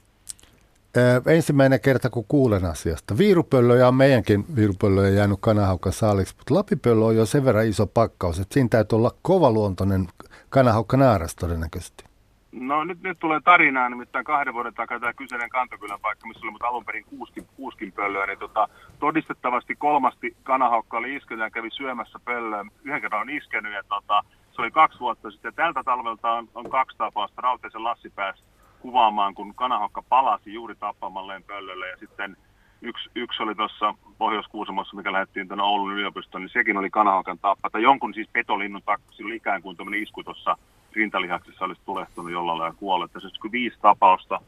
Öö, 0.97 1.21
ensimmäinen 1.27 1.81
kerta, 1.81 2.09
kun 2.09 2.25
kuulen 2.27 2.65
asiasta. 2.65 3.17
Viirupöllöjä 3.17 3.87
on 3.87 3.95
meidänkin 3.95 4.45
viirupöllöjä 4.55 5.09
jäänyt 5.09 5.37
kanahaukan 5.41 5.93
saaliksi, 5.93 6.35
mutta 6.37 6.53
lapipöllö 6.53 7.05
on 7.05 7.15
jo 7.15 7.25
sen 7.25 7.45
verran 7.45 7.67
iso 7.67 7.87
pakkaus, 7.87 8.39
että 8.39 8.53
siinä 8.53 8.69
täytyy 8.69 8.95
olla 8.95 9.11
kovaluontoinen 9.21 10.07
kanahaukka 10.49 10.97
naaras 10.97 11.35
todennäköisesti. 11.35 12.03
No 12.51 12.83
nyt, 12.83 13.01
nyt 13.01 13.19
tulee 13.19 13.39
tarinaa, 13.41 13.89
nimittäin 13.89 14.25
kahden 14.25 14.53
vuoden 14.53 14.73
takaa 14.73 14.99
tämä 14.99 15.13
kyseinen 15.13 15.49
Kantokylän 15.49 15.99
paikka, 16.01 16.27
missä 16.27 16.45
oli 16.45 16.51
mutta 16.51 16.67
alun 16.67 16.85
perin 16.85 17.05
kuuskin, 17.05 17.47
kuuskin 17.55 17.91
pöllöä, 17.91 18.25
niin 18.25 18.39
tota, 18.39 18.69
todistettavasti 19.03 19.75
kolmasti 19.75 20.35
kanahaukka 20.43 20.97
oli 20.97 21.15
iskenyt 21.15 21.43
ja 21.43 21.49
kävi 21.49 21.69
syömässä 21.71 22.19
pöllöä. 22.25 22.65
Yhden 22.83 23.01
kerran 23.01 23.21
on 23.21 23.29
iskenyt 23.29 23.73
ja 23.73 23.83
tota, 23.89 24.23
Se 24.51 24.61
oli 24.61 24.71
kaksi 24.71 24.99
vuotta 24.99 25.31
sitten. 25.31 25.53
Tältä 25.53 25.83
talvelta 25.83 26.31
on, 26.31 26.49
on 26.55 26.69
kaksi 26.69 26.97
tapausta. 26.97 27.41
Rauteisen 27.41 27.83
Lassi 27.83 28.09
pääsi 28.09 28.43
kuvaamaan, 28.79 29.33
kun 29.33 29.55
kanahokka 29.55 30.03
palasi 30.09 30.53
juuri 30.53 30.75
tappamalleen 30.75 31.43
pöllölle 31.43 31.89
ja 31.89 31.97
sitten 31.97 32.37
yksi, 32.81 33.09
yksi 33.15 33.43
oli 33.43 33.55
tuossa 33.55 33.95
Pohjois-Kuusamossa, 34.17 34.97
mikä 34.97 35.11
lähdettiin 35.11 35.47
tuonne 35.47 35.63
Oulun 35.63 35.93
yliopistoon, 35.93 36.41
niin 36.41 36.49
sekin 36.53 36.77
oli 36.77 36.89
kanahakan 36.89 37.39
tappa. 37.39 37.69
Tai 37.69 37.81
jonkun 37.81 38.13
siis 38.13 38.29
petolinnun 38.33 38.81
taksi 38.85 39.23
oli 39.23 39.35
ikään 39.35 39.61
kuin 39.61 39.77
tämmöinen 39.77 40.03
isku 40.03 40.23
tuossa 40.23 40.57
rintalihaksessa 40.93 41.65
olisi 41.65 41.81
tulehtunut 41.85 42.31
jollain 42.31 42.59
lailla 42.59 42.75
kuollut. 42.79 43.11
Tässä 43.11 43.27
olisi 43.27 43.51
viisi 43.51 43.77
tapausta. 43.81 44.41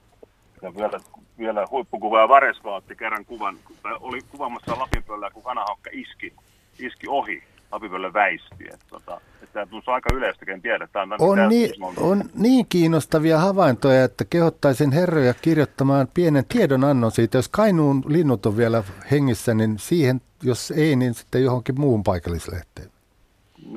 Ja 0.61 0.75
vielä, 0.75 0.99
vielä 1.37 1.65
huippukuva 1.71 2.29
Varesva 2.29 2.75
otti 2.75 2.95
kerran 2.95 3.25
kuvan, 3.25 3.57
oli 3.99 4.19
kuvaamassa 4.29 4.79
Lapinpöllää, 4.79 5.29
kun 5.29 5.43
kanahokka 5.43 5.89
iski, 5.93 6.33
iski 6.79 7.07
ohi 7.07 7.43
Lapinpöllön 7.71 8.13
väisti. 8.13 8.63
Että, 8.73 8.85
tota, 8.89 9.21
että 9.43 9.53
tämä 9.53 9.67
on 9.87 9.93
aika 9.93 10.13
yleistä, 10.13 10.45
ken 10.45 10.61
tiedä. 10.61 10.87
Tämä 10.87 11.15
on, 11.19 11.39
on, 11.39 11.49
niin, 11.49 11.71
on 11.97 12.23
niin 12.35 12.65
kiinnostavia 12.69 13.39
havaintoja, 13.39 14.03
että 14.03 14.25
kehottaisin 14.25 14.91
herroja 14.91 15.33
kirjoittamaan 15.33 16.07
pienen 16.13 16.45
tiedonannon 16.45 17.11
siitä. 17.11 17.37
Jos 17.37 17.49
Kainuun 17.49 18.03
linnut 18.07 18.45
on 18.45 18.57
vielä 18.57 18.83
hengissä, 19.11 19.53
niin 19.53 19.79
siihen, 19.79 20.21
jos 20.43 20.71
ei, 20.71 20.95
niin 20.95 21.13
sitten 21.13 21.43
johonkin 21.43 21.79
muuhun 21.79 22.03
paikallislehteen. 22.03 22.94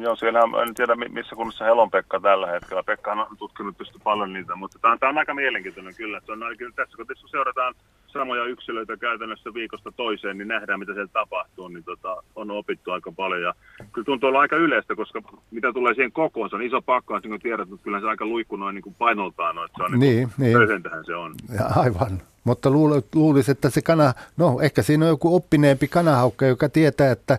Joo, 0.01 0.17
siellä 0.17 0.41
en 0.41 0.75
tiedä 0.75 0.95
missä 0.95 1.37
kunnossa 1.37 1.65
Helon 1.65 1.91
Pekka 1.91 2.21
tällä 2.21 2.47
hetkellä. 2.47 2.83
Pekka 2.83 3.13
on 3.13 3.37
tutkinut 3.37 3.77
tietysti 3.77 3.99
paljon 4.05 4.33
niitä, 4.33 4.57
mutta 4.57 4.79
tämä 4.79 4.93
on, 4.93 4.99
tämä 4.99 5.11
on 5.11 5.19
aika 5.19 5.35
mielenkiintoinen 5.35 5.95
kyllä. 5.95 6.19
Että 6.19 6.33
on, 6.33 6.41
tässä 6.77 6.97
kun 6.97 7.07
tässä 7.07 7.29
seurataan 7.31 7.75
samoja 8.07 8.45
yksilöitä 8.45 8.97
käytännössä 8.97 9.55
viikosta 9.55 9.93
toiseen, 9.93 10.39
niin 10.39 10.49
nähdään 10.49 10.79
mitä 10.79 10.93
siellä 10.93 11.11
tapahtuu, 11.13 11.69
niin 11.69 11.85
tota, 11.85 12.23
on 12.37 12.51
opittu 12.51 12.91
aika 12.91 13.13
paljon. 13.13 13.43
Ja 13.43 13.55
kyllä 13.93 14.05
tuntuu 14.05 14.29
olla 14.29 14.41
aika 14.41 14.57
yleistä, 14.57 14.97
koska 14.97 15.23
mitä 15.51 15.73
tulee 15.73 15.95
siihen 15.95 16.13
kokoon, 16.13 16.51
se 16.51 16.57
on 16.57 16.63
iso 16.63 16.83
pakko, 16.83 17.19
niin 17.19 17.31
kuin 17.31 17.41
tiedät, 17.41 17.69
mutta 17.69 17.85
kyllä 17.85 18.01
se 18.01 18.09
aika 18.09 18.27
luikku 18.27 18.57
noin 18.57 18.75
niin 18.75 18.83
kuin 18.83 18.97
painoltaan, 18.99 19.57
no, 19.57 19.65
että 19.65 19.77
se 19.77 19.83
on 19.83 20.01
niin, 20.01 20.29
niin, 20.39 20.59
niin. 20.59 21.05
se 21.07 21.15
on. 21.15 21.35
Ja 21.55 21.65
aivan, 21.77 22.23
mutta 22.45 22.71
luulisi, 23.15 23.51
että 23.51 23.71
se 23.71 23.83
kana, 23.83 24.13
no 24.37 24.61
ehkä 24.63 24.83
siinä 24.83 25.05
on 25.05 25.09
joku 25.09 25.37
oppineempi 25.37 25.89
kanahaukka, 25.89 26.47
joka 26.47 26.69
tietää, 26.69 27.13
että 27.13 27.39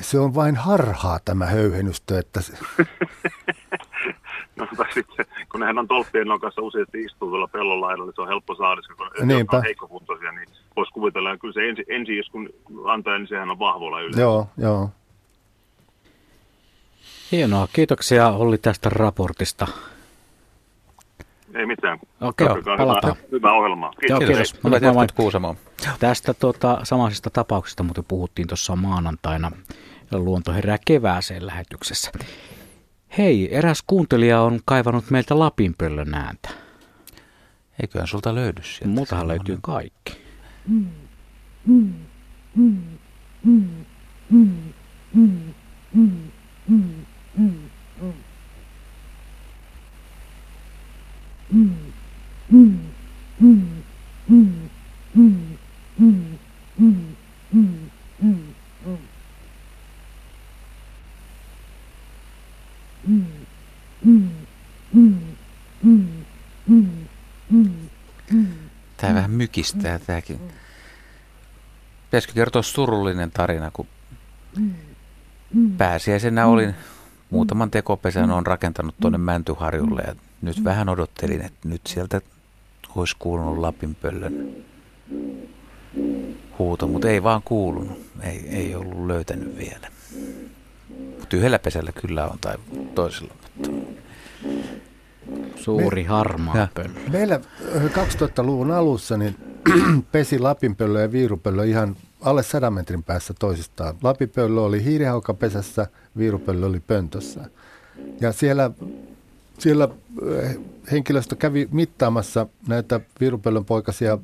se 0.00 0.18
on 0.18 0.34
vain 0.34 0.56
harhaa 0.56 1.18
tämä 1.24 1.46
höyhenystö. 1.46 2.18
Että 2.18 2.40
no, 4.56 4.66
tai 4.76 4.92
sitten, 4.94 5.26
kun 5.52 5.60
nehän 5.60 5.78
on 5.78 5.88
tolppien 5.88 6.26
nokassa 6.26 6.62
useasti 6.62 7.02
istuu 7.02 7.28
tuolla 7.28 7.48
pellon 7.48 7.80
laidalla, 7.80 8.06
niin 8.06 8.14
se 8.14 8.20
on 8.22 8.28
helppo 8.28 8.54
saada, 8.54 8.82
kun 8.96 9.28
Niinpä. 9.28 9.56
on 9.56 9.62
heikkokuntoisia, 9.62 10.32
niin 10.32 10.48
voisi 10.76 10.92
kuvitella, 10.92 11.30
että 11.32 11.40
kyllä 11.40 11.54
se 11.54 11.68
ensi, 11.68 11.84
ensi 11.88 12.12
kun 12.32 12.48
antaa, 12.86 13.18
niin 13.18 13.28
sehän 13.28 13.50
on 13.50 13.58
vahvoilla 13.58 14.00
yleensä. 14.00 14.20
Joo, 14.20 14.46
joo. 14.58 14.90
Hienoa. 17.32 17.68
Kiitoksia 17.72 18.28
Olli 18.28 18.58
tästä 18.58 18.88
raportista. 18.88 19.66
Ei 21.54 21.66
mitään. 21.66 21.98
Okei, 22.20 22.46
okay, 22.46 22.62
palataan. 22.76 23.16
Hyvä, 23.16 23.28
hyvä 23.32 23.52
ohjelma. 23.52 23.90
Kiitos. 23.90 24.08
Joo, 24.08 24.18
kiitos. 24.18 24.52
kiitos. 24.52 24.62
Mä 24.62 24.70
Tästä 25.98 26.34
tuota, 26.34 26.80
samaisesta 26.82 27.30
tapauksesta 27.30 27.82
muuten 27.82 28.04
puhuttiin 28.08 28.48
tuossa 28.48 28.76
maanantaina 28.76 29.50
Luonto 30.12 30.52
herää 30.52 30.78
kevääseen 30.86 31.46
lähetyksessä. 31.46 32.12
Hei, 33.18 33.56
eräs 33.56 33.82
kuuntelija 33.86 34.40
on 34.40 34.60
kaivannut 34.64 35.10
meiltä 35.10 35.38
Lapinpöllön 35.38 36.14
ääntä. 36.14 36.48
Eiköhän 37.80 38.08
sulta 38.08 38.34
löydy 38.34 38.62
sieltä. 38.62 38.88
Multahan 38.88 39.28
löytyy 39.28 39.58
kaikki. 39.62 40.22
Mm. 40.68 40.86
Mm. 43.44 43.84
Tämä 68.96 69.14
vähän 69.14 69.30
mykistää 69.30 69.98
tämäkin. 69.98 70.40
Pitäisikö 72.04 72.34
kertoa 72.34 72.62
surullinen 72.62 73.30
tarina, 73.30 73.70
kun 73.70 73.86
pääsiäisenä 75.78 76.46
olin 76.46 76.74
muutaman 77.30 77.70
tekopesän 77.70 78.30
on 78.30 78.46
rakentanut 78.46 78.94
tuonne 79.00 79.18
Mäntyharjulle 79.18 80.02
ja 80.06 80.14
nyt 80.42 80.64
vähän 80.64 80.88
odottelin, 80.88 81.40
että 81.40 81.68
nyt 81.68 81.80
sieltä 81.86 82.20
olisi 82.96 83.16
kuulunut 83.18 83.58
Lapinpöllön 83.58 84.56
huuto, 86.58 86.86
mutta 86.86 87.08
ei 87.08 87.22
vaan 87.22 87.42
kuulunut. 87.44 87.98
Ei, 88.22 88.48
ei 88.48 88.74
ollut 88.74 89.06
löytänyt 89.06 89.58
vielä. 89.58 89.88
Mutta 91.18 91.36
yhdellä 91.36 91.58
pesällä 91.58 91.92
kyllä 91.92 92.26
on 92.26 92.38
tai 92.40 92.54
toisella. 92.94 93.34
Mutta... 93.56 93.70
Suuri 95.56 96.02
Me, 96.02 96.08
harmaa 96.08 96.68
pöllö. 96.74 97.10
Meillä 97.10 97.40
2000-luvun 97.74 98.70
alussa 98.70 99.16
niin 99.16 99.36
pesi 100.12 100.38
lapinpöllö 100.38 101.00
ja 101.00 101.12
viirupöllö 101.12 101.64
ihan 101.64 101.96
alle 102.20 102.42
100 102.42 102.70
metrin 102.70 103.02
päässä 103.02 103.34
toisistaan. 103.38 103.94
Lapinpöllö 104.02 104.60
oli 104.60 104.84
hiirihaukapesässä, 104.84 105.86
viirupöllö 106.16 106.66
oli 106.66 106.80
pöntössä. 106.80 107.40
Ja 108.20 108.32
siellä, 108.32 108.70
siellä 109.58 109.88
henkilöstö 110.92 111.36
kävi 111.36 111.68
mittaamassa 111.72 112.46
näitä 112.68 113.00
viirupöllön 113.20 113.64
poikasia 113.64 114.18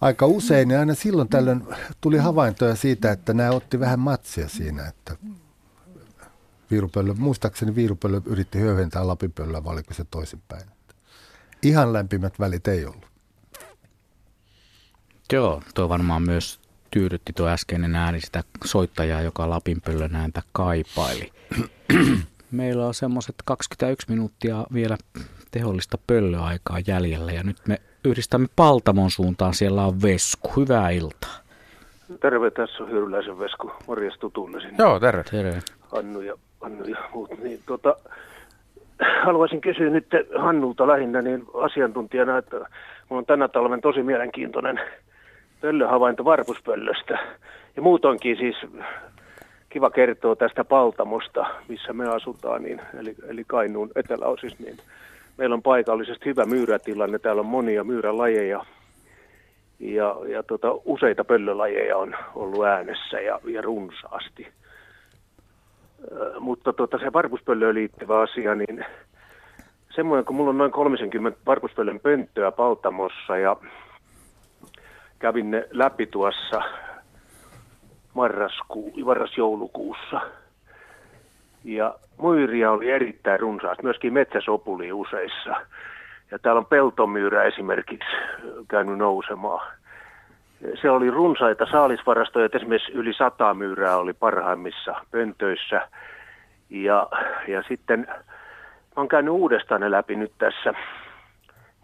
aika 0.00 0.26
usein, 0.26 0.70
ja 0.70 0.80
aina 0.80 0.94
silloin 0.94 1.28
tällöin 1.28 1.62
tuli 2.00 2.18
havaintoja 2.18 2.76
siitä, 2.76 3.12
että 3.12 3.34
nämä 3.34 3.50
otti 3.50 3.80
vähän 3.80 4.00
matsia 4.00 4.48
siinä, 4.48 4.86
että 4.86 5.16
viirupöllö, 6.70 7.14
muistaakseni 7.14 7.74
viirupöllö 7.74 8.20
yritti 8.26 8.58
hyödyntää 8.58 9.06
lapipöllöä, 9.06 9.64
vai 9.64 9.72
oliko 9.72 9.94
se 9.94 10.04
toisinpäin. 10.10 10.62
Ihan 11.62 11.92
lämpimät 11.92 12.40
välit 12.40 12.68
ei 12.68 12.84
ollut. 12.84 13.06
Joo, 15.32 15.62
tuo 15.74 15.88
varmaan 15.88 16.22
myös 16.22 16.60
tyydytti 16.90 17.32
tuo 17.32 17.48
äskeinen 17.48 17.94
ääni 17.94 18.20
sitä 18.20 18.44
soittajaa, 18.64 19.20
joka 19.20 19.50
Lapinpöllön 19.50 20.16
ääntä 20.16 20.42
kaipaili. 20.52 21.32
Meillä 22.50 22.86
on 22.86 22.94
semmoiset 22.94 23.34
21 23.44 24.06
minuuttia 24.10 24.66
vielä 24.72 24.98
tehollista 25.50 25.98
pöllöaikaa 26.06 26.78
jäljellä 26.86 27.32
ja 27.32 27.42
nyt 27.42 27.66
me 27.68 27.80
yhdistämme 28.04 28.46
Paltamon 28.56 29.10
suuntaan. 29.10 29.54
Siellä 29.54 29.84
on 29.84 30.02
Vesku. 30.02 30.48
Hyvää 30.56 30.90
iltaa. 30.90 31.36
Terve, 32.20 32.50
tässä 32.50 32.82
on 32.82 32.90
Hyryläisen 32.90 33.38
Vesku. 33.38 33.72
Morjes 33.86 34.18
tutulle 34.18 34.60
sinne. 34.60 34.76
Joo, 34.78 35.00
terve. 35.00 35.22
terve. 35.22 35.62
Hannu 35.80 36.20
ja, 36.20 36.34
Hannu 36.60 36.84
ja 36.84 36.98
muut. 37.14 37.30
Niin, 37.42 37.60
tota, 37.66 37.96
haluaisin 39.24 39.60
kysyä 39.60 39.90
nyt 39.90 40.06
Hannulta 40.38 40.86
lähinnä 40.86 41.22
niin 41.22 41.44
asiantuntijana, 41.54 42.38
että 42.38 42.56
minulla 42.56 42.68
on 43.10 43.26
tänä 43.26 43.48
talven 43.48 43.80
tosi 43.80 44.02
mielenkiintoinen 44.02 44.80
pöllöhavainto 45.60 46.24
varpuspöllöstä. 46.24 47.18
Ja 47.76 47.82
muutoinkin 47.82 48.36
siis 48.36 48.56
kiva 49.68 49.90
kertoa 49.90 50.36
tästä 50.36 50.64
Paltamosta, 50.64 51.46
missä 51.68 51.92
me 51.92 52.08
asutaan, 52.08 52.62
niin, 52.62 52.80
eli, 53.00 53.14
eli 53.28 53.44
Kainuun 53.46 53.90
eteläosissa, 53.96 54.62
niin 54.64 54.76
meillä 55.40 55.54
on 55.54 55.62
paikallisesti 55.62 56.24
hyvä 56.24 56.44
myyrätilanne. 56.44 57.18
Täällä 57.18 57.40
on 57.40 57.46
monia 57.46 57.84
myyrälajeja 57.84 58.64
ja, 59.78 60.16
ja 60.28 60.42
tota, 60.42 60.68
useita 60.84 61.24
pöllölajeja 61.24 61.96
on 61.96 62.16
ollut 62.34 62.64
äänessä 62.64 63.20
ja, 63.20 63.40
ja 63.44 63.62
runsaasti. 63.62 64.48
Ö, 66.12 66.40
mutta 66.40 66.72
tota, 66.72 66.98
se 66.98 67.12
varpuspöllöön 67.12 67.74
liittyvä 67.74 68.20
asia, 68.20 68.54
niin 68.54 68.86
semmoinen, 69.94 70.24
kun 70.24 70.36
mulla 70.36 70.50
on 70.50 70.58
noin 70.58 70.72
30 70.72 71.40
varpuspöllön 71.46 72.00
pönttöä 72.00 72.52
Paltamossa 72.52 73.36
ja 73.36 73.56
kävin 75.18 75.50
ne 75.50 75.68
läpi 75.70 76.06
tuossa 76.06 76.62
marraskuu, 78.14 78.92
marras-joulukuussa. 79.04 80.20
Ja 81.64 81.94
muiria 82.16 82.70
oli 82.70 82.90
erittäin 82.90 83.40
runsaasti, 83.40 83.82
myöskin 83.82 84.12
metsäsopuli 84.12 84.92
useissa. 84.92 85.56
Ja 86.30 86.38
täällä 86.38 86.58
on 86.58 86.66
peltomyyrä 86.66 87.44
esimerkiksi 87.44 88.08
käynyt 88.68 88.98
nousemaan. 88.98 89.66
Se 90.82 90.90
oli 90.90 91.10
runsaita 91.10 91.66
saalisvarastoja, 91.66 92.46
että 92.46 92.58
esimerkiksi 92.58 92.92
yli 92.92 93.12
sata 93.14 93.54
myyrää 93.54 93.96
oli 93.96 94.12
parhaimmissa 94.12 94.94
pöntöissä. 95.10 95.88
Ja, 96.70 97.08
ja 97.48 97.62
sitten 97.68 98.06
mä 98.08 98.96
oon 98.96 99.08
käynyt 99.08 99.34
uudestaan 99.34 99.80
ne 99.80 99.90
läpi 99.90 100.16
nyt 100.16 100.32
tässä 100.38 100.74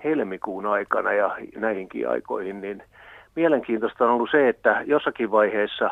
helmikuun 0.05 0.67
aikana 0.67 1.13
ja 1.13 1.37
näihinkin 1.57 2.09
aikoihin, 2.09 2.61
niin 2.61 2.83
mielenkiintoista 3.35 4.05
on 4.05 4.11
ollut 4.11 4.31
se, 4.31 4.49
että 4.49 4.83
jossakin 4.87 5.31
vaiheessa 5.31 5.91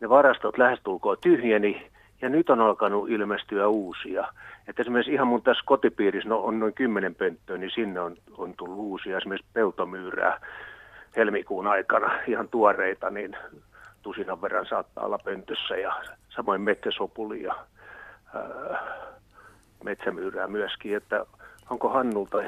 ne 0.00 0.08
varastot 0.08 0.58
lähestulkoon 0.58 1.16
tyhjeni 1.20 1.90
Ja 2.22 2.28
nyt 2.28 2.50
on 2.50 2.60
alkanut 2.60 3.10
ilmestyä 3.10 3.68
uusia. 3.68 4.28
Että 4.68 4.82
esimerkiksi 4.82 5.12
ihan 5.12 5.26
mun 5.26 5.42
tässä 5.42 5.62
kotipiirissä 5.66 6.28
no, 6.28 6.38
on 6.38 6.58
noin 6.58 6.74
kymmenen 6.74 7.14
pönttöä, 7.14 7.58
niin 7.58 7.70
sinne 7.74 8.00
on, 8.00 8.16
on 8.38 8.54
tullut 8.56 8.78
uusia. 8.78 9.18
Esimerkiksi 9.18 9.50
peltomyyrää 9.52 10.40
helmikuun 11.16 11.66
aikana 11.66 12.18
ihan 12.26 12.48
tuoreita, 12.48 13.10
niin 13.10 13.36
tusinan 14.02 14.42
verran 14.42 14.66
saattaa 14.66 15.04
olla 15.04 15.18
pöntössä 15.24 15.76
ja 15.76 15.94
samoin 16.28 16.60
metsäsopuli 16.60 17.42
ja 17.42 17.54
ää, 18.34 18.78
metsämyyrää 19.84 20.46
myöskin, 20.46 20.96
että 20.96 21.26
onko 21.70 21.88
Hannulta 21.88 22.38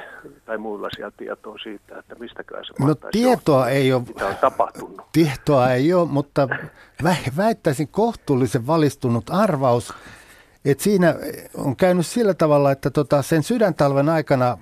tai 0.47 0.59
muilla 0.59 0.89
sieltä 0.97 1.17
tietoa 1.17 1.57
siitä, 1.63 1.99
että 1.99 2.15
mistäkään 2.15 2.65
se 2.65 2.73
No 2.85 2.95
tietoa 2.95 3.31
johtaa, 3.31 3.69
ei 3.69 3.93
ole, 3.93 4.03
mitä 4.09 4.27
on 4.27 4.37
tapahtunut? 4.37 5.01
Tietoa 5.13 5.71
ei 5.71 5.95
ole, 5.95 6.09
mutta 6.09 6.49
väittäisin 7.37 7.89
kohtuullisen 7.89 8.67
valistunut 8.67 9.31
arvaus, 9.31 9.95
että 10.65 10.85
siinä 10.85 11.15
on 11.57 11.77
käynyt 11.77 12.07
sillä 12.07 12.35
tavalla, 12.35 12.73
että 12.73 12.91
tota 12.91 13.23
sen 13.23 13.43
sydäntalven 13.43 14.09
aikana 14.09 14.59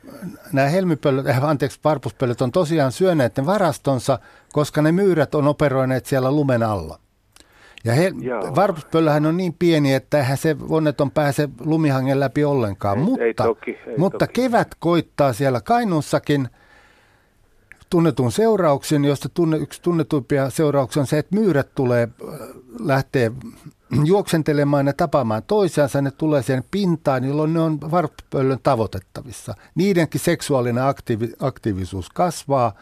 nämä 0.52 0.68
helmipöllöt, 0.68 1.26
äh, 1.26 1.44
anteeksi, 1.44 1.80
varpuspöllöt 1.84 2.40
on 2.40 2.52
tosiaan 2.52 2.92
syöneet 2.92 3.36
ne 3.36 3.46
varastonsa, 3.46 4.18
koska 4.52 4.82
ne 4.82 4.92
myyrät 4.92 5.34
on 5.34 5.48
operoineet 5.48 6.06
siellä 6.06 6.32
lumen 6.32 6.62
alla. 6.62 6.98
Ja 7.84 7.92
he, 7.92 8.12
varpuspöllöhän 8.56 9.26
on 9.26 9.36
niin 9.36 9.54
pieni, 9.58 9.94
että 9.94 10.18
eihän 10.18 10.38
se 10.38 10.56
onneton 10.68 11.10
pääse 11.10 11.48
lumihangen 11.60 12.20
läpi 12.20 12.44
ollenkaan. 12.44 12.98
Ei, 12.98 13.04
mutta 13.04 13.24
ei 13.24 13.34
toki, 13.34 13.78
ei 13.86 13.98
mutta 13.98 14.26
toki. 14.26 14.40
kevät 14.40 14.68
koittaa 14.78 15.32
siellä 15.32 15.60
Kainuussakin 15.60 16.48
tunnetun 17.90 18.32
seurauksen, 18.32 19.04
josta 19.04 19.28
tunne, 19.28 19.56
yksi 19.56 19.82
tunnetuimpia 19.82 20.50
seurauksia 20.50 21.00
on 21.00 21.06
se, 21.06 21.18
että 21.18 21.36
myyrät 21.36 21.74
tulee, 21.74 22.08
lähtee 22.80 23.32
juoksentelemaan 24.04 24.86
ja 24.86 24.92
tapaamaan 24.92 25.42
toisiansa, 25.42 26.02
ne 26.02 26.10
tulee 26.10 26.42
siihen 26.42 26.64
pintaan, 26.70 27.24
jolloin 27.24 27.54
ne 27.54 27.60
on 27.60 27.80
varppöllön 27.80 28.58
tavoitettavissa. 28.62 29.54
Niidenkin 29.74 30.20
seksuaalinen 30.20 30.84
aktiivi, 30.84 31.32
aktiivisuus 31.40 32.10
kasvaa. 32.10 32.72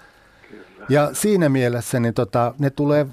Ja 0.88 1.14
siinä 1.14 1.48
mielessä 1.48 2.00
niin 2.00 2.14
tota, 2.14 2.54
ne 2.58 2.70
tulee, 2.70 3.06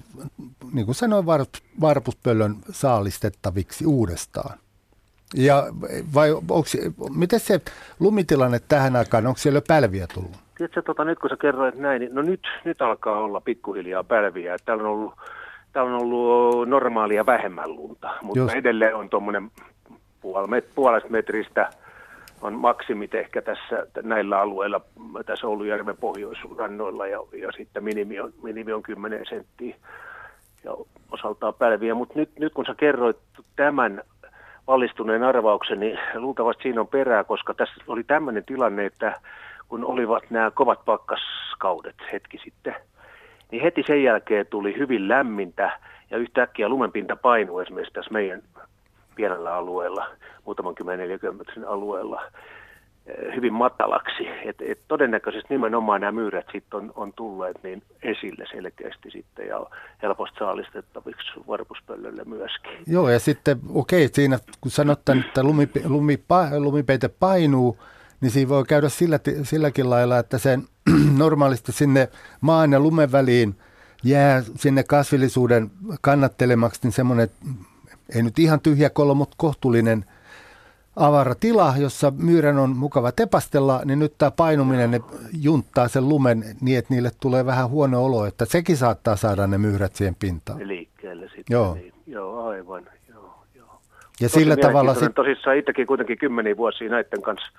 niin 0.73 0.85
kuin 0.85 0.95
sanoin, 0.95 1.25
var, 1.25 1.45
varpuspöllön 1.81 2.55
saalistettaviksi 2.71 3.85
uudestaan. 3.85 4.57
Ja 5.35 5.63
vai 6.13 6.31
onko, 6.31 6.65
miten 7.15 7.39
se 7.39 7.61
lumitilanne 7.99 8.59
tähän 8.59 8.95
aikaan, 8.95 9.27
onko 9.27 9.37
siellä 9.37 9.57
jo 9.57 9.63
pälviä 9.67 10.07
tullut? 10.13 10.37
Tiedätkö, 10.57 10.81
tota, 10.81 11.05
nyt 11.05 11.19
kun 11.19 11.29
sä 11.29 11.37
kerroit 11.41 11.75
näin, 11.75 11.99
niin 11.99 12.15
no 12.15 12.21
nyt, 12.21 12.47
nyt 12.65 12.81
alkaa 12.81 13.19
olla 13.19 13.41
pikkuhiljaa 13.41 14.03
pälviä. 14.03 14.57
Täällä 14.65 14.83
on 14.83 14.89
ollut 14.89 15.13
Täällä 15.73 15.95
on 15.95 16.01
ollut 16.01 16.69
normaalia 16.69 17.25
vähemmän 17.25 17.75
lunta, 17.75 18.09
mutta 18.21 18.39
Just. 18.39 18.55
edelleen 18.55 18.95
on 18.95 19.09
tuommoinen 19.09 19.51
puolesta 20.75 21.09
metristä 21.09 21.69
on 22.43 22.53
maksimit 22.53 23.15
ehkä 23.15 23.41
tässä 23.41 23.87
näillä 24.01 24.39
alueilla, 24.39 24.81
tässä 25.25 25.47
Oulujärven 25.47 25.97
pohjoisrannoilla 25.97 27.07
ja, 27.07 27.19
ja 27.41 27.51
sitten 27.51 27.83
minimi 27.83 28.19
on, 28.19 28.33
minimi 28.43 28.73
on 28.73 28.83
10 28.83 29.25
senttiä 29.29 29.75
ja 30.63 30.71
osaltaan 31.11 31.53
pälviä. 31.53 31.95
Mutta 31.95 32.19
nyt, 32.19 32.39
nyt 32.39 32.53
kun 32.53 32.65
sä 32.65 32.75
kerroit 32.77 33.17
tämän 33.55 34.01
valistuneen 34.67 35.23
arvauksen, 35.23 35.79
niin 35.79 35.99
luultavasti 36.15 36.63
siinä 36.63 36.81
on 36.81 36.87
perää, 36.87 37.23
koska 37.23 37.53
tässä 37.53 37.73
oli 37.87 38.03
tämmöinen 38.03 38.45
tilanne, 38.45 38.85
että 38.85 39.21
kun 39.67 39.85
olivat 39.85 40.23
nämä 40.29 40.51
kovat 40.51 40.85
pakkaskaudet 40.85 41.95
hetki 42.11 42.37
sitten– 42.43 42.75
niin 43.53 43.63
heti 43.63 43.83
sen 43.87 44.03
jälkeen 44.03 44.45
tuli 44.49 44.77
hyvin 44.77 45.07
lämmintä 45.07 45.79
ja 46.11 46.17
yhtäkkiä 46.17 46.69
lumenpinta 46.69 47.15
painui 47.15 47.61
esimerkiksi 47.61 47.93
tässä 47.93 48.11
meidän 48.11 48.41
pienellä 49.15 49.56
alueella, 49.56 50.07
muutaman 50.45 50.76
kymmenen 50.76 50.99
neljäkymmenen 50.99 51.68
alueella, 51.68 52.22
eh, 53.06 53.35
hyvin 53.35 53.53
matalaksi. 53.53 54.27
Et, 54.45 54.56
et 54.61 54.80
todennäköisesti 54.88 55.48
nimenomaan 55.49 56.02
nämä 56.02 56.11
myyrät 56.11 56.45
sitten 56.52 56.80
on, 56.80 56.91
on 56.95 57.14
tulleet 57.14 57.64
niin 57.64 57.84
esille 58.03 58.45
selkeästi 58.52 59.11
sitten 59.11 59.48
ja 59.48 59.65
helposti 60.02 60.40
saalistettaviksi 60.40 61.31
varpuspöllölle 61.48 62.23
myöskin. 62.26 62.72
Joo 62.88 63.10
ja 63.10 63.19
sitten 63.19 63.57
okei 63.73 64.06
okay, 64.06 64.14
siinä 64.14 64.40
kun 64.61 64.72
sanotaan, 64.72 65.19
että 65.19 65.44
lumi, 65.44 65.69
lumi, 65.85 66.23
lumipeite 66.57 67.07
painuu, 67.07 67.77
niin 68.22 68.31
siinä 68.31 68.49
voi 68.49 68.64
käydä 68.65 68.90
sillä, 68.90 69.19
silläkin 69.44 69.90
lailla, 69.90 70.19
että 70.19 70.38
sen 70.38 70.64
normaalisti 71.18 71.72
sinne 71.72 72.10
maan 72.41 72.72
ja 72.72 72.80
lumen 72.80 73.11
väliin 73.11 73.56
jää 74.03 74.41
sinne 74.56 74.84
kasvillisuuden 74.84 75.72
kannattelemaksi 76.02 76.80
niin 76.84 76.91
semmoinen, 76.91 77.30
ei 78.15 78.23
nyt 78.23 78.39
ihan 78.39 78.59
tyhjä 78.59 78.89
kolo, 78.89 79.15
mutta 79.15 79.35
kohtuullinen 79.38 80.05
avara 80.95 81.35
tila, 81.35 81.73
jossa 81.77 82.11
myyrän 82.17 82.57
on 82.57 82.77
mukava 82.77 83.11
tepastella, 83.11 83.81
niin 83.85 83.99
nyt 83.99 84.13
tämä 84.17 84.31
painuminen 84.31 84.91
ne 84.91 84.99
junttaa 85.41 85.88
sen 85.88 86.09
lumen 86.09 86.43
niin, 86.61 86.77
että 86.77 86.93
niille 86.93 87.11
tulee 87.19 87.45
vähän 87.45 87.69
huono 87.69 88.05
olo, 88.05 88.25
että 88.25 88.45
sekin 88.45 88.77
saattaa 88.77 89.15
saada 89.15 89.47
ne 89.47 89.57
myyrät 89.57 89.95
siihen 89.95 90.15
pintaan. 90.19 90.67
Liikkeelle 90.67 91.25
sitten. 91.25 91.43
Joo. 91.49 91.73
Niin. 91.73 91.93
Joo, 92.07 92.47
aivan. 92.47 92.84
Joo, 93.09 93.43
joo. 93.55 93.81
Ja 94.21 94.30
Tosi 94.30 94.39
sillä 94.39 94.57
tavalla... 94.57 94.93
Sit... 94.93 95.15
Tosissaan 95.15 95.57
itsekin 95.57 95.88
kuitenkin 95.88 96.17
kymmeniä 96.17 96.57
vuosia 96.57 96.89
näiden 96.89 97.21
kanssa 97.21 97.51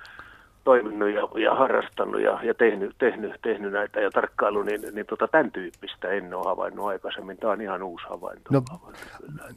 toiminut 0.64 1.10
ja, 1.10 1.40
ja 1.42 1.54
harrastanut 1.54 2.20
ja, 2.20 2.38
ja 2.42 2.54
tehnyt, 2.54 2.94
tehnyt, 2.98 3.32
tehnyt 3.42 3.72
näitä 3.72 4.00
ja 4.00 4.10
tarkkailu, 4.10 4.62
niin, 4.62 4.80
niin 4.92 5.06
tota, 5.06 5.28
tämän 5.28 5.52
tyyppistä 5.52 6.08
en 6.08 6.34
ole 6.34 6.44
havainnut 6.44 6.86
aikaisemmin. 6.86 7.36
Tämä 7.36 7.52
on 7.52 7.60
ihan 7.60 7.82
uusi 7.82 8.06
havainto. 8.08 8.50
No, 8.50 8.62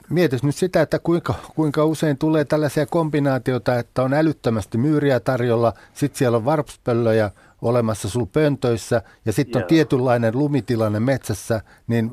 mietis 0.10 0.44
nyt 0.44 0.56
sitä, 0.56 0.82
että 0.82 1.00
kuinka, 1.00 1.34
kuinka 1.56 1.86
usein 1.86 2.18
tulee 2.18 2.46
tällaisia 2.46 2.86
kombinaatioita, 2.86 3.80
että 3.80 4.04
on 4.04 4.14
älyttömästi 4.14 4.78
myyriä 4.78 5.20
tarjolla, 5.20 5.74
sitten 5.94 6.18
siellä 6.18 6.38
on 6.38 6.46
varpspöllöjä 6.46 7.32
olemassa 7.62 8.10
sul 8.10 8.26
pöntöissä 8.34 9.02
ja 9.26 9.34
sitten 9.34 9.62
on 9.62 9.68
tietynlainen 9.68 10.38
lumitilanne 10.38 11.00
metsässä, 11.00 11.62
niin 11.88 12.12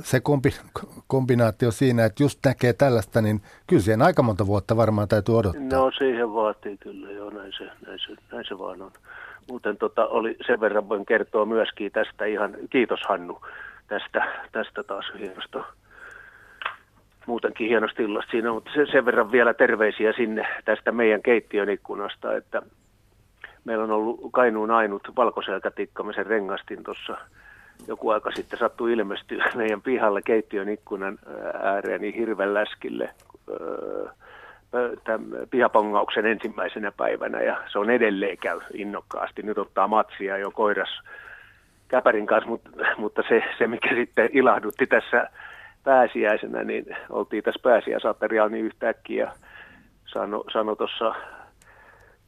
se 0.00 0.20
kombi, 0.20 0.48
kombinaatio 1.06 1.70
siinä, 1.70 2.04
että 2.04 2.22
just 2.22 2.38
näkee 2.44 2.72
tällaista, 2.72 3.22
niin 3.22 3.40
kyllä 3.66 3.82
siihen 3.82 4.02
aika 4.02 4.22
monta 4.22 4.46
vuotta 4.46 4.76
varmaan 4.76 5.08
täytyy 5.08 5.38
odottaa. 5.38 5.78
No 5.78 5.90
siihen 5.98 6.34
vaatii 6.34 6.76
kyllä, 6.76 7.10
joo, 7.10 7.30
näin 7.30 7.52
se, 7.58 7.64
näin 7.86 7.98
se, 7.98 8.16
näin 8.32 8.44
se 8.48 8.58
vaan 8.58 8.82
on. 8.82 8.92
Muuten 9.48 9.76
tota, 9.76 10.06
oli, 10.06 10.36
sen 10.46 10.60
verran 10.60 10.88
voin 10.88 11.06
kertoa 11.06 11.44
myöskin 11.44 11.92
tästä 11.92 12.24
ihan, 12.24 12.56
kiitos 12.70 13.00
Hannu 13.08 13.40
tästä, 13.88 14.28
tästä 14.52 14.82
taas 14.82 15.04
hienosta, 15.18 15.64
muutenkin 17.26 17.68
hienosta 17.68 18.02
illasta 18.02 18.30
siinä, 18.30 18.52
mutta 18.52 18.70
sen, 18.92 19.04
verran 19.04 19.32
vielä 19.32 19.54
terveisiä 19.54 20.12
sinne 20.12 20.46
tästä 20.64 20.92
meidän 20.92 21.22
keittiön 21.22 21.70
ikkunasta, 21.70 22.36
että 22.36 22.62
meillä 23.64 23.84
on 23.84 23.90
ollut 23.90 24.20
Kainuun 24.32 24.70
ainut 24.70 25.02
valkoselkätikka, 25.16 26.12
sen 26.14 26.26
rengastin 26.26 26.84
tuossa 26.84 27.16
joku 27.88 28.08
aika 28.08 28.30
sitten 28.30 28.58
sattui 28.58 28.92
ilmestyä 28.92 29.44
meidän 29.54 29.82
pihalle 29.82 30.22
keittiön 30.22 30.68
ikkunan 30.68 31.18
ääreen 31.62 32.00
niin 32.00 32.14
hirven 32.14 32.54
läskille 32.54 33.10
tämän 35.04 35.26
pihapongauksen 35.50 36.26
ensimmäisenä 36.26 36.92
päivänä 36.96 37.40
ja 37.40 37.62
se 37.72 37.78
on 37.78 37.90
edelleen 37.90 38.38
käy 38.38 38.60
innokkaasti. 38.74 39.42
Nyt 39.42 39.58
ottaa 39.58 39.88
matsia 39.88 40.38
jo 40.38 40.50
koiras 40.50 41.00
käpärin 41.88 42.26
kanssa, 42.26 42.48
mutta, 42.48 42.70
mutta 42.98 43.22
se, 43.28 43.42
se 43.58 43.66
mikä 43.66 43.94
sitten 43.94 44.28
ilahdutti 44.32 44.86
tässä 44.86 45.30
pääsiäisenä, 45.84 46.64
niin 46.64 46.96
oltiin 47.10 47.42
tässä 47.42 47.60
pääsiäisaterialla 47.62 48.48
niin 48.48 48.64
yhtäkkiä 48.64 49.32
sano, 50.06 50.44
sano 50.52 50.74
tuossa 50.74 51.14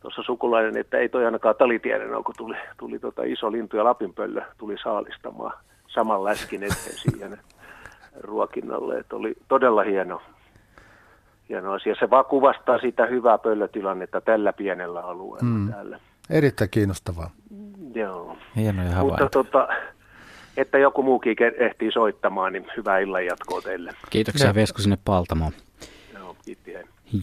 tuossa 0.01 0.23
sukulainen, 0.23 0.77
että 0.77 0.99
ei 0.99 1.09
toi 1.09 1.25
ainakaan 1.25 1.55
talitieden 1.59 2.25
kun 2.25 2.35
tuli, 2.37 2.57
tuli 2.77 2.99
tota 2.99 3.23
iso 3.25 3.53
lintu 3.53 3.77
ja 3.77 3.85
lapinpöllö 3.85 4.43
tuli 4.59 4.77
saalistamaan 4.83 5.53
saman 5.89 6.25
läskin 6.25 6.63
eteen 6.63 6.99
siihen 6.99 7.39
ruokinnalle. 8.21 8.99
Että 8.99 9.17
oli 9.17 9.35
todella 9.49 9.83
hieno, 9.83 10.23
hieno 11.49 11.73
asia. 11.73 11.95
Se 11.99 12.11
vaan 12.11 12.25
kuvastaa 12.25 12.79
sitä 12.79 13.07
hyvää 13.07 13.39
pöllötilannetta 13.39 14.21
tällä 14.21 14.53
pienellä 14.53 15.01
alueella 15.01 15.49
mm. 15.49 15.73
täällä. 15.73 16.01
Erittäin 16.31 16.71
kiinnostavaa. 16.71 17.31
Joo. 17.95 18.37
Hienoja 18.57 18.91
havaintoja. 18.91 19.25
Mutta 19.25 19.29
tota, 19.29 19.69
että 20.57 20.79
joku 20.79 21.03
muukin 21.03 21.37
ehtii 21.59 21.93
soittamaan, 21.93 22.53
niin 22.53 22.67
hyvää 22.77 22.99
illan 22.99 23.27
jatkoa 23.27 23.61
teille. 23.61 23.93
Kiitoksia 24.11 24.55
Vesku 24.55 24.83
sinne 24.83 24.99
Paltamoon. 25.05 25.53
Joo, 26.15 26.37
kiitti. 26.45 26.75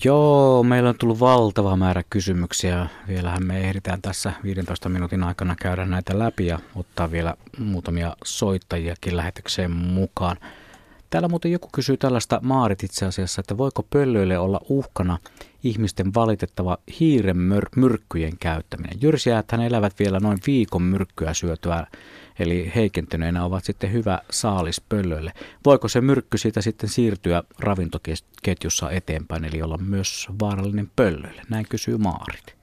Joo, 0.03 0.63
meillä 0.63 0.89
on 0.89 0.95
tullut 0.97 1.19
valtava 1.19 1.75
määrä 1.75 2.03
kysymyksiä. 2.09 2.87
Vielähän 3.07 3.45
me 3.45 3.59
ehditään 3.59 4.01
tässä 4.01 4.33
15 4.43 4.89
minuutin 4.89 5.23
aikana 5.23 5.55
käydä 5.61 5.85
näitä 5.85 6.19
läpi 6.19 6.45
ja 6.45 6.59
ottaa 6.75 7.11
vielä 7.11 7.35
muutamia 7.57 8.15
soittajiakin 8.25 9.17
lähetykseen 9.17 9.71
mukaan. 9.71 10.37
Täällä 11.09 11.27
muuten 11.29 11.51
joku 11.51 11.69
kysyy 11.73 11.97
tällaista 11.97 12.39
Maarit 12.43 12.83
itse 12.83 13.05
asiassa, 13.05 13.39
että 13.39 13.57
voiko 13.57 13.83
pöllöille 13.89 14.37
olla 14.37 14.59
uhkana 14.69 15.17
ihmisten 15.63 16.13
valitettava 16.13 16.77
hiiren 16.99 17.37
myrkkyjen 17.75 18.37
käyttäminen. 18.39 18.99
hän 19.51 19.61
elävät 19.61 19.93
vielä 19.99 20.19
noin 20.19 20.37
viikon 20.47 20.81
myrkkyä 20.81 21.33
syötyä, 21.33 21.87
eli 22.39 22.71
heikentyneenä 22.75 23.45
ovat 23.45 23.63
sitten 23.63 23.93
hyvä 23.93 24.19
saalis 24.31 24.81
pöllöille. 24.81 25.33
Voiko 25.65 25.87
se 25.87 26.01
myrkky 26.01 26.37
siitä 26.37 26.61
sitten 26.61 26.89
siirtyä 26.89 27.43
ravintoketjussa 27.59 28.91
eteenpäin, 28.91 29.45
eli 29.45 29.61
olla 29.61 29.77
myös 29.77 30.27
vaarallinen 30.39 30.91
pöllöille? 30.95 31.41
Näin 31.49 31.65
kysyy 31.69 31.97
Maarit. 31.97 32.55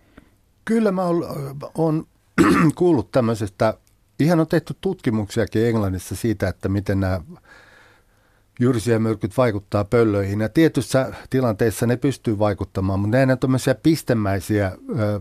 Kyllä 0.64 0.92
mä 0.92 1.02
olen 1.74 2.04
kuullut 2.74 3.12
tämmöisestä, 3.12 3.74
ihan 4.20 4.40
on 4.40 4.46
tehty 4.46 4.76
tutkimuksiakin 4.80 5.66
Englannissa 5.66 6.16
siitä, 6.16 6.48
että 6.48 6.68
miten 6.68 7.00
nämä 7.00 7.20
jyrsijämyrkyt 8.60 9.36
vaikuttaa 9.36 9.84
pöllöihin. 9.84 10.40
Ja 10.40 10.48
tietyissä 10.48 11.12
tilanteissa 11.30 11.86
ne 11.86 11.96
pystyy 11.96 12.38
vaikuttamaan, 12.38 13.00
mutta 13.00 13.26
ne 13.26 13.32
on 13.32 13.38
tämmöisiä 13.38 13.74
pistemäisiä 13.74 14.72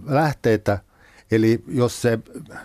lähteitä. 0.06 0.80
Eli 1.32 1.64
jos 1.68 2.02
se 2.02 2.20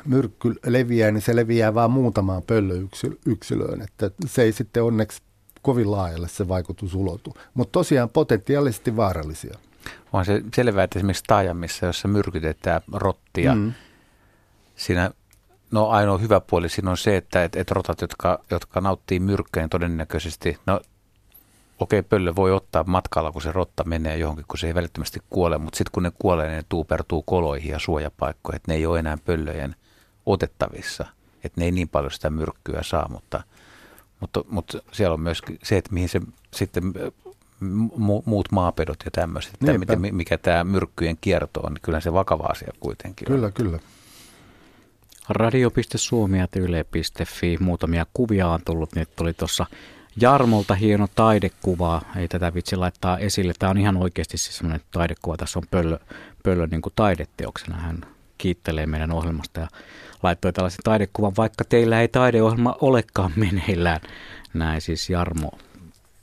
myrkky 0.05 0.55
leviää, 0.67 1.11
niin 1.11 1.23
se 1.23 1.37
leviää 1.37 1.75
vain 1.75 1.91
muutamaan 1.91 2.43
pöllöyksilöön. 2.43 3.83
Että 3.83 4.11
se 4.27 4.43
ei 4.43 4.53
sitten 4.53 4.83
onneksi 4.83 5.23
kovin 5.63 5.91
laajalle 5.91 6.29
se 6.29 6.49
vaikutus 6.49 6.95
ulotu. 6.95 7.35
Mutta 7.55 7.73
tosiaan 7.73 8.09
potentiaalisesti 8.09 8.97
vaarallisia. 8.97 9.59
On 10.13 10.25
se 10.25 10.43
selvää, 10.55 10.85
että 10.85 10.99
esimerkiksi 10.99 11.25
taajamissa, 11.27 11.87
jossa 11.87 12.09
myrkytetään 12.09 12.81
rottia, 12.93 13.55
mm. 13.55 13.73
siinä 14.77 15.11
No 15.71 15.89
ainoa 15.89 16.19
hyvä 16.19 16.41
puoli 16.41 16.69
siinä 16.69 16.91
on 16.91 16.97
se, 16.97 17.17
että 17.17 17.45
et, 17.45 17.57
et 17.57 17.71
rotat, 17.71 18.01
jotka, 18.01 18.41
jotka 18.51 18.81
nauttii 18.81 19.21
myrkkyä, 19.21 19.63
niin 19.63 19.71
todennäköisesti, 19.71 20.59
no 20.67 20.81
okei, 21.81 21.99
okay, 21.99 22.09
pöllö 22.09 22.33
voi 22.37 22.53
ottaa 22.53 22.85
matkalla, 22.87 23.33
kun 23.33 23.43
se 23.43 23.53
rotta 23.53 23.85
menee 23.85 24.17
johonkin, 24.17 24.45
kun 24.49 24.59
se 24.59 24.67
ei 24.67 24.75
välittömästi 24.75 25.21
kuole, 25.31 25.59
mutta 25.59 25.77
sitten 25.77 25.93
kun 25.93 26.03
ne 26.03 26.13
kuolee, 26.19 26.47
niin 26.47 26.57
ne 26.57 26.65
tuupertuu 26.69 27.23
koloihin 27.23 27.71
ja 27.71 27.79
suojapaikkoihin, 27.79 28.57
että 28.57 28.73
ne 28.73 28.77
ei 28.77 28.87
ole 28.87 28.99
enää 28.99 29.19
pöllöjen 29.25 29.77
otettavissa, 30.27 31.07
että 31.45 31.61
ne 31.61 31.65
ei 31.65 31.73
niin 31.73 31.89
paljon 31.89 32.11
sitä 32.11 32.31
myrkkyä 32.31 32.83
saa, 32.83 33.09
mutta, 33.09 33.43
mutta, 34.21 34.45
mutta 34.49 34.79
siellä 34.93 35.15
on 35.15 35.21
myös 35.21 35.43
se, 35.63 35.77
että 35.77 35.93
mihin 35.93 36.09
se 36.09 36.21
sitten 36.55 36.93
mu, 37.97 38.23
muut 38.27 38.53
maapedot 38.53 38.97
ja 39.05 39.11
tämmöiset, 39.11 39.55
että 39.55 39.79
miten, 39.79 40.15
mikä 40.15 40.39
tämä 40.39 40.65
myrkkyjen 40.65 41.19
kierto 41.21 41.61
on, 41.61 41.75
niin 41.75 41.83
kyllä 41.83 42.01
se 42.01 42.13
vakava 42.13 42.45
asia 42.45 42.73
kuitenkin 42.81 43.27
Kyllä, 43.27 43.47
on. 43.47 43.53
kyllä. 43.53 43.79
Radio.suomi 45.29 46.39
ja 46.39 46.49
yle.fi. 46.57 47.59
Muutamia 47.61 48.07
kuvia 48.13 48.49
on 48.49 48.61
tullut. 48.65 48.95
Nyt 48.95 49.17
tuli 49.17 49.33
tuossa 49.35 49.67
Jarmolta 50.21 50.75
hieno 50.75 51.09
taidekuva. 51.15 52.03
Ei 52.17 52.29
tätä 52.29 52.55
vitsi 52.55 52.77
laittaa 52.77 53.19
esille. 53.19 53.53
Tämä 53.59 53.71
on 53.71 53.79
ihan 53.79 53.97
oikeasti 53.97 54.39
siis 54.39 54.57
semmoinen 54.57 54.87
taidekuva. 54.91 55.37
Tässä 55.37 55.59
on 55.59 55.65
pöllö, 55.71 55.99
pöllö 56.43 56.67
niin 56.67 56.83
kuin 56.83 56.93
taideteoksena. 56.97 57.77
Hän 57.77 58.01
kiittelee 58.39 58.87
meidän 58.87 59.13
ohjelmasta 59.13 59.61
ja 59.61 59.69
laittoi 60.23 60.53
tällaisen 60.53 60.85
taidekuvan, 60.85 61.33
vaikka 61.37 61.65
teillä 61.65 62.01
ei 62.01 62.09
taideohjelma 62.09 62.77
olekaan 62.81 63.33
meneillään. 63.37 64.01
Näin 64.55 64.81
siis 64.81 65.11
Jarmo 65.11 65.51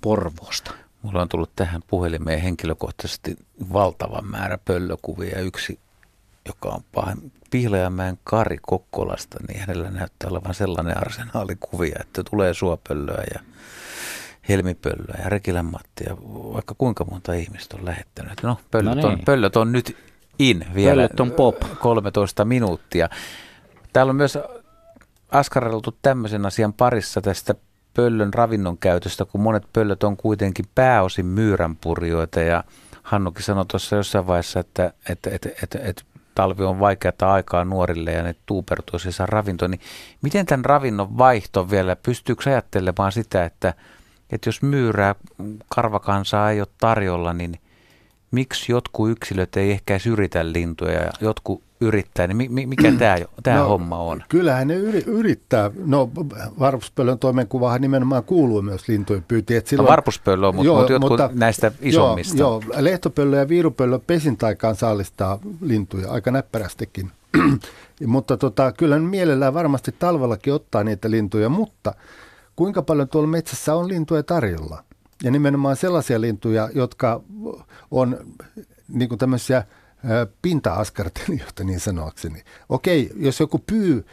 Porvosta. 0.02 0.72
Mulla 1.02 1.22
on 1.22 1.30
tullut 1.30 1.52
tähän 1.56 1.82
puhelimeen 1.88 2.42
henkilökohtaisesti 2.42 3.36
valtavan 3.74 4.26
määrä 4.26 4.58
pöllökuvia. 4.66 5.40
Yksi 5.40 5.80
joka 6.48 6.70
on 6.70 6.84
pahin, 6.94 7.32
Pihlajamäen 7.52 8.20
Kari 8.24 8.58
Kokkolasta, 8.62 9.38
niin 9.48 9.60
hänellä 9.60 9.90
näyttää 9.90 10.30
olevan 10.30 10.54
sellainen 10.54 10.98
arsenaalikuvia, 10.98 12.00
että 12.02 12.24
tulee 12.30 12.54
suopöllöä 12.54 13.24
ja 13.34 13.40
helmipöllöä 14.50 15.20
ja 15.24 15.30
Rekilän 15.30 15.66
Matti 15.66 16.04
ja 16.08 16.18
vaikka 16.54 16.76
kuinka 16.78 17.06
monta 17.12 17.34
ihmistä 17.34 17.78
on 17.78 17.86
lähettänyt. 17.86 18.44
No, 18.44 18.58
pöllöt, 18.72 18.96
no 18.96 19.02
niin. 19.02 19.06
on, 19.06 19.20
pöllöt 19.26 19.58
on 19.58 19.72
nyt 19.72 19.98
in 20.40 20.66
vielä 20.74 20.96
pöllöt 20.96 21.20
on 21.20 21.32
pop. 21.32 21.56
13 21.80 22.46
minuuttia. 22.46 23.10
Täällä 23.94 24.10
on 24.10 24.16
myös 24.16 24.38
askarreltu 25.32 25.98
tämmöisen 26.02 26.46
asian 26.46 26.74
parissa 26.74 27.22
tästä 27.22 27.56
pöllön 27.94 28.34
ravinnon 28.34 28.78
käytöstä, 28.78 29.26
kun 29.26 29.42
monet 29.42 29.64
pöllöt 29.74 30.04
on 30.04 30.18
kuitenkin 30.18 30.66
pääosin 30.76 31.26
myyränpurjoita 31.26 32.40
ja 32.40 32.64
Hannukin 33.04 33.44
sanoi 33.44 33.66
tuossa 33.66 33.96
jossain 33.96 34.28
vaiheessa, 34.28 34.60
että, 34.60 34.94
että, 35.10 35.30
että, 35.30 35.50
että, 35.64 35.80
että 35.84 36.04
talvi 36.36 36.64
on 36.64 36.80
vaikeaa 36.80 37.34
aikaa 37.34 37.66
nuorille 37.66 38.12
ja 38.12 38.24
ne 38.24 38.36
tuupertuu 38.46 39.00
siis 39.00 39.20
ravinto, 39.20 39.68
niin 39.68 39.82
miten 40.22 40.46
tämän 40.46 40.66
ravinnon 40.66 41.18
vaihto 41.18 41.70
vielä, 41.70 41.96
pystyykö 41.96 42.50
ajattelemaan 42.50 43.12
sitä, 43.12 43.46
että, 43.46 43.74
että 44.30 44.48
jos 44.48 44.62
myyrää 44.62 45.16
karvakansaa 45.70 46.52
ei 46.52 46.60
ole 46.62 46.68
tarjolla, 46.78 47.34
niin 47.34 47.60
miksi 48.32 48.72
jotkut 48.72 49.10
yksilöt 49.10 49.58
ei 49.58 49.72
ehkä 49.72 50.00
yritä 50.08 50.54
lintuja 50.54 51.02
ja 51.02 51.12
jotkut 51.22 51.64
yrittää, 51.82 52.28
niin 52.28 52.70
mikä 52.70 52.92
tämä, 53.00 53.18
tämä 53.44 53.58
no, 53.58 53.68
homma 53.68 53.98
on? 53.98 54.24
Kyllähän 54.30 54.68
ne 54.68 54.76
yrittää. 55.06 55.72
No 55.86 56.10
varpuspöllön 56.60 57.20
toimenkuvahan 57.20 57.82
nimenomaan 57.82 58.24
kuuluu 58.24 58.62
myös 58.62 58.88
lintujen 58.88 59.24
pyyntiin. 59.28 59.62
No 59.78 59.84
varpuspöllö 59.84 60.48
on, 60.48 60.56
mutta, 60.56 60.66
joo, 60.66 60.82
jotkut 60.82 61.10
mutta, 61.10 61.30
näistä 61.34 61.72
isommista. 61.82 62.38
Joo, 62.38 62.62
joo, 62.68 62.84
lehtopöllö 62.84 63.38
ja 63.38 63.50
viirupöllö 63.50 64.00
pesintaikaan 64.08 64.76
saalistaa 64.76 65.40
lintuja 65.62 66.12
aika 66.12 66.32
näppärästikin. 66.32 67.12
mutta 68.06 68.38
tota, 68.38 68.72
kyllä 68.72 69.00
mielellään 69.00 69.54
varmasti 69.54 69.96
talvellakin 70.00 70.54
ottaa 70.54 70.84
niitä 70.84 71.12
lintuja, 71.12 71.50
mutta 71.50 71.96
kuinka 72.56 72.82
paljon 72.82 73.10
tuolla 73.10 73.28
metsässä 73.28 73.76
on 73.76 73.88
lintuja 73.88 74.24
tarjolla? 74.24 74.84
Ja 75.24 75.32
nimenomaan 75.32 75.76
sellaisia 75.76 76.22
lintuja, 76.22 76.70
jotka 76.76 77.22
on 77.92 78.18
niin 78.88 79.10
kuin 79.10 79.20
tämmöisiä 79.20 79.64
pinta-askartelijoita 80.42 81.64
niin 81.64 81.80
sanoakseni. 81.80 82.44
Okei, 82.70 83.12
jos 83.16 83.40
joku 83.40 83.60
pyy, 83.60 84.06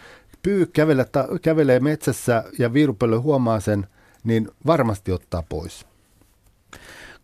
pyy 0.43 0.67
kävelee, 0.67 1.07
kävelee 1.43 1.81
metsässä 1.81 2.45
ja 2.59 2.73
viirupöllö 2.73 3.21
huomaa 3.21 3.61
sen, 3.61 3.87
niin 4.25 4.49
varmasti 4.67 5.13
ottaa 5.13 5.43
pois. 5.49 5.87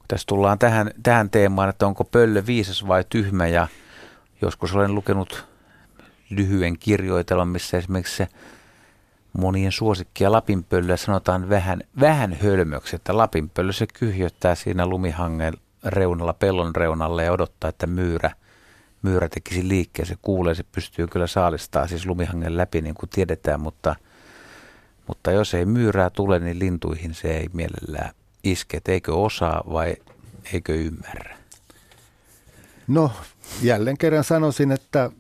Tässä 0.09 0.25
tullaan 0.27 0.59
tähän, 0.59 0.91
tähän 1.03 1.31
teemaan, 1.31 1.69
että 1.69 1.87
onko 1.87 2.05
pöllö 2.05 2.43
viisas 2.47 2.89
vai 2.89 3.05
tyhmä 3.09 3.47
ja 3.47 3.69
joskus 4.43 4.75
olen 4.75 4.95
lukenut 4.95 5.47
lyhyen 6.31 6.79
kirjoitelman, 6.79 7.49
missä 7.49 7.79
esimerkiksi 7.79 8.17
se 8.17 8.29
monien 9.39 9.73
suosikkia 9.73 10.33
lapinpöllöä 10.33 10.97
sanotaan 10.97 11.49
vähän, 11.49 11.81
vähän 12.01 12.37
hölmöksi, 12.43 12.97
että 12.97 13.17
lapinpöllö 13.17 13.73
se 13.73 13.87
kyhjöttää 13.87 14.55
siinä 14.55 14.87
lumihangen 14.87 15.55
reunalla, 15.85 16.33
pellon 16.33 16.77
reunalla 16.77 17.23
ja 17.23 17.33
odottaa, 17.33 17.71
että 17.71 17.87
myyrä, 17.87 18.31
myyrä 19.03 19.29
tekisi 19.29 19.69
liikkeen. 19.69 20.07
Se 20.07 20.17
kuulee, 20.23 20.55
se 20.55 20.65
pystyy 20.73 21.07
kyllä 21.07 21.27
saalistaa 21.27 21.87
siis 21.87 22.07
lumihangen 22.07 22.57
läpi 22.57 22.81
niin 22.81 22.95
kuin 22.95 23.11
tiedetään, 23.11 23.61
mutta, 23.61 23.97
mutta 25.07 25.33
jos 25.33 25.55
ei 25.55 25.65
myyrää 25.65 26.11
tule, 26.11 26.39
niin 26.39 26.59
lintuihin 26.59 27.15
se 27.15 27.37
ei 27.37 27.49
mielellään 27.53 28.11
iske. 28.45 28.77
Et 28.77 28.89
eikö 28.89 29.15
osaa 29.15 29.63
vai 29.73 29.97
eikö 30.53 30.75
ymmärrä? 30.75 31.37
No, 32.87 33.11
jälleen 33.63 33.99
kerran 33.99 34.25
sanoisin, 34.25 34.73
että 34.73 35.11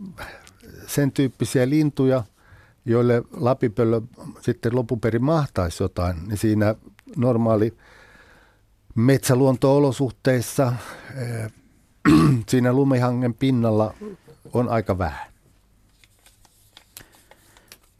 sen 0.86 1.12
tyyppisiä 1.12 1.68
lintuja, 1.68 2.22
joille 2.86 3.22
lapipöllö 3.32 4.00
sitten 4.40 4.76
lopuperin 4.76 5.24
mahtaisi 5.24 5.82
jotain, 5.82 6.16
niin 6.28 6.38
siinä 6.38 6.74
normaali 7.16 7.76
metsäluonto-olosuhteissa 8.94 10.72
eh, 11.16 11.52
siinä 12.48 12.72
lumihangen 12.72 13.34
pinnalla 13.34 13.94
on 14.52 14.68
aika 14.68 14.98
vähän. 14.98 15.26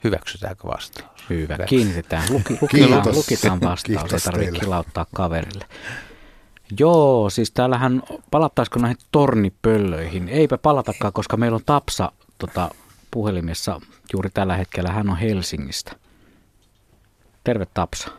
Hyväksytäänkö 0.05 0.69
vastaus? 0.69 1.11
Hyvä, 1.31 1.55
Hyvä. 1.55 1.67
kiinnitetään. 1.67 2.23
Luki, 2.31 2.59
lukitaan, 2.63 3.15
lukitaan 3.15 3.61
vastaus, 3.71 3.83
Kiitos 3.83 4.13
ei 4.13 4.21
tarvitse 4.33 4.61
kilauttaa 4.61 5.07
kaverille. 5.15 5.65
Joo, 6.79 7.31
siis 7.31 7.51
täällähän, 7.51 8.03
palattaisiko 8.31 8.79
näihin 8.79 8.99
tornipöllöihin? 9.13 10.29
Eipä 10.29 10.59
palatakaan, 10.59 11.13
koska 11.13 11.37
meillä 11.37 11.55
on 11.55 11.63
Tapsa 11.67 12.13
tota, 12.39 12.71
puhelimessa 13.17 13.81
juuri 14.13 14.31
tällä 14.35 14.57
hetkellä. 14.57 14.91
Hän 14.91 15.11
on 15.11 15.17
Helsingistä. 15.17 15.93
Terve 17.45 17.67
Tapsa. 17.75 18.11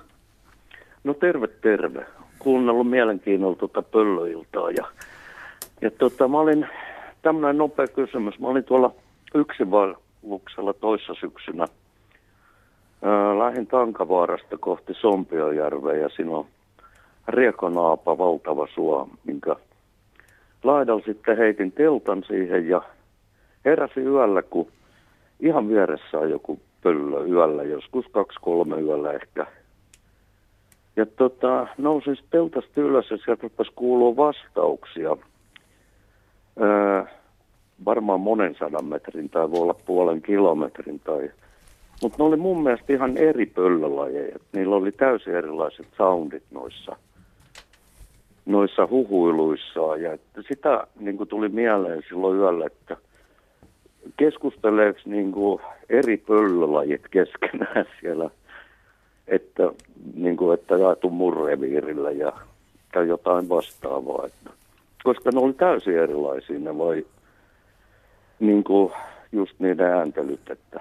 No 1.04 1.14
terve, 1.14 1.48
terve 1.48 2.06
kuunnellut 2.40 2.90
mielenkiinnolla 2.90 3.56
tuota 3.56 3.82
pöllöiltaa 3.82 4.72
ja, 4.72 4.86
ja 5.82 5.92
tota, 5.92 6.28
mä 6.28 6.40
olin, 6.40 6.68
tämmöinen 7.22 7.58
nopea 7.58 7.88
kysymys, 7.88 8.40
mä 8.40 8.48
olin 8.48 8.64
tuolla 8.64 8.92
yksivalluksella 9.36 10.74
toissa 10.74 11.14
syksynä. 11.20 11.68
Lähin 13.38 13.68
Tankavaarasta 13.68 14.58
kohti 14.58 14.94
Sompiojärveä 14.94 15.96
ja 15.96 16.10
siinä 16.10 16.32
on 16.32 16.46
riekonaapa, 17.28 18.18
valtava 18.18 18.68
suo, 18.74 19.10
minkä 19.24 19.56
laidalla 20.64 21.04
sitten 21.06 21.38
heitin 21.38 21.72
teltan 21.72 22.24
siihen 22.28 22.70
ja 22.70 22.82
heräsin 23.66 24.08
yöllä, 24.08 24.42
kun 24.42 24.68
ihan 25.40 25.70
vieressä 25.70 26.20
on 26.20 26.30
joku 26.30 26.60
pöllö 26.84 27.26
yöllä, 27.26 27.64
joskus 27.64 28.06
kaksi 28.12 28.40
kolme 28.42 28.82
yöllä 28.82 29.12
ehkä– 29.12 29.46
Ja 30.98 31.06
tota, 31.06 31.68
nousin 31.78 32.18
teltasta 32.30 32.82
ylös 32.82 33.12
ja 33.12 33.18
sieltä 33.18 33.44
rupesi 33.44 33.72
kuulua 33.76 34.16
vastauksia. 34.16 35.18
Öö, 36.62 37.04
varmaan 37.86 38.20
monen 38.20 38.56
sadan 38.60 38.86
metrin 38.86 39.30
tai 39.30 39.52
voi 39.52 39.62
olla 39.62 39.76
puolen 39.86 40.22
kilometrin. 40.22 41.00
Tai... 41.00 41.32
Mutta 42.02 42.18
ne 42.18 42.24
oli 42.24 42.36
mun 42.36 42.64
mielestä 42.64 42.94
ihan 42.94 43.18
eri 43.18 43.46
pöllölajeja. 43.46 44.38
Niillä 44.54 44.76
oli 44.76 44.92
täysin 44.92 45.36
erilaiset 45.36 45.88
soundit 45.98 46.44
noissa, 46.52 46.96
noissa 48.46 48.88
huhuiluissa. 48.88 49.98
Ja 49.98 50.18
sitä 50.48 50.88
niin 51.00 51.28
tuli 51.28 51.50
mieleen 51.50 52.04
silloin 52.10 52.38
yöllä, 52.38 52.66
että 52.66 52.98
keskusteleeko 54.18 55.00
niin 55.06 55.32
kuin 55.32 55.62
eri 55.90 56.18
pöllölajit 56.18 57.02
keskenään 57.12 57.86
siellä, 58.02 58.30
että, 59.28 59.64
niin 60.16 60.38
kuin, 60.38 60.60
että 60.60 60.76
jaetu 60.78 61.10
mun 61.10 61.46
reviirillä 61.46 62.12
ja, 62.12 62.34
tai 62.94 63.08
jotain 63.08 63.50
vastaavaa. 63.50 64.26
Että, 64.26 64.50
koska 65.04 65.32
ne 65.34 65.40
oli 65.40 65.54
täysin 65.54 65.98
erilaisia 65.98 66.60
ne 66.60 66.78
vai 66.78 67.06
niin 68.40 68.64
kuin 68.64 68.94
just 69.32 69.60
niiden 69.60 69.88
ääntelyt, 69.94 70.50
että 70.50 70.80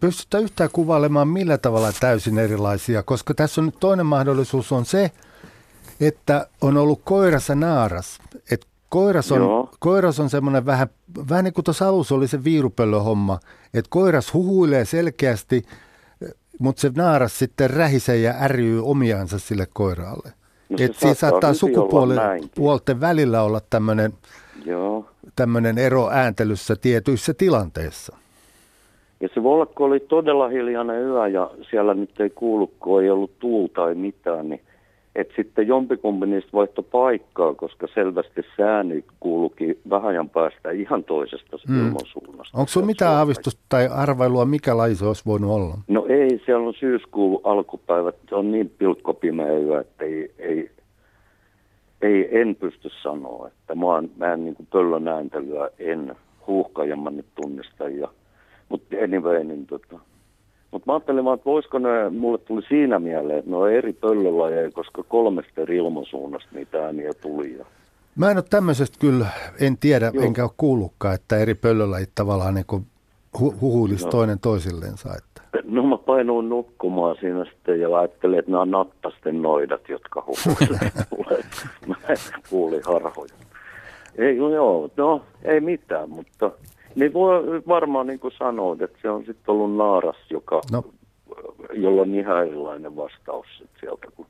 Pystytään 0.00 0.44
yhtään 0.44 0.70
kuvailemaan 0.72 1.28
millä 1.28 1.58
tavalla 1.58 1.92
täysin 2.00 2.38
erilaisia, 2.38 3.02
koska 3.02 3.34
tässä 3.34 3.60
on 3.60 3.64
nyt 3.64 3.80
toinen 3.80 4.06
mahdollisuus 4.06 4.72
on 4.72 4.84
se, 4.84 5.10
että 6.00 6.46
on 6.60 6.76
ollut 6.76 7.00
koirassa 7.04 7.54
naaras. 7.54 8.18
Et 8.50 8.66
koiras 8.88 9.32
on, 9.32 9.65
koiras 9.78 10.20
on 10.20 10.30
semmoinen 10.30 10.66
vähän, 10.66 10.88
vähän 11.30 11.44
niin 11.44 11.54
kuin 11.54 11.64
tuossa 11.64 11.88
alussa 11.88 12.14
oli 12.14 12.28
se 12.28 12.44
viirupöllöhomma, 12.44 13.38
että 13.74 13.88
koiras 13.88 14.34
huhuilee 14.34 14.84
selkeästi, 14.84 15.62
mutta 16.60 16.80
se 16.80 16.90
naaras 16.96 17.38
sitten 17.38 17.70
rähisee 17.70 18.16
ja 18.16 18.34
ärjyy 18.40 18.86
omiansa 18.86 19.38
sille 19.38 19.66
koiraalle. 19.72 20.32
No 20.68 20.76
Et 20.80 20.96
siinä 20.96 21.14
saattaa 21.14 21.54
sukupuolten 21.54 23.00
välillä 23.00 23.42
olla 23.42 23.60
tämmöinen 23.70 24.12
tämmöinen 25.36 25.78
ero 25.78 26.10
ääntelyssä 26.10 26.76
tietyissä 26.76 27.34
tilanteissa. 27.34 28.16
Ja 29.20 29.28
se 29.34 29.40
kun 29.74 29.86
oli 29.86 30.00
todella 30.00 30.48
hiljainen 30.48 31.02
yö 31.02 31.28
ja 31.28 31.50
siellä 31.70 31.94
nyt 31.94 32.20
ei 32.20 32.30
kuulu, 32.30 32.72
kun 32.80 33.02
ei 33.02 33.10
ollut 33.10 33.38
tuulta 33.38 33.74
tai 33.74 33.94
mitään, 33.94 34.48
niin 34.48 34.60
että 35.16 35.34
sitten 35.36 35.66
jompikumpi 35.66 36.26
niistä 36.26 36.50
vaihto 36.52 36.82
paikkaa, 36.82 37.54
koska 37.54 37.86
selvästi 37.94 38.42
sääni 38.56 39.04
kuulukin 39.20 39.78
vähän 39.90 40.06
ajan 40.06 40.30
päästä 40.30 40.70
ihan 40.70 41.04
toisesta 41.04 41.56
mm. 41.68 41.86
ilmansuunnasta. 41.86 42.58
Onko 42.58 42.68
sinulla 42.68 42.86
mitään 42.86 43.14
aavistusta 43.14 43.60
tai 43.68 43.88
arvailua, 43.92 44.44
mikä 44.44 44.76
laji 44.76 44.94
se 44.94 45.06
olisi 45.06 45.22
voinut 45.26 45.50
olla? 45.50 45.74
No 45.88 46.06
ei, 46.08 46.42
siellä 46.44 46.68
on 46.68 46.74
syyskuun 46.80 47.40
alkupäivät, 47.44 48.16
se 48.28 48.34
on 48.34 48.52
niin 48.52 48.72
pilkkopimeä 48.78 49.58
yö, 49.58 49.80
että 49.80 50.04
ei, 50.04 50.34
ei, 50.38 50.70
ei, 52.02 52.40
en 52.40 52.56
pysty 52.56 52.88
sanoa, 53.02 53.48
että 53.48 53.74
mä, 53.74 53.86
oon, 53.86 54.10
mä 54.16 54.32
en 54.32 54.44
niin 54.44 54.56
pöllön 54.72 55.08
ääntelyä 55.08 55.70
en 55.78 56.16
huuhkajamma 56.46 57.10
nyt 57.10 57.26
tunnista, 57.42 57.88
ja, 57.88 58.08
mutta 58.68 58.96
anyway, 59.04 59.44
niin 59.44 59.66
tota, 59.66 59.98
mutta 60.76 60.92
mä 60.92 60.94
ajattelin 60.94 61.24
vaan, 61.24 61.34
että 61.34 61.50
voisiko 61.50 61.78
ne, 61.78 62.10
mulle 62.10 62.38
tuli 62.38 62.62
siinä 62.68 62.98
mieleen, 62.98 63.38
että 63.38 63.50
ne 63.50 63.56
on 63.56 63.72
eri 63.72 63.92
pöllölajeja, 63.92 64.70
koska 64.70 65.02
kolmesta 65.02 65.60
eri 65.60 65.76
ilmansuunnasta 65.76 66.48
niitä 66.52 66.84
ääniä 66.84 67.12
tuli. 67.14 67.58
Ja... 67.58 67.64
Mä 68.16 68.30
en 68.30 68.36
ole 68.36 68.44
tämmöisestä 68.50 68.96
kyllä, 69.00 69.26
en 69.60 69.78
tiedä, 69.78 70.10
Joo. 70.14 70.24
enkä 70.24 70.42
ole 70.42 70.50
kuullutkaan, 70.56 71.14
että 71.14 71.36
eri 71.36 71.54
pöllölajit 71.54 72.10
tavallaan 72.14 72.54
niin 72.54 72.66
kuin 72.66 72.86
hu- 73.38 73.60
huhuilisi 73.60 74.04
no. 74.04 74.10
toinen 74.10 74.38
toisillensa. 74.38 75.08
Että. 75.08 75.60
No 75.64 75.82
mä 75.82 75.98
painuin 75.98 76.48
nukkumaan 76.48 77.16
siinä 77.20 77.44
sitten 77.44 77.80
ja 77.80 77.98
ajattelin, 77.98 78.38
että 78.38 78.50
nämä 78.50 78.62
on 78.62 78.70
nattasten 78.70 79.42
noidat, 79.42 79.88
jotka 79.88 80.24
huhuilevat. 80.26 80.94
mä 81.86 81.96
kuulin 82.50 82.82
harhoja. 82.86 83.34
Ei, 84.18 84.38
no 84.38 84.50
joo, 84.50 84.90
no 84.96 85.22
ei 85.44 85.60
mitään, 85.60 86.10
mutta 86.10 86.50
niin 86.96 87.12
voi 87.12 87.62
varmaan 87.68 88.06
niin 88.06 88.20
kuin 88.20 88.34
sanoit, 88.38 88.82
että 88.82 88.98
se 89.02 89.10
on 89.10 89.24
sitten 89.26 89.54
ollut 89.54 89.76
naaras, 89.76 90.16
joka, 90.30 90.60
no. 90.72 90.84
jolla 91.72 92.02
on 92.02 92.14
ihan 92.14 92.46
erilainen 92.46 92.96
vastaus 92.96 93.46
sieltä. 93.80 94.06
Kun... 94.16 94.26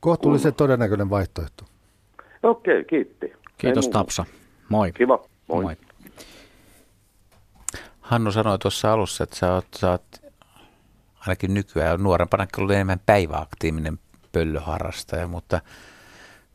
Kohtuullisen 0.00 0.52
kun... 0.52 0.56
todennäköinen 0.56 1.10
vaihtoehto. 1.10 1.64
Okei, 2.42 2.74
okay, 2.74 2.84
kiitti. 2.84 3.32
Kiitos 3.58 3.88
Tapsa. 3.88 4.24
Moi. 4.68 4.92
Kiva. 4.92 5.18
Moi. 5.48 5.62
Moi. 5.62 5.76
Hannu 8.00 8.32
sanoi 8.32 8.58
tuossa 8.58 8.92
alussa, 8.92 9.24
että 9.24 9.36
sä 9.36 9.54
oot, 9.54 9.66
sä 9.76 9.90
oot 9.90 10.02
ainakin 11.20 11.54
nykyään 11.54 12.02
nuorempana 12.02 12.46
kyllä 12.46 12.74
enemmän 12.74 13.00
päiväaktiivinen 13.06 13.98
pöllöharrastaja, 14.32 15.28
mutta, 15.28 15.60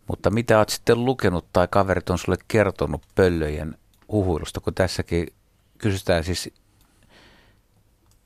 mutta 0.08 0.30
mitä 0.30 0.58
oot 0.58 0.70
sitten 0.70 1.06
lukenut 1.06 1.46
tai 1.54 1.68
kaverit 1.72 2.10
on 2.10 2.18
sulle 2.18 2.38
kertonut 2.48 3.02
pöllöjen 3.16 3.76
huhuilusta, 4.12 4.60
kun 4.60 4.74
tässäkin 4.74 5.28
kysytään 5.78 6.24
siis 6.24 6.54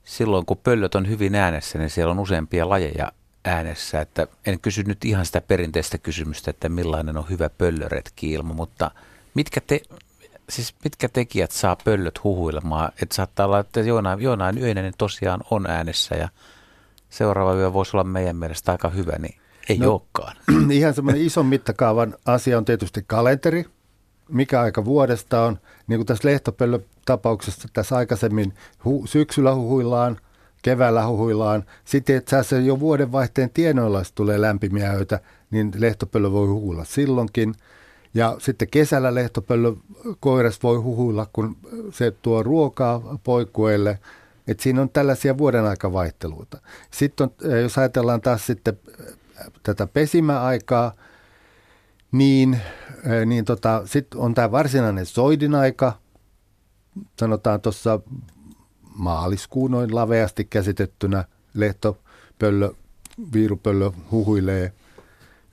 silloin, 0.03 0.45
kun 0.45 0.57
pöllöt 0.57 0.95
on 0.95 1.09
hyvin 1.09 1.35
äänessä, 1.35 1.79
niin 1.79 1.89
siellä 1.89 2.11
on 2.11 2.19
useampia 2.19 2.69
lajeja 2.69 3.11
äänessä. 3.45 4.01
Että 4.01 4.27
en 4.45 4.59
kysy 4.59 4.83
nyt 4.83 5.05
ihan 5.05 5.25
sitä 5.25 5.41
perinteistä 5.41 5.97
kysymystä, 5.97 6.51
että 6.51 6.69
millainen 6.69 7.17
on 7.17 7.29
hyvä 7.29 7.49
pöllöretki-ilma, 7.49 8.53
mutta 8.53 8.91
mitkä, 9.33 9.61
te, 9.61 9.81
siis 10.49 10.75
mitkä 10.83 11.09
tekijät 11.09 11.51
saa 11.51 11.75
pöllöt 11.75 12.23
huhuilemaan? 12.23 12.91
Että 13.01 13.15
saattaa 13.15 13.45
olla, 13.45 13.59
että 13.59 13.79
jonain, 13.79 14.21
jonain 14.21 14.57
yönä 14.57 14.81
ne 14.81 14.91
tosiaan 14.97 15.41
on 15.51 15.69
äänessä 15.69 16.15
ja 16.15 16.29
seuraava 17.09 17.53
yö 17.53 17.73
voisi 17.73 17.97
olla 17.97 18.03
meidän 18.03 18.35
mielestä 18.35 18.71
aika 18.71 18.89
hyvä, 18.89 19.19
niin 19.19 19.35
ei 19.69 19.77
no, 19.77 19.91
olekaan. 19.91 20.35
Ihan 20.71 20.93
semmoinen 20.93 21.21
ison 21.21 21.45
mittakaavan 21.45 22.15
asia 22.25 22.57
on 22.57 22.65
tietysti 22.65 23.03
kalenteri, 23.07 23.65
mikä 24.33 24.61
aika 24.61 24.85
vuodesta 24.85 25.43
on. 25.43 25.59
Niin 25.87 25.97
kuin 25.97 26.07
tässä 26.07 26.27
lehtopöllö-tapauksessa 26.27 27.67
tässä 27.73 27.95
aikaisemmin 27.95 28.53
hu- 28.85 29.07
syksyllä 29.07 29.55
huhuillaan, 29.55 30.17
keväällä 30.61 31.07
huhuillaan. 31.07 31.63
Sitten 31.85 32.15
että 32.15 32.43
se 32.43 32.59
jo 32.61 32.79
vuodenvaihteen 32.79 33.49
tienoilla, 33.49 34.03
tulee 34.15 34.41
lämpimiä 34.41 34.91
öitä, 34.91 35.19
niin 35.51 35.71
lehtopöllö 35.77 36.31
voi 36.31 36.47
huhuilla 36.47 36.85
silloinkin. 36.85 37.55
Ja 38.13 38.35
sitten 38.39 38.67
kesällä 38.67 39.15
lehtopöllö 39.15 39.73
koiras 40.19 40.63
voi 40.63 40.77
huhuilla, 40.77 41.27
kun 41.33 41.57
se 41.91 42.11
tuo 42.11 42.43
ruokaa 42.43 43.19
poikueille. 43.23 43.99
Et 44.47 44.59
siinä 44.59 44.81
on 44.81 44.89
tällaisia 44.89 45.37
vuoden 45.37 45.65
aikavaihteluita. 45.65 46.57
Sitten 46.91 47.29
on, 47.41 47.61
jos 47.61 47.77
ajatellaan 47.77 48.21
taas 48.21 48.45
sitten 48.45 48.79
tätä 49.63 49.87
pesimäaikaa, 49.87 50.93
niin, 52.11 52.61
niin 53.25 53.45
tota, 53.45 53.81
sitten 53.85 54.19
on 54.19 54.33
tämä 54.33 54.51
varsinainen 54.51 55.05
soidin 55.05 55.55
aika, 55.55 55.93
sanotaan 57.19 57.61
tuossa 57.61 57.99
maaliskuun 58.95 59.71
noin 59.71 59.95
laveasti 59.95 60.45
käsitettynä 60.45 61.25
lehtopöllö, 61.53 62.71
viirupöllö 63.33 63.91
huhuilee, 64.11 64.73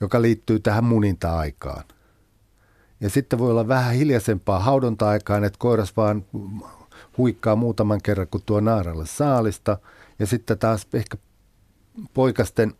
joka 0.01 0.21
liittyy 0.21 0.59
tähän 0.59 0.83
muninta-aikaan. 0.83 1.83
Ja 3.01 3.09
sitten 3.09 3.39
voi 3.39 3.51
olla 3.51 3.67
vähän 3.67 3.93
hiljaisempaa 3.93 4.59
haudonta-aikaan, 4.59 5.43
että 5.43 5.59
koiras 5.59 5.97
vaan 5.97 6.25
huikkaa 7.17 7.55
muutaman 7.55 8.01
kerran, 8.01 8.27
kun 8.27 8.41
tuo 8.45 8.59
naaralle 8.59 9.05
saalista. 9.05 9.77
Ja 10.19 10.25
sitten 10.27 10.59
taas 10.59 10.87
ehkä 10.93 11.17
poikasten 12.13 12.73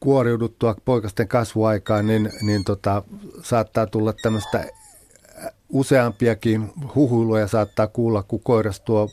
kuoriuduttua 0.00 0.76
poikasten 0.84 1.28
kasvuaikaan, 1.28 2.06
niin, 2.06 2.32
niin 2.42 2.64
tota, 2.64 3.02
saattaa 3.42 3.86
tulla 3.86 4.12
tämmöistä 4.12 4.64
useampiakin 5.68 6.72
huhuiluja 6.94 7.48
saattaa 7.48 7.86
kuulla, 7.86 8.22
kun 8.22 8.40
koiras 8.42 8.80
tuo 8.80 9.10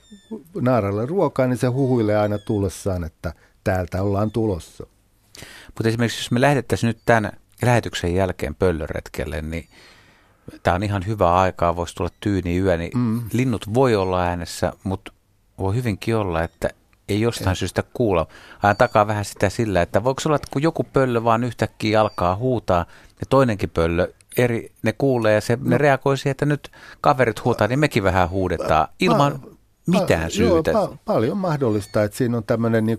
naaralle 0.61 1.05
ruokaa, 1.05 1.47
niin 1.47 1.57
se 1.57 1.67
huhuilee 1.67 2.17
aina 2.17 2.37
tullessaan, 2.37 3.03
että 3.03 3.33
täältä 3.63 4.01
ollaan 4.01 4.31
tulossa. 4.31 4.87
Mutta 5.65 5.89
esimerkiksi 5.89 6.19
jos 6.19 6.31
me 6.31 6.41
lähdettäisiin 6.41 6.87
nyt 6.87 6.99
tämän 7.05 7.31
lähetyksen 7.61 8.15
jälkeen 8.15 8.55
pöllöretkelle, 8.55 9.41
niin 9.41 9.67
tämä 10.63 10.75
on 10.75 10.83
ihan 10.83 11.05
hyvä 11.07 11.33
aikaa, 11.33 11.75
voisi 11.75 11.95
tulla 11.95 12.09
tyyni 12.19 12.57
yö, 12.57 12.77
niin 12.77 12.97
mm. 12.97 13.21
linnut 13.33 13.73
voi 13.73 13.95
olla 13.95 14.23
äänessä, 14.23 14.73
mutta 14.83 15.13
voi 15.59 15.75
hyvinkin 15.75 16.15
olla, 16.15 16.43
että 16.43 16.69
ei 17.09 17.21
jostain 17.21 17.55
syystä 17.55 17.83
kuulla. 17.93 18.27
Ajan 18.63 18.77
takaa 18.77 19.07
vähän 19.07 19.25
sitä 19.25 19.49
sillä, 19.49 19.81
että 19.81 20.03
voiko 20.03 20.21
olla, 20.25 20.35
että 20.35 20.47
kun 20.51 20.61
joku 20.61 20.83
pöllö 20.83 21.23
vaan 21.23 21.43
yhtäkkiä 21.43 22.01
alkaa 22.01 22.35
huutaa 22.35 22.85
ja 23.19 23.25
toinenkin 23.29 23.69
pöllö 23.69 24.13
eri, 24.37 24.71
ne 24.83 24.93
kuulee 24.93 25.33
ja 25.33 25.41
se, 25.41 25.55
no. 25.55 25.69
ne 25.69 25.77
reagoi 25.77 26.17
siihen, 26.17 26.31
että 26.31 26.45
nyt 26.45 26.71
kaverit 27.01 27.45
huutaa, 27.45 27.67
niin 27.67 27.79
mekin 27.79 28.03
vähän 28.03 28.29
huudetaan 28.29 28.87
ilman 28.99 29.33
pa- 29.33 29.57
mitään 29.87 30.31
syytä. 30.31 30.71
Joo, 30.71 30.87
pa- 30.87 30.97
paljon 31.05 31.37
mahdollista, 31.37 32.03
että 32.03 32.17
siinä 32.17 32.37
on 32.37 32.43
tämmöinen 32.43 32.85
niin 32.85 32.97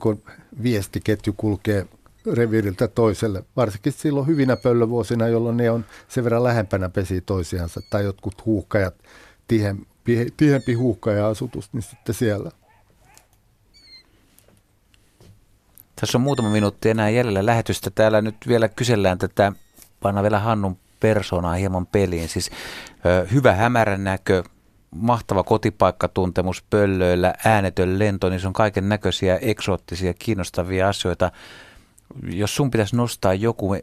viestiketju 0.62 1.34
kulkee 1.36 1.86
reviiriltä 2.32 2.88
toiselle, 2.88 3.44
varsinkin 3.56 3.92
silloin 3.92 4.26
hyvinä 4.26 4.56
pöllövuosina, 4.56 5.28
jolloin 5.28 5.56
ne 5.56 5.70
on 5.70 5.84
sen 6.08 6.24
verran 6.24 6.44
lähempänä 6.44 6.88
pesi 6.88 7.20
toisiansa, 7.20 7.80
tai 7.90 8.04
jotkut 8.04 8.46
huuhkajat, 8.46 8.94
tihempi, 9.48 10.32
tihempi 10.36 10.74
huuhkaja-asutus, 10.74 11.72
niin 11.72 11.82
sitten 11.82 12.14
siellä. 12.14 12.50
Tässä 16.00 16.18
on 16.18 16.22
muutama 16.22 16.50
minuutti 16.50 16.90
enää 16.90 17.10
jäljellä 17.10 17.46
lähetystä. 17.46 17.90
Täällä 17.90 18.20
nyt 18.20 18.36
vielä 18.48 18.68
kysellään 18.68 19.18
tätä, 19.18 19.52
panna 20.00 20.22
vielä 20.22 20.38
Hannun 20.38 20.78
persoonaa 21.00 21.54
hieman 21.54 21.86
peliin. 21.86 22.28
Siis 22.28 22.50
hyvä 23.32 23.54
hämärän 23.54 24.04
näkö, 24.04 24.42
mahtava 24.90 25.42
kotipaikkatuntemus 25.42 26.64
pöllöillä, 26.70 27.34
äänetön 27.44 27.98
lento, 27.98 28.28
niin 28.28 28.40
se 28.40 28.46
on 28.46 28.52
kaiken 28.52 28.88
näköisiä 28.88 29.38
eksoottisia, 29.42 30.14
kiinnostavia 30.14 30.88
asioita. 30.88 31.32
Jos 32.26 32.56
sun 32.56 32.70
pitäisi 32.70 32.96
nostaa 32.96 33.34
joku, 33.34 33.76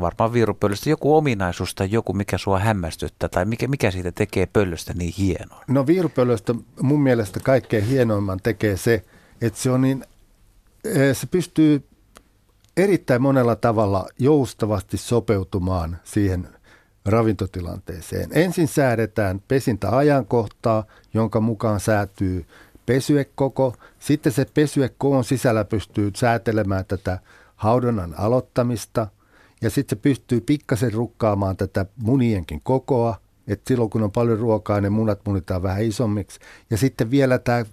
varmaan 0.00 0.32
viirupöllöstä, 0.32 0.90
joku 0.90 1.16
ominaisuus 1.16 1.74
tai 1.74 1.88
joku, 1.90 2.12
mikä 2.12 2.38
sua 2.38 2.58
hämmästyttää, 2.58 3.28
tai 3.28 3.44
mikä, 3.44 3.68
mikä 3.68 3.90
siitä 3.90 4.12
tekee 4.12 4.46
pöllöstä 4.46 4.94
niin 4.94 5.14
hienoa? 5.18 5.64
No 5.68 5.86
viirupöllöstä 5.86 6.54
mun 6.80 7.02
mielestä 7.02 7.40
kaikkein 7.40 7.84
hienoimman 7.84 8.40
tekee 8.42 8.76
se, 8.76 9.04
että 9.40 9.60
se 9.60 9.70
on 9.70 9.80
niin, 9.80 10.04
se 11.12 11.26
pystyy 11.30 11.84
erittäin 12.76 13.22
monella 13.22 13.56
tavalla 13.56 14.08
joustavasti 14.18 14.96
sopeutumaan 14.96 15.98
siihen 16.04 16.48
ravintotilanteeseen. 17.06 18.30
Ensin 18.32 18.68
säädetään 18.68 19.42
pesintäajankohtaa, 19.48 20.84
jonka 21.14 21.40
mukaan 21.40 21.80
säätyy 21.80 22.46
pesyekoko. 22.86 23.74
Sitten 23.98 24.32
se 24.32 24.46
pesyekkoon 24.54 25.24
sisällä 25.24 25.64
pystyy 25.64 26.10
säätelemään 26.16 26.84
tätä 26.84 27.18
haudonnan 27.56 28.14
aloittamista. 28.18 29.06
Ja 29.62 29.70
sitten 29.70 29.96
se 29.98 30.02
pystyy 30.02 30.40
pikkasen 30.40 30.92
rukkaamaan 30.92 31.56
tätä 31.56 31.86
munienkin 31.96 32.60
kokoa. 32.60 33.16
Että 33.48 33.68
silloin 33.68 33.90
kun 33.90 34.02
on 34.02 34.12
paljon 34.12 34.38
ruokaa, 34.38 34.80
ne 34.80 34.90
munat 34.90 35.20
munitaan 35.26 35.62
vähän 35.62 35.82
isommiksi. 35.82 36.40
Ja 36.70 36.76
sitten 36.76 37.10
vielä 37.10 37.38
tämä 37.38 37.64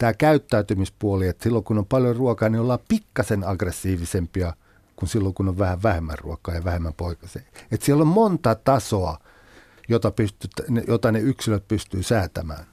tämä 0.00 0.14
käyttäytymispuoli, 0.14 1.28
että 1.28 1.42
silloin 1.42 1.64
kun 1.64 1.78
on 1.78 1.86
paljon 1.86 2.16
ruokaa, 2.16 2.48
niin 2.48 2.60
ollaan 2.60 2.78
pikkasen 2.88 3.48
aggressiivisempia 3.48 4.54
kuin 4.96 5.08
silloin 5.08 5.34
kun 5.34 5.48
on 5.48 5.58
vähän 5.58 5.82
vähemmän 5.82 6.18
ruokaa 6.18 6.54
ja 6.54 6.64
vähemmän 6.64 6.94
poikasia. 6.94 7.42
Että 7.72 7.86
siellä 7.86 8.02
on 8.02 8.06
monta 8.08 8.54
tasoa, 8.54 9.18
jota, 9.88 10.10
pystyt, 10.10 10.50
jota 10.88 11.12
ne 11.12 11.18
yksilöt 11.18 11.68
pystyy 11.68 12.02
säätämään. 12.02 12.64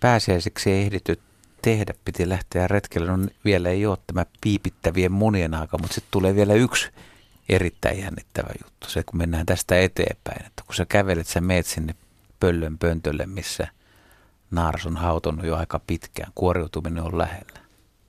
Pääsiäiseksi 0.00 0.70
ei 0.70 0.82
ehditty 0.82 1.20
tehdä, 1.62 1.94
piti 2.04 2.28
lähteä 2.28 2.68
retkelle. 2.68 3.16
No 3.16 3.26
vielä 3.44 3.68
ei 3.68 3.86
ole 3.86 3.98
tämä 4.06 4.26
piipittävien 4.40 5.12
monien 5.12 5.54
aika, 5.54 5.78
mutta 5.78 5.94
sitten 5.94 6.10
tulee 6.10 6.34
vielä 6.34 6.54
yksi 6.54 6.90
erittäin 7.48 8.00
jännittävä 8.00 8.50
juttu. 8.64 8.88
Se, 8.88 9.02
kun 9.02 9.18
mennään 9.18 9.46
tästä 9.46 9.80
eteenpäin, 9.80 10.46
että 10.46 10.62
kun 10.66 10.74
sä 10.74 10.84
kävelet, 10.84 11.26
sä 11.26 11.40
meet 11.40 11.66
sinne 11.66 11.94
pöllön 12.40 12.78
pöntölle, 12.78 13.26
missä 13.26 13.68
naaras 14.54 14.86
on 14.86 14.96
hautonut 14.96 15.46
jo 15.46 15.56
aika 15.56 15.80
pitkään. 15.86 16.32
Kuoriutuminen 16.34 17.04
on 17.04 17.18
lähellä. 17.18 17.60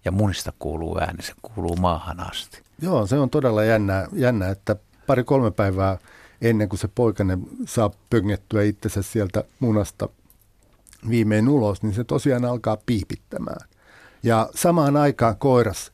Ja 0.05 0.11
munista 0.11 0.53
kuuluu 0.59 0.99
ääni, 0.99 1.23
se 1.23 1.33
kuuluu 1.41 1.75
maahan 1.75 2.19
asti. 2.19 2.63
Joo, 2.81 3.07
se 3.07 3.19
on 3.19 3.29
todella 3.29 3.63
jännä, 3.63 4.07
jännä 4.13 4.49
että 4.49 4.75
pari-kolme 5.07 5.51
päivää 5.51 5.97
ennen 6.41 6.69
kuin 6.69 6.79
se 6.79 6.87
poikainen 6.87 7.41
saa 7.65 7.91
pöngettyä 8.09 8.63
itsensä 8.63 9.01
sieltä 9.01 9.43
munasta 9.59 10.09
viimein 11.09 11.49
ulos, 11.49 11.83
niin 11.83 11.93
se 11.93 12.03
tosiaan 12.03 12.45
alkaa 12.45 12.77
piipittämään. 12.85 13.67
Ja 14.23 14.49
samaan 14.55 14.97
aikaan 14.97 15.37
koiras, 15.37 15.91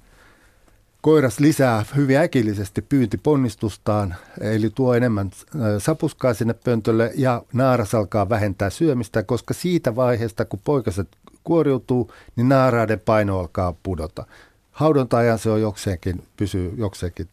koiras 1.01 1.39
lisää 1.39 1.85
hyvin 1.95 2.17
äkillisesti 2.17 2.81
pyyntiponnistustaan, 2.81 4.15
eli 4.41 4.69
tuo 4.75 4.93
enemmän 4.93 5.31
sapuskaa 5.77 6.33
sinne 6.33 6.53
pöntölle 6.53 7.11
ja 7.15 7.43
naaras 7.53 7.95
alkaa 7.95 8.29
vähentää 8.29 8.69
syömistä, 8.69 9.23
koska 9.23 9.53
siitä 9.53 9.95
vaiheesta, 9.95 10.45
kun 10.45 10.59
poikaset 10.63 11.07
kuoriutuu, 11.43 12.11
niin 12.35 12.49
naaraiden 12.49 12.99
paino 12.99 13.39
alkaa 13.39 13.73
pudota. 13.83 14.25
Haudonta-ajan 14.71 15.39
se 15.39 15.49
on 15.49 15.61
jokseenkin, 15.61 16.23
pysyy 16.37 16.73
jokseenkin 16.77 17.27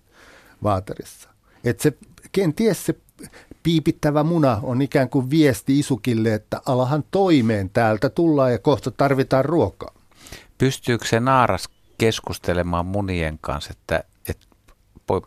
vaaterissa. 0.62 1.28
Et 1.64 1.80
se, 1.80 1.92
kenties 2.32 2.86
se 2.86 2.94
piipittävä 3.62 4.22
muna 4.22 4.60
on 4.62 4.82
ikään 4.82 5.08
kuin 5.08 5.30
viesti 5.30 5.78
isukille, 5.78 6.34
että 6.34 6.60
alahan 6.66 7.04
toimeen 7.10 7.70
täältä 7.70 8.08
tullaan 8.08 8.52
ja 8.52 8.58
kohta 8.58 8.90
tarvitaan 8.90 9.44
ruokaa. 9.44 9.94
Pystyykö 10.58 11.06
se 11.06 11.20
naaras 11.20 11.68
keskustelemaan 11.98 12.86
munien 12.86 13.38
kanssa, 13.40 13.70
että, 13.70 14.04
että 14.28 14.46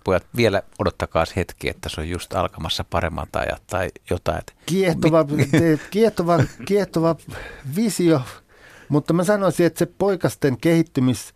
pojat 0.03 0.25
vielä 0.35 0.63
odottakaa 0.79 1.25
hetki, 1.35 1.69
että 1.69 1.89
se 1.89 2.01
on 2.01 2.09
just 2.09 2.33
alkamassa 2.33 2.83
paremmat 2.89 3.35
ajat 3.35 3.63
tai 3.67 3.89
jotain. 4.09 4.41
Kiehtova, 4.65 5.25
kiehtova, 5.91 6.39
kiehtova 6.65 7.15
visio, 7.75 8.21
mutta 8.89 9.13
mä 9.13 9.23
sanoisin, 9.23 9.65
että 9.65 9.79
se 9.79 9.85
poikasten 9.85 10.57
kehittymis, 10.57 11.33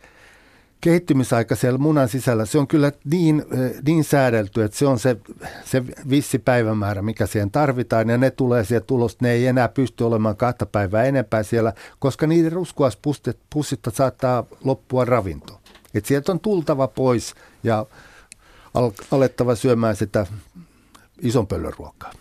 kehittymisaika 0.81 1.55
siellä 1.55 1.77
munan 1.77 2.09
sisällä, 2.09 2.45
se 2.45 2.57
on 2.57 2.67
kyllä 2.67 2.91
niin, 3.05 3.45
niin 3.87 4.03
säädelty, 4.03 4.63
että 4.63 4.77
se 4.77 4.87
on 4.87 4.99
se, 4.99 5.17
se 5.65 5.83
vissi 6.09 6.39
päivämäärä, 6.39 7.01
mikä 7.01 7.25
siihen 7.25 7.51
tarvitaan, 7.51 8.09
ja 8.09 8.17
ne 8.17 8.31
tulee 8.31 8.63
sieltä 8.63 8.85
tulosta, 8.85 9.25
ne 9.25 9.31
ei 9.31 9.47
enää 9.47 9.67
pysty 9.67 10.03
olemaan 10.03 10.37
kahta 10.37 10.65
päivää 10.65 11.03
enempää 11.03 11.43
siellä, 11.43 11.73
koska 11.99 12.27
niiden 12.27 12.51
ruskuaspussitta 12.51 13.91
saattaa 13.93 14.43
loppua 14.63 15.05
ravinto. 15.05 15.61
Et 15.93 16.05
sieltä 16.05 16.31
on 16.31 16.39
tultava 16.39 16.87
pois 16.87 17.35
ja 17.63 17.85
al- 18.73 18.91
alettava 19.11 19.55
syömään 19.55 19.95
sitä 19.95 20.25
ison 21.21 21.47
pöllön 21.47 21.73
ruokaa. 21.77 22.11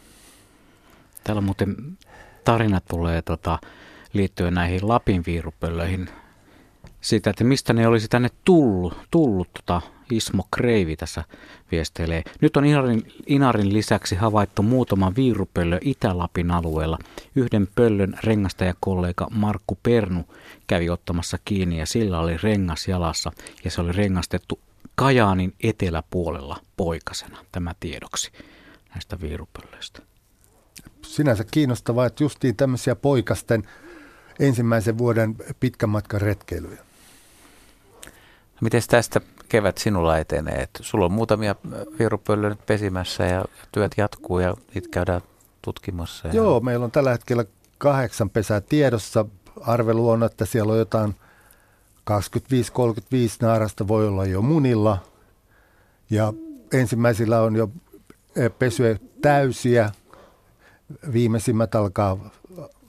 Täällä 1.24 1.40
muuten 1.40 1.76
tarinat 2.44 2.84
tulee 2.84 3.22
tota, 3.22 3.58
liittyen 4.12 4.54
näihin 4.54 4.88
Lapin 4.88 5.22
viirupöllöihin 5.26 6.08
siitä, 7.04 7.30
että 7.30 7.44
mistä 7.44 7.72
ne 7.72 7.86
olisi 7.86 8.08
tänne 8.08 8.28
tullut, 8.44 8.94
tullut 9.10 9.48
tota 9.52 9.80
Ismo 10.10 10.46
Kreivi 10.50 10.96
tässä 10.96 11.24
viesteilee. 11.70 12.22
Nyt 12.40 12.56
on 12.56 12.64
Inarin, 12.64 13.12
Inarin 13.26 13.72
lisäksi 13.72 14.14
havaittu 14.14 14.62
muutama 14.62 15.12
viirupöllö 15.16 15.78
Itä-Lapin 15.80 16.50
alueella. 16.50 16.98
Yhden 17.36 17.68
pöllön 17.74 18.14
rengastajakollega 18.24 19.26
Markku 19.30 19.78
Pernu 19.82 20.24
kävi 20.66 20.90
ottamassa 20.90 21.38
kiinni 21.44 21.78
ja 21.78 21.86
sillä 21.86 22.20
oli 22.20 22.36
rengas 22.42 22.88
jalassa 22.88 23.32
ja 23.64 23.70
se 23.70 23.80
oli 23.80 23.92
rengastettu 23.92 24.60
Kajaanin 24.94 25.54
eteläpuolella 25.62 26.56
poikasena, 26.76 27.38
tämä 27.52 27.74
tiedoksi 27.80 28.32
näistä 28.94 29.20
viirupöllöistä. 29.20 30.02
Sinänsä 31.02 31.44
kiinnostavaa, 31.50 32.06
että 32.06 32.24
justiin 32.24 32.56
tämmöisiä 32.56 32.96
poikasten 32.96 33.62
ensimmäisen 34.38 34.98
vuoden 34.98 35.36
pitkän 35.60 35.88
matkan 35.90 36.20
retkeilyjä. 36.20 36.83
Miten 38.60 38.82
tästä 38.88 39.20
kevät 39.48 39.78
sinulla 39.78 40.18
etenee? 40.18 40.54
Et 40.62 40.70
sulla 40.80 41.04
on 41.04 41.12
muutamia 41.12 41.54
vierupöllöjä 41.98 42.50
nyt 42.50 42.66
pesimässä 42.66 43.24
ja 43.24 43.44
työt 43.72 43.92
jatkuu 43.96 44.38
ja 44.38 44.54
niitä 44.74 44.88
käydään 44.90 45.20
tutkimassa. 45.62 46.28
Ja... 46.28 46.34
Joo, 46.34 46.60
meillä 46.60 46.84
on 46.84 46.90
tällä 46.90 47.10
hetkellä 47.10 47.44
kahdeksan 47.78 48.30
pesää 48.30 48.60
tiedossa. 48.60 49.24
Arvelu 49.60 50.10
on, 50.10 50.22
että 50.22 50.44
siellä 50.44 50.72
on 50.72 50.78
jotain 50.78 51.14
25-35 52.10 52.14
naarasta 53.42 53.88
voi 53.88 54.08
olla 54.08 54.24
jo 54.24 54.42
munilla. 54.42 54.98
Ja 56.10 56.32
ensimmäisillä 56.72 57.40
on 57.40 57.56
jo 57.56 57.70
pesyä 58.58 58.96
täysiä. 59.22 59.90
Viimeisimmät 61.12 61.74
alkaa 61.74 62.30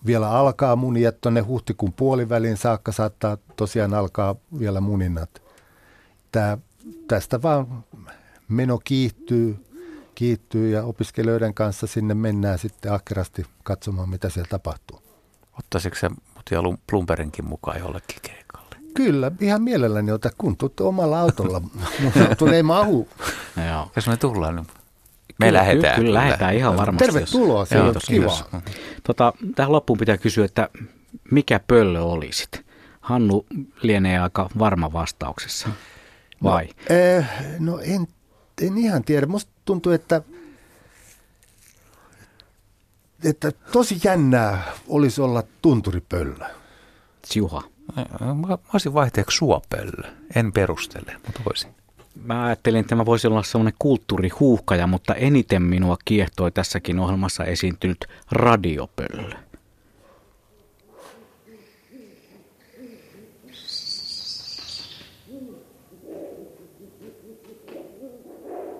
vielä 0.06 0.30
alkaa 0.30 0.76
munia 0.76 1.12
tuonne 1.12 1.42
huhtikuun 1.42 1.94
puolivälin 1.94 2.58
saakka 2.58 2.92
saattaa 2.92 3.38
tosiaan 3.56 3.94
alkaa 3.94 4.36
vielä 4.60 4.82
muninnat. 4.82 5.45
Tää, 6.36 6.58
tästä 7.08 7.42
vaan 7.42 7.84
meno 8.48 8.80
kiihtyy, 8.84 9.66
kiihtyy 10.16 10.70
ja 10.70 10.84
opiskelijoiden 10.84 11.54
kanssa 11.54 11.88
sinne 11.88 12.14
mennään 12.14 12.60
sitten 12.60 12.94
ahkerasti 12.94 13.46
katsomaan, 13.64 14.10
mitä 14.10 14.30
siellä 14.30 14.48
tapahtuu. 14.50 15.02
Ottaisitko 15.60 16.00
se 16.00 16.10
Mutia 16.10 16.60
Plumperinkin 16.90 17.46
mukaan 17.46 17.80
jollekin 17.80 18.18
keikalle? 18.22 18.76
Kyllä, 18.94 19.32
ihan 19.40 19.62
mielelläni 19.62 20.12
ota, 20.12 20.30
kun 20.38 20.58
tuut 20.58 20.80
omalla 20.80 21.20
autolla. 21.20 21.62
Mun 22.42 22.54
ei 22.54 22.64
mahu. 22.64 23.10
Joo. 23.68 23.92
Jos 23.96 24.08
me 24.08 24.18
tullaan, 24.18 24.56
niin 24.56 24.68
me 25.40 25.46
kyllä, 25.46 25.60
lähdetään. 25.60 25.96
Kyllä, 25.96 26.08
kyllä 26.08 26.20
lähdetään 26.20 26.56
ihan 26.56 26.78
varmasti. 26.78 27.06
Tervetuloa, 27.06 27.66
se 27.66 27.82
on 27.82 27.96
kiva. 28.08 28.62
Tota, 29.04 29.34
tähän 29.56 29.72
loppuun 29.72 30.00
pitää 30.00 30.18
kysyä, 30.18 30.46
että 30.46 30.70
mikä 31.32 31.60
pöllö 31.68 32.02
olisit? 32.02 32.66
Hannu 33.02 33.46
lienee 33.82 34.20
aika 34.20 34.50
varma 34.60 34.94
vastauksessa, 34.94 35.70
vai? 36.44 36.66
No, 36.90 36.96
eh, 36.96 37.26
no 37.60 37.80
en, 37.80 38.08
en 38.62 38.78
ihan 38.78 39.04
tiedä. 39.04 39.26
Musta 39.26 39.52
tuntuu, 39.66 39.92
että, 39.92 40.22
että 43.24 43.52
tosi 43.52 44.00
jännää 44.04 44.64
olisi 44.88 45.22
olla 45.22 45.44
tunturipöllö. 45.62 46.46
Juha. 47.36 47.64
Mä, 47.96 48.34
mä 48.48 48.58
olisin 48.74 48.94
vaihteeksi 48.94 49.38
suopöllö. 49.38 50.12
En 50.36 50.52
perustele, 50.52 51.16
mutta 51.26 51.42
voisin. 51.46 51.76
Mä 52.24 52.46
ajattelin, 52.46 52.80
että 52.80 52.90
tämä 52.90 53.06
voisi 53.06 53.28
olla 53.28 53.44
sellainen 53.44 53.74
kulttuurihuuhkaja, 53.80 54.88
mutta 54.88 55.16
eniten 55.16 55.62
minua 55.62 55.98
kiehtoi 56.06 56.52
tässäkin 56.52 57.00
ohjelmassa 57.00 57.44
esiintynyt 57.46 58.06
radiopöllö. 58.32 59.38